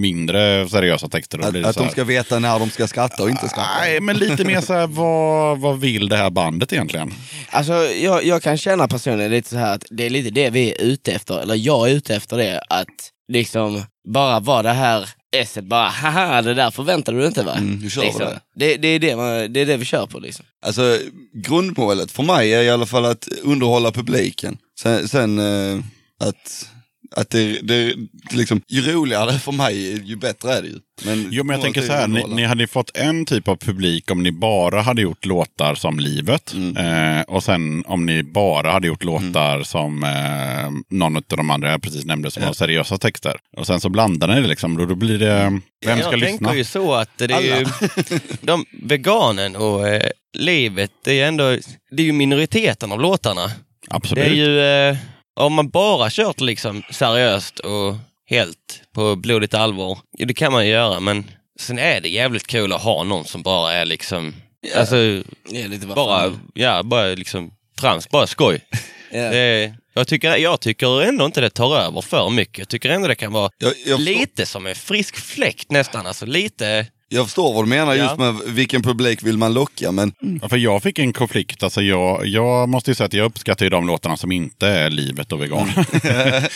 mindre 0.00 0.68
seriösa 0.68 1.08
texter. 1.08 1.38
Att, 1.38 1.52
det 1.52 1.64
att 1.68 1.74
så 1.74 1.82
de 1.82 1.90
ska 1.90 2.04
veta 2.04 2.38
när 2.38 2.58
de 2.58 2.70
ska 2.70 2.86
skratta 2.86 3.22
och 3.22 3.30
inte 3.30 3.48
skratta. 3.48 3.68
Nej, 3.80 4.00
men 4.00 4.16
lite 4.18 4.44
mer 4.44 4.60
så 4.60 4.72
här, 4.72 4.86
vad, 4.86 5.58
vad 5.60 5.80
vill 5.80 6.08
det 6.08 6.16
här 6.16 6.30
bandet 6.30 6.72
egentligen? 6.72 7.14
Alltså 7.50 7.72
jag, 7.84 8.24
jag 8.24 8.42
kan 8.42 8.58
känna 8.58 8.88
personligen 8.88 9.30
lite 9.32 9.48
så 9.48 9.56
här 9.56 9.74
att 9.74 9.84
det 9.90 10.06
är 10.06 10.10
lite 10.10 10.30
det 10.30 10.50
vi 10.50 10.70
är 10.72 10.82
ute 10.82 11.12
efter, 11.12 11.38
eller 11.42 11.54
jag 11.54 11.90
är 11.90 11.94
ute 11.94 12.14
efter 12.16 12.36
det, 12.36 12.60
att 12.68 13.10
liksom 13.28 13.82
bara 14.08 14.40
vara 14.40 14.62
det 14.62 14.72
här 14.72 15.08
esset 15.36 15.64
bara 15.64 15.88
haha, 15.88 16.42
det 16.42 16.54
där 16.54 16.70
förväntade 16.70 17.18
du 17.18 17.26
inte 17.26 17.42
va? 17.42 17.54
Mm, 17.54 17.80
du 17.80 17.90
kör 17.90 18.02
liksom. 18.02 18.20
det. 18.20 18.40
det. 18.54 18.76
Det, 18.76 18.88
är 18.88 18.98
det, 18.98 19.16
man, 19.16 19.52
det 19.52 19.60
är 19.60 19.66
det 19.66 19.76
vi 19.76 19.84
kör 19.84 20.06
på 20.06 20.18
liksom. 20.18 20.44
Alltså 20.66 20.98
grundmålet 21.32 22.10
för 22.10 22.22
mig 22.22 22.54
är 22.54 22.62
i 22.62 22.70
alla 22.70 22.86
fall 22.86 23.04
att 23.04 23.28
underhålla 23.42 23.92
publiken. 23.92 24.58
Sen, 24.80 25.08
sen 25.08 25.38
eh, 25.38 25.84
att, 26.20 26.68
att 27.16 27.30
det, 27.30 27.60
det 27.62 27.94
liksom, 28.32 28.60
ju 28.68 28.92
roligare 28.92 29.26
det 29.26 29.32
är 29.32 29.38
för 29.38 29.52
mig, 29.52 30.02
ju 30.04 30.16
bättre 30.16 30.52
är 30.52 30.62
det 30.62 30.68
ju. 30.68 30.78
Men, 31.04 31.28
Jo, 31.30 31.44
men 31.44 31.54
jag 31.54 31.62
tänker 31.62 31.82
så 31.82 31.92
här, 31.92 32.08
ni, 32.08 32.24
ni 32.28 32.44
hade 32.44 32.62
ju 32.62 32.66
fått 32.66 32.96
en 32.96 33.26
typ 33.26 33.48
av 33.48 33.56
publik 33.56 34.10
om 34.10 34.22
ni 34.22 34.32
bara 34.32 34.80
hade 34.80 35.02
gjort 35.02 35.24
låtar 35.24 35.74
som 35.74 36.00
livet. 36.00 36.54
Eh, 36.76 37.20
och 37.34 37.44
sen 37.44 37.84
om 37.86 38.06
ni 38.06 38.22
bara 38.22 38.70
hade 38.70 38.86
gjort 38.86 39.04
låtar 39.04 39.62
som 39.62 40.04
eh, 40.04 40.96
någon 40.96 41.16
av 41.16 41.22
de 41.28 41.50
andra 41.50 41.70
jag 41.70 41.82
precis 41.82 42.04
nämnde 42.04 42.30
som 42.30 42.42
har 42.42 42.52
seriösa 42.52 42.98
texter. 42.98 43.36
Och 43.56 43.66
sen 43.66 43.80
så 43.80 43.88
blandar 43.88 44.28
ni 44.28 44.40
det 44.40 44.48
liksom, 44.48 44.76
då, 44.76 44.86
då 44.86 44.94
blir 44.94 45.18
det, 45.18 45.60
vem 45.86 45.98
ska 45.98 46.10
jag 46.10 46.20
lyssna? 46.20 46.38
tänker 46.38 46.54
ju 46.54 46.64
så 46.64 46.94
att 46.94 47.18
det 47.18 47.24
är 47.24 47.58
ju, 47.58 47.66
de, 48.40 48.64
veganen 48.82 49.56
och 49.56 49.88
eh, 49.88 50.10
livet, 50.38 50.90
det 51.04 51.20
är 51.20 51.28
ändå, 51.28 51.56
det 51.90 52.02
är 52.02 52.06
ju 52.06 52.12
minoriteten 52.12 52.92
av 52.92 53.00
låtarna. 53.00 53.50
Absolut. 53.88 54.24
Det 54.24 54.30
är 54.30 54.34
ju, 54.34 54.60
eh, 54.60 54.96
om 55.34 55.54
man 55.54 55.68
bara 55.68 56.10
kört 56.10 56.40
liksom 56.40 56.82
seriöst 56.90 57.58
och 57.58 57.96
helt 58.26 58.82
på 58.92 59.16
blodigt 59.16 59.54
allvar, 59.54 59.98
ja, 60.18 60.26
det 60.26 60.34
kan 60.34 60.52
man 60.52 60.66
ju 60.66 60.72
göra, 60.72 61.00
men 61.00 61.30
sen 61.60 61.78
är 61.78 62.00
det 62.00 62.08
jävligt 62.08 62.46
kul 62.46 62.72
att 62.72 62.82
ha 62.82 63.04
någon 63.04 63.24
som 63.24 63.42
bara 63.42 63.72
är 63.72 63.84
liksom, 63.84 64.34
alltså 64.76 64.96
är 64.96 65.68
lite 65.68 65.86
vad 65.86 65.96
bara, 65.96 66.32
ja, 66.54 66.82
bara 66.82 67.06
liksom 67.06 67.50
trams, 67.80 68.08
bara 68.08 68.26
skoj. 68.26 68.60
Ja. 69.10 69.30
Det, 69.30 69.74
jag, 69.94 70.08
tycker, 70.08 70.36
jag 70.36 70.60
tycker 70.60 71.02
ändå 71.02 71.24
inte 71.24 71.40
det 71.40 71.50
tar 71.50 71.76
över 71.78 72.00
för 72.00 72.30
mycket. 72.30 72.58
Jag 72.58 72.68
tycker 72.68 72.90
ändå 72.90 73.08
det 73.08 73.14
kan 73.14 73.32
vara 73.32 73.50
jag, 73.58 73.72
jag, 73.86 74.00
lite 74.00 74.46
som 74.46 74.66
en 74.66 74.74
frisk 74.74 75.16
fläkt 75.16 75.70
nästan. 75.70 76.06
Alltså 76.06 76.26
lite, 76.26 76.86
jag 77.08 77.24
förstår 77.24 77.54
vad 77.54 77.64
du 77.64 77.68
menar 77.68 77.94
just 77.94 78.18
med 78.18 78.34
vilken 78.46 78.82
publik 78.82 79.22
vill 79.22 79.38
man 79.38 79.54
locka, 79.54 79.92
men 79.92 80.12
Ja, 80.42 80.48
för 80.48 80.56
jag 80.56 80.82
fick 80.82 80.98
en 80.98 81.12
konflikt. 81.12 81.62
Alltså 81.62 81.82
jag, 81.82 82.26
jag 82.26 82.68
måste 82.68 82.90
ju 82.90 82.94
säga 82.94 83.06
att 83.06 83.12
jag 83.12 83.24
uppskattar 83.24 83.66
ju 83.66 83.70
de 83.70 83.86
låtarna 83.86 84.16
som 84.16 84.32
inte 84.32 84.68
är 84.68 84.90
livet 84.90 85.32
och 85.32 85.42
vegan. 85.42 85.68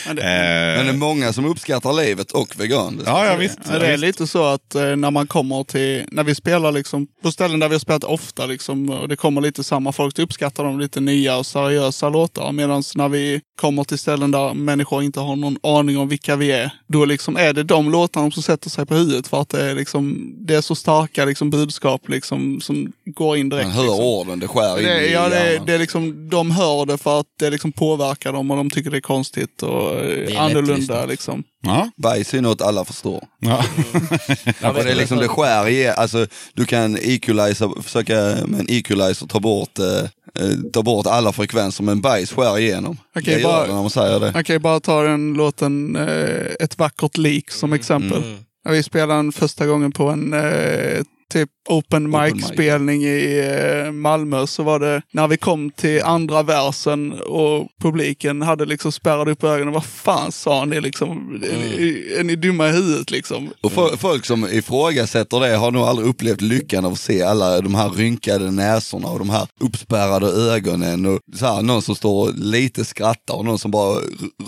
men 0.07 0.17
det 0.17 0.23
är 0.23 0.87
eh, 0.87 0.93
många 0.93 1.33
som 1.33 1.45
uppskattar 1.45 1.93
livet 1.93 2.31
och 2.31 2.61
vegan. 2.61 3.03
ja, 3.07 3.27
ja, 3.27 3.37
visst. 3.37 3.59
Ja, 3.73 3.79
det 3.79 3.87
är 3.87 3.91
visst. 3.91 4.05
lite 4.05 4.27
så 4.27 4.45
att 4.45 4.75
eh, 4.75 4.97
när 4.97 5.11
man 5.11 5.27
kommer 5.27 5.65
till, 5.65 6.05
när 6.13 6.25
vi 6.25 6.35
spelar 6.35 6.73
liksom 6.73 7.07
på 7.23 7.33
ställen 7.33 7.61
där 7.61 7.69
vi 7.69 7.75
har 7.75 7.81
spelat 7.81 8.05
ofta 8.05 8.47
liksom, 8.47 8.91
och 8.91 9.09
det 9.09 9.17
kommer 9.17 9.41
lite 9.41 9.65
samma 9.65 9.93
folk, 9.93 10.15
då 10.15 10.23
uppskattar 10.23 10.65
de 10.65 10.81
lite 10.81 11.01
nya 11.01 11.37
och 11.37 11.47
seriösa 11.47 12.09
låtar. 12.09 12.53
Medan 12.53 12.83
när 12.95 13.09
vi 13.09 13.41
kommer 13.61 13.85
till 13.85 13.99
ställen 13.99 14.31
där 14.31 14.55
människor 14.55 15.03
inte 15.03 15.21
har 15.21 15.37
någon 15.37 15.59
aning 15.63 15.99
om 15.99 16.09
vilka 16.09 16.37
vi 16.37 16.53
är, 16.53 16.71
då 16.87 17.05
liksom 17.05 17.37
är 17.37 17.53
det 17.53 17.63
de 17.63 17.91
låtarna 17.91 18.31
som 18.31 18.43
sätter 18.43 18.71
sig 18.71 18.87
på 18.87 18.95
huvudet 18.95 19.29
för 19.29 19.41
att 19.41 19.49
det 19.49 19.65
är, 19.65 19.75
liksom, 19.75 20.35
det 20.49 20.55
är 20.55 20.61
så 20.61 20.75
starka 20.75 21.25
liksom, 21.25 21.51
budskap 21.51 22.09
liksom, 22.09 22.61
som 22.61 22.93
går 23.05 23.37
in 23.37 23.49
direkt. 23.49 23.67
Man 23.67 23.77
hör 23.77 23.83
liksom. 23.83 24.05
orden, 24.05 24.39
det 24.39 24.49
skär 24.49 24.79
in 24.79 24.85
Det, 24.85 25.07
i 25.07 25.13
ja, 25.13 25.29
det, 25.29 25.61
det 25.67 25.75
är 25.75 25.79
liksom, 25.79 26.29
de 26.31 26.51
hör 26.51 26.87
det 26.87 26.99
för 26.99 27.21
att 27.21 27.27
det 27.39 27.51
liksom 27.51 27.73
påverkar 27.73 28.33
dem 28.33 28.51
och 28.51 28.57
de 28.57 28.71
tycker 28.71 28.91
det 28.91 28.97
är 28.97 29.01
konstigt 29.01 29.63
och 29.63 29.95
eh, 29.95 30.35
är 30.35 30.39
annorlunda. 30.39 30.73
lättlyssnat. 30.73 31.09
Liksom. 31.09 31.45
Ja, 31.63 31.91
Bajs 31.97 32.35
är 32.35 32.41
något 32.41 32.63
alla 32.63 32.85
förstår. 32.85 33.25
ja. 33.39 33.65
Och 34.69 34.75
det 34.85 34.91
är 34.91 34.95
liksom 34.95 35.19
det 35.19 35.29
skär 35.29 35.69
i, 35.69 35.89
alltså 35.89 36.27
du 36.55 36.65
kan 36.65 36.97
equalizer, 36.97 37.83
försöka 37.83 38.15
med 38.47 38.61
en 38.61 38.67
equalizer 38.71 39.27
ta 39.27 39.41
bort, 39.41 39.79
eh, 39.79 40.45
eh, 40.45 40.51
ta 40.73 40.83
bort 40.83 41.07
alla 41.07 41.33
frekvenser 41.33 41.85
men 41.85 42.01
bajs 42.01 42.33
skär 42.33 42.59
igenom. 42.59 42.97
Okej, 43.17 43.35
det 43.37 43.43
bara- 43.43 43.53
gör 43.61 43.67
det 43.67 43.75
när 43.75 43.81
man 43.81 43.91
säger 43.91 44.21
det. 44.21 44.33
Kan 44.45 44.55
ju 44.55 44.59
bara 44.61 44.81
ta 44.81 45.03
den 45.03 45.35
låten 45.35 45.97
eh, 45.97 46.47
Ett 46.61 46.79
vackert 46.79 47.17
lik 47.17 47.51
som 47.51 47.73
exempel. 47.73 48.23
Mm. 48.23 48.39
När 48.69 48.75
vi 48.75 48.83
spelade 48.83 49.19
den 49.19 49.33
första 49.33 49.67
gången 49.67 49.93
på 49.93 50.09
en 50.09 50.33
eh, 50.33 51.03
typ 51.33 51.49
open 51.69 52.07
Open 52.07 52.23
mic. 52.25 52.35
mic-spelning 52.35 53.03
i 53.05 53.39
eh, 53.85 53.93
Malmö 53.93 54.47
så 54.47 54.63
var 54.63 54.81
det 54.81 55.03
när 55.13 55.29
vi 55.29 55.37
kom 55.37 55.71
till 55.71 56.03
andra 56.03 56.43
versen 56.43 57.13
och 57.13 57.69
publiken 57.83 58.43
hade 58.43 58.65
liksom 58.65 58.93
spärrat 58.93 59.29
upp 59.29 59.45
ögonen. 59.45 59.75
Vad 59.75 59.85
fan 59.85 60.33
sa 60.33 60.65
ni 60.65 60.81
liksom? 60.81 61.41
Är, 61.45 62.19
är 62.21 62.25
ni 62.25 62.37
dumma 62.37 62.69
i 62.69 62.73
huvudet 62.73 63.11
liksom? 63.11 63.51
Och 63.61 63.73
fo- 63.73 63.97
folk 63.97 64.25
som 64.25 64.45
ifrågasätter 64.49 65.41
det 65.41 65.57
har 65.57 65.71
nog 65.71 65.83
aldrig 65.83 66.09
upplevt 66.09 66.41
lyckan 66.41 66.85
av 66.85 66.93
att 66.93 66.99
se 67.01 67.23
alla 67.23 67.61
de 67.61 67.75
här 67.75 67.91
rynkade 67.91 68.51
näsorna 68.51 69.09
och 69.09 69.19
de 69.19 69.31
här 69.31 69.49
uppspärrade 69.61 70.27
ögonen 70.27 71.07
och 71.07 71.21
så 71.37 71.47
här, 71.47 71.63
någon 71.63 71.83
som 71.83 71.95
står 71.95 72.29
och 72.29 72.35
lite 72.39 72.85
skrattar 72.85 73.35
och 73.35 73.45
någon 73.45 73.59
som 73.59 73.71
bara 73.71 74.01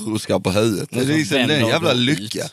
ruskar 0.07 0.39
på 0.41 0.51
huvudet. 0.51 0.89
Det 0.93 0.99
är, 1.01 1.05
som 1.05 1.15
liksom, 1.15 1.35
det 1.37 1.41
är 1.41 1.43
en 1.43 1.49
vänder 1.49 1.69
jävla 1.69 1.93
lycka. 1.93 2.45
ut. 2.45 2.53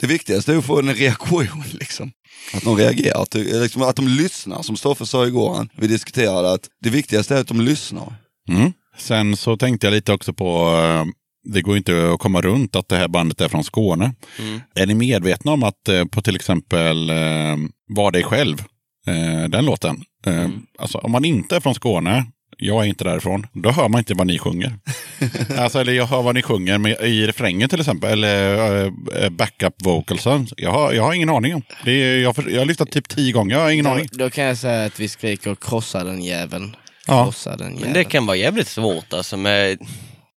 Det 0.00 0.06
viktigaste 0.06 0.52
är 0.52 0.56
att 0.56 0.64
få 0.64 0.78
en 0.78 0.94
reaktion 0.94 1.64
liksom. 1.72 2.12
Att 2.54 2.62
de 2.62 2.76
reagerar, 2.76 3.22
att, 3.22 3.34
liksom, 3.34 3.82
att 3.82 3.96
de 3.96 4.08
lyssnar. 4.08 4.62
Som 4.62 4.76
Stoffe 4.76 5.06
sa 5.06 5.26
igår, 5.26 5.54
han, 5.54 5.68
vi 5.76 5.86
diskuterade 5.86 6.52
att 6.52 6.68
det 6.82 6.90
viktigaste 6.90 7.36
är 7.36 7.40
att 7.40 7.48
de 7.48 7.60
lyssnar. 7.60 8.14
Mm. 8.48 8.72
Sen 8.98 9.36
så 9.36 9.56
tänkte 9.56 9.86
jag 9.86 9.94
lite 9.94 10.12
också 10.12 10.32
på, 10.32 10.80
eh, 10.82 11.04
det 11.52 11.62
går 11.62 11.76
inte 11.76 12.12
att 12.12 12.20
komma 12.20 12.40
runt 12.40 12.76
att 12.76 12.88
det 12.88 12.96
här 12.96 13.08
bandet 13.08 13.40
är 13.40 13.48
från 13.48 13.64
Skåne. 13.64 14.14
Är 14.74 14.86
ni 14.86 14.94
medvetna 14.94 15.52
om 15.52 15.62
att 15.62 15.88
eh, 15.88 16.04
på 16.04 16.22
till 16.22 16.36
exempel 16.36 17.10
eh, 17.10 17.56
Var 17.88 18.10
dig 18.10 18.22
själv, 18.22 18.64
den 19.48 19.64
låten, 19.64 20.04
eh, 20.26 20.48
alltså 20.78 20.98
om 20.98 21.12
man 21.12 21.24
inte 21.24 21.56
är 21.56 21.60
från 21.60 21.74
Skåne, 21.74 22.26
jag 22.56 22.84
är 22.84 22.88
inte 22.88 23.04
därifrån, 23.04 23.46
då 23.52 23.70
hör 23.70 23.88
man 23.88 23.98
inte 23.98 24.14
vad 24.14 24.26
ni 24.26 24.38
sjunger. 24.38 24.72
alltså, 25.58 25.80
eller 25.80 25.92
jag 25.92 26.06
hör 26.06 26.22
vad 26.22 26.34
ni 26.34 26.42
sjunger 26.42 26.78
men 26.78 26.92
i 26.92 27.26
refrängen 27.26 27.68
till 27.68 27.80
exempel, 27.80 28.12
eller 28.24 28.84
uh, 28.84 29.28
backup 29.30 29.74
vocalsen. 29.82 30.46
Jag 30.56 30.70
har, 30.70 30.92
jag 30.92 31.02
har 31.02 31.12
ingen 31.14 31.28
aning 31.28 31.54
om. 31.54 31.62
Det 31.84 31.90
är, 31.92 32.18
jag, 32.18 32.32
har- 32.36 32.48
jag 32.50 32.58
har 32.58 32.66
lyssnat 32.66 32.90
typ 32.90 33.08
tio 33.08 33.32
gånger, 33.32 33.56
jag 33.56 33.62
har 33.62 33.70
ingen 33.70 33.84
Då, 33.84 33.90
aning. 33.90 34.08
då 34.12 34.30
kan 34.30 34.44
jag 34.44 34.56
säga 34.58 34.84
att 34.84 35.00
vi 35.00 35.08
skriker 35.08 35.54
krossa 35.60 36.04
den 36.04 36.22
jäveln. 36.24 36.76
Ja. 37.06 37.24
Krossa 37.24 37.50
den 37.56 37.66
men 37.66 37.74
jäveln. 37.76 37.92
det 37.92 38.04
kan 38.04 38.26
vara 38.26 38.36
jävligt 38.36 38.68
svårt 38.68 39.12
alltså 39.12 39.36
med, 39.36 39.78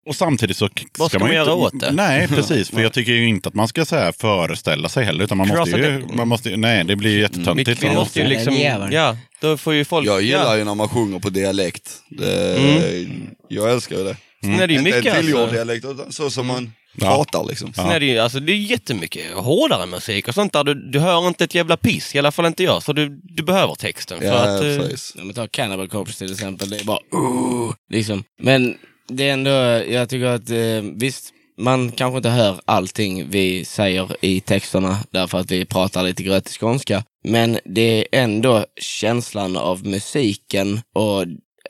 Och 0.07 0.15
samtidigt 0.15 0.57
så 0.57 0.67
k- 0.69 0.73
Vad 0.97 1.09
ska 1.09 1.19
man 1.19 1.27
man 1.27 1.35
göra 1.35 1.53
inte, 1.53 1.65
åt 1.65 1.79
det? 1.79 1.91
Nej, 1.91 2.27
precis. 2.35 2.69
För 2.69 2.81
jag 2.81 2.93
tycker 2.93 3.11
ju 3.11 3.27
inte 3.27 3.49
att 3.49 3.55
man 3.55 3.67
ska 3.67 3.85
så 3.85 3.95
här 3.95 4.11
föreställa 4.11 4.89
sig 4.89 5.05
heller. 5.05 5.23
Utan 5.23 5.37
man 5.37 5.47
måste 5.47 5.71
Crossa 5.71 5.77
ju, 5.87 6.05
man 6.13 6.27
måste, 6.27 6.57
nej, 6.57 6.83
det 6.83 6.95
blir 6.95 7.11
ju 7.11 7.19
jättetöntigt. 7.21 7.83
vi 7.83 7.87
Man 7.87 7.95
måste 7.95 8.19
ju 8.21 8.27
liksom, 8.27 8.55
ja, 8.91 9.17
då 9.41 9.57
får 9.57 9.73
ju 9.73 9.85
folk, 9.85 10.07
Jag 10.07 10.21
gillar 10.21 10.43
ja. 10.45 10.57
ju 10.57 10.63
när 10.63 10.75
man 10.75 10.89
sjunger 10.89 11.19
på 11.19 11.29
dialekt. 11.29 11.91
Det, 12.09 13.07
Jag 13.47 13.71
älskar 13.71 13.97
ju 13.97 14.03
det. 14.03 14.17
Sen 14.43 14.59
är 14.59 14.67
det 14.67 14.73
ju 14.73 14.79
Inte 14.79 14.91
en 14.91 14.95
mycket 14.95 15.15
tillgjord 15.15 15.39
alltså, 15.39 15.55
dialekt, 15.55 15.85
utan 15.85 16.11
så 16.11 16.29
som 16.29 16.47
man 16.47 16.71
Ja. 16.95 17.07
pratar 17.15 17.45
liksom. 17.49 17.73
sen 17.73 17.85
är 17.89 17.99
det 17.99 18.05
ju, 18.05 18.19
alltså 18.19 18.39
det 18.39 18.51
är 18.51 18.55
jättemycket 18.57 19.33
hårdare 19.33 19.85
musik 19.85 20.27
och 20.27 20.33
sånt 20.33 20.53
där. 20.53 20.63
Du, 20.63 20.73
du 20.91 20.99
hör 20.99 21.27
inte 21.27 21.43
ett 21.43 21.55
jävla 21.55 21.77
piss, 21.77 22.15
i 22.15 22.19
alla 22.19 22.31
fall 22.31 22.45
inte 22.45 22.63
jag. 22.63 22.83
Så 22.83 22.93
du, 22.93 23.21
du 23.23 23.43
behöver 23.43 23.75
texten. 23.75 24.19
För 24.19 24.25
Ja, 24.27 24.33
att, 24.33 24.63
eh, 24.63 24.77
precis. 24.77 25.15
Om 25.21 25.27
vi 25.27 25.33
tar 25.33 25.47
Cannibal 25.47 25.87
Corpse 25.87 26.17
till 26.25 26.33
exempel, 26.33 26.69
det 26.69 26.79
är 26.79 26.83
bara 26.83 26.99
uh, 26.99 27.73
liksom. 27.89 28.23
Men 28.41 28.77
det 29.07 29.29
är 29.29 29.33
ändå, 29.33 29.51
jag 29.93 30.09
tycker 30.09 30.25
att 30.25 30.49
eh, 30.49 30.91
visst, 30.95 31.33
man 31.59 31.91
kanske 31.91 32.17
inte 32.17 32.29
hör 32.29 32.59
allting 32.65 33.29
vi 33.29 33.65
säger 33.65 34.15
i 34.21 34.41
texterna 34.41 34.97
därför 35.11 35.37
att 35.37 35.51
vi 35.51 35.65
pratar 35.65 36.03
lite 36.03 36.23
grötig 36.23 36.59
skånska. 36.59 37.03
Men 37.23 37.59
det 37.65 37.81
är 37.99 38.23
ändå 38.23 38.65
känslan 38.81 39.57
av 39.57 39.85
musiken 39.85 40.81
och 40.95 41.25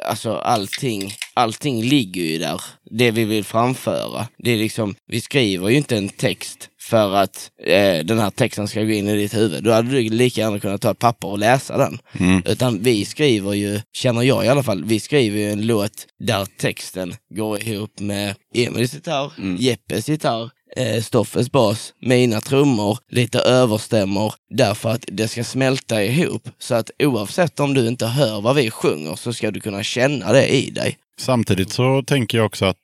alltså 0.05 0.33
allting, 0.33 1.13
allting 1.33 1.83
ligger 1.83 2.21
ju 2.21 2.37
där. 2.37 2.61
Det 2.91 3.11
vi 3.11 3.25
vill 3.25 3.43
framföra. 3.43 4.27
Det 4.37 4.51
är 4.51 4.57
liksom, 4.57 4.95
vi 5.07 5.21
skriver 5.21 5.69
ju 5.69 5.77
inte 5.77 5.97
en 5.97 6.09
text 6.09 6.69
för 6.81 7.15
att 7.15 7.51
eh, 7.63 8.05
den 8.05 8.19
här 8.19 8.29
texten 8.29 8.67
ska 8.67 8.83
gå 8.83 8.91
in 8.91 9.07
i 9.07 9.15
ditt 9.15 9.33
huvud. 9.33 9.63
Då 9.63 9.71
hade 9.71 9.89
du 9.89 10.09
lika 10.09 10.41
gärna 10.41 10.59
kunnat 10.59 10.81
ta 10.81 10.91
ett 10.91 10.99
papper 10.99 11.27
och 11.27 11.39
läsa 11.39 11.77
den. 11.77 11.99
Utan 12.45 12.79
vi 12.83 13.05
skriver 13.05 13.53
ju, 13.53 13.81
känner 13.93 14.21
jag 14.21 14.45
i 14.45 14.47
alla 14.47 14.63
fall, 14.63 14.83
vi 14.83 14.99
skriver 14.99 15.37
ju 15.39 15.51
en 15.51 15.67
låt 15.67 16.07
där 16.19 16.47
texten 16.57 17.15
går 17.35 17.63
ihop 17.63 17.99
med 17.99 18.35
Emils 18.55 18.93
gitarr, 18.93 19.31
Jeppes 19.59 20.09
gitarr, 20.09 20.49
eh, 20.77 21.01
Stoffes 21.01 21.51
bas, 21.51 21.93
mina 22.01 22.41
trummor, 22.41 22.97
lite 23.11 23.39
överstämmor, 23.39 24.33
därför 24.49 24.89
att 24.89 25.05
det 25.07 25.27
ska 25.27 25.43
smälta 25.43 26.03
ihop. 26.03 26.49
Så 26.59 26.75
att 26.75 26.91
oavsett 27.03 27.59
om 27.59 27.73
du 27.73 27.87
inte 27.87 28.05
hör 28.07 28.41
vad 28.41 28.55
vi 28.55 28.71
sjunger 28.71 29.15
så 29.15 29.33
ska 29.33 29.51
du 29.51 29.59
kunna 29.59 29.83
känna 29.83 30.31
det 30.31 30.47
i 30.47 30.69
dig. 30.69 30.97
Samtidigt 31.19 31.71
så 31.71 32.03
tänker 32.03 32.37
jag 32.37 32.45
också 32.45 32.65
att 32.65 32.77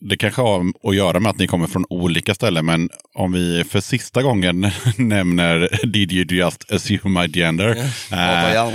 det 0.00 0.16
kanske 0.16 0.42
har 0.42 0.64
att 0.84 0.96
göra 0.96 1.20
med 1.20 1.30
att 1.30 1.38
ni 1.38 1.46
kommer 1.46 1.66
från 1.66 1.84
olika 1.90 2.34
ställen, 2.34 2.66
men 2.66 2.90
om 3.14 3.32
vi 3.32 3.64
för 3.64 3.80
sista 3.80 4.22
gången 4.22 4.60
nämner 4.96 5.86
Did 5.86 6.12
you 6.12 6.24
just 6.32 6.72
assume 6.72 7.20
my 7.20 7.28
gender? 7.28 7.68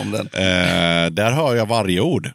Om 0.01 0.11
den. 0.11 0.27
eh, 0.33 1.09
där 1.11 1.31
hör 1.31 1.55
jag 1.55 1.65
varje 1.65 1.99
ord. 2.01 2.31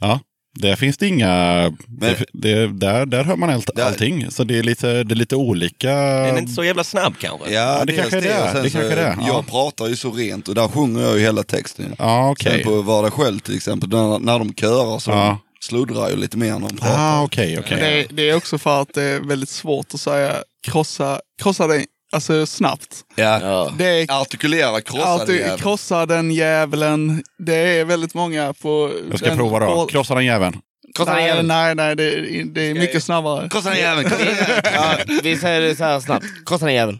Ja. 0.00 0.20
Där 0.62 0.76
finns 0.76 0.96
det 0.96 1.06
inga... 1.06 1.54
det, 1.86 2.24
det, 2.32 2.66
där, 2.66 3.06
där 3.06 3.24
hör 3.24 3.36
man 3.36 3.50
allt, 3.50 3.70
Där- 3.76 3.84
allting. 3.84 4.30
Så 4.30 4.44
det 4.44 4.58
är 4.58 4.62
lite, 4.62 5.04
det 5.04 5.14
är 5.14 5.16
lite 5.16 5.36
olika... 5.36 5.88
Den 5.90 6.34
är 6.34 6.38
inte 6.38 6.52
så 6.52 6.64
jävla 6.64 6.84
snabb 6.84 7.14
kanske. 7.20 7.52
Ja, 7.52 7.84
det 7.84 7.92
dels 7.92 7.98
kanske 8.10 8.18
är 8.18 8.22
det. 8.54 8.62
Det 8.62 8.70
så- 8.70 8.78
kanske 8.78 8.92
är 8.92 8.96
det, 8.96 9.16
ja. 9.20 9.26
Jag 9.26 9.46
pratar 9.46 9.86
ju 9.86 9.96
så 9.96 10.10
rent 10.10 10.48
och 10.48 10.54
där 10.54 10.68
sjunger 10.68 11.02
jag 11.02 11.14
ju 11.18 11.20
hela 11.20 11.42
texten. 11.42 11.94
Ja, 11.98 12.30
okej. 12.30 12.52
Sen 12.52 12.62
på 12.64 12.82
Var 12.82 13.02
det 13.02 13.10
själv 13.10 13.38
till 13.38 13.56
exempel, 13.56 13.88
när, 13.88 14.18
när 14.18 14.38
de 14.38 14.54
körar 14.54 14.98
så 14.98 15.10
Ja. 15.10 15.38
sluddrar 15.60 16.08
jag 16.10 16.18
lite 16.18 16.36
mer 16.36 16.52
när 16.58 16.68
de 16.68 16.76
pratar. 16.76 17.18
Ah, 17.18 17.22
okej. 17.22 17.58
Men 17.70 17.78
det, 17.80 18.06
det 18.10 18.30
är 18.30 18.36
också 18.36 18.58
för 18.58 18.82
att 18.82 18.94
det 18.94 19.02
är 19.02 19.20
väldigt 19.20 19.48
svårt 19.48 19.94
att 19.94 20.00
säga 20.00 20.36
krossa, 20.66 21.20
krossa 21.42 21.66
den, 21.66 21.84
alltså 22.12 22.46
snabbt. 22.46 23.04
Ja. 23.14 23.40
Ja. 23.42 23.72
Det 23.78 23.84
är 23.84 24.20
Artikulera, 24.22 24.80
krossa 24.80 25.04
alltid 25.04 25.28
den 25.34 25.36
jäveln. 25.38 25.58
krossa 25.58 26.06
den 26.06 26.30
jävlen. 26.30 27.22
Det 27.38 27.54
är 27.56 27.84
väldigt 27.84 28.14
många 28.14 28.52
på... 28.52 28.92
Jag 29.10 29.18
ska 29.18 29.28
den- 29.28 29.38
prova 29.38 29.58
då. 29.58 29.86
Krossa 29.86 30.14
den 30.14 30.24
jäveln. 30.24 30.60
Krossa 30.96 31.10
den 31.10 31.20
Nej, 31.20 31.28
jäveln. 31.28 31.48
nej, 31.48 31.74
nej, 31.74 31.96
det, 31.96 32.04
är- 32.04 32.44
det 32.44 32.60
är 32.62 32.74
mycket 32.74 33.04
snabbare. 33.04 33.48
Krossa 33.48 33.70
den 33.70 33.78
jäveln, 33.78 34.08
krossa 34.08 34.24
den 34.24 34.34
jäveln. 34.36 34.60
Ja, 34.74 34.96
vi 35.22 35.36
säger 35.36 35.60
det 35.60 35.76
så 35.76 35.84
här 35.84 36.00
snabbt. 36.00 36.26
Krossa 36.46 36.64
den 36.66 36.74
jäveln. 36.74 36.98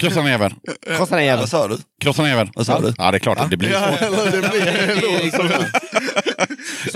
Krossa 0.00 0.20
den 0.20 0.30
jäveln. 0.30 0.54
Krossa 0.96 1.16
den 1.16 1.38
Vad 1.38 1.48
sa 1.48 1.68
du? 1.68 1.78
Krossa 2.00 2.22
den 2.22 2.30
jäveln. 2.30 2.50
Vad 2.54 2.66
sa 2.66 2.80
du? 2.80 2.94
Ja, 2.98 3.10
det 3.10 3.16
är 3.16 3.18
klart 3.18 3.38
att 3.38 3.50
det 3.50 3.56
blir 3.56 3.70
Ja, 3.70 3.88
eller 3.88 4.30
det 4.30 4.48
blir 4.48 4.66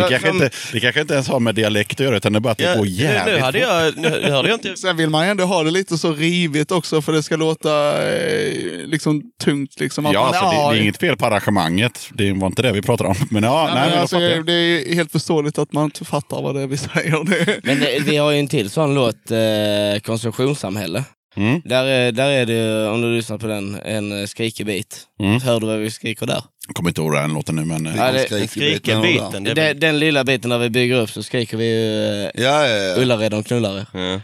kanske, 0.09 0.29
inte, 0.29 0.51
det 0.73 0.81
kanske 0.81 1.01
inte 1.01 1.15
ens 1.15 1.29
har 1.29 1.41
med 1.41 1.55
dialekt 1.55 2.01
att 2.01 2.05
göra, 2.05 2.17
utan 2.17 2.33
det 2.33 2.39
är 2.39 2.41
bara 2.41 2.53
att 2.53 2.59
det 2.59 2.77
går 2.77 2.85
nu, 2.85 2.91
jävligt 2.91 3.35
nu, 3.35 3.41
hade 3.41 3.59
jag, 3.59 3.97
nu, 3.97 4.09
hörde 4.31 4.49
jag 4.49 4.57
inte... 4.57 4.77
Sen 4.77 4.97
vill 4.97 5.11
man 5.11 5.25
ändå 5.25 5.45
ha 5.45 5.63
det 5.63 5.71
lite 5.71 5.99
så 5.99 6.13
rivigt 6.13 6.71
också 6.71 7.03
för 7.03 7.13
det 7.13 7.23
ska 7.23 7.37
låta 7.37 8.03
eh, 8.09 8.53
liksom 8.87 9.23
tungt. 9.45 9.81
Liksom, 9.81 10.07
att 10.07 10.13
Ja, 10.13 10.27
alltså, 10.27 10.45
det, 10.45 10.75
det 10.75 10.79
är 10.79 10.83
inget 10.83 11.01
fel 11.01 11.17
på 11.17 11.27
arrangemanget. 11.27 12.09
Det 12.13 12.33
var 12.33 12.47
inte 12.47 12.63
det 12.63 12.73
vi 12.73 12.83
pratade 12.83 13.11
om. 13.11 13.17
Men 13.31 13.43
ja, 13.43 13.65
Nej, 13.65 13.75
nej, 13.75 13.91
men 13.91 13.99
alltså, 13.99 14.19
det 14.19 14.53
är 14.53 14.95
helt 14.95 15.13
förståeligt 15.13 15.59
att 15.59 15.73
man 15.73 15.85
inte 15.85 16.05
fattar 16.05 16.43
vad 16.43 16.55
det 16.55 16.61
är 16.61 16.67
vi 16.67 16.77
säger. 16.77 17.67
Men 17.67 17.81
det, 17.81 18.01
vi 18.01 18.17
har 18.17 18.31
ju 18.31 18.39
en 18.39 18.49
till 18.49 18.71
sån 18.71 18.95
låt, 18.95 19.31
eh, 19.31 20.01
Konsumtionssamhälle. 20.03 21.05
Mm. 21.37 21.63
Där 21.65 21.85
är, 21.85 22.13
där 22.13 22.31
är 22.31 22.47
det, 22.47 22.89
om 22.89 23.03
du 23.03 23.17
lyssnar 23.17 23.39
på 23.39 23.47
den, 23.47 23.81
en 23.85 24.21
eh, 24.21 24.27
skrikig 24.27 24.67
bit. 24.67 25.01
Mm. 25.21 25.41
Hör 25.41 25.61
du 25.61 25.67
vad 25.67 25.79
vi 25.79 25.91
skriker 25.91 26.27
där? 26.27 26.43
Jag 26.67 26.75
kommer 26.77 26.91
inte 26.91 27.01
ihåg 27.01 27.13
den 27.15 27.33
låten 27.35 27.57
nu, 27.57 27.65
men... 27.65 27.87
eh, 27.87 27.97
Ja, 27.97 28.13
det- 28.13 28.31
är 28.33 29.31
Den, 29.41 29.55
väl- 29.55 29.81
den 29.81 29.99
lilla 29.99 30.25
biten 30.25 30.51
där 30.51 30.59
vi 30.59 30.71
bygger 30.71 31.01
upp 31.01 31.11
så 31.11 31.23
skriker 31.23 31.57
vi 31.57 31.65
ju 31.65 32.25
eh, 32.25 32.31
Ja, 32.35 32.69
ja, 32.69 32.77
ja. 32.77 32.97
Ullared 32.97 33.35
och 33.35 33.47
knullare. 33.47 33.87
Ja. 33.93 34.21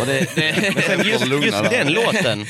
Och 0.00 0.06
det, 0.06 0.34
det, 0.34 1.04
just, 1.04 1.26
just 1.44 1.70
den 1.70 1.92
låten. 1.92 2.46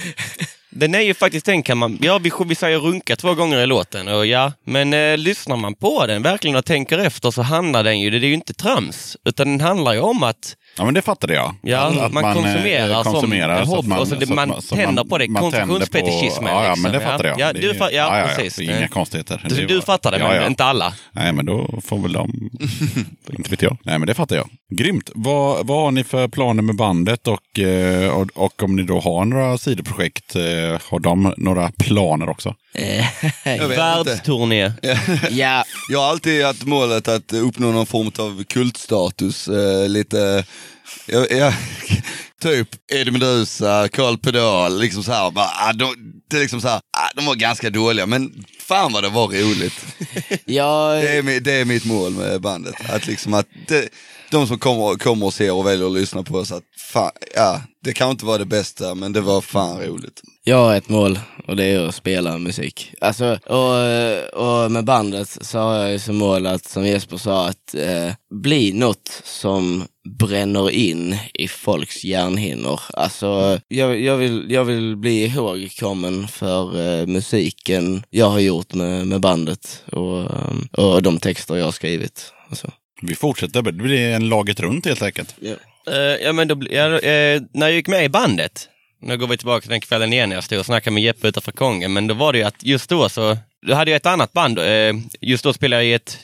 Den 0.70 0.94
är 0.94 1.00
ju 1.00 1.14
faktiskt, 1.14 1.46
den 1.46 1.62
kan 1.62 1.78
man, 1.78 1.98
ja 2.02 2.18
vi, 2.18 2.30
vi 2.46 2.54
säger 2.54 2.78
runka 2.78 3.16
två 3.16 3.34
gånger 3.34 3.58
i 3.58 3.66
låten 3.66 4.08
och 4.08 4.26
ja, 4.26 4.52
men 4.66 4.92
eh, 4.94 5.18
lyssnar 5.18 5.56
man 5.56 5.74
på 5.74 6.06
den 6.06 6.22
verkligen 6.22 6.56
och 6.56 6.64
tänker 6.64 6.98
efter 6.98 7.30
så 7.30 7.42
handlar 7.42 7.84
den 7.84 8.00
ju, 8.00 8.10
det 8.10 8.16
är 8.16 8.28
ju 8.28 8.34
inte 8.34 8.54
trams, 8.54 9.16
utan 9.24 9.46
den 9.48 9.60
handlar 9.60 9.92
ju 9.92 10.00
om 10.00 10.22
att 10.22 10.56
Ja, 10.78 10.84
men 10.84 10.94
det 10.94 11.02
fattade 11.02 11.34
jag. 11.34 11.55
Ja, 11.62 11.78
Att 12.05 12.12
man 12.12 12.24
eh, 12.24 12.32
konsumerar 12.34 13.02
som 13.02 13.12
konsumerar 13.12 13.60
att 13.62 13.68
hobby 13.68 13.94
och 13.98 14.09
så 14.09 14.14
det- 14.14 14.26
så 14.26 14.34
man 14.34 14.62
så 14.62 14.76
tänder 14.76 15.05
på 15.05 15.18
det, 15.18 15.28
man 15.28 15.42
konsumtionsfetischismen, 15.42 16.52
Ja, 16.52 16.64
ja, 16.66 16.74
men 16.76 16.92
det 16.92 16.98
liksom. 16.98 17.12
fattar 17.12 17.24
jag. 17.24 17.40
Ja, 17.40 17.52
Det 17.52 17.60
du 17.60 17.72
fa- 17.72 17.88
ja, 17.92 18.24
precis. 18.36 18.56
Det 18.56 18.64
är 18.72 18.78
inga 18.78 18.88
konstigheter. 18.88 19.44
du, 19.48 19.55
Det 19.55 19.66
du 19.66 19.80
fattar 19.82 20.10
det, 20.10 20.18
ja, 20.18 20.28
men 20.28 20.36
ja. 20.36 20.47
inte 20.47 20.64
alla. 20.64 20.92
Nej, 21.12 21.32
men 21.32 21.47
då 21.47 21.80
får 21.84 21.98
väl 21.98 22.12
de... 22.12 22.51
inte 23.38 23.51
vet 23.51 23.62
jag. 23.62 23.76
Nej, 23.84 23.98
men 23.98 24.06
det 24.06 24.14
fattar 24.14 24.36
jag. 24.36 24.48
Grymt. 24.74 25.10
Vad, 25.14 25.66
vad 25.66 25.78
har 25.82 25.90
ni 25.90 26.05
för 26.05 26.28
planer 26.28 26.62
med 26.62 26.76
bandet 26.76 27.28
och, 27.28 27.59
eh, 27.59 28.10
och, 28.10 28.28
och 28.34 28.62
om 28.62 28.76
ni 28.76 28.82
då 28.82 29.01
har 29.01 29.24
några 29.24 29.59
sidoprojekt, 29.59 30.36
eh, 30.36 30.42
har 30.90 30.98
de 30.98 31.34
några 31.36 31.72
planer 31.78 32.28
också? 32.28 32.55
Världsturné. 33.68 34.72
ja, 35.30 35.64
Jag 35.88 35.98
har 36.01 36.10
alltid 36.10 36.44
haft 36.44 36.64
målet 36.64 37.09
att 37.09 37.32
uppnå 37.32 37.72
någon 37.72 37.86
form 37.86 38.12
av 38.18 38.44
kultstatus. 38.44 39.48
Eh, 39.48 39.88
lite, 39.88 40.44
ja, 41.06 41.26
ja, 41.30 41.52
typ 42.42 42.68
Eddie 42.92 43.10
Meduza, 43.10 43.88
Carl 43.88 44.18
Pedal, 44.18 44.80
liksom 44.80 45.02
så 45.02 45.12
här. 45.12 45.30
Bara, 45.30 45.51
ah, 45.55 45.72
de, 45.72 45.94
det 46.30 46.36
är 46.36 46.40
liksom 46.40 46.60
så 46.60 46.68
här, 46.68 46.76
ah, 46.76 47.10
de 47.16 47.26
var 47.26 47.34
ganska 47.34 47.70
dåliga, 47.70 48.06
men 48.06 48.44
fan 48.60 48.92
vad 48.92 49.02
det 49.02 49.09
var 49.09 49.26
roligt. 49.28 49.84
jag, 50.44 51.02
Det 51.02 51.10
är, 51.18 51.40
det 51.40 51.52
är 51.52 51.64
mitt 51.64 51.84
mål 51.84 52.12
med 52.12 52.40
bandet. 52.40 52.74
Att 52.90 53.06
liksom 53.06 53.34
att 53.34 53.47
det, 53.68 53.88
de 54.31 54.47
som 54.47 54.59
kommer, 54.59 54.98
kommer 54.98 55.27
och 55.27 55.35
ser 55.35 55.52
och 55.52 55.66
väljer 55.66 55.86
att 55.86 55.93
lyssna 55.93 56.23
på 56.23 56.35
oss, 56.35 56.52
att 56.52 56.65
fan, 56.93 57.11
ja, 57.35 57.62
det 57.85 57.93
kan 57.93 58.11
inte 58.11 58.24
vara 58.27 58.39
det 58.39 58.44
bästa, 58.44 58.94
men 58.94 59.12
det 59.12 59.20
var 59.20 59.40
fan 59.40 59.81
roligt. 59.81 60.23
jag 60.44 60.57
har 60.57 60.74
ett 60.74 60.89
mål 60.89 61.19
och 61.47 61.57
det 61.57 61.65
är 61.65 61.89
att 61.89 61.94
spela 61.94 62.39
musik. 62.39 62.94
Alltså, 63.01 63.39
och, 63.47 64.65
och 64.65 64.70
med 64.70 64.85
bandet 64.85 65.39
så 65.40 65.59
har 65.59 65.74
jag 65.74 65.93
ju 65.93 65.98
som 65.98 66.16
mål 66.16 66.47
att, 66.47 66.65
som 66.65 66.86
Jesper 66.86 67.16
sa, 67.16 67.48
att 67.48 67.74
eh, 67.74 68.12
bli 68.43 68.73
något 68.73 69.23
som 69.24 69.85
bränner 70.19 70.70
in 70.70 71.16
i 71.35 71.48
folks 71.48 72.05
hjärnhinnor. 72.05 72.81
Alltså, 72.93 73.61
jag, 73.69 74.01
jag, 74.01 74.16
vill, 74.16 74.47
jag 74.51 74.65
vill 74.65 74.97
bli 74.97 75.24
ihågkommen 75.24 76.28
för 76.28 76.81
eh, 76.81 77.07
musiken 77.07 78.02
jag 78.11 78.31
har 78.31 78.40
gjort 78.40 78.74
med, 78.74 79.07
med 79.07 79.20
bandet 79.20 79.85
och, 79.93 80.27
och 80.73 81.02
de 81.02 81.19
texter 81.19 81.57
jag 81.57 81.65
har 81.65 81.73
skrivit. 81.73 82.32
Alltså. 82.48 82.70
Vi 83.02 83.14
fortsätter. 83.14 83.62
Det 83.62 83.72
blir 83.72 84.12
en 84.14 84.28
laget 84.28 84.60
runt 84.60 84.86
helt 84.86 85.02
enkelt. 85.02 85.35
Eh, 85.94 86.24
ja, 86.24 86.32
men 86.32 86.48
då, 86.48 86.55
bli- 86.55 86.74
ja, 86.77 86.98
eh, 86.98 87.43
när 87.55 87.66
jag 87.66 87.72
gick 87.72 87.89
med 87.89 88.05
i 88.05 88.09
bandet, 88.09 88.68
nu 89.02 89.16
går 89.18 89.27
vi 89.27 89.36
tillbaka 89.36 89.60
till 89.60 89.70
den 89.70 89.81
kvällen 89.81 90.12
igen 90.12 90.28
när 90.28 90.36
jag 90.36 90.44
stod 90.44 90.59
och 90.59 90.66
snackade 90.66 90.94
med 90.94 91.02
Jeppe 91.02 91.28
utanför 91.28 91.52
Kongen, 91.52 91.93
men 91.93 92.06
då 92.06 92.14
var 92.14 92.32
det 92.32 92.39
ju 92.39 92.44
att 92.44 92.62
just 92.64 92.90
då 92.90 93.09
så, 93.09 93.36
då 93.66 93.74
hade 93.74 93.90
jag 93.90 93.97
ett 93.97 94.06
annat 94.06 94.32
band, 94.32 94.59
eh, 94.59 94.93
just 95.20 95.44
då 95.44 95.52
spelade 95.52 95.82
jag 95.85 95.90
i 95.90 95.94
ett 95.94 96.18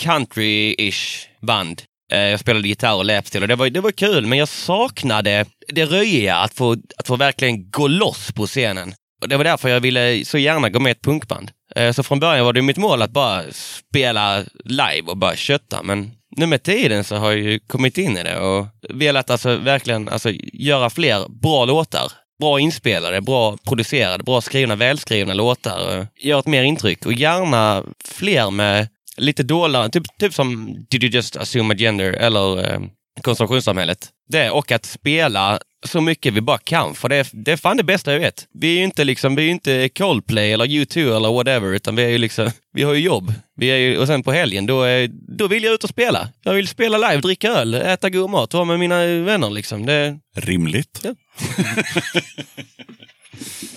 country-ish 0.00 1.26
band. 1.42 1.82
Jag 2.10 2.40
spelade 2.40 2.68
gitarr 2.68 2.94
och 2.94 3.04
läpstil 3.04 3.42
och 3.42 3.48
det 3.48 3.56
var, 3.56 3.70
det 3.70 3.80
var 3.80 3.90
kul, 3.90 4.26
men 4.26 4.38
jag 4.38 4.48
saknade 4.48 5.44
det 5.68 5.84
röjiga, 5.84 6.36
att 6.36 6.54
få, 6.54 6.76
att 6.98 7.06
få 7.06 7.16
verkligen 7.16 7.70
gå 7.70 7.88
loss 7.88 8.32
på 8.32 8.46
scenen. 8.46 8.94
Och 9.22 9.28
det 9.28 9.36
var 9.36 9.44
därför 9.44 9.68
jag 9.68 9.80
ville 9.80 10.24
så 10.24 10.38
gärna 10.38 10.68
gå 10.68 10.80
med 10.80 10.90
i 10.90 10.92
ett 10.92 11.02
punkband. 11.02 11.50
Eh, 11.76 11.92
så 11.92 12.02
från 12.02 12.20
början 12.20 12.44
var 12.44 12.52
det 12.52 12.62
mitt 12.62 12.76
mål 12.76 13.02
att 13.02 13.10
bara 13.10 13.42
spela 13.52 14.44
live 14.64 15.02
och 15.06 15.16
bara 15.16 15.36
kötta, 15.36 15.82
men 15.82 16.10
nu 16.36 16.46
med 16.46 16.62
tiden 16.62 17.04
så 17.04 17.16
har 17.16 17.30
jag 17.30 17.40
ju 17.40 17.58
kommit 17.58 17.98
in 17.98 18.16
i 18.16 18.22
det 18.22 18.38
och 18.38 18.66
velat 18.88 19.30
alltså 19.30 19.56
verkligen 19.56 20.08
alltså, 20.08 20.30
göra 20.52 20.90
fler 20.90 21.28
bra 21.28 21.64
låtar. 21.64 22.12
Bra 22.40 22.60
inspelade, 22.60 23.20
bra 23.20 23.56
producerade, 23.56 24.24
bra 24.24 24.40
skrivna, 24.40 24.76
välskrivna 24.76 25.34
låtar. 25.34 26.06
Gör 26.22 26.38
ett 26.38 26.46
mer 26.46 26.62
intryck 26.62 27.06
och 27.06 27.12
gärna 27.12 27.84
fler 28.04 28.50
med 28.50 28.88
lite 29.16 29.42
dolare, 29.42 29.88
typ, 29.88 30.18
typ 30.18 30.34
som 30.34 30.76
Did 30.90 31.04
you 31.04 31.12
just 31.12 31.36
assume 31.36 31.74
a 31.74 31.76
gender 31.76 32.12
eller 32.12 32.72
eh, 32.72 32.80
konsumtionssamhället. 33.22 34.08
Det 34.28 34.50
och 34.50 34.72
att 34.72 34.84
spela 34.84 35.60
så 35.86 36.00
mycket 36.00 36.34
vi 36.34 36.40
bara 36.40 36.58
kan, 36.58 36.94
för 36.94 37.08
det 37.08 37.16
är, 37.16 37.26
det 37.32 37.52
är 37.52 37.56
fan 37.56 37.76
det 37.76 37.82
bästa 37.82 38.12
jag 38.12 38.20
vet. 38.20 38.46
Vi 38.54 38.72
är 38.72 38.78
ju 38.78 38.84
inte 38.84 39.04
liksom, 39.04 39.34
vi 39.34 39.46
är 39.46 39.50
inte 39.50 39.88
Coldplay 39.88 40.52
eller 40.52 40.64
U2 40.64 41.16
eller 41.16 41.32
whatever, 41.32 41.74
utan 41.74 41.96
vi 41.96 42.02
är 42.02 42.08
ju 42.08 42.18
liksom, 42.18 42.50
vi 42.72 42.82
har 42.82 42.94
ju 42.94 43.00
jobb. 43.00 43.32
Vi 43.56 43.66
är 43.66 43.76
ju, 43.76 43.98
och 43.98 44.06
sen 44.06 44.22
på 44.22 44.32
helgen, 44.32 44.66
då, 44.66 44.82
är, 44.82 45.10
då 45.38 45.48
vill 45.48 45.64
jag 45.64 45.74
ut 45.74 45.84
och 45.84 45.90
spela. 45.90 46.28
Jag 46.42 46.54
vill 46.54 46.68
spela 46.68 46.98
live, 46.98 47.20
dricka 47.20 47.48
öl, 47.48 47.74
äta 47.74 48.10
god 48.10 48.30
mat, 48.30 48.54
vara 48.54 48.64
med 48.64 48.78
mina 48.78 49.06
vänner 49.06 49.50
liksom. 49.50 49.86
Det, 49.86 50.18
Rimligt. 50.36 51.00
Ja. 51.04 51.14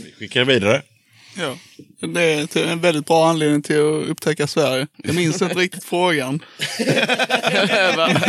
Vi 0.03 0.11
skickar 0.19 0.45
vidare. 0.45 0.82
Ja. 1.38 1.56
Det 2.07 2.56
är 2.56 2.68
en 2.68 2.80
väldigt 2.80 3.06
bra 3.06 3.30
anledning 3.30 3.61
till 3.61 3.76
att 3.80 4.10
upptäcka 4.10 4.48
Sverige. 4.48 4.88
Jag 5.03 5.15
minns 5.15 5.41
inte 5.41 5.56
riktigt 5.56 5.84
frågan. 5.84 6.40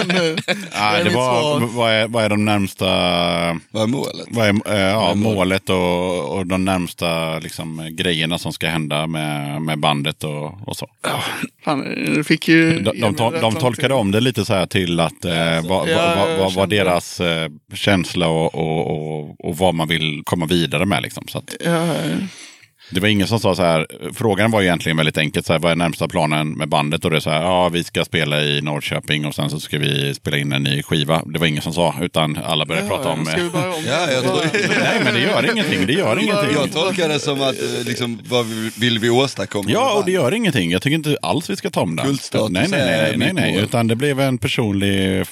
Men, 0.06 0.10
eh, 0.10 0.36
Nej, 0.80 1.04
det 1.04 1.10
var, 1.10 1.60
vad, 1.60 1.90
är, 1.92 2.08
vad 2.08 2.24
är 2.24 2.28
de 2.28 2.44
närmsta 2.44 2.86
Vad 3.70 3.82
är 3.82 3.86
målet? 3.86 4.26
vad 4.30 4.46
är, 4.48 4.72
eh, 4.74 4.80
ja, 4.80 5.14
målet 5.14 5.70
och, 5.70 6.36
och 6.36 6.46
de 6.46 6.64
närmsta 6.64 7.38
liksom, 7.38 7.88
grejerna 7.90 8.38
som 8.38 8.52
ska 8.52 8.68
hända 8.68 9.06
med, 9.06 9.62
med 9.62 9.78
bandet 9.78 10.24
och, 10.24 10.68
och 10.68 10.76
så? 10.76 10.86
Fan, 11.64 11.80
du 12.14 12.24
fick 12.24 12.48
ju... 12.48 12.80
De, 12.80 13.00
de, 13.00 13.14
tol- 13.14 13.40
de 13.40 13.54
tolkade 13.54 13.94
om 13.94 14.10
det 14.10 14.20
lite 14.20 14.44
så 14.44 14.54
här 14.54 14.66
till 14.66 15.00
att 15.00 15.24
eh, 15.24 15.32
vad, 15.68 15.88
vad, 15.88 16.16
vad, 16.16 16.28
vad 16.28 16.38
var 16.38 16.50
kände 16.50 16.76
det. 16.76 16.84
deras 16.84 17.20
eh, 17.20 17.50
känsla 17.74 18.28
och, 18.28 18.54
och, 18.54 18.90
och, 18.90 19.36
och 19.44 19.56
vad 19.58 19.74
man 19.74 19.88
vill 19.88 20.22
komma 20.24 20.46
vidare 20.46 20.86
med. 20.86 21.02
Liksom. 21.02 21.24
Så 21.28 21.38
att, 21.38 21.56
Ja, 21.64 21.94
Det 22.94 23.00
var 23.00 23.08
ingen 23.08 23.26
som 23.26 23.40
sa 23.40 23.54
så 23.54 23.62
här, 23.62 23.86
frågan 24.14 24.50
var 24.50 24.62
egentligen 24.62 24.96
väldigt 24.96 25.18
enkelt, 25.18 25.46
så 25.46 25.52
här, 25.52 25.60
vad 25.60 25.72
är 25.72 25.76
närmsta 25.76 26.08
planen 26.08 26.52
med 26.52 26.68
bandet? 26.68 27.04
Och 27.04 27.10
det 27.10 27.16
är 27.16 27.20
så 27.20 27.30
här, 27.30 27.42
ja 27.42 27.68
vi 27.68 27.84
ska 27.84 28.04
spela 28.04 28.42
i 28.42 28.60
Norrköping 28.62 29.26
och 29.26 29.34
sen 29.34 29.50
så 29.50 29.60
ska 29.60 29.78
vi 29.78 30.14
spela 30.14 30.36
in 30.38 30.52
en 30.52 30.62
ny 30.62 30.82
skiva. 30.82 31.22
Det 31.26 31.38
var 31.38 31.46
ingen 31.46 31.62
som 31.62 31.72
sa, 31.72 31.94
utan 32.00 32.38
alla 32.44 32.66
började 32.66 32.88
prata 32.88 33.08
om... 33.08 33.26
Ska 33.26 33.36
vi 33.42 33.50
börja 33.50 33.74
om? 33.74 33.82
Ja, 33.86 34.10
jag 34.10 34.22
tror... 34.22 34.34
Nej, 34.82 35.00
men 35.04 35.14
det 35.14 35.20
gör 35.20 35.50
ingenting. 35.52 35.86
Det 35.86 35.92
gör 35.92 36.18
ingenting. 36.22 36.50
Jag 36.56 36.72
tolkar 36.72 37.08
det 37.08 37.18
som 37.18 37.42
att, 37.42 37.62
eh, 37.62 37.84
liksom, 37.86 38.18
vad 38.28 38.46
vi- 38.46 38.70
vill 38.78 38.98
vi 38.98 39.10
åstadkomma? 39.10 39.70
Ja, 39.70 39.94
och 39.98 40.04
det 40.04 40.12
gör 40.12 40.34
ingenting. 40.34 40.70
Jag 40.70 40.82
tycker 40.82 40.94
inte 40.94 41.16
alls 41.22 41.50
vi 41.50 41.56
ska 41.56 41.70
ta 41.70 41.80
om 41.80 41.96
det. 41.96 42.02
Kultstatus 42.02 42.50
Nej, 42.50 42.68
nej, 42.70 42.80
nej, 42.86 43.16
nej, 43.16 43.32
nej. 43.32 43.56
Utan 43.62 43.86
det 43.86 43.96
blev 43.96 44.20
en 44.20 44.38
personlig 44.38 45.24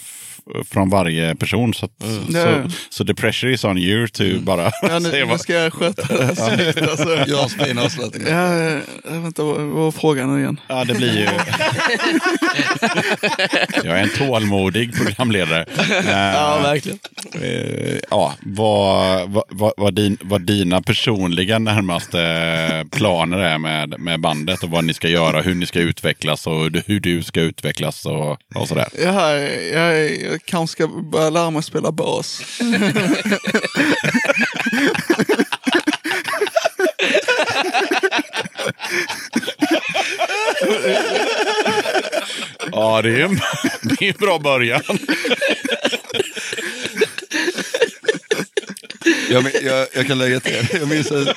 från 0.70 0.90
varje 0.90 1.34
person. 1.34 1.74
Så, 1.74 1.84
att, 1.86 1.92
Ja. 2.28 2.42
så, 2.42 2.70
så 2.90 3.04
the 3.04 3.14
pressure 3.14 3.52
is 3.52 3.64
on 3.64 3.78
you 3.78 4.08
to 4.08 4.22
bara 4.40 4.70
Ja, 4.82 4.98
nu, 4.98 5.08
nu 5.12 5.24
vad... 5.24 5.40
ska 5.40 5.52
jag 5.54 5.72
sköta 5.72 6.14
det 6.18 6.36
snyggt 6.36 6.82
alltså. 6.90 7.08
Gör 7.30 7.42
en 7.42 7.48
fin 7.66 7.78
avslutning. 7.78 8.26
Ja, 8.28 8.80
vänta, 9.04 9.42
vad 9.44 9.56
vad 9.60 9.66
var 9.84 9.92
frågan 9.92 10.34
nu 10.34 10.40
igen? 10.40 10.60
Ja, 10.68 10.84
det 10.84 10.94
blir 10.94 11.18
ju... 11.18 11.24
jag 13.84 13.98
är 13.98 14.02
en 14.02 14.10
tålmodig 14.18 14.94
programledare. 14.94 15.64
Ja, 16.06 16.56
Eh, 16.56 16.62
verkligen. 16.62 16.98
eh, 17.42 17.98
ja, 18.10 18.34
vad, 18.42 19.30
vad, 19.30 19.44
vad, 19.48 19.72
vad, 19.76 19.94
din, 19.94 20.18
vad 20.22 20.40
dina 20.42 20.82
personliga 20.82 21.58
närmaste 21.58 22.86
planer 22.90 23.38
är 23.38 23.58
med, 23.58 24.00
med 24.00 24.20
bandet 24.20 24.62
och 24.62 24.70
vad 24.70 24.84
ni 24.84 24.94
ska 24.94 25.08
göra, 25.08 25.40
hur 25.40 25.54
ni 25.54 25.66
ska 25.66 25.78
utvecklas 25.80 26.46
och 26.46 26.70
hur 26.86 27.00
du 27.00 27.22
ska 27.22 27.40
utvecklas 27.40 28.06
och, 28.06 28.30
och 28.54 28.68
sådär. 28.68 28.88
Ja, 29.04 29.36
jag, 29.74 30.20
jag 30.20 30.29
kanske 30.38 30.72
ska 30.72 30.86
börja 30.86 31.30
lära 31.30 31.50
mig 31.50 31.62
spela 31.62 31.92
bas. 31.92 32.42
Ja, 42.72 43.02
det 43.02 43.10
är 43.10 43.24
en, 43.24 43.40
det 43.82 44.04
är 44.04 44.08
en 44.08 44.14
bra 44.18 44.38
början. 44.38 44.82
Jag, 49.30 49.54
jag, 49.62 49.88
jag 49.94 50.06
kan 50.06 50.18
lägga 50.18 50.40
till, 50.40 50.68
jag 50.72 50.88
minns 50.88 51.12
att 51.12 51.36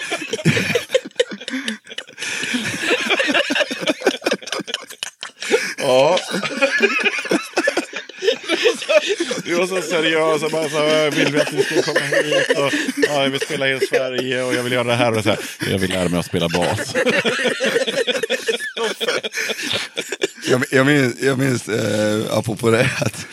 Ja. 5.78 6.20
Du 9.54 9.60
var 9.60 9.68
så 9.68 9.82
seriös 9.82 10.44
och 10.44 10.52
bara 10.52 10.70
så 10.70 11.10
vill 11.18 11.34
vi 11.34 11.42
att 11.42 11.52
ni 11.52 11.64
ska 11.64 11.82
komma 11.82 12.00
hit 12.00 12.58
och 12.58 12.74
ja, 13.08 13.24
jag 13.24 13.30
vill 13.30 13.42
spela 13.42 13.70
i 13.70 13.80
Sverige 13.80 14.44
och 14.44 14.54
jag 14.54 14.64
vill 14.64 14.74
göra 14.74 14.84
det 14.84 14.96
här 14.96 15.18
och 15.18 15.24
så 15.24 15.30
här. 15.30 15.40
Jag 15.72 15.78
vill 15.78 15.90
lära 15.90 16.10
mig 16.10 16.20
att 16.20 16.26
spela 16.26 16.50
bas. 16.50 16.94
Jag, 20.50 20.64
jag 20.72 20.86
minns, 20.86 21.22
jag 21.22 21.40
minns 21.40 21.70
eh, 21.70 22.38
apropå 22.38 22.70
det, 22.70 22.90
att 23.00 23.26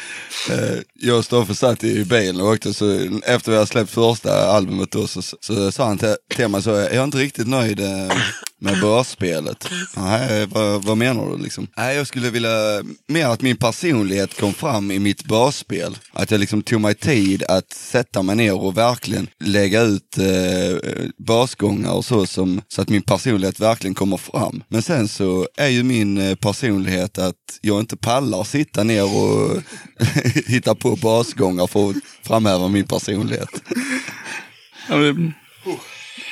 eh, 0.51 0.79
jag 0.95 1.19
och 1.19 1.25
Stoffe 1.25 1.55
satt 1.55 1.85
i 1.85 2.05
bilen 2.05 2.41
och 2.41 2.49
åkte, 2.49 2.75
så 2.75 3.21
efter 3.25 3.51
vi 3.51 3.57
hade 3.57 3.67
släppt 3.67 3.91
första 3.91 4.33
albumet 4.33 4.91
då, 4.91 5.07
så, 5.07 5.23
så 5.23 5.73
sa 5.73 5.87
han 5.87 5.99
till, 5.99 6.17
till 6.29 6.49
mig 6.49 6.63
så, 6.63 6.71
jag 6.71 6.95
är 6.95 7.05
inte 7.05 7.19
riktigt 7.19 7.49
nöjd 7.49 7.81
eh, 7.81 8.17
med 8.61 8.81
börspelet. 8.81 9.71
Nej, 9.97 10.47
vad, 10.47 10.85
vad 10.85 10.97
menar 10.97 11.31
du 11.31 11.43
liksom? 11.43 11.67
Nej, 11.77 11.97
jag 11.97 12.07
skulle 12.07 12.31
vilja 12.31 12.83
mer 13.09 13.27
att 13.27 13.43
min 13.43 13.57
personlighet 13.57 14.41
kom 14.41 14.55
fram 14.55 14.91
i 14.91 14.99
mitt 14.99 15.25
basspel. 15.25 15.99
Att 16.13 16.31
jag 16.31 16.41
liksom 16.41 16.63
tog 16.63 16.81
mig 16.81 16.95
tid 16.95 17.43
att 17.49 17.73
sätta 17.73 18.23
mig 18.23 18.37
ner 18.37 18.61
och 18.61 18.77
verkligen 18.77 19.29
lägga 19.41 19.83
ut 19.83 20.19
eh, 20.19 20.91
basgångar 21.19 21.93
och 21.93 22.05
så, 22.05 22.27
som, 22.27 22.63
så 22.69 22.83
att 22.83 22.89
min 22.89 23.03
personlighet 23.03 23.61
verkligen 23.61 23.95
kommer 23.95 24.17
fram. 24.17 24.63
Men 24.69 24.83
sen 24.83 25.09
så 25.09 25.49
är 25.57 25.69
ju 25.69 25.83
min 25.83 26.19
eh, 26.19 26.35
personlighet 26.35 27.19
att 27.19 27.35
jag 27.61 27.81
inte 27.81 27.97
pallar 27.97 28.45
sitta 28.45 28.85
ner 28.85 29.05
och 29.05 29.63
hitta 30.47 30.75
på 30.75 30.97
basgångar 30.97 31.67
för 31.67 31.91
att 31.91 31.97
framhäva 32.23 32.69
min 32.69 32.85
personlighet. 32.85 33.63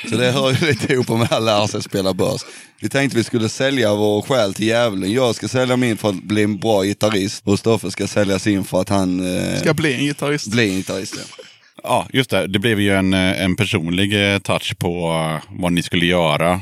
Så 0.09 0.15
det 0.15 0.31
hör 0.31 0.51
ju 0.51 0.67
lite 0.67 0.93
ihop 0.93 1.09
med 1.09 1.31
att 1.33 1.43
lära 1.43 1.67
sig 1.67 1.83
spela 1.83 2.13
bas. 2.13 2.45
Vi 2.81 2.89
tänkte 2.89 3.17
vi 3.17 3.23
skulle 3.23 3.49
sälja 3.49 3.95
vår 3.95 4.21
själ 4.21 4.53
till 4.53 4.67
djävulen. 4.67 5.11
Jag 5.11 5.35
ska 5.35 5.47
sälja 5.47 5.77
min 5.77 5.97
för 5.97 6.09
att 6.09 6.23
bli 6.23 6.43
en 6.43 6.57
bra 6.57 6.83
gitarrist 6.83 7.47
och 7.47 7.59
Stoffe 7.59 7.91
ska 7.91 8.07
sälja 8.07 8.39
sin 8.39 8.63
för 8.63 8.81
att 8.81 8.89
han 8.89 9.37
eh, 9.37 9.59
ska 9.59 9.73
bli 9.73 9.93
en 9.93 9.99
gitarrist. 9.99 10.47
bli 10.47 10.69
en 10.69 10.75
gitarrist. 10.75 11.15
Ja. 11.17 11.43
Ja, 11.83 12.07
just 12.13 12.29
det. 12.29 12.47
Det 12.47 12.59
blev 12.59 12.79
ju 12.79 12.95
en, 12.95 13.13
eh, 13.13 13.43
en 13.43 13.55
personlig 13.55 14.33
eh, 14.33 14.39
touch 14.39 14.77
på 14.77 15.11
eh, 15.11 15.55
vad 15.59 15.73
ni 15.73 15.83
skulle 15.83 16.05
göra 16.05 16.61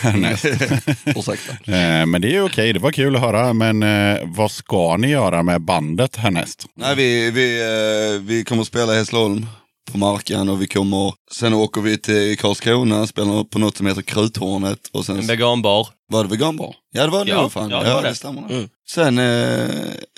härnäst. 0.00 0.44
Men 2.06 2.20
det 2.20 2.28
är 2.28 2.32
ju 2.32 2.42
okej, 2.42 2.72
det 2.72 2.78
var 2.78 2.92
kul 2.92 3.16
att 3.16 3.22
höra. 3.22 3.52
Men 3.52 3.84
vad 4.34 4.50
ska 4.50 4.96
ni 4.96 5.10
göra 5.10 5.42
med 5.42 5.60
bandet 5.60 6.16
härnäst? 6.16 6.66
Nej, 6.74 6.96
vi, 6.96 7.30
vi, 7.30 7.60
vi 8.22 8.44
kommer 8.44 8.62
att 8.62 8.68
spela 8.68 8.94
i 8.94 8.98
Hässleholm 8.98 9.46
på 9.92 9.98
Markan 9.98 10.48
och 10.48 10.62
vi 10.62 10.66
kommer, 10.66 11.14
sen 11.32 11.54
åker 11.54 11.80
vi 11.80 11.98
till 11.98 12.38
Karlskrona, 12.38 13.06
spelar 13.06 13.44
på 13.44 13.58
något 13.58 13.76
som 13.76 13.86
heter 13.86 14.02
Kruthornet 14.02 14.88
och 14.92 15.06
sen 15.06 15.18
En 15.18 15.26
veganbar. 15.26 15.88
var 16.08 16.24
det 16.24 16.30
veganbar. 16.30 16.74
Ja 16.92 17.02
det 17.04 17.10
var 17.10 17.24
det 17.24 17.30
Ja, 17.30 17.42
nog 17.42 17.52
fan. 17.52 17.70
ja, 17.70 17.76
Ja, 17.76 17.82
det 17.82 17.88
det, 17.88 17.94
var 17.94 18.02
det. 18.02 18.14
stämmer. 18.14 18.40
nog. 18.40 18.50
Mm. 18.50 18.68
Sen 18.90 19.18
eh, 19.18 19.24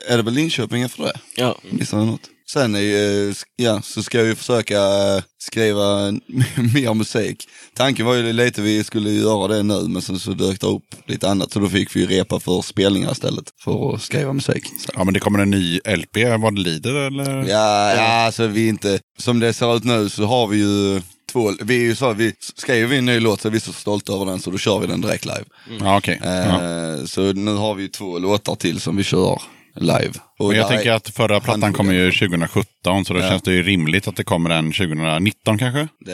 är 0.09 0.17
det 0.17 0.23
väl 0.23 0.35
Linköping 0.35 0.83
efter 0.83 1.03
det. 1.03 1.13
Ja. 1.37 1.59
Missar 1.71 1.99
jag 1.99 2.07
något? 2.07 2.31
Sen 2.51 2.75
eh, 2.75 3.35
ja, 3.57 3.81
så 3.83 4.03
ska 4.03 4.25
ju 4.25 4.35
försöka 4.35 4.79
eh, 5.17 5.23
skriva 5.39 6.11
mer 6.75 6.95
musik. 6.95 7.49
Tanken 7.75 8.07
var 8.07 8.15
ju 8.15 8.33
lite 8.33 8.63
vi 8.63 8.85
skulle 8.85 9.11
göra 9.11 9.49
det 9.49 9.63
nu 9.63 9.81
men 9.89 10.03
sen 10.03 10.19
så 10.19 10.31
dök 10.31 10.61
det 10.61 10.67
upp 10.67 10.83
lite 11.07 11.29
annat 11.29 11.53
så 11.53 11.59
då 11.59 11.69
fick 11.69 11.97
vi 11.97 12.07
repa 12.07 12.41
för 12.41 12.63
spelningar 12.63 13.13
istället 13.13 13.45
för 13.65 13.95
att 13.95 14.03
skriva 14.03 14.33
musik. 14.33 14.65
Så. 14.67 14.93
Ja, 14.95 15.05
men 15.05 15.15
det 15.15 15.21
kommer 15.21 15.39
en 15.39 15.51
ny 15.51 15.81
LP 15.97 16.17
vad 16.39 16.55
det 16.55 16.61
lider 16.61 16.95
eller? 16.95 17.49
Ja, 17.49 17.95
ja, 17.95 18.25
alltså 18.27 18.47
vi 18.47 18.69
inte, 18.69 18.99
som 19.19 19.41
det 19.41 19.53
ser 19.53 19.77
ut 19.77 19.85
nu 19.85 20.09
så 20.09 20.25
har 20.25 20.47
vi 20.47 20.57
ju 20.57 21.03
två, 21.33 21.53
vi 21.63 21.77
är 21.77 21.81
ju 21.83 21.97
så, 21.97 22.13
vi 22.13 22.33
skriver 22.57 22.89
vi 22.89 22.97
en 22.99 23.05
ny 23.05 23.21
låt 23.21 23.41
så 23.41 23.49
är 23.49 23.53
vi 23.53 23.61
så 23.61 23.73
stolta 23.73 24.13
över 24.13 24.27
den 24.27 24.41
så 24.41 24.51
då 24.51 24.59
kör 24.59 24.79
vi 24.79 24.87
den 24.87 25.01
direkt 25.01 25.25
live. 25.25 25.45
Ja, 25.81 25.97
okej. 25.99 26.21
Ja. 26.25 26.31
Eh, 26.31 27.05
Så 27.05 27.33
nu 27.33 27.55
har 27.55 27.75
vi 27.75 27.83
ju 27.83 27.89
två 27.89 28.19
låtar 28.19 28.55
till 28.55 28.81
som 28.81 28.97
vi 28.97 29.03
kör 29.05 29.43
live. 29.77 30.13
Och 30.39 30.49
Men 30.49 30.57
jag 30.57 30.69
tänker 30.69 30.93
att 30.93 31.09
förra 31.09 31.41
plattan 31.41 31.73
kommer 31.73 31.93
ju 31.93 32.13
2017 32.13 33.05
så 33.05 33.15
då 33.15 33.21
Ja. 33.21 33.29
känns 33.29 33.43
det 33.43 33.53
ju 33.53 33.63
rimligt 33.63 34.09
att 34.09 34.17
det 34.17 34.25
kommer 34.25 34.51
en 34.51 34.73
2019 34.73 35.59
kanske? 35.59 35.89
Det 36.01 36.13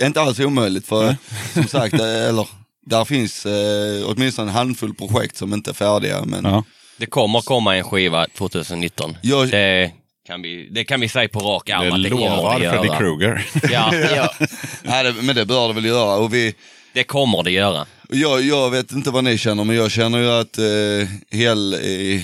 är 0.00 0.06
inte 0.06 0.20
alls 0.20 0.40
omöjligt 0.40 0.86
för 0.86 1.16
som 1.54 1.64
sagt, 1.64 1.94
eller 1.94 2.48
där 2.86 3.04
finns 3.04 3.46
eh, 3.46 4.06
åtminstone 4.06 4.50
en 4.50 4.54
handfull 4.54 4.94
projekt 4.94 5.36
som 5.36 5.54
inte 5.54 5.70
är 5.70 5.74
färdiga. 5.74 6.24
Men 6.24 6.44
Ja. 6.44 6.64
Det 6.96 7.06
kommer 7.06 7.40
komma 7.40 7.76
en 7.76 7.84
skiva 7.84 8.26
2019. 8.38 9.16
jag, 9.22 9.50
Det 9.50 9.90
kan 10.26 10.42
vi, 10.42 10.68
det 10.70 10.84
kan 10.84 11.00
vi 11.00 11.08
säga 11.08 11.28
på 11.28 11.38
rak 11.40 11.70
arm 11.70 11.80
Det 11.88 11.94
att 11.96 12.02
det 12.02 12.10
kommer 12.10 12.36
lovar 12.36 12.60
det 12.60 12.70
Freddy. 12.70 12.88
Krueger. 12.98 13.46
Ja, 13.72 13.94
Ja. 14.16 14.32
nej, 14.82 15.04
det, 15.04 15.12
men 15.22 15.36
det 15.36 15.44
bör 15.46 15.68
det 15.68 15.74
väl 15.74 15.84
göra. 15.84 16.16
Och 16.16 16.34
vi, 16.34 16.54
det 16.92 17.04
kommer 17.04 17.42
det 17.42 17.50
göra. 17.50 17.86
Jag, 18.08 18.42
jag 18.42 18.70
vet 18.70 18.92
inte 18.92 19.10
vad 19.10 19.24
ni 19.24 19.38
känner 19.38 19.64
men 19.64 19.76
jag 19.76 19.90
känner 19.90 20.18
ju 20.18 20.30
att 20.30 20.58
eh, 20.58 21.38
hel, 21.38 21.74
eh, 21.74 22.22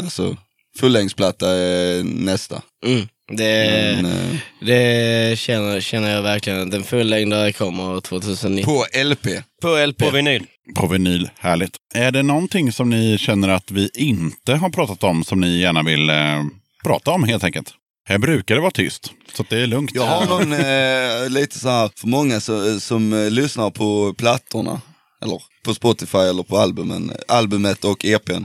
alltså 0.00 0.36
fullängdsplatta 0.78 1.50
är 1.50 2.04
nästa. 2.04 2.62
Mm. 2.86 3.08
Det, 3.28 4.02
Men, 4.02 4.06
eh, 4.06 4.36
det 4.60 5.38
känner, 5.38 5.80
känner 5.80 6.14
jag 6.14 6.22
verkligen. 6.22 6.70
Den 6.70 6.84
fullängdare 6.84 7.52
kommer 7.52 8.00
2019. 8.00 8.74
på 8.74 8.86
LP. 9.04 9.26
På 9.62 9.86
LP. 9.86 9.98
På 9.98 10.10
vinyl. 10.10 10.46
På 10.74 10.86
vinyl, 10.86 11.30
härligt. 11.38 11.76
Är 11.94 12.10
det 12.10 12.22
någonting 12.22 12.72
som 12.72 12.90
ni 12.90 13.18
känner 13.18 13.48
att 13.48 13.70
vi 13.70 13.90
inte 13.94 14.54
har 14.54 14.70
pratat 14.70 15.04
om 15.04 15.24
som 15.24 15.40
ni 15.40 15.60
gärna 15.60 15.82
vill 15.82 16.10
eh, 16.10 16.44
prata 16.84 17.10
om 17.10 17.24
helt 17.24 17.44
enkelt? 17.44 17.74
Här 18.04 18.18
brukar 18.18 18.54
det 18.54 18.60
vara 18.60 18.70
tyst, 18.70 19.12
så 19.34 19.42
att 19.42 19.50
det 19.50 19.58
är 19.58 19.66
lugnt. 19.66 19.90
Jag 19.94 20.06
har 20.06 20.26
någon 20.26 20.52
eh, 20.52 21.30
lite 21.30 21.58
så 21.58 21.68
här, 21.68 21.90
för 21.96 22.08
många 22.08 22.40
så, 22.40 22.80
som 22.80 23.12
eh, 23.12 23.30
lyssnar 23.30 23.70
på 23.70 24.14
plattorna, 24.18 24.80
eller 25.22 25.42
på 25.64 25.74
Spotify 25.74 26.18
eller 26.18 26.42
på 26.42 26.58
albumen, 26.58 27.12
albumet 27.28 27.84
och 27.84 28.04
EPn. 28.04 28.44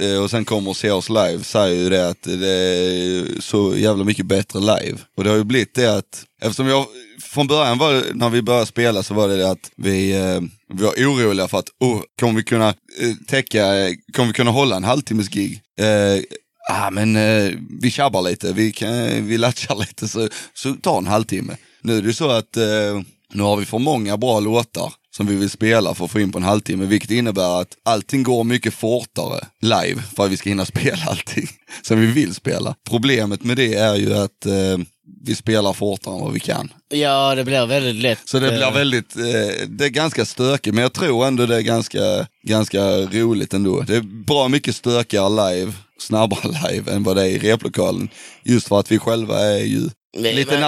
Eh, 0.00 0.22
och 0.22 0.30
sen 0.30 0.44
kommer 0.44 0.70
och 0.70 0.76
ser 0.76 0.92
oss 0.92 1.08
live, 1.08 1.44
säger 1.44 1.82
ju 1.82 1.90
det 1.90 2.08
att 2.08 2.22
det 2.22 2.48
är 2.48 3.40
så 3.40 3.76
jävla 3.76 4.04
mycket 4.04 4.26
bättre 4.26 4.60
live. 4.60 4.98
Och 5.16 5.24
det 5.24 5.30
har 5.30 5.36
ju 5.36 5.44
blivit 5.44 5.74
det 5.74 5.96
att, 5.96 6.24
eftersom 6.42 6.66
jag, 6.66 6.86
från 7.20 7.46
början 7.46 7.78
var 7.78 7.92
det, 7.92 8.04
när 8.14 8.30
vi 8.30 8.42
började 8.42 8.66
spela 8.66 9.02
så 9.02 9.14
var 9.14 9.28
det 9.28 9.36
det 9.36 9.50
att 9.50 9.70
vi, 9.76 10.12
eh, 10.12 10.40
vi 10.74 10.84
var 10.84 10.92
oroliga 10.92 11.48
för 11.48 11.58
att, 11.58 11.68
oh, 11.80 12.00
kommer 12.20 12.34
vi 12.34 12.42
kunna 12.42 12.68
eh, 12.68 13.14
täcka, 13.26 13.64
kommer 14.12 14.26
vi 14.26 14.32
kunna 14.32 14.50
hålla 14.50 14.76
en 14.76 14.84
halvtimmes 14.84 15.28
gig? 15.28 15.60
Eh, 15.80 16.22
ah, 16.70 16.90
men 16.90 17.16
eh, 17.16 17.52
vi 17.80 17.90
tjabbar 17.90 18.22
lite, 18.22 18.52
vi, 18.52 18.72
kan, 18.72 19.26
vi 19.26 19.38
latchar 19.38 19.76
lite 19.76 20.08
så, 20.08 20.28
så 20.54 20.74
ta 20.74 20.98
en 20.98 21.06
halvtimme. 21.06 21.56
Nu 21.82 21.96
är 21.98 22.02
det 22.02 22.08
ju 22.08 22.14
så 22.14 22.30
att 22.30 22.56
eh, 22.56 23.00
nu 23.32 23.42
har 23.42 23.56
vi 23.56 23.64
för 23.64 23.78
många 23.78 24.16
bra 24.16 24.40
låtar 24.40 24.92
som 25.16 25.26
vi 25.26 25.34
vill 25.34 25.50
spela 25.50 25.94
för 25.94 26.04
att 26.04 26.10
få 26.10 26.20
in 26.20 26.32
på 26.32 26.38
en 26.38 26.44
halvtimme, 26.44 26.86
vilket 26.86 27.10
innebär 27.10 27.60
att 27.60 27.76
allting 27.84 28.22
går 28.22 28.44
mycket 28.44 28.74
fortare 28.74 29.46
live 29.60 30.02
för 30.16 30.24
att 30.24 30.30
vi 30.30 30.36
ska 30.36 30.48
hinna 30.48 30.64
spela 30.74 31.04
allting 31.06 31.48
som 31.82 32.00
vi 32.00 32.06
vill 32.06 32.34
spela. 32.34 32.74
Problemet 32.88 33.44
med 33.44 33.56
det 33.56 33.74
är 33.74 33.94
ju 33.94 34.14
att 34.14 34.46
eh, 34.46 34.78
vi 35.24 35.34
spelar 35.34 35.72
fortare 35.72 36.14
än 36.14 36.20
vad 36.20 36.32
vi 36.32 36.40
kan. 36.40 36.72
Ja, 36.88 37.34
det 37.34 37.44
blir 37.44 37.66
väldigt 37.66 38.02
lätt. 38.02 38.18
Så 38.24 38.38
det 38.38 38.48
blir 38.48 38.62
eh, 38.62 38.72
väldigt, 38.72 39.16
eh, 39.16 39.66
det 39.68 39.84
är 39.84 39.88
ganska 39.88 40.24
stökigt, 40.24 40.74
men 40.74 40.82
jag 40.82 40.92
tror 40.92 41.26
ändå 41.26 41.46
det 41.46 41.56
är 41.56 41.60
ganska, 41.60 42.26
ganska 42.42 42.82
roligt 42.96 43.54
ändå. 43.54 43.80
Det 43.80 43.96
är 43.96 44.24
bra 44.26 44.48
mycket 44.48 44.76
stökigare 44.76 45.54
live, 45.54 45.72
snabbare 45.98 46.70
live 46.70 46.92
än 46.92 47.02
vad 47.02 47.16
det 47.16 47.22
är 47.22 47.28
i 47.28 47.38
replokalen. 47.38 48.08
Just 48.44 48.68
för 48.68 48.80
att 48.80 48.92
vi 48.92 48.98
själva 48.98 49.40
är 49.40 49.64
ju 49.64 49.88
Men- 50.16 50.34
lite 50.34 50.54
och 50.54 50.60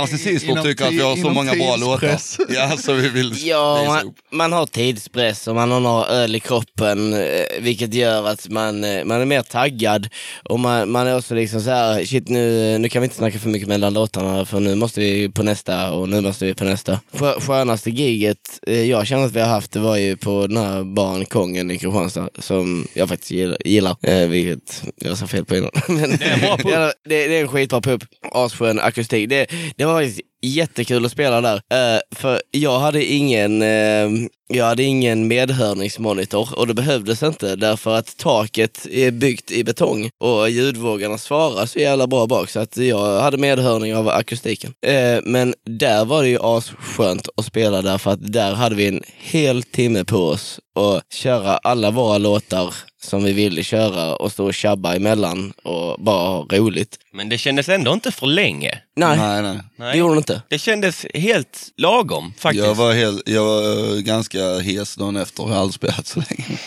inom 0.50 0.64
tycker 0.64 0.84
att 0.86 0.92
vi 0.92 1.00
har 1.00 1.16
så 1.16 1.30
många 1.30 1.54
bra 1.54 1.76
låtar. 1.76 2.18
Ja, 2.48 2.76
så 2.76 2.92
vi 2.92 3.08
vill 3.08 3.32
Ja, 3.46 3.84
man, 3.86 4.14
man 4.32 4.52
har 4.52 4.66
tidspress 4.66 5.48
och 5.48 5.54
man 5.54 5.70
har 5.70 5.80
några 5.80 6.06
öl 6.06 6.34
i 6.36 6.40
kroppen, 6.40 7.12
eh, 7.12 7.20
vilket 7.60 7.94
gör 7.94 8.26
att 8.28 8.48
man, 8.48 8.84
eh, 8.84 9.04
man 9.04 9.20
är 9.20 9.24
mer 9.24 9.42
taggad. 9.42 10.08
Och 10.44 10.60
man, 10.60 10.90
man 10.90 11.06
är 11.06 11.16
också 11.16 11.34
liksom 11.34 11.60
så 11.60 11.70
här, 11.70 12.04
shit 12.04 12.28
nu, 12.28 12.78
nu 12.78 12.88
kan 12.88 13.02
vi 13.02 13.06
inte 13.06 13.16
snacka 13.16 13.38
för 13.38 13.48
mycket 13.48 13.68
mellan 13.68 13.94
låtarna 13.94 14.44
för 14.44 14.60
nu 14.60 14.74
måste 14.74 15.00
vi 15.00 15.28
på 15.28 15.42
nästa 15.42 15.90
och 15.92 16.08
nu 16.08 16.20
måste 16.20 16.44
vi 16.46 16.54
på 16.54 16.64
nästa. 16.64 17.00
Skö- 17.12 17.40
Skönaste 17.40 17.90
giget 17.90 18.60
eh, 18.66 18.82
jag 18.90 19.06
känner 19.06 19.26
att 19.26 19.32
vi 19.32 19.40
har 19.40 19.48
haft, 19.48 19.72
det 19.72 19.78
var 19.80 19.96
ju 19.96 20.16
på 20.16 20.46
den 20.46 20.56
här 20.56 20.84
baren 20.84 21.24
Kongen 21.24 21.70
i 21.70 21.78
Kristianstad, 21.78 22.28
som 22.38 22.88
jag 22.94 23.08
faktiskt 23.08 23.30
gillar, 23.64 24.26
vilket 24.26 24.82
jag 24.96 25.18
sa 25.18 25.26
fel 25.26 25.44
på 25.44 25.56
innan. 25.56 25.70
Men, 25.88 26.10
Det 26.18 26.24
är 26.24 26.34
en 26.34 26.40
bra 26.40 26.56
pub. 26.56 26.66
Det, 27.04 27.28
det 27.28 27.36
är 27.36 27.40
en 27.42 27.48
skitbra 27.48 27.80
pub, 27.80 28.04
asskön 28.32 28.80
akustik. 28.80 29.28
Det, 29.36 29.74
det 29.76 29.84
var 29.84 29.94
faktiskt 30.00 30.20
jättekul 30.46 31.04
att 31.06 31.12
spela 31.12 31.40
där. 31.40 31.54
Eh, 31.54 32.00
för 32.10 32.42
jag 32.50 32.78
hade 32.78 33.04
ingen 33.04 33.62
eh, 33.62 34.08
jag 34.48 34.64
hade 34.64 34.82
ingen 34.82 35.28
medhörningsmonitor 35.28 36.58
och 36.58 36.66
det 36.66 36.74
behövdes 36.74 37.22
inte 37.22 37.56
därför 37.56 37.96
att 37.96 38.16
taket 38.16 38.86
är 38.90 39.10
byggt 39.10 39.50
i 39.50 39.64
betong 39.64 40.10
och 40.20 40.50
ljudvågorna 40.50 41.18
svarar 41.18 41.66
så 41.66 41.78
jävla 41.78 42.06
bra 42.06 42.26
bak 42.26 42.50
så 42.50 42.60
att 42.60 42.76
jag 42.76 43.20
hade 43.20 43.38
medhörning 43.38 43.96
av 43.96 44.08
akustiken. 44.08 44.74
Eh, 44.86 45.18
men 45.24 45.54
där 45.64 46.04
var 46.04 46.22
det 46.22 46.28
ju 46.28 46.38
asskönt 46.42 47.28
att 47.36 47.44
spela 47.44 47.82
därför 47.82 48.10
att 48.10 48.32
där 48.32 48.54
hade 48.54 48.74
vi 48.74 48.88
en 48.88 49.02
hel 49.18 49.62
timme 49.62 50.04
på 50.04 50.16
oss 50.16 50.60
att 50.78 51.12
köra 51.12 51.56
alla 51.56 51.90
våra 51.90 52.18
låtar 52.18 52.74
som 53.02 53.24
vi 53.24 53.32
ville 53.32 53.62
köra 53.62 54.16
och 54.16 54.32
stå 54.32 54.46
och 54.46 54.54
tjabba 54.54 54.94
emellan 54.94 55.52
och 55.62 56.00
bara 56.00 56.28
ha 56.28 56.46
roligt. 56.50 56.98
Men 57.12 57.28
det 57.28 57.38
kändes 57.38 57.68
ändå 57.68 57.92
inte 57.92 58.12
för 58.12 58.26
länge. 58.26 58.78
Nej, 58.96 59.18
Nej, 59.18 59.42
nej. 59.42 59.92
det 59.92 59.98
gjorde 59.98 60.14
det 60.14 60.18
inte. 60.18 60.35
Det 60.48 60.58
kändes 60.58 61.06
helt 61.14 61.68
lagom 61.76 62.32
faktiskt. 62.38 62.66
Jag 62.66 62.74
var, 62.74 62.92
helt, 62.92 63.28
jag 63.28 63.44
var 63.44 64.00
ganska 64.00 64.58
hes 64.58 64.96
dagen 64.96 65.16
efter, 65.16 65.42
jag 65.42 65.50
har 65.50 65.56
aldrig 65.56 65.74
spelat 65.74 66.06
så 66.06 66.20
länge. 66.20 66.58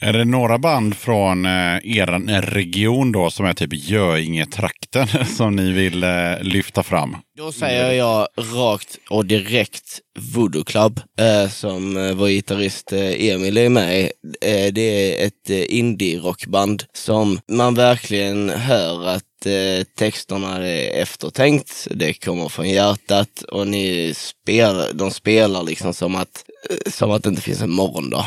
Är 0.00 0.12
det 0.12 0.24
några 0.24 0.58
band 0.58 0.96
från 0.96 1.46
eh, 1.46 1.98
er 1.98 2.42
region 2.42 3.12
då 3.12 3.30
som 3.30 3.46
är 3.46 3.54
typ 3.54 3.72
Göinge-trakten 3.72 5.06
som 5.36 5.56
ni 5.56 5.72
vill 5.72 6.04
eh, 6.04 6.10
lyfta 6.40 6.82
fram? 6.82 7.16
Då 7.36 7.52
säger 7.52 7.92
jag 7.92 8.28
rakt 8.38 8.98
och 9.10 9.26
direkt 9.26 10.00
Voodoo 10.18 10.64
Club 10.64 11.00
eh, 11.20 11.50
som 11.50 11.96
eh, 11.96 12.14
vår 12.14 12.28
gitarrist 12.28 12.92
eh, 12.92 13.28
Emil 13.28 13.56
är 13.56 13.68
med 13.68 14.00
i. 14.00 14.02
Eh, 14.40 14.72
det 14.72 14.80
är 15.22 15.26
ett 15.26 15.50
eh, 15.50 15.76
indie-rockband 15.78 16.84
som 16.92 17.40
man 17.48 17.74
verkligen 17.74 18.50
hör 18.50 19.08
att 19.08 19.24
eh, 19.46 19.84
texterna 19.98 20.56
är 20.66 21.02
eftertänkt, 21.02 21.88
det 21.90 22.14
kommer 22.14 22.48
från 22.48 22.68
hjärtat 22.68 23.42
och 23.42 23.68
ni 23.68 24.14
spelar, 24.16 24.92
de 24.92 25.10
spelar 25.10 25.62
liksom 25.62 25.94
som 25.94 26.14
att, 26.16 26.44
eh, 26.70 26.90
som 26.92 27.10
att 27.10 27.22
det 27.22 27.28
inte 27.28 27.42
finns 27.42 27.60
en 27.62 27.70
morgondag. 27.70 28.26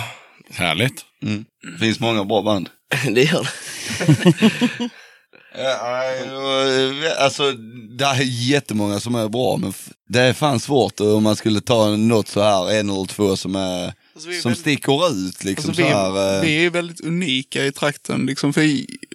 Härligt. 0.54 1.06
Mm. 1.24 1.46
Det 1.74 1.80
finns 1.86 2.00
många 2.00 2.24
bra 2.24 2.42
band. 2.42 2.70
det 3.12 3.24
gör 3.24 3.42
det. 3.42 4.90
Alltså, 7.20 7.52
det 7.98 8.06
är 8.06 8.50
jättemånga 8.52 9.00
som 9.00 9.16
är 9.16 9.30
bra, 9.30 9.58
men 9.58 9.74
det 10.10 10.20
är 10.20 10.34
fan 10.34 10.60
svårt 10.60 11.00
om 11.00 11.24
man 11.24 11.36
skulle 11.36 11.62
ta 11.62 11.96
något 11.96 12.28
så 12.28 12.42
här, 12.42 12.72
en 12.72 12.90
eller 12.90 13.06
två 13.06 13.38
som 13.38 13.56
är 13.56 13.94
Alltså, 14.16 14.30
är 14.30 14.34
som 14.34 14.50
väldigt- 14.52 14.62
sticker 14.62 15.10
ut 15.12 15.44
liksom 15.44 15.70
Alltså, 15.70 15.82
så 15.84 15.88
vi, 15.88 15.94
här. 15.94 16.36
eh, 16.38 16.42
vi 16.42 16.66
är 16.66 16.70
väldigt 16.70 17.02
unika 17.02 17.66
i 17.66 17.72
trakten. 17.72 18.26
Liksom, 18.26 18.54
för 18.54 18.62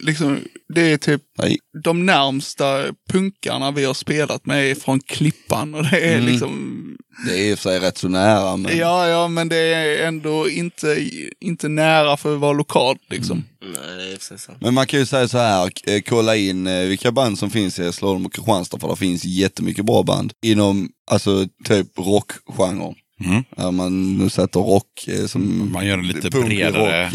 liksom, 0.07 0.41
det 0.75 0.93
är 0.93 0.97
typ 0.97 1.23
nej. 1.39 1.57
de 1.85 2.07
närmsta 2.07 2.85
punkarna 3.09 3.71
vi 3.71 3.85
har 3.85 3.95
spelat 3.95 4.47
med 4.47 4.71
är 4.71 4.75
från 4.75 5.01
Klippan. 5.01 5.75
Och 5.75 5.83
det 5.85 6.01
är 6.01 6.17
Mm. 6.19 6.27
liksom, 6.33 6.79
Det 7.27 7.39
är 7.41 7.51
i 7.51 7.55
och 7.55 7.59
för 7.59 7.71
sig 7.71 7.81
rätt 7.81 7.99
så 7.99 8.09
nära, 8.09 8.57
men 8.57 8.77
ja, 8.79 9.09
ja, 9.09 9.29
men 9.29 9.49
det 9.49 9.57
är 9.57 10.07
ändå 10.07 10.49
inte, 10.51 11.09
inte 11.41 11.69
nära 11.69 12.17
för 12.17 12.35
att 12.35 12.41
vara 12.41 12.53
lokalt. 12.53 13.01
Liksom. 13.11 13.45
Nej, 13.61 14.17
sant. 14.21 14.59
Men 14.61 14.75
man 14.75 14.87
kan 14.87 15.01
ju 15.01 15.07
säga 15.07 15.29
så 15.29 15.39
här, 15.39 15.71
eh, 15.87 16.01
kolla 16.09 16.37
in 16.37 16.67
eh, 16.67 16.81
vilka 16.87 17.13
band 17.13 17.39
som 17.39 17.51
finns 17.51 17.79
i 17.79 17.85
Hässleholm 17.85 18.27
och 18.27 18.33
Kristianstad, 18.35 18.79
för 18.79 18.89
det 18.89 18.97
finns 18.97 19.25
jättemycket 19.25 19.85
bra 19.85 20.03
band 20.03 20.33
inom, 20.43 20.89
alltså 21.11 21.47
typ 21.65 21.99
rockgenren. 21.99 22.95
Mm. 23.25 23.45
Där 23.57 23.71
man 23.71 24.19
nu 24.19 24.31
sätter 24.31 24.61
rock 24.61 25.09
eh, 25.09 25.27
som 25.27 25.73
Man 25.73 25.87
gör 25.87 25.97
det 25.97 26.03
lite 26.03 26.31
punk, 26.31 26.47
bredare 26.47 27.05
rock, 27.05 27.13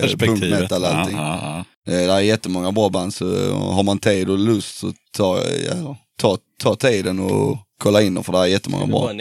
perspektiv. 0.00 0.26
punk 0.26 0.40
metal, 0.40 0.84
allting. 0.84 1.16
Ja, 1.16 1.38
ja, 1.42 1.64
Det 1.86 2.04
är 2.04 2.20
jättemånga 2.20 2.72
bra 2.72 2.88
band, 2.88 3.14
så 3.14 3.52
har 3.52 3.82
man 3.82 3.98
tid 3.98 4.30
och 4.30 4.38
lust 4.38 4.78
så 4.78 4.92
ta, 5.16 5.38
ja, 5.68 5.96
ta, 6.20 6.38
ta 6.62 6.76
tiden 6.76 7.20
och 7.20 7.58
kolla 7.82 8.02
in 8.02 8.14
dem, 8.14 8.24
för 8.24 8.32
det 8.32 8.38
är 8.38 8.46
jättemånga 8.46 8.86
bra. 8.86 9.12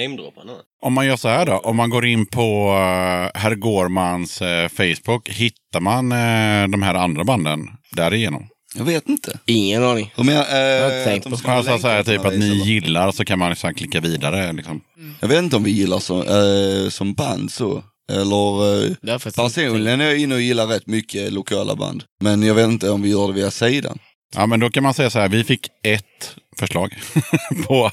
Om 0.82 0.94
man 0.94 1.06
gör 1.06 1.16
så 1.18 1.28
här 1.28 1.46
då, 1.46 1.58
om 1.58 1.76
man 1.76 1.90
går 1.90 2.06
in 2.06 2.26
på 2.26 2.68
uh, 2.70 3.42
herr 3.42 3.56
Gårmans 3.56 4.42
eh, 4.42 4.70
Facebook, 4.70 5.30
hittar 5.30 5.80
man 5.80 6.12
eh, 6.12 6.68
de 6.68 6.82
här 6.82 6.96
andra 6.96 7.24
banden 7.24 7.68
därigenom? 7.92 8.48
Jag 8.78 8.86
vet 8.86 9.10
inte. 9.10 9.40
Ingen 9.46 9.84
aning. 9.84 10.14
Hur 10.16 10.24
menar, 10.24 10.42
eh, 10.42 10.82
har 10.82 10.98
inte 10.98 11.04
tänkt 11.04 11.44
på. 11.44 11.52
Alltså 11.52 11.78
så 11.78 11.88
här, 11.88 12.04
typ 12.04 12.26
att 12.26 12.34
ni 12.34 12.52
eller? 12.52 12.66
gillar 12.66 13.12
så 13.12 13.26
kan 13.26 13.40
man 13.40 13.50
liksom 13.50 13.74
klicka 13.74 14.00
vidare. 14.00 14.54
Liksom. 14.54 14.82
Jag 15.20 15.28
vet 15.28 15.44
inte 15.44 15.56
om 15.56 15.64
vi 15.64 15.72
gillar 15.72 16.00
så, 16.00 16.24
eh, 16.24 16.90
som 16.90 17.14
band 17.14 17.52
så. 17.52 17.84
Eller 18.12 18.86
eh, 18.86 19.18
personligen 19.18 20.02
är 20.02 20.06
jag 20.06 20.18
inne 20.18 20.36
och 20.36 20.42
gillar 20.42 20.68
rätt 20.68 20.88
mycket 20.88 21.34
lokala 21.34 21.76
band. 21.76 22.04
Men 22.22 22.44
jag 22.44 22.56
vet 22.56 22.68
inte 22.68 22.90
om 22.90 23.02
vi 23.02 23.10
gör 23.10 23.28
det 23.28 23.34
via 23.34 23.52
sidan. 23.52 24.00
Ja, 24.36 24.46
men 24.46 24.60
då 24.60 24.70
kan 24.70 24.84
man 24.84 24.94
säga 24.94 25.10
så 25.10 25.20
här, 25.20 25.30
vi 25.30 25.44
fick 25.44 25.68
ett 25.84 26.36
förslag 26.60 26.96
på, 27.68 27.92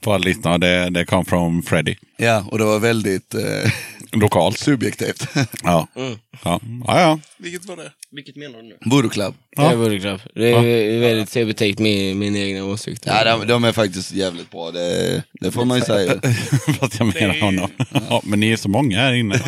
på 0.00 0.14
att 0.14 0.24
lyssna. 0.24 0.58
Det, 0.58 0.90
det 0.90 1.04
kom 1.04 1.24
från 1.24 1.62
Freddy. 1.62 1.94
Ja, 2.16 2.44
och 2.50 2.58
det 2.58 2.64
var 2.64 2.78
väldigt 2.78 3.34
eh, 3.34 3.70
Lokalt. 4.12 4.58
subjektivt. 4.58 5.26
Ja. 5.62 5.86
Mm. 5.96 6.18
Ja. 6.44 6.60
Ja, 6.86 7.00
ja. 7.00 7.18
Vilket 7.38 7.64
var 7.64 7.76
det? 7.76 7.92
Vilket 8.10 8.36
menar 8.36 8.58
du 8.58 8.64
nu? 8.68 8.76
Voodoo 8.84 9.10
Club. 9.10 9.34
Ja. 9.56 9.68
Det 9.70 9.76
vore 9.76 9.98
klart. 10.00 10.20
Det 10.34 10.48
är 10.48 11.00
väldigt 11.00 11.28
subjektivt 11.28 11.78
min, 11.78 12.18
min 12.18 12.36
egna 12.36 12.64
åsikt. 12.64 13.02
Ja, 13.06 13.24
de, 13.24 13.46
de 13.46 13.64
är 13.64 13.72
faktiskt 13.72 14.12
jävligt 14.12 14.50
bra. 14.50 14.70
Det, 14.70 15.22
det 15.40 15.50
får 15.52 15.64
man 15.64 15.78
ju 15.78 15.84
säga. 15.84 16.20
Fast 16.80 16.98
jag 16.98 17.14
menar 17.14 17.34
är- 17.34 17.40
honom. 17.40 17.70
Ja, 18.08 18.20
men 18.24 18.40
ni 18.40 18.52
är 18.52 18.56
så 18.56 18.68
många 18.68 18.98
här 18.98 19.12
inne. 19.12 19.40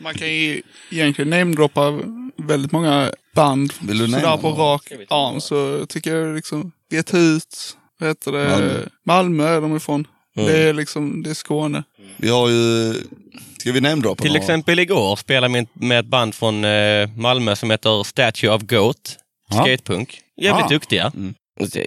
Man 0.00 0.14
kan 0.14 0.28
ju 0.28 0.62
egentligen 0.90 1.30
namedroppa 1.30 2.00
väldigt 2.44 2.72
många 2.72 3.12
band. 3.34 3.72
Vill 3.80 3.98
du 3.98 4.04
Sådär 4.06 4.18
nämna 4.20 4.36
på 4.36 4.48
några? 4.50 4.62
rak 4.62 4.92
arm 5.08 5.40
så 5.40 5.86
tycker 5.88 6.16
jag 6.16 6.36
liksom, 6.36 6.72
Get 6.90 7.14
ut, 7.14 7.76
vad 8.00 8.08
heter 8.08 8.32
det? 8.32 8.48
Malmö. 8.48 8.80
Malmö, 9.06 9.48
är 9.48 9.60
de 9.60 9.76
ifrån. 9.76 10.06
Mm. 10.36 10.48
Det 10.48 10.58
är 10.58 10.72
liksom, 10.72 11.22
det 11.22 11.30
är 11.30 11.34
Skåne. 11.34 11.82
Vi 12.16 12.28
har 12.28 12.48
ju... 12.48 12.94
Ska 13.58 13.72
vi 13.72 13.80
namedroppa 13.80 14.22
Till 14.22 14.30
några? 14.30 14.40
exempel 14.42 14.78
igår 14.78 15.16
spelade 15.16 15.54
vi 15.54 15.66
med 15.86 15.98
ett 16.00 16.06
band 16.06 16.34
från 16.34 16.64
eh, 16.64 17.08
Malmö 17.16 17.56
som 17.56 17.70
heter 17.70 18.02
Statue 18.02 18.50
of 18.50 18.62
Goat. 18.62 19.16
Skatepunk. 19.52 20.20
Jävligt 20.36 20.64
Ah. 20.64 20.68
duktiga. 20.68 21.12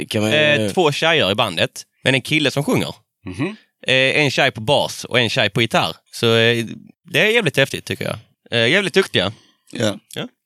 Kan 0.09 0.21
man, 0.21 0.31
Eh, 0.33 0.71
två 0.71 0.91
tjejer 0.91 1.31
i 1.31 1.35
bandet, 1.35 1.83
men 2.03 2.15
en 2.15 2.21
kille 2.21 2.51
som 2.51 2.63
sjunger. 2.63 2.95
Mhm. 3.25 3.55
Eh, 3.87 3.93
en 3.95 4.31
tjej 4.31 4.51
på 4.51 4.61
bas 4.61 5.03
och 5.05 5.19
en 5.19 5.29
tjej 5.29 5.49
på 5.49 5.61
gitarr. 5.61 5.95
Så 6.11 6.35
eh, 6.35 6.65
det 7.11 7.19
är 7.19 7.25
jävligt 7.31 7.57
häftigt 7.57 7.85
tycker 7.85 8.05
jag. 8.51 8.69
Jävligt 8.69 8.93
duktiga. 8.93 9.31
Ja. 9.71 9.99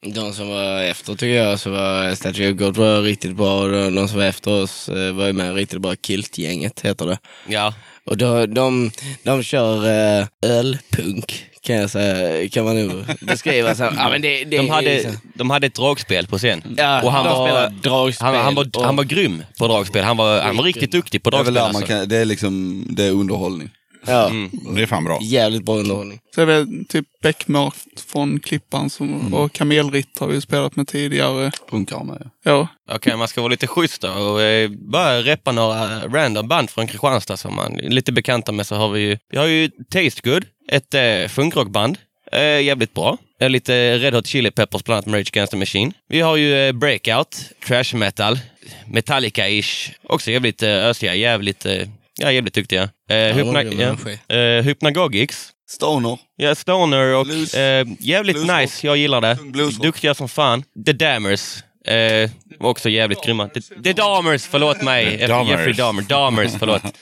De 0.08 0.34
som 0.34 0.50
var 0.50 0.82
efter 0.82 1.14
tycker 1.14 1.36
jag 1.36 1.60
så 1.60 1.70
var 1.70 2.16
Statue 2.16 2.52
of 2.52 2.58
God 2.58 2.78
var 2.78 3.02
riktigt 3.02 3.36
bra 3.36 3.62
och 3.62 3.72
de 3.72 3.96
de 3.96 4.08
som 4.08 4.18
var 4.20 4.26
efter 4.26 4.52
oss 4.52 4.90
eh, 4.90 5.12
var 5.14 5.28
ju 5.28 5.34
med 5.34 5.56
riktigt 5.56 5.82
bra. 5.82 5.96
Kiltgänget 5.96 6.80
heter 6.82 7.06
det. 7.06 7.18
Ja, 7.48 7.74
Och 8.06 8.18
då, 8.18 8.46
de, 8.46 8.92
de 9.24 9.44
kör 9.44 9.76
eh, 10.20 10.28
ölpunk 10.46 11.46
kan 11.62 11.76
jag 11.76 11.90
säga, 11.90 12.50
kan 12.50 12.66
man 12.66 12.88
nog 12.88 13.04
beskriva. 13.22 13.76
Så, 13.76 13.84
ja, 13.84 14.10
men 14.10 14.22
det, 14.22 14.44
det, 14.44 14.58
de, 14.58 14.70
hade, 14.70 14.94
liksom- 14.94 15.18
de 15.34 15.50
hade 15.50 15.68
ett 15.68 15.76
dragspel 15.76 16.28
på 16.28 16.38
scen. 16.38 16.64
ja, 16.78 17.02
och 17.02 17.12
han 17.12 17.26
var- 17.26 17.48
spelar 17.48 17.70
dragspel. 17.70 18.28
Han, 18.28 18.36
han, 18.36 18.56
var, 18.56 18.78
och- 18.78 18.84
han 18.86 18.96
var 18.96 19.04
grym 19.04 19.44
på 19.60 19.68
dragspel. 19.68 20.04
Han 20.04 20.18
var, 20.18 20.42
han 20.42 20.58
var 20.58 20.64
riktigt 20.64 20.92
duktig 20.92 21.24
på 21.24 21.30
Det 21.30 21.38
är 21.38 21.44
väl 21.44 21.54
dragspel. 21.54 21.74
där 21.74 21.74
man 21.74 21.82
Alltså. 21.82 22.00
kan, 22.00 22.10
det 22.10 22.18
är 22.18 22.26
liksom, 22.26 22.86
det 22.90 23.04
är 23.04 23.12
underhållning. 23.12 23.70
Ja, 24.06 24.28
Mm. 24.30 24.50
Det 24.76 24.82
är 24.82 24.86
fan 24.86 25.04
bra. 25.04 25.20
jävligt 25.22 25.64
bra 25.66 25.76
underhållning. 25.76 26.20
Så 26.36 26.42
är 26.42 26.46
det 26.46 26.68
typ 26.90 27.06
Bäckmört 27.24 27.76
från 28.12 28.40
Klippan 28.40 28.90
som, 28.90 29.14
Mm. 29.14 29.34
och 29.34 29.54
Kamelritt 29.54 30.20
har 30.20 30.28
vi 30.28 30.42
spelat 30.42 30.76
med 30.76 30.88
tidigare. 30.88 31.52
Punkar 31.70 32.04
med. 32.04 32.30
Ja, 32.44 32.68
Okej, 32.92 33.18
man 33.18 33.28
ska 33.28 33.42
vara 33.42 33.52
lite 33.52 33.68
schysst 33.68 34.02
då 34.02 34.10
och 34.12 34.42
eh, 34.42 34.70
bara 34.70 35.22
reppa 35.22 35.52
några 35.52 36.08
random 36.08 36.48
band 36.48 36.70
från 36.70 36.88
Kristianstad 36.88 37.38
som 37.38 37.56
man 37.56 37.80
är 37.80 37.90
lite 37.90 38.12
bekanta 38.12 38.52
med 38.52 38.68
så 38.68 38.76
har 38.76 38.90
vi 38.90 39.02
ju, 39.02 39.18
vi 39.32 39.38
har 39.38 39.46
ju 39.46 39.70
Taste 39.70 40.30
Good, 40.30 40.46
ett 40.72 40.94
eh, 40.94 41.28
funkrockband. 41.30 41.98
Eh, 42.32 42.62
jävligt 42.62 42.94
bra. 42.94 43.18
Eh, 43.42 43.50
lite 43.50 43.98
Red 43.98 44.14
Hot 44.14 44.28
Chili 44.28 44.52
Peppers, 44.52 44.84
bland 44.84 45.08
annat 45.08 45.20
Rage 45.20 45.30
Against 45.34 45.52
the 45.52 45.58
Machine. 45.58 45.94
Vi 46.10 46.22
har 46.22 46.36
ju 46.36 46.68
eh, 46.68 46.72
Breakout, 46.72 47.36
trash 47.68 47.96
metal, 47.96 48.40
Metallica-ish. 48.86 49.92
Också 50.04 50.32
jävligt 50.32 50.64
eh, 50.64 50.70
ösiga, 50.70 51.16
jävligt, 51.16 51.66
eh, 51.66 51.88
ja, 52.22 52.32
jävligt 52.32 52.54
duktiga. 52.54 52.84
Eh, 53.10 53.16
Hypna- 53.16 54.18
eh, 54.58 54.64
Hypnagogics. 54.64 55.50
Stoner. 55.70 56.18
Ja, 56.36 56.56
Stoner 56.56 57.16
och 57.16 57.26
Blues. 57.26 57.54
eh, 57.54 57.86
jävligt 58.00 58.36
Bluesrock. 58.36 58.60
nice. 58.62 58.88
Jag 58.88 58.98
gillar 58.98 59.22
det. 59.22 59.38
Bluesrock. 59.46 59.84
Duktiga 59.84 60.14
som 60.14 60.30
fan. 60.30 60.64
The 60.86 60.94
Dammers. 60.94 61.64
Eh, 61.88 62.30
var 62.60 62.70
också 62.70 62.90
jävligt 62.90 63.24
grymma. 63.26 63.48
The, 63.48 63.62
The 63.84 63.94
Dahmers, 63.94 64.44
förlåt 64.46 64.82
mig. 64.82 65.18
Dahmers. 65.28 65.50
Jeffrey 65.52 65.74
Dahmer. 65.74 66.02
Dahmers, 66.02 66.52
förlåt. 66.60 66.82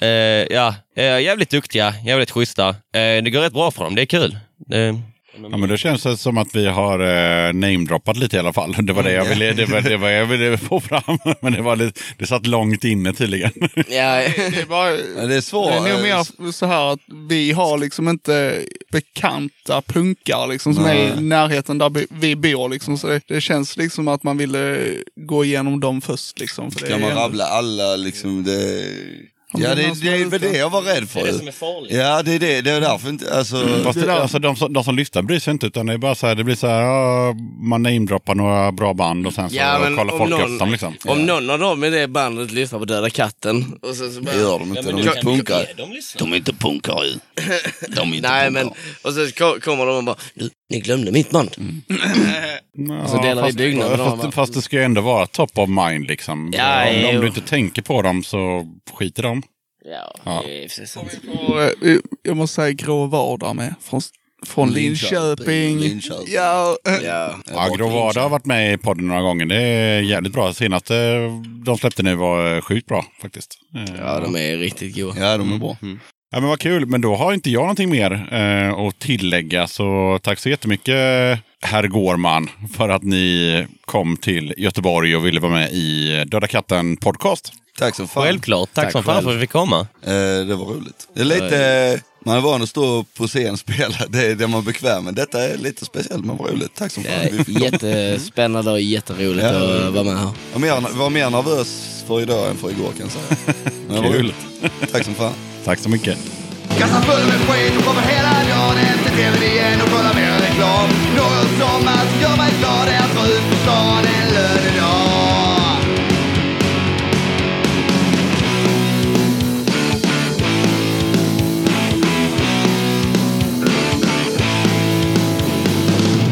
Eh, 0.00 0.08
ja, 0.56 0.74
eh, 0.96 1.04
jävligt 1.20 1.50
duktiga, 1.50 1.94
jävligt 2.06 2.30
schyssta. 2.30 2.68
Eh, 2.68 2.74
det 2.92 3.30
går 3.30 3.40
rätt 3.40 3.52
bra 3.52 3.70
för 3.70 3.84
dem, 3.84 3.94
det 3.94 4.02
är 4.02 4.06
kul. 4.06 4.36
Ja, 5.50 5.56
men 5.56 5.68
det 5.68 5.78
känns 5.78 6.02
det 6.02 6.16
som 6.16 6.38
att 6.38 6.54
vi 6.54 6.66
har 6.66 6.98
eh, 7.00 7.52
namedroppat 7.52 8.16
lite 8.16 8.36
i 8.36 8.38
alla 8.38 8.52
fall. 8.52 8.76
Det 8.82 8.92
var 8.92 9.02
det 9.02 9.12
jag 9.12 9.24
ville, 9.24 9.52
det 9.52 9.66
var, 9.66 9.80
det 9.80 9.96
var 9.96 10.08
jag 10.08 10.26
ville 10.26 10.58
få 10.58 10.80
fram. 10.80 11.18
Men 11.40 11.52
det, 11.52 11.62
var 11.62 11.76
lite, 11.76 12.00
det 12.18 12.26
satt 12.26 12.46
långt 12.46 12.84
inne 12.84 13.12
tydligen. 13.12 13.50
Ja, 13.76 13.82
Det 13.86 14.60
är, 14.60 14.66
bara, 14.66 14.90
Ja, 14.90 15.26
det 15.26 15.34
är 15.34 15.40
svårt. 15.40 15.70
det 15.84 15.90
är 15.90 15.94
nog 15.94 16.02
mer 16.02 16.52
så 16.52 16.66
här 16.66 16.92
att 16.92 17.00
vi 17.28 17.52
har 17.52 17.78
liksom 17.78 18.08
inte 18.08 18.62
bekanta 18.92 19.82
punkar 19.82 20.46
liksom 20.46 20.74
som 20.74 20.84
är 20.84 20.94
i 21.18 21.20
närheten 21.20 21.78
där 21.78 21.90
vi- 22.20 22.36
bor. 22.36 22.68
Liksom. 22.68 22.98
Så 22.98 23.06
det, 23.06 23.20
det 23.26 23.40
känns 23.40 23.76
liksom 23.76 24.08
att 24.08 24.22
man 24.22 24.36
ville 24.36 24.78
gå 25.16 25.44
igenom 25.44 25.80
dem 25.80 26.00
först. 26.00 26.38
Liksom, 26.40 26.70
för 26.70 26.80
det 26.80 26.86
Ska 26.86 26.98
man 26.98 27.10
rabbla 27.14 27.44
alla 27.44 27.96
liksom? 27.96 28.44
Det... 28.44 28.84
Ja, 29.54 29.68
det 29.68 29.74
det, 29.74 29.82
är 29.82 29.88
det, 29.88 29.94
som 29.96 30.08
är 30.08 30.12
är 30.12 30.24
väl 30.24 30.40
det 30.40 30.58
jag 30.58 30.70
var 30.70 30.82
rädd 30.82 31.08
för. 31.08 31.20
är 31.20 31.52
farligt. 31.52 31.92
Ja, 31.92 32.22
det 32.22 32.34
är 32.34 32.38
det. 32.38 32.60
Det 32.60 32.70
är 32.70 32.80
därför 32.80 33.08
inte, 33.08 33.34
alltså. 33.34 33.68
Fast 33.84 33.98
Det 34.00 34.06
det, 34.06 34.12
alltså, 34.22 34.38
de, 34.38 34.56
som, 34.56 34.72
de 34.72 34.84
som 34.84 34.96
lyssnar 34.96 35.22
bryr 35.22 35.38
sig 35.38 35.50
inte, 35.50 35.66
utan 35.66 35.86
det 35.86 35.92
är 35.92 35.98
bara 35.98 36.14
så 36.14 36.26
här, 36.26 36.34
det 36.34 36.44
blir 36.44 36.54
så 36.54 36.66
här, 36.66 36.80
ja, 36.82 37.34
man 37.60 37.82
namedroppar 37.82 38.34
några 38.34 38.72
bra 38.72 38.94
band 38.94 39.26
och 39.26 39.32
sen 39.32 39.50
så 39.50 39.56
Ja, 39.56 39.78
men 39.82 39.96
kollar 39.96 40.18
folk 40.18 40.30
någon- 40.30 40.52
upp 40.52 40.58
dem 40.58 40.70
liksom. 40.70 40.94
Om 41.04 41.26
någon 41.26 41.50
av 41.50 41.58
dem 41.58 41.84
i 41.84 41.90
det 41.90 42.08
bandet 42.08 42.50
lyssnar 42.52 42.78
på 42.78 42.84
Döda 42.84 43.10
katten. 43.10 43.78
Och 43.82 43.94
så, 43.96 44.10
så 44.10 44.20
bara, 44.20 44.34
Det 44.34 44.40
gör 44.40 44.58
de 44.58 44.68
inte. 44.68 44.82
de 44.82 44.98
är 44.98 45.02
inte 45.08 45.20
punkare. 45.22 45.66
De 46.16 46.32
är 46.32 46.36
inte 46.36 46.52
punkare 46.52 47.06
ju. 47.06 47.14
De 47.88 48.12
är 48.12 48.16
inte 48.16 48.28
Nej 48.28 48.50
men, 48.50 48.68
och 49.02 49.12
så 49.12 49.28
ko- 49.38 49.60
kommer 49.60 49.86
de 49.86 49.96
och 49.96 50.04
bara, 50.04 50.16
ni 50.72 50.80
glömde 50.80 51.12
mitt 51.12 51.30
band. 51.30 51.50
Ja, 52.76 53.06
så 53.08 53.16
delar 53.22 53.42
vi 53.42 53.48
fast, 53.48 53.58
byggnaden, 53.58 53.98
de 53.98 54.04
bara- 54.10 54.16
Fast, 54.16 54.34
fast 54.34 54.54
det 54.54 54.62
ska 54.62 54.76
ju 54.76 54.82
ändå 54.82 55.00
vara 55.00 55.26
top 55.26 55.58
of 55.58 55.68
mind 55.68 56.06
liksom. 56.06 56.52
Ja, 56.56 56.88
om, 56.90 57.14
om 57.14 57.20
du 57.20 57.26
inte 57.26 57.40
tänker 57.40 57.82
på 57.82 58.02
dem 58.02 58.22
så 58.24 58.66
skiter 58.94 59.22
de. 59.22 59.42
Ja, 59.84 60.14
Ja. 60.24 60.42
Och, 61.48 61.62
eh, 61.62 61.98
jag 62.22 62.36
måste 62.36 62.54
säga 62.54 62.72
Grå 62.72 63.06
Vardag 63.06 63.56
med. 63.56 63.74
Från, 63.80 64.00
från 64.46 64.70
Linköping. 64.70 65.78
Linköping. 65.78 66.24
Ja, 66.34 66.76
eh, 66.88 66.94
Ja. 67.04 67.34
Ja, 67.54 67.74
Grå 67.76 67.88
Vardag 67.88 68.22
har 68.22 68.28
varit 68.28 68.46
med 68.46 68.74
i 68.74 68.78
podden 68.78 69.08
några 69.08 69.22
gånger. 69.22 69.46
Det 69.46 69.56
är 69.62 70.00
jävligt 70.00 70.32
bra. 70.32 70.52
Senaste 70.52 70.94
de 71.64 71.78
släppte 71.78 72.02
nu 72.02 72.14
var 72.14 72.60
sjukt 72.60 72.86
bra 72.86 73.04
faktiskt. 73.22 73.58
Eh, 73.76 73.94
ja, 73.98 74.20
de 74.20 74.36
är 74.36 74.56
riktigt 74.56 74.96
goda. 74.96 75.20
Ja, 75.20 75.36
de 75.38 75.52
är 75.52 75.58
bra. 75.58 75.76
Ja, 76.34 76.40
men 76.40 76.48
vad 76.48 76.60
kul, 76.60 76.86
men 76.86 77.00
då 77.00 77.16
har 77.16 77.32
inte 77.32 77.50
jag 77.50 77.60
någonting 77.60 77.90
mer 77.90 78.28
eh, 78.32 78.74
att 78.78 78.98
tillägga. 78.98 79.66
Så 79.66 80.18
tack 80.22 80.38
så 80.38 80.48
jättemycket 80.48 80.94
herr 81.62 81.86
Gårman 81.88 82.48
för 82.76 82.88
att 82.88 83.02
ni 83.02 83.66
kom 83.84 84.16
till 84.16 84.54
Göteborg 84.56 85.16
och 85.16 85.26
ville 85.26 85.40
vara 85.40 85.52
med 85.52 85.72
i 85.72 86.24
Döda 86.26 86.46
katten 86.46 86.96
podcast. 86.96 87.52
Tack 87.78 87.94
som 87.94 88.08
fan. 88.08 88.22
Självklart, 88.22 88.68
tack, 88.72 88.84
Tack 88.84 88.92
som 88.92 89.02
fan 89.04 89.22
för 89.22 89.30
att 89.30 89.36
vi 89.36 89.40
fick 89.40 89.50
komma. 89.50 89.80
Eh, 90.02 90.46
det 90.46 90.54
var 90.54 90.64
roligt. 90.66 91.08
Det 91.14 91.20
är 91.20 91.24
lite, 91.24 92.00
man 92.24 92.36
är 92.36 92.40
van 92.40 92.62
att 92.62 92.68
stå 92.68 93.04
på 93.18 93.26
scen 93.26 93.52
och 93.52 93.58
spela, 93.58 93.96
det 94.08 94.26
är 94.26 94.34
det 94.34 94.46
man 94.46 94.60
är 94.60 94.64
bekväm 94.64 95.04
med. 95.04 95.14
Detta 95.14 95.44
är 95.44 95.58
lite 95.58 95.84
speciellt 95.84 96.24
men 96.24 96.36
vad 96.36 96.50
roligt. 96.50 96.74
Tack 96.74 96.92
som 96.92 97.04
fan. 97.04 97.12
Vi 97.32 97.44
fick 97.44 97.48
är 97.48 97.60
komma. 97.60 97.64
jättespännande 97.64 98.70
och 98.70 98.80
jätteroligt 98.80 99.42
Ja. 99.46 99.86
att 99.86 99.92
vara 99.92 100.04
med 100.04 100.18
här. 100.18 100.30
Jag 100.52 100.60
var 100.60 100.80
mer, 100.80 100.88
var 100.98 101.10
mer 101.10 101.30
nervös 101.30 102.04
för 102.06 102.20
idag 102.20 102.50
än 102.50 102.56
för 102.56 102.70
igår 102.70 102.88
kan 102.98 103.00
jag 103.00 103.10
säga. 103.10 103.54
Men 103.86 103.96
det 103.96 104.02
var 104.02 104.08
Kul. 104.10 104.20
roligt. 104.22 104.92
Tack 104.92 105.04
som 105.04 105.14
fan. 105.14 105.32
Tack 105.64 105.78
så 105.78 105.88
mycket. 105.88 106.18
Kassan 106.78 107.02
full 107.02 107.26
med 107.26 107.40
skit 107.48 107.72
och 107.78 107.84
kommer 107.84 108.02
hela 108.02 108.28
dagen 108.28 108.76
hem 108.76 108.98
till 109.04 109.12
tvn 109.12 109.42
igen 109.42 109.80
och 109.82 109.90
kollar 109.90 110.14
mer 110.14 110.32
reklam. 110.46 110.88
Något 111.16 111.50
som 111.60 111.88
alltid 111.88 112.22
gör 112.22 112.36
mig 112.36 112.52
glad 112.58 112.88
är 112.88 112.98
att 113.04 113.14
dra 113.16 113.26
ut 113.26 113.50
på 113.50 113.56
stan 113.56 114.04
en 114.16 114.28
lönedag. 114.34 115.76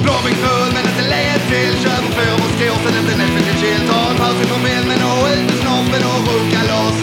Blåving 0.03 0.37
full 0.45 0.73
men 0.75 0.85
inte 0.91 1.05
lejet 1.11 1.43
till. 1.51 1.75
på 2.07 2.13
fyra 2.19 2.37
på 2.37 2.49
skor 2.55 2.77
sen 2.85 2.95
efter 3.01 3.19
Netflix 3.19 3.49
en 3.53 3.59
chill. 3.61 3.89
Tar 3.89 4.11
en 4.11 4.17
paus 4.17 4.37
ifrån 4.45 4.61
filmen 4.67 5.01
och 5.11 5.27
ut 5.33 5.45
med 5.51 5.59
snoppen 5.63 6.03
och 6.11 6.21
runka 6.29 6.63
loss 6.73 7.00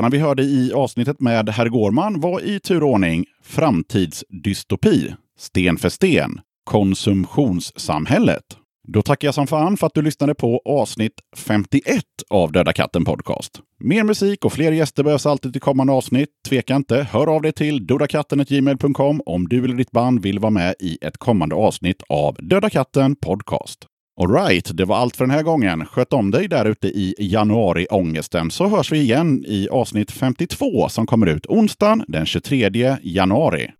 Låtarna 0.00 0.16
vi 0.16 0.18
hörde 0.18 0.42
i 0.42 0.72
avsnittet 0.72 1.20
med 1.20 1.48
herr 1.48 1.68
Gårman 1.68 2.20
var 2.20 2.40
i 2.40 2.60
tur 2.60 2.82
och 2.82 2.88
ordning 2.88 3.24
Framtidsdystopi, 3.42 5.14
Sten 5.38 5.76
för 5.76 5.88
sten, 5.88 6.40
Konsumtionssamhället, 6.64 8.42
Då 8.88 9.02
tackar 9.02 9.28
jag 9.28 9.34
som 9.34 9.46
fan 9.46 9.76
för 9.76 9.86
att 9.86 9.94
du 9.94 10.02
lyssnade 10.02 10.34
på 10.34 10.62
avsnitt 10.64 11.12
51 11.36 12.04
av 12.30 12.52
Döda 12.52 12.72
katten 12.72 13.04
Podcast. 13.04 13.60
Mer 13.78 14.04
musik 14.04 14.44
och 14.44 14.52
fler 14.52 14.72
gäster 14.72 15.02
behövs 15.02 15.26
alltid 15.26 15.52
till 15.52 15.62
kommande 15.62 15.92
avsnitt. 15.92 16.28
Tveka 16.48 16.76
inte, 16.76 17.08
hör 17.10 17.26
av 17.26 17.42
dig 17.42 17.52
till 17.52 17.86
dodakatten.gmail.com 17.86 19.22
om 19.26 19.48
du 19.48 19.64
eller 19.64 19.76
ditt 19.76 19.90
band 19.90 20.22
vill 20.22 20.38
vara 20.38 20.50
med 20.50 20.74
i 20.80 20.98
ett 21.02 21.18
kommande 21.18 21.54
avsnitt 21.54 22.02
av 22.08 22.36
Döda 22.38 22.70
katten 22.70 23.16
Podcast. 23.16 23.86
Alright, 24.20 24.76
det 24.76 24.84
var 24.84 24.96
allt 24.96 25.16
för 25.16 25.24
den 25.24 25.34
här 25.34 25.42
gången. 25.42 25.86
Sköt 25.86 26.12
om 26.12 26.30
dig 26.30 26.48
där 26.48 26.64
ute 26.64 26.88
i 26.88 27.14
januariångesten 27.18 28.50
så 28.50 28.68
hörs 28.68 28.92
vi 28.92 28.98
igen 28.98 29.44
i 29.46 29.68
avsnitt 29.68 30.10
52 30.10 30.88
som 30.88 31.06
kommer 31.06 31.26
ut 31.26 31.46
onsdagen 31.46 32.04
den 32.08 32.26
23 32.26 32.96
januari. 33.02 33.70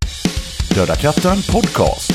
Döda 0.75 0.95
katten 0.95 1.37
Podcast. 1.53 2.13